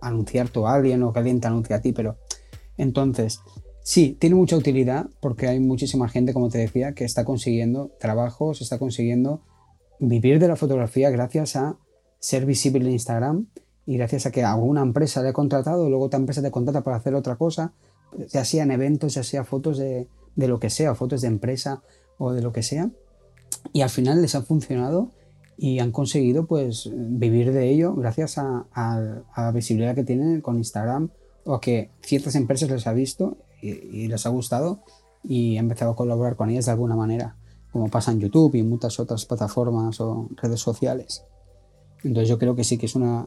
anunciar 0.00 0.48
tú 0.48 0.66
a 0.66 0.74
alguien, 0.74 1.02
o 1.02 1.12
que 1.12 1.18
alguien 1.18 1.40
te 1.40 1.48
anuncie 1.48 1.74
a 1.74 1.80
ti, 1.80 1.92
pero 1.92 2.16
entonces, 2.76 3.40
sí, 3.82 4.16
tiene 4.18 4.36
mucha 4.36 4.56
utilidad 4.56 5.08
porque 5.20 5.48
hay 5.48 5.58
muchísima 5.60 6.08
gente, 6.08 6.32
como 6.32 6.48
te 6.48 6.58
decía, 6.58 6.92
que 6.92 7.04
está 7.04 7.24
consiguiendo 7.24 7.90
trabajos, 7.98 8.60
está 8.60 8.78
consiguiendo 8.78 9.42
vivir 9.98 10.38
de 10.38 10.48
la 10.48 10.56
fotografía 10.56 11.10
gracias 11.10 11.56
a 11.56 11.76
ser 12.20 12.46
visible 12.46 12.86
en 12.86 12.92
Instagram 12.92 13.46
y 13.84 13.96
gracias 13.96 14.26
a 14.26 14.30
que 14.30 14.44
alguna 14.44 14.82
empresa 14.82 15.22
le 15.22 15.30
ha 15.30 15.32
contratado, 15.32 15.88
luego 15.88 16.04
otra 16.04 16.20
empresa 16.20 16.42
te 16.42 16.50
contrata 16.50 16.82
para 16.82 16.96
hacer 16.96 17.14
otra 17.14 17.36
cosa, 17.36 17.72
ya 18.28 18.44
sea 18.44 18.62
en 18.62 18.70
eventos, 18.70 19.14
ya 19.14 19.22
sea 19.22 19.44
fotos 19.44 19.78
de, 19.78 20.08
de 20.36 20.48
lo 20.48 20.60
que 20.60 20.70
sea, 20.70 20.94
fotos 20.94 21.22
de 21.22 21.28
empresa 21.28 21.82
o 22.18 22.32
de 22.32 22.42
lo 22.42 22.52
que 22.52 22.62
sea, 22.62 22.90
y 23.72 23.80
al 23.80 23.90
final 23.90 24.22
les 24.22 24.34
ha 24.34 24.42
funcionado 24.42 25.10
y 25.60 25.80
han 25.80 25.90
conseguido 25.90 26.46
pues 26.46 26.88
vivir 26.94 27.52
de 27.52 27.68
ello 27.68 27.94
gracias 27.96 28.38
a, 28.38 28.66
la 29.36 29.52
visibilidad 29.52 29.96
que 29.96 30.04
tienen 30.04 30.40
con 30.40 30.56
Instagram 30.56 31.10
o 31.44 31.54
a 31.54 31.60
que 31.60 31.90
ciertas 32.00 32.36
empresas 32.36 32.70
les 32.70 32.86
ha 32.86 32.92
visto 32.92 33.38
y, 33.60 34.06
les 34.06 34.24
ha 34.24 34.28
gustado 34.28 34.84
y 35.24 35.56
han 35.56 35.64
empezado 35.64 35.90
a 35.90 35.96
colaborar 35.96 36.36
con 36.36 36.48
ellas 36.48 36.66
de 36.66 36.70
alguna 36.70 36.94
manera, 36.94 37.36
como 37.72 37.88
pasa 37.88 38.12
en 38.12 38.20
YouTube 38.20 38.54
y 38.54 38.60
en 38.60 38.68
muchas 38.68 39.00
otras 39.00 39.26
plataformas 39.26 40.00
o 40.00 40.28
redes 40.36 40.60
sociales. 40.60 41.24
Entonces 42.04 42.28
yo 42.28 42.38
creo 42.38 42.54
que 42.54 42.62
sí 42.62 42.78
que 42.78 42.86
es 42.86 42.94
una 42.94 43.26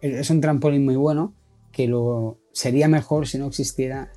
es 0.00 0.30
un 0.30 0.40
trampolín 0.40 0.84
muy 0.84 0.94
bueno 0.94 1.34
que 1.72 1.88
lo 1.88 2.38
sería 2.52 2.86
mejor 2.86 3.26
si 3.26 3.36
no 3.38 3.46
existiera 3.48 4.12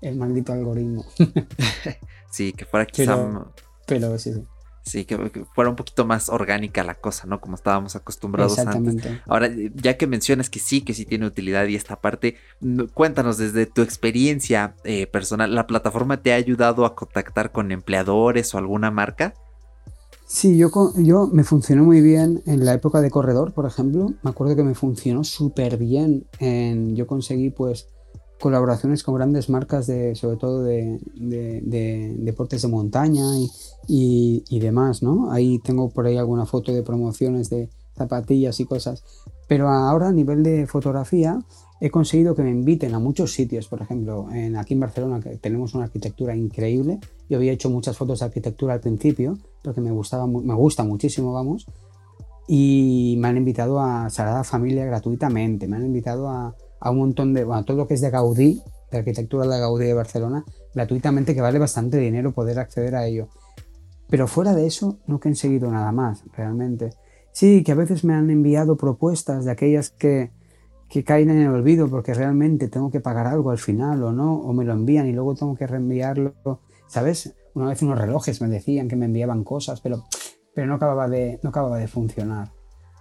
el 0.00 0.16
maldito 0.16 0.52
algoritmo. 0.52 1.04
sí, 2.32 2.52
que 2.52 2.64
fuera 2.64 2.86
quizá 2.86 3.14
pero, 3.14 3.52
pero 3.86 4.18
sí, 4.18 4.32
sí. 4.32 4.42
Sí, 4.82 5.04
que, 5.04 5.16
fuera 5.54 5.70
un 5.70 5.76
poquito 5.76 6.04
más 6.04 6.28
orgánica 6.28 6.82
la 6.82 6.94
cosa, 6.94 7.26
¿no? 7.26 7.40
Como 7.40 7.54
estábamos 7.54 7.94
acostumbrados 7.94 8.58
antes. 8.58 9.04
Ahora, 9.26 9.48
ya 9.74 9.96
que 9.96 10.08
mencionas 10.08 10.50
que 10.50 10.58
sí, 10.58 10.80
que 10.80 10.92
sí 10.92 11.04
tiene 11.04 11.24
utilidad 11.24 11.66
y 11.66 11.76
esta 11.76 12.00
parte, 12.00 12.36
cuéntanos 12.92 13.38
desde 13.38 13.66
tu 13.66 13.82
experiencia 13.82 14.74
eh, 14.84 15.06
personal, 15.06 15.54
¿la 15.54 15.68
plataforma 15.68 16.20
te 16.20 16.32
ha 16.32 16.36
ayudado 16.36 16.84
a 16.84 16.96
contactar 16.96 17.52
con 17.52 17.70
empleadores 17.70 18.54
o 18.54 18.58
alguna 18.58 18.90
marca? 18.90 19.34
Sí, 20.26 20.56
yo, 20.56 20.70
yo 20.96 21.28
me 21.30 21.44
funcionó 21.44 21.84
muy 21.84 22.00
bien 22.00 22.42
en 22.46 22.64
la 22.64 22.72
época 22.72 23.00
de 23.00 23.10
corredor, 23.10 23.52
por 23.52 23.66
ejemplo. 23.66 24.14
Me 24.22 24.30
acuerdo 24.30 24.56
que 24.56 24.64
me 24.64 24.74
funcionó 24.74 25.24
súper 25.24 25.76
bien. 25.76 26.26
En, 26.40 26.96
yo 26.96 27.06
conseguí 27.06 27.50
pues 27.50 27.86
colaboraciones 28.42 29.04
con 29.04 29.14
grandes 29.14 29.48
marcas 29.48 29.86
de, 29.86 30.16
sobre 30.16 30.36
todo 30.36 30.64
de, 30.64 30.98
deportes 32.18 32.62
de 32.62 32.68
montaña 32.68 33.22
y, 33.86 34.42
y, 34.48 34.58
demás, 34.58 35.00
¿no? 35.00 35.30
Ahí 35.30 35.60
tengo 35.60 35.90
por 35.90 36.06
ahí 36.06 36.16
alguna 36.16 36.44
foto 36.44 36.72
de 36.72 36.82
promociones 36.82 37.50
de 37.50 37.70
zapatillas 37.96 38.58
y 38.58 38.64
cosas. 38.64 39.04
Pero 39.46 39.68
ahora 39.68 40.08
a 40.08 40.12
nivel 40.12 40.42
de 40.42 40.66
fotografía 40.66 41.38
he 41.80 41.90
conseguido 41.90 42.34
que 42.34 42.42
me 42.42 42.50
inviten 42.50 42.94
a 42.94 42.98
muchos 42.98 43.32
sitios, 43.32 43.68
por 43.68 43.80
ejemplo, 43.80 44.26
en, 44.32 44.56
aquí 44.56 44.74
en 44.74 44.80
Barcelona 44.80 45.20
que 45.20 45.36
tenemos 45.36 45.74
una 45.74 45.84
arquitectura 45.84 46.34
increíble. 46.34 46.98
Yo 47.28 47.36
había 47.36 47.52
hecho 47.52 47.70
muchas 47.70 47.96
fotos 47.96 48.18
de 48.18 48.24
arquitectura 48.24 48.74
al 48.74 48.80
principio, 48.80 49.38
porque 49.62 49.80
me 49.80 49.92
gustaba, 49.92 50.26
me 50.26 50.54
gusta 50.54 50.82
muchísimo, 50.82 51.32
vamos. 51.32 51.66
Y 52.48 53.14
me 53.20 53.28
han 53.28 53.36
invitado 53.36 53.78
a 53.78 54.10
Sagrada 54.10 54.42
Familia 54.42 54.84
gratuitamente, 54.84 55.68
me 55.68 55.76
han 55.76 55.86
invitado 55.86 56.28
a, 56.28 56.56
a 56.82 56.90
un 56.90 56.98
montón 56.98 57.32
de, 57.32 57.44
bueno, 57.44 57.64
todo 57.64 57.76
lo 57.76 57.86
que 57.86 57.94
es 57.94 58.00
de 58.00 58.10
Gaudí, 58.10 58.60
de 58.90 58.98
arquitectura 58.98 59.46
de 59.46 59.60
Gaudí 59.60 59.86
de 59.86 59.94
Barcelona, 59.94 60.44
gratuitamente, 60.74 61.34
que 61.34 61.40
vale 61.40 61.60
bastante 61.60 61.98
dinero 61.98 62.32
poder 62.32 62.58
acceder 62.58 62.96
a 62.96 63.06
ello. 63.06 63.28
Pero 64.10 64.26
fuera 64.26 64.52
de 64.52 64.66
eso, 64.66 64.98
no 65.06 65.16
he 65.16 65.20
conseguido 65.20 65.70
nada 65.70 65.92
más, 65.92 66.24
realmente. 66.36 66.90
Sí, 67.30 67.62
que 67.62 67.72
a 67.72 67.76
veces 67.76 68.04
me 68.04 68.14
han 68.14 68.30
enviado 68.30 68.76
propuestas 68.76 69.44
de 69.44 69.52
aquellas 69.52 69.90
que, 69.90 70.32
que 70.88 71.04
caen 71.04 71.30
en 71.30 71.38
el 71.38 71.48
olvido 71.48 71.88
porque 71.88 72.14
realmente 72.14 72.68
tengo 72.68 72.90
que 72.90 73.00
pagar 73.00 73.28
algo 73.28 73.52
al 73.52 73.58
final 73.58 74.02
o 74.02 74.12
no, 74.12 74.34
o 74.34 74.52
me 74.52 74.64
lo 74.64 74.72
envían 74.72 75.06
y 75.06 75.12
luego 75.12 75.36
tengo 75.36 75.54
que 75.54 75.68
reenviarlo, 75.68 76.34
¿sabes? 76.88 77.34
Una 77.54 77.68
vez 77.68 77.80
unos 77.82 77.98
relojes 77.98 78.40
me 78.42 78.48
decían 78.48 78.88
que 78.88 78.96
me 78.96 79.06
enviaban 79.06 79.44
cosas, 79.44 79.80
pero, 79.80 80.02
pero 80.52 80.66
no, 80.66 80.74
acababa 80.74 81.08
de, 81.08 81.38
no 81.44 81.50
acababa 81.50 81.78
de 81.78 81.86
funcionar. 81.86 82.50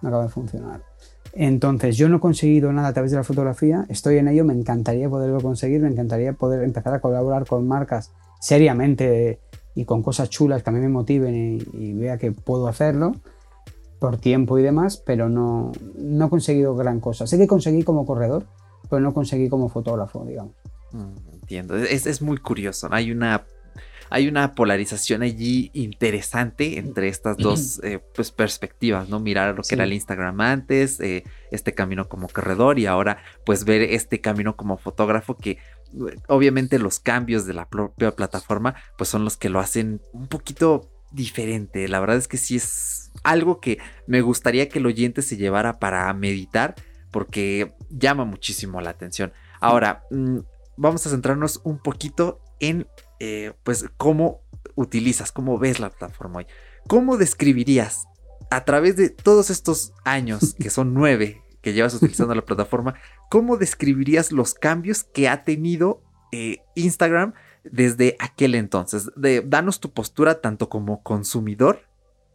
No 0.04 0.10
acaba 0.10 0.24
de 0.24 0.30
funcionar. 0.30 0.91
Entonces, 1.34 1.98
yo 1.98 2.10
no 2.10 2.18
he 2.18 2.20
conseguido 2.20 2.74
nada 2.74 2.90
a 2.90 2.94
través 2.94 3.12
de 3.12 3.18
la 3.18 3.24
fotografía, 3.24 3.86
estoy 3.90 4.18
en 4.18 4.28
ello, 4.28 4.44
me 4.44 4.54
encantaría 4.54 5.10
poderlo 5.10 5.40
conseguir, 5.40 5.82
me 5.82 5.88
encantaría 5.88 6.34
poder 6.34 6.64
empezar 6.64 6.94
a 6.94 7.00
colaborar 7.00 7.46
con 7.46 7.68
marcas 7.68 8.12
seriamente 8.40 9.40
y 9.76 9.86
con 9.86 10.04
cosas 10.04 10.30
chulas 10.30 10.64
que 10.64 10.70
a 10.70 10.74
mí 10.74 10.80
me 10.80 10.90
motiven 10.90 11.62
y, 11.74 11.94
vea 11.94 12.18
que 12.18 12.32
puedo 12.32 12.68
hacerlo 12.68 13.16
por 14.00 14.18
tiempo 14.18 14.58
y 14.58 14.64
demás, 14.64 14.98
pero 14.98 15.30
no, 15.30 15.72
no 15.96 16.26
he 16.26 16.30
conseguido 16.30 16.76
gran 16.76 17.00
cosa. 17.00 17.28
Sé 17.28 17.38
que 17.38 17.48
conseguí 17.48 17.84
como 17.84 18.06
corredor, 18.06 18.46
pero 18.90 19.00
no 19.00 19.14
conseguí 19.14 19.48
como 19.48 19.70
fotógrafo, 19.70 20.26
digamos. 20.26 20.54
Mm, 20.92 21.34
entiendo, 21.34 21.78
es, 21.78 22.06
es 22.06 22.22
muy 22.22 22.38
curioso, 22.38 22.90
hay 22.92 23.12
una 23.12 23.46
hay 24.12 24.28
una 24.28 24.56
polarización 24.56 25.24
allí 25.24 25.72
interesante 25.74 26.78
entre 26.78 27.08
estas 27.08 27.38
dos 27.38 27.80
eh, 27.82 28.04
pues, 28.14 28.30
perspectivas, 28.30 29.08
¿no? 29.08 29.22
Mirar 29.22 29.56
lo 29.56 29.64
que 29.64 29.74
era 29.74 29.86
el 29.86 29.94
Instagram 29.94 30.42
antes, 30.42 31.00
eh, 31.00 31.24
este 31.50 31.74
camino 31.74 32.10
como 32.10 32.28
corredor 32.28 32.78
y 32.78 32.88
ahora 32.88 33.24
pues 33.46 33.64
ver 33.64 33.82
este 33.82 34.20
camino 34.20 34.58
como 34.58 34.78
fotógrafo 34.78 35.38
que 35.38 35.60
obviamente 36.28 36.78
los 36.78 37.00
cambios 37.00 37.46
de 37.46 37.54
la 37.54 37.70
propia 37.70 38.12
plataforma 38.12 38.76
pues 38.98 39.10
son 39.10 39.24
los 39.24 39.38
que 39.38 39.48
lo 39.48 39.62
hacen 39.62 40.02
un 40.12 40.28
poquito 40.28 40.92
diferente. 41.14 41.88
La 41.88 42.02
verdad 42.02 42.18
es 42.18 42.28
que 42.28 42.38
sí 42.38 42.58
es 42.58 43.12
algo 43.24 43.62
que 43.62 43.78
me 44.08 44.20
gustaría 44.20 44.68
que 44.68 44.80
el 44.80 44.88
oyente 44.88 45.22
se 45.22 45.38
llevara 45.38 45.80
para 45.80 46.14
meditar 46.14 46.76
porque 47.12 47.76
llama 47.90 48.26
muchísimo 48.26 48.82
la 48.82 48.90
atención. 48.90 49.32
Ahora, 49.62 50.04
mm, 50.12 50.40
vamos 50.76 51.08
a 51.08 51.10
centrarnos 51.10 51.62
un 51.64 51.80
poquito 51.80 52.42
en 52.60 52.88
eh, 53.24 53.54
pues 53.62 53.86
cómo 53.98 54.42
utilizas, 54.74 55.32
cómo 55.32 55.60
ves 55.60 55.80
la 55.80 55.92
plataforma 55.92 56.40
hoy. 56.40 56.48
¿Cómo 56.88 57.18
describirías 57.18 58.08
a 58.50 58.66
través 58.66 58.96
de 58.96 59.10
todos 59.10 59.52
estos 59.52 59.94
años, 60.04 60.56
que 60.56 60.72
son 60.72 60.94
nueve, 60.96 61.44
que 61.62 61.72
llevas 61.74 61.94
utilizando 61.94 62.34
la 62.34 62.44
plataforma, 62.44 62.96
¿cómo 63.30 63.58
describirías 63.58 64.32
los 64.32 64.56
cambios 64.56 65.04
que 65.04 65.30
ha 65.30 65.44
tenido 65.44 66.02
eh, 66.32 66.64
Instagram 66.74 67.34
desde 67.64 68.16
aquel 68.18 68.56
entonces? 68.56 69.12
De, 69.16 69.42
danos 69.42 69.80
tu 69.80 69.92
postura 69.92 70.42
tanto 70.42 70.68
como 70.68 71.04
consumidor 71.04 71.82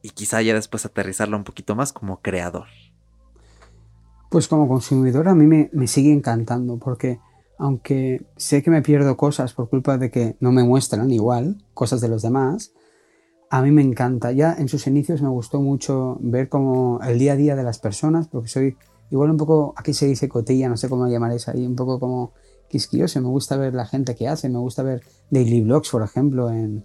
y 0.03 0.11
quizá 0.11 0.41
ya 0.41 0.55
después 0.55 0.87
aterrizarla 0.87 1.37
un 1.37 1.43
poquito 1.43 1.75
más 1.75 1.93
como 1.93 2.21
creador. 2.23 2.69
Pues 4.31 4.47
como 4.47 4.69
consumidor 4.69 5.27
a 5.27 5.35
mí 5.35 5.47
me, 5.49 5.69
me 5.73 5.89
sigue 5.89 6.13
encantando 6.13 6.79
porque 6.79 7.19
aunque 7.59 8.27
sé 8.37 8.63
que 8.63 8.71
me 8.71 8.83
pierdo 8.83 9.17
cosas 9.17 9.53
por 9.53 9.69
culpa 9.69 9.99
de 9.99 10.11
que 10.11 10.37
no 10.41 10.53
me 10.53 10.65
muestran 10.65 11.11
igual 11.11 11.65
cosas 11.75 12.01
de 12.01 12.09
los 12.09 12.23
demás, 12.23 12.73
a 13.51 13.63
mí 13.63 13.71
me 13.71 13.83
encanta. 13.83 14.33
Ya 14.33 14.55
en 14.55 14.69
sus 14.69 14.87
inicios 14.87 15.23
me 15.23 15.29
gustó 15.29 15.61
mucho 15.61 16.19
ver 16.21 16.49
como 16.49 17.01
el 17.03 17.19
día 17.19 17.33
a 17.33 17.37
día 17.37 17.57
de 17.57 17.63
las 17.63 17.79
personas, 17.79 18.29
porque 18.29 18.49
soy 18.49 18.77
igual 19.11 19.31
un 19.31 19.37
poco, 19.37 19.75
aquí 19.77 19.95
se 19.95 20.07
dice 20.07 20.29
cotilla, 20.29 20.69
no 20.69 20.77
sé 20.77 20.89
cómo 20.89 21.07
llamaréis 21.07 21.49
ahí, 21.49 21.67
un 21.67 21.77
poco 21.77 22.01
como 22.01 22.33
quisquilloso. 22.69 23.21
Me 23.21 23.29
gusta 23.29 23.57
ver 23.57 23.75
la 23.75 23.87
gente 23.87 24.15
que 24.15 24.29
hace, 24.29 24.49
me 24.49 24.59
gusta 24.59 24.83
ver 24.83 25.03
daily 25.31 25.61
vlogs, 25.63 25.91
por 25.91 26.03
ejemplo, 26.03 26.51
en, 26.51 26.85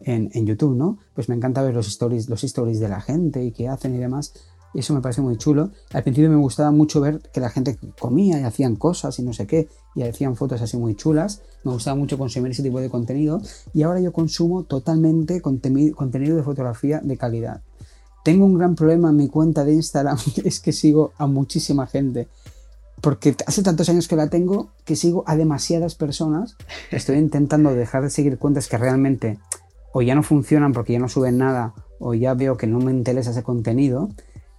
en, 0.00 0.30
en 0.32 0.46
YouTube, 0.46 0.76
¿no? 0.76 0.98
Pues 1.14 1.28
me 1.28 1.34
encanta 1.34 1.62
ver 1.62 1.74
los 1.74 1.88
stories, 1.88 2.28
los 2.28 2.42
stories 2.44 2.80
de 2.80 2.88
la 2.88 3.00
gente 3.00 3.44
y 3.44 3.52
qué 3.52 3.68
hacen 3.68 3.94
y 3.94 3.98
demás. 3.98 4.32
Y 4.74 4.80
eso 4.80 4.94
me 4.94 5.00
parece 5.00 5.20
muy 5.20 5.36
chulo. 5.36 5.70
Al 5.92 6.02
principio 6.02 6.30
me 6.30 6.36
gustaba 6.36 6.70
mucho 6.70 7.00
ver 7.00 7.20
que 7.32 7.40
la 7.40 7.50
gente 7.50 7.78
comía 7.98 8.40
y 8.40 8.44
hacían 8.44 8.76
cosas 8.76 9.18
y 9.18 9.22
no 9.22 9.32
sé 9.32 9.46
qué, 9.46 9.68
y 9.94 10.02
hacían 10.02 10.36
fotos 10.36 10.60
así 10.60 10.76
muy 10.76 10.94
chulas. 10.94 11.42
Me 11.64 11.72
gustaba 11.72 11.96
mucho 11.96 12.18
consumir 12.18 12.52
ese 12.52 12.62
tipo 12.62 12.80
de 12.80 12.90
contenido. 12.90 13.40
Y 13.72 13.82
ahora 13.82 14.00
yo 14.00 14.12
consumo 14.12 14.64
totalmente 14.64 15.40
contenido 15.40 16.36
de 16.36 16.42
fotografía 16.42 17.00
de 17.02 17.16
calidad. 17.16 17.62
Tengo 18.24 18.44
un 18.44 18.58
gran 18.58 18.74
problema 18.74 19.10
en 19.10 19.16
mi 19.16 19.28
cuenta 19.28 19.64
de 19.64 19.74
Instagram, 19.74 20.18
es 20.44 20.60
que 20.60 20.72
sigo 20.72 21.12
a 21.18 21.26
muchísima 21.26 21.86
gente. 21.86 22.28
Porque 23.00 23.34
hace 23.46 23.62
tantos 23.62 23.88
años 23.88 24.08
que 24.08 24.16
la 24.16 24.28
tengo 24.28 24.70
que 24.84 24.96
sigo 24.96 25.24
a 25.26 25.36
demasiadas 25.36 25.94
personas. 25.94 26.56
Estoy 26.90 27.18
intentando 27.18 27.74
dejar 27.74 28.02
de 28.02 28.10
seguir 28.10 28.38
cuentas 28.38 28.68
que 28.68 28.76
realmente 28.76 29.38
o 29.92 30.02
ya 30.02 30.14
no 30.14 30.22
funcionan 30.22 30.72
porque 30.72 30.92
ya 30.92 30.98
no 30.98 31.08
suben 31.08 31.38
nada 31.38 31.74
o 31.98 32.14
ya 32.14 32.34
veo 32.34 32.56
que 32.56 32.66
no 32.66 32.78
me 32.78 32.92
interesa 32.92 33.30
ese 33.30 33.42
contenido 33.42 34.10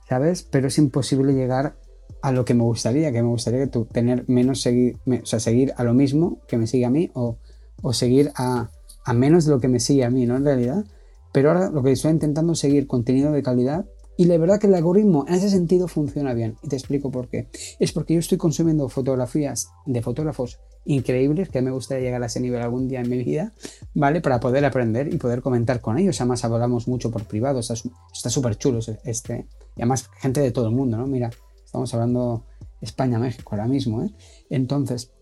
¿sabes? 0.09 0.43
Pero 0.43 0.67
es 0.67 0.77
imposible 0.79 1.33
llegar 1.33 1.75
a 2.21 2.31
lo 2.31 2.43
que 2.43 2.55
me 2.55 2.63
gustaría, 2.63 3.11
que 3.11 3.21
me 3.21 3.29
gustaría 3.29 3.59
que 3.59 3.67
tú 3.67 3.85
tener 3.85 4.27
menos 4.27 4.61
seguir, 4.61 4.97
o 5.05 5.25
sea, 5.25 5.39
seguir 5.39 5.73
a 5.77 5.83
lo 5.83 5.93
mismo 5.93 6.39
que 6.47 6.57
me 6.57 6.67
sigue 6.67 6.85
a 6.85 6.89
mí 6.89 7.11
o, 7.13 7.37
o 7.81 7.93
seguir 7.93 8.31
a, 8.35 8.71
a, 9.05 9.13
menos 9.13 9.45
de 9.45 9.51
lo 9.51 9.59
que 9.59 9.67
me 9.67 9.79
sigue 9.79 10.03
a 10.03 10.09
mí, 10.09 10.25
¿no? 10.25 10.35
En 10.35 10.45
realidad. 10.45 10.83
Pero 11.31 11.51
ahora 11.51 11.69
lo 11.69 11.83
que 11.83 11.91
estoy 11.91 12.11
intentando 12.11 12.53
es 12.53 12.59
seguir 12.59 12.87
contenido 12.87 13.31
de 13.31 13.43
calidad 13.43 13.85
y 14.19 14.25
la 14.25 14.37
verdad 14.37 14.59
que 14.59 14.67
el 14.67 14.75
algoritmo 14.75 15.23
en 15.29 15.35
ese 15.35 15.49
sentido 15.49 15.87
funciona 15.87 16.33
bien. 16.33 16.57
Y 16.61 16.67
te 16.67 16.75
explico 16.75 17.09
por 17.09 17.29
qué. 17.29 17.47
Es 17.79 17.93
porque 17.93 18.15
yo 18.15 18.19
estoy 18.19 18.37
consumiendo 18.37 18.89
fotografías 18.89 19.69
de 19.85 20.01
fotógrafos 20.01 20.59
increíbles, 20.83 21.47
que 21.47 21.61
me 21.61 21.71
gustaría 21.71 22.03
llegar 22.03 22.21
a 22.23 22.25
ese 22.25 22.41
nivel 22.41 22.61
algún 22.61 22.89
día 22.89 22.99
en 22.99 23.09
mi 23.09 23.23
vida, 23.23 23.53
¿vale? 23.93 24.19
Para 24.19 24.41
poder 24.41 24.65
aprender 24.65 25.13
y 25.13 25.15
poder 25.15 25.41
comentar 25.41 25.79
con 25.79 25.97
ellos. 25.97 26.19
Además, 26.19 26.43
hablamos 26.43 26.85
mucho 26.85 27.11
por 27.11 27.23
privado, 27.23 27.61
está 27.61 28.29
súper 28.29 28.57
chulo 28.57 28.79
este. 29.05 29.47
Y 29.77 29.81
además, 29.83 30.09
gente 30.19 30.41
de 30.41 30.51
todo 30.51 30.67
el 30.67 30.75
mundo, 30.75 30.97
¿no? 30.97 31.07
Mira, 31.07 31.29
estamos 31.63 31.93
hablando 31.93 32.43
España-México 32.81 33.55
ahora 33.55 33.69
mismo, 33.69 34.03
¿eh? 34.03 34.11
Entonces, 34.49 35.13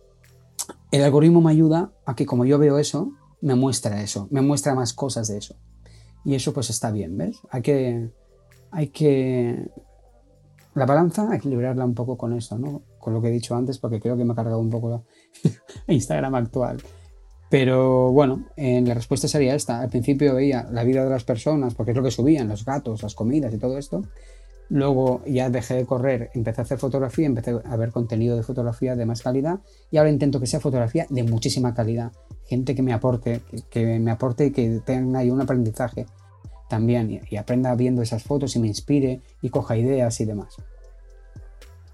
el 0.89 1.03
algoritmo 1.03 1.39
me 1.39 1.51
ayuda 1.51 1.91
a 2.03 2.15
que 2.15 2.25
como 2.25 2.45
yo 2.45 2.57
veo 2.57 2.79
eso, 2.79 3.11
me 3.41 3.53
muestra 3.53 4.01
eso, 4.01 4.27
me 4.31 4.41
muestra 4.41 4.73
más 4.73 4.95
cosas 4.95 5.27
de 5.27 5.37
eso. 5.37 5.55
Y 6.25 6.33
eso 6.33 6.51
pues 6.51 6.71
está 6.71 6.89
bien, 6.89 7.15
¿ves? 7.15 7.37
Hay 7.51 7.61
que 7.61 8.09
hay 8.71 8.87
que... 8.87 9.69
La 10.75 10.85
balanza 10.85 11.35
equilibrarla 11.35 11.85
un 11.85 11.95
poco 11.95 12.17
con 12.17 12.33
eso, 12.33 12.57
¿no? 12.59 12.83
Con 12.99 13.13
lo 13.13 13.21
que 13.21 13.29
he 13.29 13.31
dicho 13.31 13.55
antes, 13.55 13.79
porque 13.79 13.99
creo 13.99 14.15
que 14.15 14.25
me 14.25 14.33
ha 14.33 14.35
cargado 14.35 14.59
un 14.59 14.69
poco 14.69 15.05
Instagram 15.87 16.35
actual. 16.35 16.77
Pero 17.49 18.11
bueno, 18.11 18.45
en 18.57 18.87
la 18.87 18.93
respuesta 18.93 19.27
sería 19.27 19.55
esta. 19.55 19.81
Al 19.81 19.89
principio 19.89 20.35
veía 20.35 20.67
la 20.71 20.83
vida 20.83 21.03
de 21.03 21.09
las 21.09 21.23
personas, 21.23 21.73
porque 21.73 21.91
es 21.91 21.97
lo 21.97 22.03
que 22.03 22.11
subían, 22.11 22.49
los 22.49 22.65
gatos, 22.65 23.01
las 23.01 23.15
comidas 23.15 23.53
y 23.53 23.57
todo 23.57 23.77
esto. 23.77 24.03
Luego 24.69 25.21
ya 25.25 25.49
dejé 25.49 25.75
de 25.75 25.85
correr, 25.85 26.29
empecé 26.33 26.59
a 26.59 26.63
hacer 26.65 26.77
fotografía, 26.77 27.25
empecé 27.25 27.57
a 27.63 27.75
ver 27.77 27.91
contenido 27.91 28.35
de 28.35 28.43
fotografía 28.43 28.97
de 28.97 29.05
más 29.05 29.21
calidad 29.21 29.59
y 29.91 29.97
ahora 29.97 30.09
intento 30.09 30.41
que 30.41 30.47
sea 30.47 30.59
fotografía 30.59 31.07
de 31.09 31.23
muchísima 31.23 31.73
calidad. 31.73 32.11
Gente 32.45 32.75
que 32.75 32.81
me 32.81 32.91
aporte, 32.91 33.41
que, 33.49 33.61
que 33.69 33.99
me 33.99 34.11
aporte 34.11 34.47
y 34.47 34.51
que 34.51 34.81
tenga 34.85 35.19
ahí 35.19 35.29
un 35.29 35.39
aprendizaje 35.39 36.05
también 36.69 37.21
y, 37.29 37.37
aprenda 37.37 37.73
viendo 37.75 38.01
esas 38.01 38.23
fotos 38.23 38.55
y 38.55 38.59
me 38.59 38.67
inspire 38.67 39.21
y 39.41 39.49
coja 39.49 39.77
ideas 39.77 40.19
y 40.19 40.25
demás. 40.25 40.55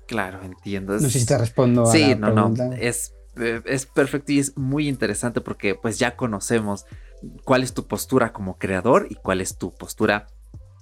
Claro, 0.08 0.44
entiendo. 0.44 0.94
No 0.94 1.10
sé 1.10 1.20
si 1.20 1.26
te 1.26 1.38
respondo. 1.38 1.86
Sí, 1.86 2.04
a 2.04 2.16
la 2.16 2.30
no, 2.30 2.50
no. 2.50 2.74
Es, 2.74 3.14
eh, 3.38 3.62
es 3.66 3.86
perfecto 3.86 4.32
y 4.32 4.40
es 4.40 4.58
muy 4.58 4.88
interesante 4.88 5.42
porque 5.42 5.76
pues 5.76 6.00
ya 6.00 6.16
conocemos 6.16 6.86
cuál 7.44 7.64
es 7.64 7.74
tu 7.74 7.88
postura 7.88 8.34
como 8.34 8.58
creador 8.58 9.08
y 9.10 9.16
cuál 9.16 9.42
es 9.42 9.58
tu 9.58 9.74
postura 9.74 10.28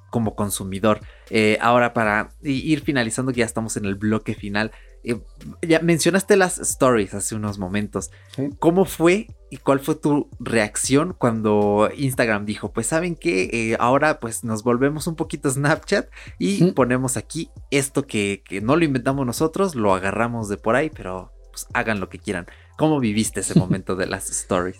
como 0.09 0.35
consumidor. 0.35 0.99
Eh, 1.29 1.57
ahora 1.61 1.93
para 1.93 2.29
ir 2.43 2.81
finalizando, 2.81 3.31
ya 3.31 3.45
estamos 3.45 3.77
en 3.77 3.85
el 3.85 3.95
bloque 3.95 4.35
final. 4.35 4.71
Eh, 5.03 5.19
ya 5.67 5.79
mencionaste 5.79 6.35
las 6.35 6.59
stories 6.59 7.13
hace 7.13 7.35
unos 7.35 7.57
momentos. 7.57 8.11
¿Cómo 8.59 8.85
fue 8.85 9.27
y 9.49 9.57
cuál 9.57 9.79
fue 9.79 9.95
tu 9.95 10.29
reacción 10.39 11.13
cuando 11.17 11.89
Instagram 11.95 12.45
dijo, 12.45 12.71
pues 12.71 12.87
saben 12.87 13.15
que 13.15 13.49
eh, 13.51 13.77
ahora 13.79 14.19
pues 14.21 14.45
nos 14.45 14.63
volvemos 14.63 15.07
un 15.07 15.15
poquito 15.15 15.49
Snapchat 15.51 16.07
y 16.39 16.71
ponemos 16.71 17.17
aquí 17.17 17.49
esto 17.69 18.07
que, 18.07 18.43
que, 18.47 18.61
no 18.61 18.77
lo 18.77 18.85
inventamos 18.85 19.25
nosotros, 19.25 19.75
lo 19.75 19.93
agarramos 19.93 20.47
de 20.47 20.55
por 20.55 20.75
ahí, 20.75 20.89
pero 20.89 21.33
pues 21.51 21.67
hagan 21.73 21.99
lo 21.99 22.07
que 22.07 22.17
quieran. 22.17 22.45
¿Cómo 22.77 22.99
viviste 23.01 23.41
ese 23.41 23.59
momento 23.59 23.97
de 23.97 24.07
las 24.07 24.29
stories? 24.29 24.77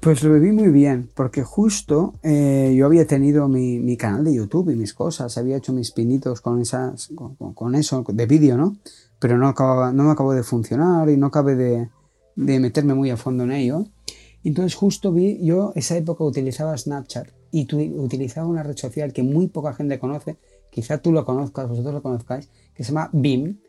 Pues 0.00 0.22
lo 0.22 0.32
viví 0.32 0.50
muy 0.50 0.68
bien, 0.68 1.10
porque 1.14 1.42
justo 1.42 2.14
eh, 2.22 2.74
yo 2.74 2.86
había 2.86 3.06
tenido 3.06 3.48
mi, 3.48 3.80
mi, 3.80 3.98
canal 3.98 4.24
de 4.24 4.34
YouTube 4.34 4.70
y 4.70 4.74
mis 4.74 4.94
cosas, 4.94 5.36
había 5.36 5.58
hecho 5.58 5.74
mis 5.74 5.92
pinitos 5.92 6.40
con, 6.40 6.58
esas, 6.58 7.10
con, 7.14 7.34
con 7.34 7.74
eso 7.74 8.02
de 8.08 8.24
vídeo, 8.24 8.56
¿no? 8.56 8.78
Pero 9.20 9.38
no, 9.38 9.48
acababa, 9.48 9.92
no 9.92 10.04
me 10.04 10.10
acabó 10.10 10.32
de 10.32 10.42
funcionar 10.42 11.08
y 11.08 11.16
no 11.16 11.26
acabé 11.26 11.54
de, 11.54 11.88
de 12.36 12.60
meterme 12.60 12.94
muy 12.94 13.10
a 13.10 13.16
fondo 13.16 13.44
en 13.44 13.52
ello. 13.52 13.84
Entonces 14.42 14.74
justo 14.74 15.12
vi, 15.12 15.38
yo 15.44 15.72
esa 15.76 15.96
época 15.96 16.24
utilizaba 16.24 16.76
Snapchat 16.76 17.28
y 17.50 17.66
tu, 17.66 17.78
utilizaba 17.78 18.46
una 18.46 18.62
red 18.62 18.76
social 18.76 19.12
que 19.12 19.22
muy 19.22 19.48
poca 19.48 19.74
gente 19.74 19.98
conoce, 19.98 20.38
quizá 20.70 20.98
tú 20.98 21.12
lo 21.12 21.24
conozcas, 21.24 21.68
vosotros 21.68 21.94
lo 21.94 22.02
conozcáis, 22.02 22.48
que 22.74 22.84
se 22.84 22.92
llama 22.92 23.10
Beam, 23.12 23.60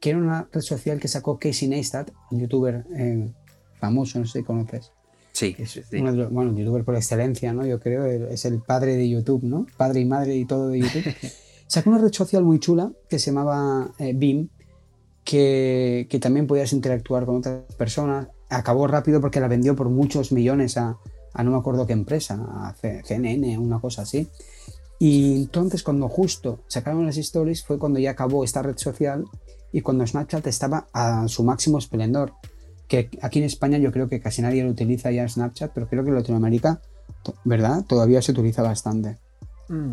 que 0.00 0.10
era 0.10 0.18
una 0.18 0.48
red 0.52 0.60
social 0.60 1.00
que 1.00 1.08
sacó 1.08 1.38
Casey 1.38 1.68
Neistat, 1.68 2.10
un 2.30 2.40
youtuber 2.40 2.84
eh, 2.94 3.32
famoso, 3.80 4.18
no 4.18 4.26
sé 4.26 4.40
si 4.40 4.44
conoces. 4.44 4.92
Sí, 5.32 5.54
es 5.58 5.80
Uno 5.92 6.10
de 6.10 6.18
los, 6.18 6.32
bueno, 6.32 6.56
youtuber 6.56 6.84
por 6.84 6.96
excelencia, 6.96 7.52
¿no? 7.52 7.64
Yo 7.64 7.78
creo, 7.78 8.06
es 8.06 8.44
el 8.44 8.60
padre 8.60 8.96
de 8.96 9.08
YouTube, 9.08 9.44
¿no? 9.44 9.66
Padre 9.76 10.00
y 10.00 10.04
madre 10.04 10.36
y 10.36 10.44
todo 10.44 10.68
de 10.68 10.80
YouTube. 10.80 11.04
Sacó 11.68 11.90
una 11.90 12.00
red 12.00 12.12
social 12.12 12.44
muy 12.44 12.58
chula 12.58 12.90
que 13.08 13.18
se 13.18 13.26
llamaba 13.30 13.92
eh, 13.98 14.14
Beam, 14.16 14.48
que, 15.28 16.06
que, 16.08 16.18
también 16.18 16.46
podías 16.46 16.72
interactuar 16.72 17.26
con 17.26 17.36
otras 17.36 17.60
personas. 17.76 18.28
Acabó 18.48 18.86
rápido 18.86 19.20
porque 19.20 19.40
la 19.40 19.48
vendió 19.48 19.76
por 19.76 19.90
muchos 19.90 20.32
millones 20.32 20.78
a, 20.78 20.96
a 21.34 21.44
no 21.44 21.50
me 21.50 21.58
acuerdo 21.58 21.86
qué 21.86 21.92
empresa, 21.92 22.34
a 22.34 22.74
CNN, 23.04 23.58
una 23.58 23.78
cosa 23.78 24.02
así. 24.02 24.26
Y 24.98 25.42
entonces 25.42 25.82
cuando 25.82 26.08
justo 26.08 26.60
sacaron 26.66 27.04
las 27.04 27.18
stories 27.18 27.62
fue 27.62 27.78
cuando 27.78 28.00
ya 28.00 28.12
acabó 28.12 28.42
esta 28.42 28.62
red 28.62 28.78
social 28.78 29.26
y 29.70 29.82
cuando 29.82 30.06
Snapchat 30.06 30.46
estaba 30.46 30.88
a 30.94 31.28
su 31.28 31.44
máximo 31.44 31.76
esplendor 31.76 32.32
que 32.88 33.10
aquí 33.20 33.38
en 33.38 33.44
España 33.44 33.76
yo 33.76 33.92
creo 33.92 34.08
que 34.08 34.20
casi 34.20 34.40
nadie 34.40 34.64
lo 34.64 34.70
utiliza 34.70 35.10
ya 35.10 35.28
Snapchat, 35.28 35.72
pero 35.74 35.88
creo 35.88 36.04
que 36.04 36.08
en 36.08 36.16
Latinoamérica, 36.16 36.80
¿verdad? 37.44 37.84
Todavía 37.86 38.22
se 38.22 38.32
utiliza 38.32 38.62
bastante. 38.62 39.18
Mm. 39.68 39.90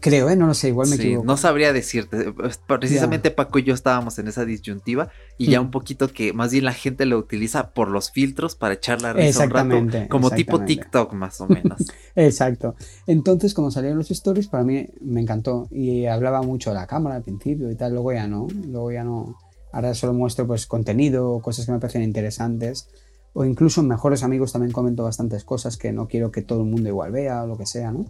Creo, 0.00 0.28
¿eh? 0.28 0.36
No 0.36 0.46
lo 0.46 0.54
sé, 0.54 0.68
igual 0.68 0.88
me 0.88 0.96
equivoco. 0.96 1.26
No 1.26 1.36
sabría 1.36 1.72
decirte. 1.72 2.32
Precisamente 2.66 3.30
Paco 3.30 3.58
y 3.58 3.64
yo 3.64 3.74
estábamos 3.74 4.18
en 4.18 4.28
esa 4.28 4.44
disyuntiva 4.44 5.08
y 5.38 5.50
ya 5.50 5.60
mm. 5.60 5.64
un 5.64 5.70
poquito 5.70 6.08
que 6.08 6.32
más 6.32 6.52
bien 6.52 6.64
la 6.64 6.72
gente 6.72 7.06
lo 7.06 7.18
utiliza 7.18 7.70
por 7.70 7.88
los 7.88 8.10
filtros 8.10 8.54
para 8.54 8.74
echar 8.74 9.00
la 9.02 9.12
risa 9.12 9.44
un 9.44 9.50
rato, 9.50 10.08
como 10.08 10.30
tipo 10.30 10.60
TikTok 10.64 11.12
más 11.14 11.40
o 11.40 11.48
menos. 11.48 11.80
Exacto. 12.14 12.76
Entonces, 13.06 13.54
como 13.54 13.70
salieron 13.70 13.98
los 13.98 14.10
stories, 14.10 14.48
para 14.48 14.64
mí 14.64 14.86
me 15.00 15.20
encantó 15.20 15.68
y 15.70 16.06
hablaba 16.06 16.42
mucho 16.42 16.70
de 16.70 16.76
la 16.76 16.86
cámara 16.86 17.16
al 17.16 17.22
principio 17.22 17.70
y 17.70 17.76
tal, 17.76 17.92
luego 17.92 18.12
ya 18.12 18.26
no, 18.26 18.46
luego 18.66 18.92
ya 18.92 19.04
no 19.04 19.36
Ahora 19.74 19.92
solo 19.92 20.12
muestro 20.12 20.46
pues 20.46 20.66
contenido, 20.66 21.40
cosas 21.40 21.66
que 21.66 21.72
me 21.72 21.80
parecen 21.80 22.04
interesantes. 22.04 22.88
O 23.32 23.44
incluso 23.44 23.80
en 23.80 23.88
Mejores 23.88 24.22
Amigos 24.22 24.52
también 24.52 24.70
comento 24.70 25.02
bastantes 25.02 25.42
cosas 25.42 25.76
que 25.76 25.92
no 25.92 26.06
quiero 26.06 26.30
que 26.30 26.42
todo 26.42 26.60
el 26.60 26.66
mundo 26.66 26.88
igual 26.88 27.10
vea 27.10 27.42
o 27.42 27.48
lo 27.48 27.58
que 27.58 27.66
sea, 27.66 27.90
¿no? 27.90 28.06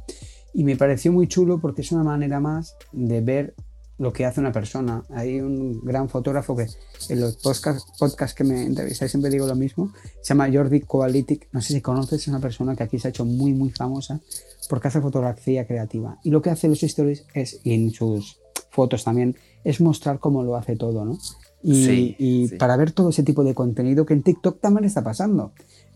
Y 0.54 0.64
me 0.64 0.76
pareció 0.76 1.12
muy 1.12 1.26
chulo 1.26 1.58
porque 1.58 1.82
es 1.82 1.92
una 1.92 2.04
manera 2.04 2.40
más 2.40 2.76
de 2.92 3.20
ver 3.20 3.54
lo 3.98 4.12
que 4.12 4.24
hace 4.24 4.40
una 4.40 4.52
persona. 4.52 5.04
Hay 5.10 5.40
un 5.40 5.80
gran 5.82 6.08
fotógrafo 6.08 6.56
que 6.56 6.66
en 7.08 7.20
los 7.20 7.36
podcasts 7.36 7.92
podcast 7.98 8.36
que 8.36 8.44
me 8.44 8.64
entrevistáis 8.64 9.10
siempre 9.10 9.30
digo 9.30 9.46
lo 9.46 9.54
mismo. 9.56 9.92
Se 10.22 10.28
llama 10.34 10.48
Jordi 10.52 10.80
Koalitic. 10.80 11.48
No 11.52 11.60
sé 11.60 11.74
si 11.74 11.80
conoces, 11.80 12.22
es 12.22 12.28
una 12.28 12.40
persona 12.40 12.74
que 12.74 12.82
aquí 12.82 12.98
se 12.98 13.08
ha 13.08 13.10
hecho 13.10 13.24
muy, 13.24 13.52
muy 13.52 13.70
famosa 13.70 14.20
porque 14.68 14.88
hace 14.88 15.00
fotografía 15.00 15.66
creativa. 15.66 16.18
Y 16.22 16.30
lo 16.30 16.40
que 16.40 16.50
hace 16.50 16.66
en 16.66 16.72
los 16.72 16.82
stories 16.82 17.26
es, 17.34 17.60
y 17.64 17.74
en 17.74 17.90
sus 17.90 18.38
fotos 18.70 19.04
también, 19.04 19.36
es 19.62 19.80
mostrar 19.80 20.18
cómo 20.18 20.42
lo 20.42 20.56
hace 20.56 20.76
todo, 20.76 21.04
¿no? 21.04 21.18
Y, 21.62 21.84
Sí, 21.84 22.16
y 22.18 22.48
sí. 22.48 22.56
para 22.56 22.76
ver 22.76 22.92
todo 22.92 23.10
ese 23.10 23.22
tipo 23.22 23.42
de 23.42 23.54
contenido 23.54 24.04
que 24.04 24.14
en 24.14 24.22
TikTok 24.22 24.60
también 24.60 24.84
está 24.84 25.02
pasando. 25.02 25.52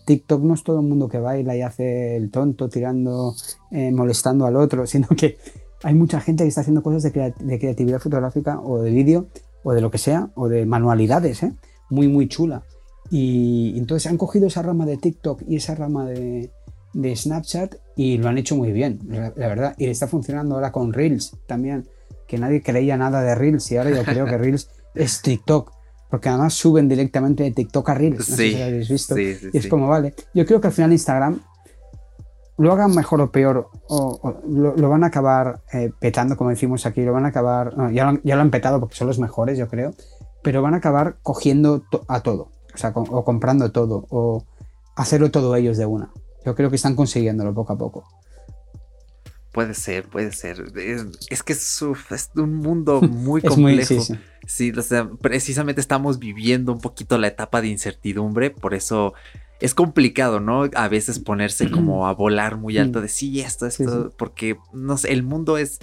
TikTok 0.08 0.42
no 0.42 0.54
es 0.54 0.62
todo 0.64 0.80
el 0.80 0.86
mundo 0.86 1.06
que 1.08 1.18
baila 1.18 1.54
y 1.54 1.60
hace 1.60 2.16
el 2.16 2.30
tonto 2.30 2.68
tirando, 2.70 3.34
eh, 3.70 3.92
molestando 3.92 4.46
al 4.46 4.56
otro, 4.56 4.86
sino 4.92 5.06
que 5.08 5.36
hay 5.82 5.94
mucha 5.94 6.18
gente 6.20 6.44
que 6.44 6.48
está 6.48 6.62
haciendo 6.62 6.82
cosas 6.82 7.02
de, 7.02 7.12
crea- 7.12 7.34
de 7.38 7.58
creatividad 7.58 8.00
fotográfica 8.00 8.58
o 8.60 8.80
de 8.82 8.90
vídeo 8.90 9.26
o 9.62 9.72
de 9.74 9.80
lo 9.82 9.90
que 9.90 9.98
sea, 9.98 10.30
o 10.34 10.48
de 10.48 10.64
manualidades, 10.66 11.42
¿eh? 11.42 11.52
muy, 11.90 12.08
muy 12.08 12.26
chula. 12.26 12.62
Y 13.10 13.74
entonces 13.76 14.10
han 14.10 14.16
cogido 14.16 14.46
esa 14.46 14.62
rama 14.62 14.86
de 14.86 14.96
TikTok 14.96 15.42
y 15.46 15.56
esa 15.56 15.74
rama 15.74 16.06
de, 16.06 16.50
de 16.94 17.16
Snapchat 17.16 17.74
y 17.96 18.18
lo 18.18 18.28
han 18.28 18.38
hecho 18.38 18.56
muy 18.56 18.72
bien, 18.72 19.00
la, 19.08 19.32
la 19.36 19.48
verdad. 19.48 19.74
Y 19.78 19.86
está 19.86 20.06
funcionando 20.08 20.54
ahora 20.54 20.72
con 20.72 20.92
Reels 20.92 21.36
también, 21.46 21.86
que 22.26 22.38
nadie 22.38 22.62
creía 22.62 22.96
nada 22.96 23.22
de 23.22 23.34
Reels 23.34 23.70
y 23.72 23.76
ahora 23.76 23.90
yo 23.90 24.04
creo 24.04 24.24
que 24.26 24.38
Reels 24.44 24.70
es 24.94 25.20
TikTok. 25.22 25.72
Porque 26.10 26.28
además 26.28 26.54
suben 26.54 26.88
directamente 26.88 27.42
de 27.44 27.50
TikTok 27.50 27.88
a 27.90 27.94
Reels. 27.94 28.18
No 28.18 28.24
sé 28.24 28.36
Sí, 28.36 28.52
si 28.52 28.58
lo 28.58 28.64
habéis 28.64 28.88
visto. 28.88 29.14
sí, 29.14 29.34
sí, 29.34 29.48
y 29.52 29.58
es 29.58 29.66
como, 29.68 29.88
vale. 29.88 30.14
Yo 30.34 30.46
creo 30.46 30.60
que 30.60 30.68
al 30.68 30.72
final 30.72 30.92
Instagram 30.92 31.40
lo 32.56 32.72
hagan 32.72 32.92
mejor 32.94 33.20
o 33.20 33.30
peor, 33.30 33.68
o, 33.88 34.18
o 34.22 34.40
lo, 34.48 34.74
lo 34.76 34.88
van 34.90 35.04
a 35.04 35.08
acabar 35.08 35.60
eh, 35.72 35.90
petando, 36.00 36.36
como 36.36 36.50
decimos 36.50 36.86
aquí, 36.86 37.02
lo 37.02 37.12
van 37.12 37.24
a 37.24 37.28
acabar, 37.28 37.76
no, 37.76 37.90
ya, 37.90 38.02
lo 38.04 38.08
han, 38.10 38.20
ya 38.24 38.34
lo 38.34 38.42
han 38.42 38.50
petado 38.50 38.80
porque 38.80 38.96
son 38.96 39.06
los 39.06 39.18
mejores, 39.20 39.56
yo 39.56 39.68
creo, 39.68 39.92
pero 40.42 40.60
van 40.60 40.74
a 40.74 40.78
acabar 40.78 41.18
cogiendo 41.22 41.82
to- 41.88 42.04
a 42.08 42.20
todo, 42.20 42.48
o 42.74 42.76
sea, 42.78 42.92
o 42.96 43.24
comprando 43.24 43.70
todo, 43.70 44.06
o 44.10 44.44
hacerlo 44.96 45.30
todo 45.30 45.54
ellos 45.54 45.76
de 45.76 45.86
una. 45.86 46.10
Yo 46.44 46.56
creo 46.56 46.68
que 46.70 46.76
están 46.76 46.96
consiguiéndolo 46.96 47.54
poco 47.54 47.74
a 47.74 47.78
poco. 47.78 48.04
Puede 49.58 49.74
ser, 49.74 50.04
puede 50.04 50.30
ser. 50.30 50.66
Es, 50.76 51.04
es 51.30 51.42
que 51.42 51.52
es, 51.52 51.82
un 51.82 52.54
mundo 52.54 53.00
muy 53.02 53.42
complejo. 53.42 53.88
sí, 53.88 54.00
sí. 54.00 54.14
Sí, 54.46 54.70
o 54.70 54.82
sea, 54.82 55.10
precisamente 55.20 55.80
estamos 55.80 56.20
viviendo 56.20 56.72
un 56.72 56.80
poquito 56.80 57.18
la 57.18 57.26
etapa 57.26 57.60
de 57.60 57.66
incertidumbre, 57.66 58.50
por 58.50 58.72
eso 58.72 59.14
es 59.58 59.74
complicado, 59.74 60.38
¿no? 60.38 60.70
A 60.76 60.86
veces 60.86 61.18
ponerse 61.18 61.72
como 61.72 62.06
a 62.06 62.14
volar 62.14 62.56
muy 62.56 62.78
alto 62.78 63.00
de 63.00 63.08
sí, 63.08 63.40
esto, 63.40 63.66
esto, 63.66 64.04
sí. 64.04 64.14
porque 64.16 64.56
no 64.72 64.96
sé, 64.96 65.12
el 65.12 65.24
mundo 65.24 65.58
es 65.58 65.80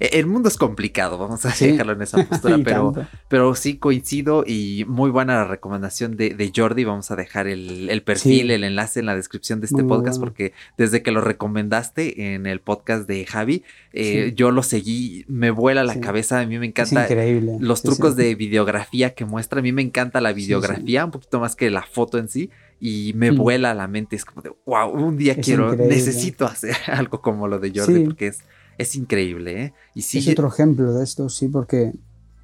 el 0.00 0.26
mundo 0.26 0.48
es 0.48 0.56
complicado, 0.56 1.18
vamos 1.18 1.44
a 1.44 1.50
Sí. 1.50 1.68
dejarlo 1.72 1.92
en 1.92 2.02
esa 2.02 2.24
postura, 2.28 2.58
pero, 2.64 2.92
tanto. 2.92 3.10
pero 3.28 3.54
sí 3.54 3.78
coincido 3.78 4.44
y 4.46 4.84
muy 4.86 5.10
buena 5.10 5.34
la 5.34 5.44
recomendación 5.44 6.16
de, 6.16 6.30
de 6.30 6.52
Jordi. 6.54 6.84
Vamos 6.84 7.10
a 7.10 7.16
dejar 7.16 7.46
el, 7.48 7.90
el 7.90 8.02
perfil, 8.02 8.46
Sí. 8.46 8.52
el 8.52 8.64
enlace 8.64 9.00
en 9.00 9.06
la 9.06 9.16
descripción 9.16 9.60
de 9.60 9.66
este 9.66 9.82
Muy, 9.82 9.88
podcast, 9.88 10.18
bueno. 10.18 10.30
porque 10.32 10.52
desde 10.76 11.02
que 11.02 11.10
lo 11.10 11.20
recomendaste 11.20 12.34
en 12.34 12.46
el 12.46 12.60
podcast 12.60 13.08
de 13.08 13.26
Javi, 13.26 13.64
eh, 13.92 14.26
Sí. 14.28 14.34
yo 14.36 14.50
lo 14.50 14.62
seguí, 14.62 15.24
me 15.28 15.50
vuela 15.50 15.82
la 15.84 15.98
cabeza, 16.00 16.38
a 16.40 16.46
mí 16.46 16.58
me 16.58 16.66
Es 16.66 16.70
encanta 16.70 17.02
increíble. 17.04 17.56
los 17.60 17.82
trucos 17.82 18.14
de 18.16 18.34
videografía 18.34 19.14
que 19.14 19.24
muestra. 19.24 19.58
A 19.58 19.62
mí 19.62 19.72
me 19.72 19.82
encanta 19.82 20.20
la 20.20 20.32
videografía, 20.32 21.04
un 21.04 21.10
poquito 21.10 21.40
más 21.40 21.56
que 21.56 21.70
la 21.70 21.82
foto 21.82 22.18
en 22.18 22.28
sí. 22.28 22.50
Y 22.80 23.12
me 23.16 23.32
Mm. 23.32 23.36
vuela 23.36 23.70
a 23.72 23.74
la 23.74 23.88
mente. 23.88 24.14
Es 24.14 24.24
como 24.24 24.40
de, 24.40 24.52
wow, 24.64 24.90
un 24.90 25.16
día 25.16 25.32
Es 25.32 25.44
quiero, 25.44 25.72
increíble. 25.72 25.96
necesito 25.96 26.44
hacer 26.46 26.76
algo 26.86 27.20
como 27.20 27.48
lo 27.48 27.58
de 27.58 27.72
Jordi, 27.74 27.94
Sí. 27.96 28.04
porque 28.04 28.26
es, 28.28 28.44
es 28.78 28.94
increíble, 28.94 29.64
¿eh? 29.64 29.74
Y 29.94 30.02
sí, 30.02 30.18
Es 30.18 30.28
otro 30.28 30.48
ejemplo 30.48 30.92
de 30.94 31.04
esto, 31.04 31.28
sí, 31.28 31.48
porque, 31.48 31.92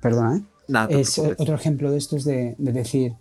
perdona, 0.02 0.36
¿eh? 0.36 0.42
es 0.90 1.14
preocupes. 1.14 1.40
otro 1.40 1.54
ejemplo 1.54 1.90
de 1.90 1.98
estos 1.98 2.24
de, 2.24 2.54
de 2.58 2.72
decir, 2.72 3.14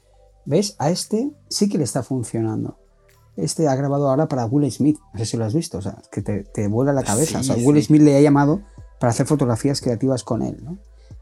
¿ves? 0.45 0.75
A 0.79 0.89
este 0.89 1.31
sí 1.49 1.69
que 1.69 1.77
le 1.77 1.83
está 1.83 2.03
funcionando. 2.03 2.77
Este 3.35 3.67
ha 3.67 3.75
grabado 3.75 4.09
ahora 4.09 4.27
para 4.27 4.45
Will 4.45 4.71
Smith, 4.71 4.97
no 5.13 5.19
sé 5.19 5.25
si 5.25 5.37
lo 5.37 5.45
has 5.45 5.53
visto, 5.53 5.77
o 5.79 5.81
sea, 5.81 5.97
es 6.01 6.07
que 6.09 6.21
te, 6.21 6.43
te 6.43 6.67
vuela 6.67 6.93
la 6.93 7.03
cabeza. 7.03 7.41
Sí, 7.41 7.51
o 7.51 7.55
sea, 7.55 7.65
Will 7.65 7.77
sí. 7.77 7.87
Smith 7.87 8.01
le 8.01 8.15
ha 8.17 8.21
llamado 8.21 8.61
para 8.99 9.11
hacer 9.11 9.25
fotografías 9.25 9.81
creativas 9.81 10.23
con 10.23 10.41
él, 10.43 10.57
¿no? 10.63 10.77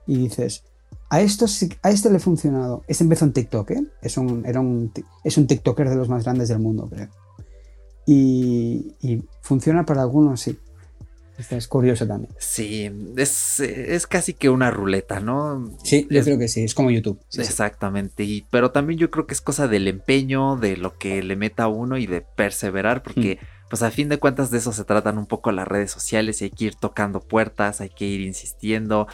Y 0.07 0.17
dices, 0.17 0.63
a, 1.09 1.21
esto 1.21 1.45
a 1.83 1.89
este 1.89 2.09
le 2.09 2.17
ha 2.17 2.19
funcionado. 2.19 2.83
Este 2.87 3.03
empezó 3.03 3.25
en 3.25 3.33
TikTok, 3.33 3.71
¿eh? 3.71 3.83
Es 4.01 4.17
un, 4.17 4.45
era 4.45 4.59
un, 4.59 4.91
es 5.23 5.37
un 5.37 5.47
TikToker 5.47 5.89
de 5.89 5.95
los 5.95 6.09
más 6.09 6.23
grandes 6.23 6.49
del 6.49 6.59
mundo, 6.59 6.89
creo. 6.89 7.09
Y, 8.05 8.95
y 9.01 9.23
funciona 9.41 9.85
para 9.85 10.01
algunos, 10.01 10.41
sí. 10.41 10.57
Es 11.49 11.67
curioso 11.67 12.05
también. 12.07 12.33
Sí, 12.39 12.91
es, 13.17 13.59
es 13.59 14.07
casi 14.07 14.33
que 14.33 14.49
una 14.49 14.69
ruleta, 14.71 15.19
¿no? 15.19 15.71
Sí, 15.83 16.07
yo 16.09 16.19
Es- 16.19 16.25
creo 16.25 16.37
que 16.39 16.47
sí, 16.47 16.63
es 16.63 16.73
como 16.73 16.91
YouTube. 16.91 17.19
Sí, 17.29 17.41
sí. 17.43 17.47
Exactamente, 17.49 18.23
y, 18.23 18.45
pero 18.51 18.71
también 18.71 18.99
yo 18.99 19.09
creo 19.11 19.25
que 19.27 19.33
es 19.33 19.41
cosa 19.41 19.67
del 19.67 19.87
empeño, 19.87 20.57
de 20.57 20.77
lo 20.77 20.97
que 20.97 21.23
le 21.23 21.35
meta 21.35 21.67
uno 21.67 21.97
y 21.97 22.05
de 22.07 22.21
perseverar, 22.21 23.01
porque 23.03 23.39
pues 23.69 23.83
a 23.83 23.91
fin 23.91 24.09
de 24.09 24.17
cuentas 24.17 24.51
de 24.51 24.57
eso 24.57 24.73
se 24.73 24.83
tratan 24.83 25.17
un 25.17 25.25
poco 25.27 25.51
las 25.51 25.67
redes 25.67 25.91
sociales 25.91 26.41
y 26.41 26.45
hay 26.45 26.51
que 26.51 26.65
ir 26.65 26.75
tocando 26.75 27.21
puertas, 27.21 27.79
hay 27.81 27.89
que 27.89 28.05
ir 28.05 28.19
insistiendo. 28.21 29.07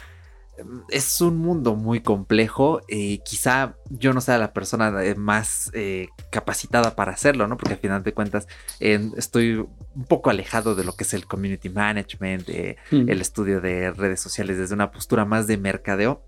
Mm, 0.64 0.78
Es 0.90 1.20
un 1.20 1.36
mundo 1.38 1.74
muy 1.76 2.00
complejo, 2.00 2.80
eh, 2.88 3.18
quizá 3.24 3.76
yo 3.90 4.12
no 4.12 4.20
sea 4.20 4.38
la 4.38 4.52
persona 4.52 4.92
más 5.16 5.70
eh, 5.74 6.08
capacitada 6.30 6.94
para 6.96 7.12
hacerlo, 7.12 7.46
¿no? 7.46 7.56
Porque 7.56 7.74
al 7.74 7.80
final 7.80 8.02
de 8.02 8.12
cuentas 8.14 8.46
eh, 8.80 9.10
estoy 9.16 9.54
un 9.56 10.04
poco 10.08 10.30
alejado 10.30 10.74
de 10.74 10.84
lo 10.84 10.92
que 10.94 11.04
es 11.04 11.14
el 11.14 11.26
community 11.26 11.68
management, 11.68 12.48
eh, 12.48 12.76
Mm. 12.90 13.08
el 13.08 13.20
estudio 13.20 13.60
de 13.60 13.90
redes 13.92 14.20
sociales 14.20 14.58
desde 14.58 14.74
una 14.74 14.90
postura 14.90 15.24
más 15.24 15.46
de 15.46 15.56
mercadeo. 15.58 16.22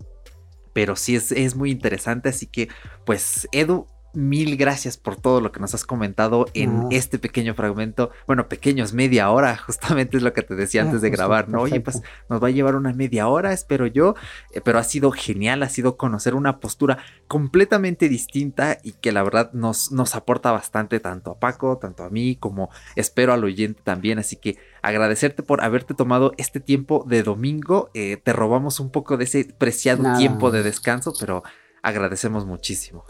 Pero 0.73 0.95
sí 0.95 1.15
es, 1.15 1.31
es 1.33 1.55
muy 1.55 1.69
interesante, 1.71 2.29
así 2.29 2.45
que 2.47 2.69
pues 3.05 3.47
Edu, 3.51 3.87
mil 4.13 4.57
gracias 4.57 4.97
por 4.97 5.15
todo 5.15 5.41
lo 5.41 5.51
que 5.51 5.59
nos 5.59 5.73
has 5.73 5.85
comentado 5.85 6.45
en 6.53 6.87
este 6.91 7.19
pequeño 7.19 7.53
fragmento. 7.53 8.11
Bueno, 8.27 8.49
pequeños, 8.49 8.93
media 8.93 9.29
hora, 9.29 9.57
justamente 9.65 10.17
es 10.17 10.23
lo 10.23 10.33
que 10.33 10.41
te 10.41 10.55
decía 10.55 10.81
Ah, 10.81 10.85
antes 10.85 11.01
de 11.01 11.09
justo, 11.09 11.17
grabar, 11.17 11.49
¿no? 11.49 11.61
Oye, 11.61 11.79
pues 11.81 12.01
nos 12.29 12.41
va 12.41 12.47
a 12.47 12.51
llevar 12.51 12.75
una 12.75 12.93
media 12.93 13.27
hora, 13.27 13.53
espero 13.53 13.87
yo, 13.87 14.15
eh, 14.51 14.61
pero 14.61 14.79
ha 14.79 14.83
sido 14.83 15.11
genial, 15.11 15.63
ha 15.63 15.69
sido 15.69 15.97
conocer 15.97 16.35
una 16.35 16.59
postura 16.59 16.97
completamente 17.27 18.09
distinta 18.09 18.77
y 18.83 18.93
que 18.93 19.11
la 19.11 19.23
verdad 19.23 19.51
nos, 19.53 19.91
nos 19.91 20.15
aporta 20.15 20.51
bastante 20.51 20.99
tanto 20.99 21.31
a 21.31 21.39
Paco, 21.39 21.77
tanto 21.77 22.03
a 22.03 22.09
mí, 22.09 22.35
como 22.35 22.69
espero 22.95 23.33
al 23.33 23.43
oyente 23.43 23.81
también, 23.83 24.19
así 24.19 24.35
que 24.35 24.57
agradecerte 24.81 25.43
por 25.43 25.63
haberte 25.63 25.93
tomado 25.93 26.33
este 26.37 26.59
tiempo 26.59 27.05
de 27.07 27.23
domingo, 27.23 27.89
eh, 27.93 28.17
te 28.17 28.33
robamos 28.33 28.79
un 28.79 28.91
poco 28.91 29.17
de 29.17 29.25
ese 29.25 29.45
preciado 29.45 30.03
Nada. 30.03 30.17
tiempo 30.17 30.51
de 30.51 30.63
descanso, 30.63 31.13
pero 31.19 31.43
agradecemos 31.81 32.45
muchísimo. 32.45 33.05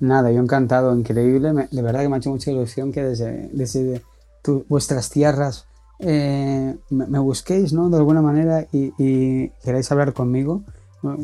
Nada, 0.00 0.30
yo 0.30 0.40
encantado, 0.40 0.96
increíble. 0.96 1.68
de 1.70 1.82
verdad 1.82 2.02
que 2.02 2.08
me 2.08 2.16
ha 2.16 2.18
hecho 2.18 2.30
mucha 2.30 2.50
ilusión 2.50 2.92
que 2.92 3.02
desde, 3.02 4.02
vuestras 4.68 5.10
tierras 5.10 5.66
eh, 5.98 6.76
me, 6.90 7.18
busquéis, 7.18 7.72
¿no? 7.72 7.88
De 7.88 7.96
alguna 7.96 8.22
manera 8.22 8.66
y, 8.72 8.92
y 8.98 9.48
queráis 9.64 9.90
hablar 9.90 10.12
conmigo. 10.12 10.62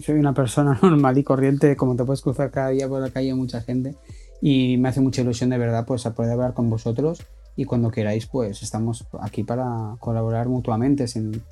Soy 0.03 0.19
una 0.19 0.33
persona 0.33 0.79
normal 0.83 1.19
y 1.19 1.25
corriente, 1.25 1.77
como 1.77 1.97
te 1.97 2.05
puedes 2.05 2.23
cruzar 2.23 2.51
cada 2.51 2.69
día 2.69 2.89
por 2.89 3.01
la 3.01 3.11
calle 3.11 3.35
mucha 3.35 3.61
gente. 3.61 3.97
Y 4.41 4.77
me 4.79 4.89
hace 4.89 5.01
mucha 5.01 5.23
ilusión 5.23 5.51
de 5.51 5.59
verdad 5.59 5.85
pues 5.87 6.07
a 6.07 6.15
poder 6.15 6.33
hablar 6.33 6.55
con 6.55 6.69
vosotros 6.69 7.25
y 7.55 7.65
cuando 7.65 7.91
queráis 7.91 8.27
pues 8.27 8.63
estamos 8.63 9.07
aquí 9.21 9.45
para 9.45 9.97
colaborar 10.01 10.49
mutuamente 10.49 11.07
sin, 11.07 11.43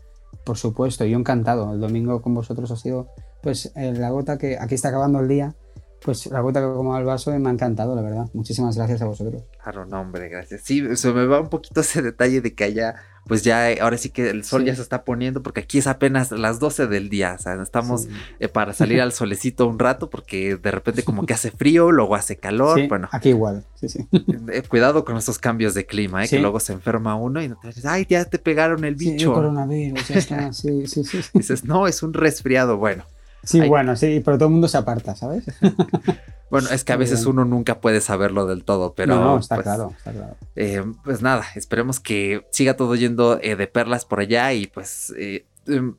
por 0.45 0.57
supuesto, 0.57 1.05
yo 1.05 1.19
encantado. 1.19 1.73
El 1.73 1.81
domingo 1.81 2.21
con 2.23 2.35
vosotros 2.35 2.71
ha 2.71 2.77
sido 2.77 3.09
pues 3.43 3.73
eh, 3.77 3.93
la 3.93 4.11
gota 4.11 4.39
que 4.39 4.59
aquí 4.59 4.75
está 4.75 4.89
acabando 4.89 5.21
el 5.21 5.29
día 5.29 5.55
pues 6.05 6.27
la 6.27 6.41
gota 6.41 6.61
que 6.61 6.67
como 6.67 6.95
al 6.95 7.05
vaso 7.05 7.31
me 7.39 7.49
ha 7.49 7.53
encantado, 7.53 7.95
la 7.95 8.03
verdad. 8.03 8.27
Muchísimas 8.33 8.77
gracias 8.77 9.03
a 9.03 9.07
vosotros. 9.07 9.43
Claro, 9.63 9.85
no, 9.87 10.01
hombre, 10.01 10.29
gracias. 10.29 10.63
Sí, 10.65 10.97
se 10.97 11.13
me 11.13 11.27
va 11.27 11.41
un 11.41 11.49
poquito 11.49 11.81
ese 11.83 12.01
detalle 12.03 12.41
de 12.41 12.55
que 12.55 12.65
allá, 12.65 12.95
pues 13.27 13.43
ya, 13.45 13.71
eh, 13.71 13.79
ahora 13.81 13.99
sí 13.99 14.09
que 14.11 14.31
el 14.31 14.43
sol 14.45 14.63
Sí. 14.63 14.69
ya 14.69 14.75
se 14.77 14.83
está 14.83 15.05
poniendo, 15.05 15.43
porque 15.43 15.61
aquí 15.61 15.79
es 15.79 15.87
apenas 15.87 16.31
las 16.33 16.59
12 16.59 16.87
del 16.87 17.11
día, 17.11 17.37
o 17.39 17.43
sea, 17.43 17.61
estamos 17.63 18.03
Sí. 18.05 18.09
eh, 18.41 18.49
para 18.49 18.73
salir 18.73 19.01
al 19.03 19.13
solecito 19.13 19.67
un 19.67 19.79
rato, 19.79 20.09
porque 20.11 20.57
de 20.57 20.71
repente 20.71 21.03
como 21.03 21.27
que 21.27 21.35
hace 21.35 21.51
frío, 21.51 21.93
luego 21.93 22.15
hace 22.15 22.37
calor, 22.39 22.81
Sí, 22.81 22.87
bueno, 22.89 23.09
Aquí 23.13 23.29
igual, 23.29 23.65
sí, 23.75 23.89
sí. 23.91 24.09
eh, 24.53 24.63
cuidado 24.67 25.05
con 25.05 25.17
esos 25.19 25.39
cambios 25.39 25.75
de 25.75 25.85
clima, 25.87 26.25
eh, 26.25 26.29
que 26.29 26.39
luego 26.39 26.61
se 26.61 26.73
enferma 26.73 27.15
uno 27.15 27.43
y 27.43 27.49
no 27.49 27.57
te 27.61 27.69
dices, 27.69 27.85
ay, 27.85 28.07
ya 28.09 28.25
te 28.25 28.39
pegaron 28.39 28.85
el 28.85 28.99
Sí, 28.99 29.13
bicho. 29.13 29.33
coronavirus, 29.35 30.09
ya 30.09 30.15
está. 30.17 30.53
Sí, 30.55 30.87
sí. 30.87 31.05
Sí, 31.05 31.21
Dices, 31.35 31.65
no, 31.65 31.87
es 31.87 32.03
un 32.03 32.15
resfriado, 32.15 32.79
bueno. 32.79 33.05
Sí, 33.43 33.61
bueno, 33.69 33.97
sí, 33.97 34.21
pero 34.25 34.37
todo 34.37 34.49
el 34.49 34.53
mundo 34.53 34.69
se 34.69 34.79
aparta, 34.79 35.15
¿sabes? 35.15 35.45
Bueno, 36.51 36.69
es 36.71 36.83
que 36.83 36.93
a 36.93 36.97
veces 36.97 37.27
uno 37.27 37.45
nunca 37.45 37.81
puede 37.81 38.01
saberlo 38.01 38.45
del 38.45 38.65
todo, 38.65 38.93
pero 38.95 39.15
no, 39.15 39.25
no, 39.25 39.39
está 39.39 39.55
pues, 39.55 39.65
claro, 39.65 39.95
está 39.97 40.11
claro. 40.11 40.37
Eh, 40.57 40.83
pues 41.05 41.23
nada, 41.23 41.45
esperemos 41.55 42.01
que 42.01 42.45
siga 42.51 42.77
todo 42.77 42.97
yendo 42.97 43.39
eh, 43.41 43.55
de 43.55 43.69
perlas 43.69 44.05
por 44.05 44.19
allá 44.19 44.53
y 44.53 44.67
pues 44.67 45.15
eh, 45.17 45.47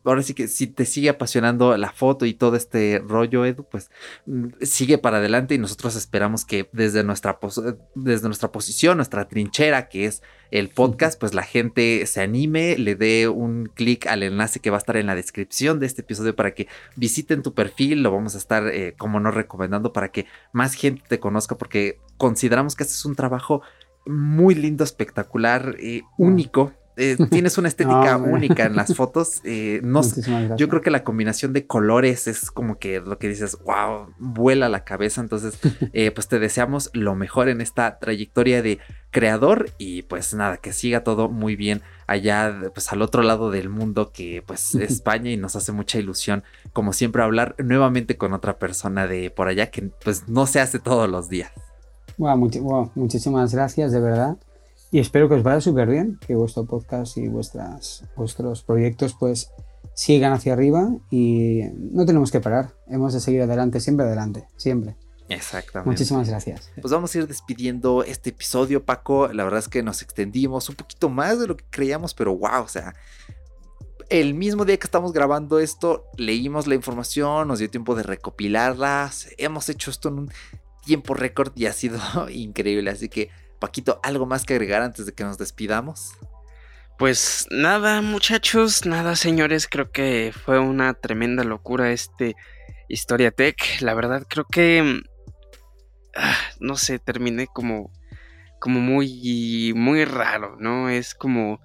ahora 0.04 0.24
sí 0.24 0.34
que 0.34 0.48
si 0.48 0.68
te 0.68 0.86
sigue 0.86 1.10
apasionando 1.10 1.76
la 1.78 1.92
foto 1.92 2.26
y 2.26 2.34
todo 2.34 2.56
este 2.56 3.02
rollo, 3.06 3.46
Edu, 3.46 3.64
pues 3.64 3.92
mm, 4.26 4.48
sigue 4.62 4.98
para 4.98 5.18
adelante 5.18 5.56
y 5.56 5.58
nosotros 5.58 5.96
esperamos 5.96 6.46
que 6.46 6.70
desde 6.74 7.04
nuestra, 7.04 7.40
eh, 7.42 7.74
desde 7.96 8.28
nuestra 8.28 8.52
posición, 8.52 8.98
nuestra 8.98 9.28
trinchera, 9.28 9.90
que 9.90 10.06
es 10.06 10.24
el 10.52 10.70
podcast, 10.70 11.20
pues 11.20 11.34
la 11.34 11.44
gente 11.44 12.06
se 12.06 12.22
anime, 12.22 12.78
le 12.78 12.96
dé 12.96 13.28
un 13.28 13.72
clic 13.74 14.08
al 14.08 14.24
enlace 14.24 14.60
que 14.60 14.70
va 14.70 14.78
a 14.78 14.80
estar 14.80 14.98
en 14.98 15.08
la 15.08 15.16
descripción 15.16 15.80
de 15.80 15.86
este 15.86 16.02
episodio 16.02 16.36
para 16.36 16.54
que 16.54 16.68
visiten 16.96 17.42
tu 17.42 17.54
perfil, 17.54 18.04
lo 18.04 18.12
vamos 18.12 18.36
a 18.36 18.38
estar 18.38 18.68
eh, 18.68 18.96
como 18.98 19.20
no 19.20 19.32
recomendando 19.32 19.94
para 19.94 20.12
que 20.12 20.26
más 20.52 20.74
gente 20.74 21.04
te 21.08 21.20
conozca 21.20 21.58
porque 21.58 22.00
consideramos 22.18 22.76
que 22.76 22.84
este 22.84 22.96
es 22.96 23.06
un 23.06 23.16
trabajo 23.16 23.62
muy 24.06 24.56
lindo, 24.56 24.84
espectacular, 24.84 25.76
eh, 25.80 26.02
único 26.18 26.74
Eh, 26.98 27.18
tienes 27.30 27.58
una 27.58 27.68
estética 27.68 28.18
única 28.18 28.66
en 28.66 28.76
las 28.76 28.96
fotos. 28.96 29.42
Eh, 29.44 29.82
no, 29.84 30.02
yo 30.58 30.70
creo 30.70 30.82
que 30.82 30.92
la 30.92 31.04
combinación 31.04 31.54
de 31.54 31.66
colores 31.68 32.28
es 32.28 32.52
como 32.52 32.78
que 32.78 33.00
lo 33.00 33.18
que 33.18 33.28
dices, 33.28 33.58
wow, 33.64 34.14
vuela 34.20 34.70
la 34.70 34.84
cabeza. 34.84 35.22
Entonces, 35.22 35.60
eh, 35.94 36.12
pues 36.12 36.28
te 36.28 36.40
deseamos 36.40 36.90
lo 36.94 37.16
mejor 37.16 37.50
en 37.50 37.62
esta 37.62 38.00
trayectoria 38.00 38.62
de 38.62 38.80
creador 39.12 39.70
y 39.78 40.04
pues 40.04 40.34
nada, 40.34 40.58
que 40.58 40.74
siga 40.74 41.04
todo 41.04 41.30
muy 41.30 41.56
bien 41.56 41.82
allá, 42.08 42.72
pues 42.74 42.92
al 42.92 43.02
otro 43.02 43.24
lado 43.24 43.52
del 43.52 43.70
mundo 43.70 44.12
que 44.12 44.44
pues 44.46 44.76
es 44.76 44.92
España 45.02 45.32
y 45.32 45.38
nos 45.38 45.56
hace 45.56 45.72
mucha 45.72 46.00
ilusión, 46.00 46.44
como 46.74 46.94
siempre, 46.94 47.24
hablar 47.24 47.56
nuevamente 47.58 48.18
con 48.18 48.34
otra 48.34 48.58
persona 48.58 49.08
de 49.08 49.30
por 49.30 49.48
allá 49.48 49.72
que 49.72 49.90
pues 50.04 50.28
no 50.28 50.46
se 50.48 50.60
hace 50.60 50.80
todos 50.80 51.10
los 51.10 51.30
días. 51.30 51.52
Wow, 52.18 52.92
muchísimas 52.96 53.54
gracias, 53.54 53.92
de 53.92 54.00
verdad. 54.00 54.38
Y 54.92 55.00
espero 55.00 55.30
que 55.30 55.36
os 55.36 55.44
vaya 55.44 55.62
súper 55.62 55.88
bien, 55.88 56.20
que 56.28 56.36
vuestro 56.36 56.66
podcast 56.66 57.18
y 57.18 57.30
vuestras, 57.30 58.04
vuestros 58.18 58.62
proyectos 58.62 59.16
pues 59.18 59.50
sigan 59.94 60.34
hacia 60.34 60.52
arriba 60.52 60.90
y 61.10 61.62
no 61.78 62.06
tenemos 62.06 62.30
que 62.30 62.42
parar. 62.42 62.74
Hemos 62.88 63.14
de 63.14 63.22
seguir 63.22 63.42
adelante, 63.42 63.80
siempre 63.80 64.06
adelante, 64.06 64.48
siempre. 64.58 64.98
Exactamente. 65.30 65.90
Muchísimas 65.90 66.28
gracias. 66.28 66.72
Pues 66.82 66.92
vamos 66.92 67.16
a 67.16 67.20
ir 67.20 67.28
despidiendo 67.28 68.04
este 68.04 68.32
episodio, 68.32 68.84
Paco. 68.84 69.30
La 69.30 69.46
verdad 69.46 69.60
es 69.60 69.70
que 69.70 69.82
nos 69.82 70.02
extendimos 70.02 70.68
un 70.68 70.76
poquito 70.76 71.08
más 71.08 71.40
de 71.40 71.48
lo 71.48 71.56
que 71.56 71.64
creíamos, 71.70 72.14
pero 72.14 72.36
wow, 72.36 72.64
o 72.64 72.68
sea, 72.68 72.94
el 74.10 74.34
mismo 74.34 74.66
día 74.66 74.76
que 74.76 74.88
estamos 74.88 75.14
grabando 75.14 75.60
esto, 75.60 76.04
leímos 76.18 76.68
la 76.68 76.76
información, 76.76 77.48
nos 77.48 77.60
dio 77.60 77.70
tiempo 77.70 77.96
de 77.96 78.04
recopilarlas. 78.04 79.30
Hemos 79.38 79.70
hecho 79.70 79.90
esto 79.90 80.10
en 80.10 80.20
un 80.20 80.32
tiempo 80.86 81.14
récord 81.14 81.54
y 81.56 81.68
ha 81.68 81.72
sido 81.72 81.98
increíble. 82.30 82.92
Así 82.92 83.08
que 83.08 83.30
Paquito, 83.62 84.00
¿algo 84.02 84.26
más 84.26 84.44
que 84.44 84.56
agregar 84.56 84.82
antes 84.82 85.06
de 85.06 85.14
que 85.14 85.24
nos 85.24 85.38
despidamos? 85.38 86.14
Pues 86.98 87.46
nada, 87.52 88.02
muchachos, 88.02 88.88
nada, 88.88 89.16
señores. 89.16 89.68
Creo 89.68 89.92
que 89.92 90.34
fue 90.34 90.58
una 90.58 90.96
tremenda 90.96 91.44
locura 91.44 91.92
este 91.92 92.36
Historia 92.90 93.30
Tech. 93.30 93.58
La 93.82 93.94
verdad, 93.94 94.26
creo 94.28 94.46
que. 94.46 95.04
Ah, 96.16 96.38
no 96.60 96.76
sé, 96.76 96.98
terminé 96.98 97.46
como. 97.46 97.92
Como 98.60 98.80
muy. 98.80 99.74
Muy 99.76 100.06
raro, 100.06 100.58
¿no? 100.60 100.90
Es 100.90 101.14
como. 101.14 101.62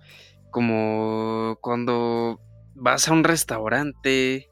Como 0.51 1.59
cuando 1.63 2.43
vas 2.75 3.09
a 3.09 3.13
un 3.15 3.25
restaurante 3.25 4.51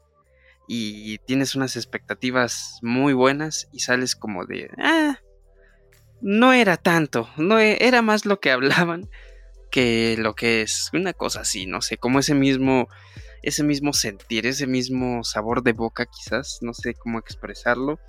y 0.67 1.19
tienes 1.19 1.53
unas 1.55 1.75
expectativas 1.75 2.79
muy 2.81 3.13
buenas 3.13 3.67
y 3.71 3.81
sales 3.81 4.15
como 4.15 4.45
de. 4.45 4.71
Ah, 4.79 5.19
no 6.21 6.53
era 6.53 6.77
tanto, 6.77 7.29
no 7.37 7.59
e, 7.59 7.77
era 7.81 8.01
más 8.01 8.25
lo 8.25 8.39
que 8.39 8.51
hablaban 8.51 9.09
que 9.71 10.15
lo 10.17 10.35
que 10.35 10.61
es 10.61 10.89
una 10.93 11.13
cosa 11.13 11.41
así, 11.41 11.65
no 11.65 11.81
sé, 11.81 11.97
como 11.97 12.19
ese 12.19 12.33
mismo 12.33 12.87
ese 13.45 13.63
mismo 13.63 13.93
sentir, 13.93 14.47
ese 14.47 14.65
mismo 14.65 15.23
sabor 15.23 15.61
de 15.61 15.73
boca 15.73 16.07
quizás, 16.07 16.59
no 16.61 16.73
sé 16.73 16.95
cómo 16.95 17.19
expresarlo. 17.19 17.99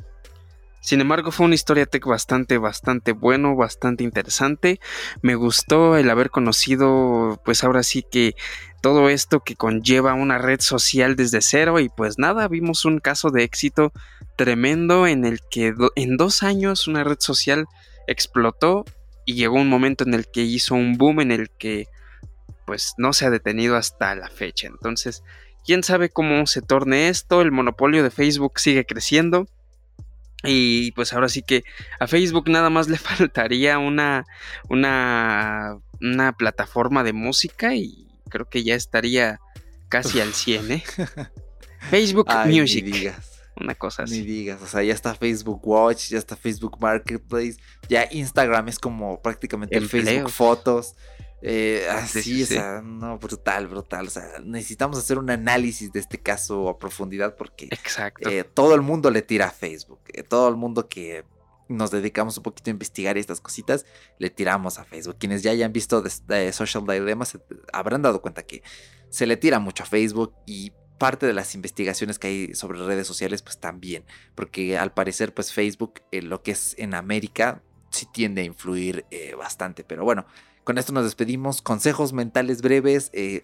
Sin 0.81 1.01
embargo, 1.01 1.33
fue 1.33 1.47
una 1.47 1.57
historia 1.57 1.85
tech 1.85 2.07
bastante, 2.07 2.59
bastante 2.59 3.13
bueno, 3.13 3.57
bastante 3.57 4.05
interesante. 4.05 4.81
Me 5.21 5.35
gustó 5.35 5.97
el 5.97 6.09
haber 6.09 6.31
conocido, 6.31 7.43
pues 7.45 7.65
ahora 7.65 7.83
sí 7.83 8.05
que 8.09 8.37
todo 8.83 9.09
esto 9.11 9.41
que 9.41 9.57
conlleva 9.57 10.15
una 10.15 10.39
red 10.39 10.61
social 10.61 11.17
desde 11.17 11.41
cero 11.43 11.81
y 11.81 11.89
pues 11.89 12.19
nada, 12.19 12.47
vimos 12.47 12.85
un 12.85 13.01
caso 13.01 13.31
de 13.31 13.43
éxito 13.43 13.93
tremendo 14.37 15.09
en 15.09 15.25
el 15.25 15.41
que 15.51 15.75
en 15.97 16.17
dos 16.17 16.45
años 16.45 16.87
una 16.87 17.03
red 17.03 17.19
social 17.19 17.67
explotó 18.07 18.85
y 19.25 19.35
llegó 19.35 19.57
un 19.57 19.69
momento 19.69 20.05
en 20.05 20.15
el 20.15 20.27
que 20.31 20.43
hizo 20.43 20.75
un 20.75 20.97
boom 20.97 21.21
en 21.21 21.33
el 21.33 21.51
que 21.51 21.87
pues 22.67 22.95
no 22.99 23.13
se 23.13 23.27
ha 23.27 23.31
detenido 23.31 23.77
hasta 23.77 24.15
la 24.15 24.29
fecha. 24.29 24.67
Entonces, 24.67 25.23
quién 25.65 25.83
sabe 25.83 26.11
cómo 26.11 26.47
se 26.47 26.63
torne 26.63 27.09
esto, 27.09 27.41
el 27.41 27.53
monopolio 27.53 28.03
de 28.03 28.11
Facebook 28.11 28.59
sigue 28.59 28.85
creciendo. 28.87 29.47
Y 30.43 30.93
pues 30.93 31.13
ahora 31.13 31.29
sí 31.29 31.43
que 31.43 31.65
a 31.99 32.07
Facebook 32.07 32.49
nada 32.49 32.71
más 32.71 32.89
le 32.89 32.99
faltaría 32.99 33.79
una, 33.79 34.25
una, 34.69 35.79
una 36.01 36.33
plataforma 36.33 37.03
de 37.03 37.13
música 37.13 37.75
y 37.75 38.07
creo 38.29 38.49
que 38.49 38.63
ya 38.63 38.75
estaría 38.75 39.41
casi 39.89 40.21
al 40.21 40.35
100, 40.35 40.73
¿eh? 40.73 40.85
Facebook 41.91 42.29
Music 42.47 42.87
una 43.61 43.75
cosa 43.75 44.05
así. 44.05 44.21
Ni 44.21 44.27
digas, 44.27 44.61
o 44.63 44.67
sea, 44.67 44.83
ya 44.83 44.93
está 44.93 45.15
Facebook 45.15 45.61
Watch, 45.67 46.09
ya 46.09 46.19
está 46.19 46.37
Facebook 46.37 46.79
Marketplace, 46.81 47.57
ya 47.89 48.07
Instagram 48.11 48.69
es 48.69 48.79
como 48.79 49.21
prácticamente 49.21 49.77
el 49.77 49.89
Facebook 49.89 50.31
Fotos. 50.31 50.95
Eh, 51.43 51.87
así, 51.91 52.43
o 52.43 52.47
sea, 52.47 52.81
no, 52.83 53.19
brutal, 53.19 53.69
brutal. 53.69 54.07
O 54.07 54.11
sea, 54.11 54.25
necesitamos 54.45 54.99
hacer 54.99 55.19
un 55.19 55.31
análisis 55.31 55.93
de 55.93 56.01
este 56.01 56.19
caso 56.19 56.69
a 56.69 56.79
profundidad 56.79 57.37
porque 57.37 57.67
Exacto. 57.67 58.29
Eh, 58.29 58.45
todo 58.45 58.75
el 58.75 58.83
mundo 58.83 59.11
le 59.11 59.23
tira 59.23 59.47
a 59.47 59.51
Facebook. 59.51 60.01
Eh, 60.09 60.23
todo 60.23 60.49
el 60.49 60.57
mundo 60.57 60.89
que 60.89 61.25
nos 61.69 61.91
dedicamos 61.91 62.37
un 62.37 62.43
poquito 62.43 62.71
a 62.71 62.73
investigar 62.73 63.19
estas 63.19 63.41
cositas, 63.41 63.87
le 64.19 64.31
tiramos 64.31 64.79
a 64.79 64.85
Facebook. 64.85 65.17
Quienes 65.19 65.43
ya 65.43 65.51
hayan 65.51 65.73
visto 65.73 66.03
de, 66.03 66.53
Social 66.53 66.85
Dilemma 66.87 67.25
se 67.25 67.39
habrán 67.73 68.03
dado 68.03 68.23
cuenta 68.23 68.45
que 68.45 68.63
se 69.11 69.27
le 69.27 69.37
tira 69.37 69.59
mucho 69.59 69.83
a 69.83 69.87
Facebook 69.87 70.35
y 70.47 70.73
parte 70.99 71.27
de 71.27 71.33
las 71.35 71.55
investigaciones 71.55 72.19
que 72.19 72.27
hay 72.29 72.55
sobre 72.55 72.85
redes 72.85 73.07
sociales, 73.07 73.43
pues 73.43 73.59
también, 73.59 74.05
porque 74.35 74.79
al 74.79 74.93
parecer, 74.93 75.35
pues 75.35 75.53
Facebook, 75.53 76.01
en 76.11 76.29
lo 76.29 76.43
que 76.43 76.53
es 76.53 76.75
en 76.79 76.95
América, 76.95 77.63
sí 77.91 78.07
tiende 78.13 78.43
a 78.43 78.45
influir 78.45 79.05
eh, 79.11 79.35
bastante. 79.37 79.85
Pero 79.85 80.05
bueno, 80.05 80.27
con 80.65 80.79
esto 80.79 80.93
nos 80.93 81.05
despedimos. 81.05 81.63
Consejos 81.63 82.13
mentales 82.13 82.63
breves. 82.63 83.11
Eh, 83.13 83.43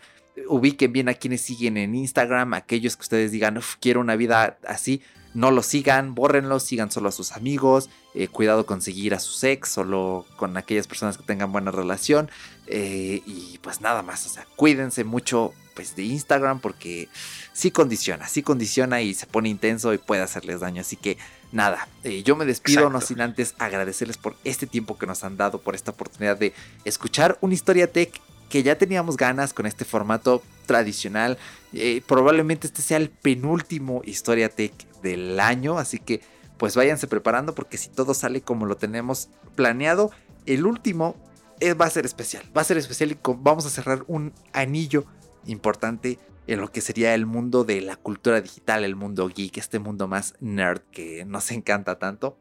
ubiquen 0.48 0.92
bien 0.92 1.08
a 1.08 1.14
quienes 1.14 1.42
siguen 1.42 1.76
en 1.76 1.94
Instagram, 1.94 2.54
aquellos 2.54 2.96
que 2.96 3.02
ustedes 3.02 3.32
digan, 3.32 3.60
quiero 3.80 4.00
una 4.00 4.16
vida 4.16 4.58
así, 4.66 5.02
no 5.34 5.50
lo 5.50 5.62
sigan, 5.62 6.14
bórrenlo, 6.14 6.58
sigan 6.58 6.90
solo 6.90 7.10
a 7.10 7.12
sus 7.12 7.32
amigos, 7.32 7.90
eh, 8.14 8.28
cuidado 8.28 8.64
con 8.64 8.80
seguir 8.80 9.14
a 9.14 9.20
su 9.20 9.46
ex, 9.46 9.68
solo 9.68 10.24
con 10.36 10.56
aquellas 10.56 10.86
personas 10.86 11.18
que 11.18 11.24
tengan 11.24 11.52
buena 11.52 11.70
relación, 11.70 12.30
y 12.66 13.58
pues 13.58 13.82
nada 13.82 14.02
más, 14.02 14.24
o 14.24 14.30
sea, 14.30 14.46
cuídense 14.56 15.04
mucho 15.04 15.52
pues, 15.74 15.96
de 15.96 16.02
Instagram 16.04 16.60
porque 16.60 17.08
sí 17.52 17.70
condiciona, 17.70 18.28
sí 18.28 18.42
condiciona 18.42 19.02
y 19.02 19.14
se 19.14 19.26
pone 19.26 19.48
intenso 19.48 19.92
y 19.92 19.98
puede 19.98 20.22
hacerles 20.22 20.60
daño. 20.60 20.80
Así 20.80 20.96
que 20.96 21.18
nada, 21.52 21.88
eh, 22.04 22.22
yo 22.22 22.36
me 22.36 22.44
despido, 22.44 22.90
no 22.90 23.00
sin 23.00 23.20
antes 23.20 23.54
agradecerles 23.58 24.16
por 24.16 24.36
este 24.44 24.66
tiempo 24.66 24.98
que 24.98 25.06
nos 25.06 25.24
han 25.24 25.36
dado, 25.36 25.60
por 25.60 25.74
esta 25.74 25.92
oportunidad 25.92 26.36
de 26.36 26.52
escuchar 26.84 27.38
una 27.40 27.54
historia 27.54 27.90
tech 27.90 28.20
que 28.48 28.62
ya 28.62 28.76
teníamos 28.76 29.16
ganas 29.16 29.54
con 29.54 29.66
este 29.66 29.84
formato 29.84 30.42
tradicional. 30.66 31.38
Eh, 31.72 32.02
probablemente 32.06 32.66
este 32.66 32.82
sea 32.82 32.98
el 32.98 33.08
penúltimo 33.08 34.02
historia 34.04 34.48
tech 34.50 34.72
del 35.02 35.40
año, 35.40 35.78
así 35.78 35.98
que 35.98 36.20
pues 36.58 36.76
váyanse 36.76 37.06
preparando 37.06 37.54
porque 37.54 37.78
si 37.78 37.88
todo 37.88 38.14
sale 38.14 38.40
como 38.42 38.66
lo 38.66 38.76
tenemos 38.76 39.28
planeado, 39.56 40.10
el 40.46 40.66
último 40.66 41.16
eh, 41.60 41.74
va 41.74 41.86
a 41.86 41.90
ser 41.90 42.04
especial, 42.04 42.44
va 42.56 42.60
a 42.60 42.64
ser 42.64 42.76
especial 42.76 43.12
y 43.12 43.18
vamos 43.38 43.66
a 43.66 43.70
cerrar 43.70 44.04
un 44.06 44.32
anillo 44.52 45.04
importante 45.46 46.18
en 46.46 46.60
lo 46.60 46.70
que 46.70 46.80
sería 46.80 47.14
el 47.14 47.26
mundo 47.26 47.64
de 47.64 47.80
la 47.80 47.96
cultura 47.96 48.40
digital, 48.40 48.84
el 48.84 48.96
mundo 48.96 49.28
geek, 49.28 49.56
este 49.58 49.78
mundo 49.78 50.08
más 50.08 50.34
nerd 50.40 50.80
que 50.90 51.24
nos 51.24 51.50
encanta 51.52 51.98
tanto. 51.98 52.38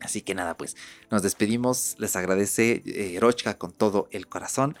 Así 0.00 0.22
que 0.22 0.34
nada, 0.34 0.56
pues 0.56 0.76
nos 1.10 1.22
despedimos, 1.22 1.96
les 1.98 2.16
agradece 2.16 2.82
eh, 2.86 3.20
con 3.58 3.70
todo 3.70 4.08
el 4.12 4.26
corazón 4.28 4.78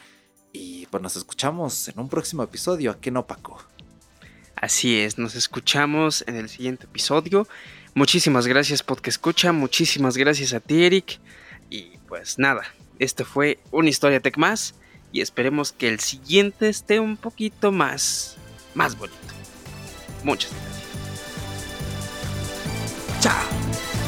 y 0.52 0.86
pues 0.86 1.02
nos 1.02 1.16
escuchamos 1.16 1.88
en 1.88 2.00
un 2.00 2.08
próximo 2.08 2.42
episodio, 2.42 2.90
¿a 2.90 3.00
qué 3.00 3.10
no, 3.10 3.26
Paco? 3.26 3.62
Así 4.56 4.98
es, 4.98 5.18
nos 5.18 5.34
escuchamos 5.36 6.24
en 6.26 6.36
el 6.36 6.48
siguiente 6.48 6.86
episodio. 6.86 7.46
Muchísimas 7.94 8.46
gracias 8.46 8.82
porque 8.82 9.10
escucha, 9.10 9.52
muchísimas 9.52 10.16
gracias 10.16 10.54
a 10.54 10.60
ti 10.60 10.84
Eric 10.84 11.20
y 11.68 11.98
pues 12.08 12.38
nada, 12.38 12.62
este 12.98 13.24
fue 13.24 13.58
una 13.70 13.90
historia 13.90 14.20
tech 14.20 14.38
más 14.38 14.74
y 15.12 15.20
esperemos 15.20 15.72
que 15.72 15.88
el 15.88 16.00
siguiente 16.00 16.68
esté 16.68 17.00
un 17.00 17.16
poquito 17.16 17.72
más, 17.72 18.36
más 18.74 18.96
bonito. 18.96 19.18
Muchas 20.24 20.52
gracias. 20.52 20.80
Chao. 23.20 23.99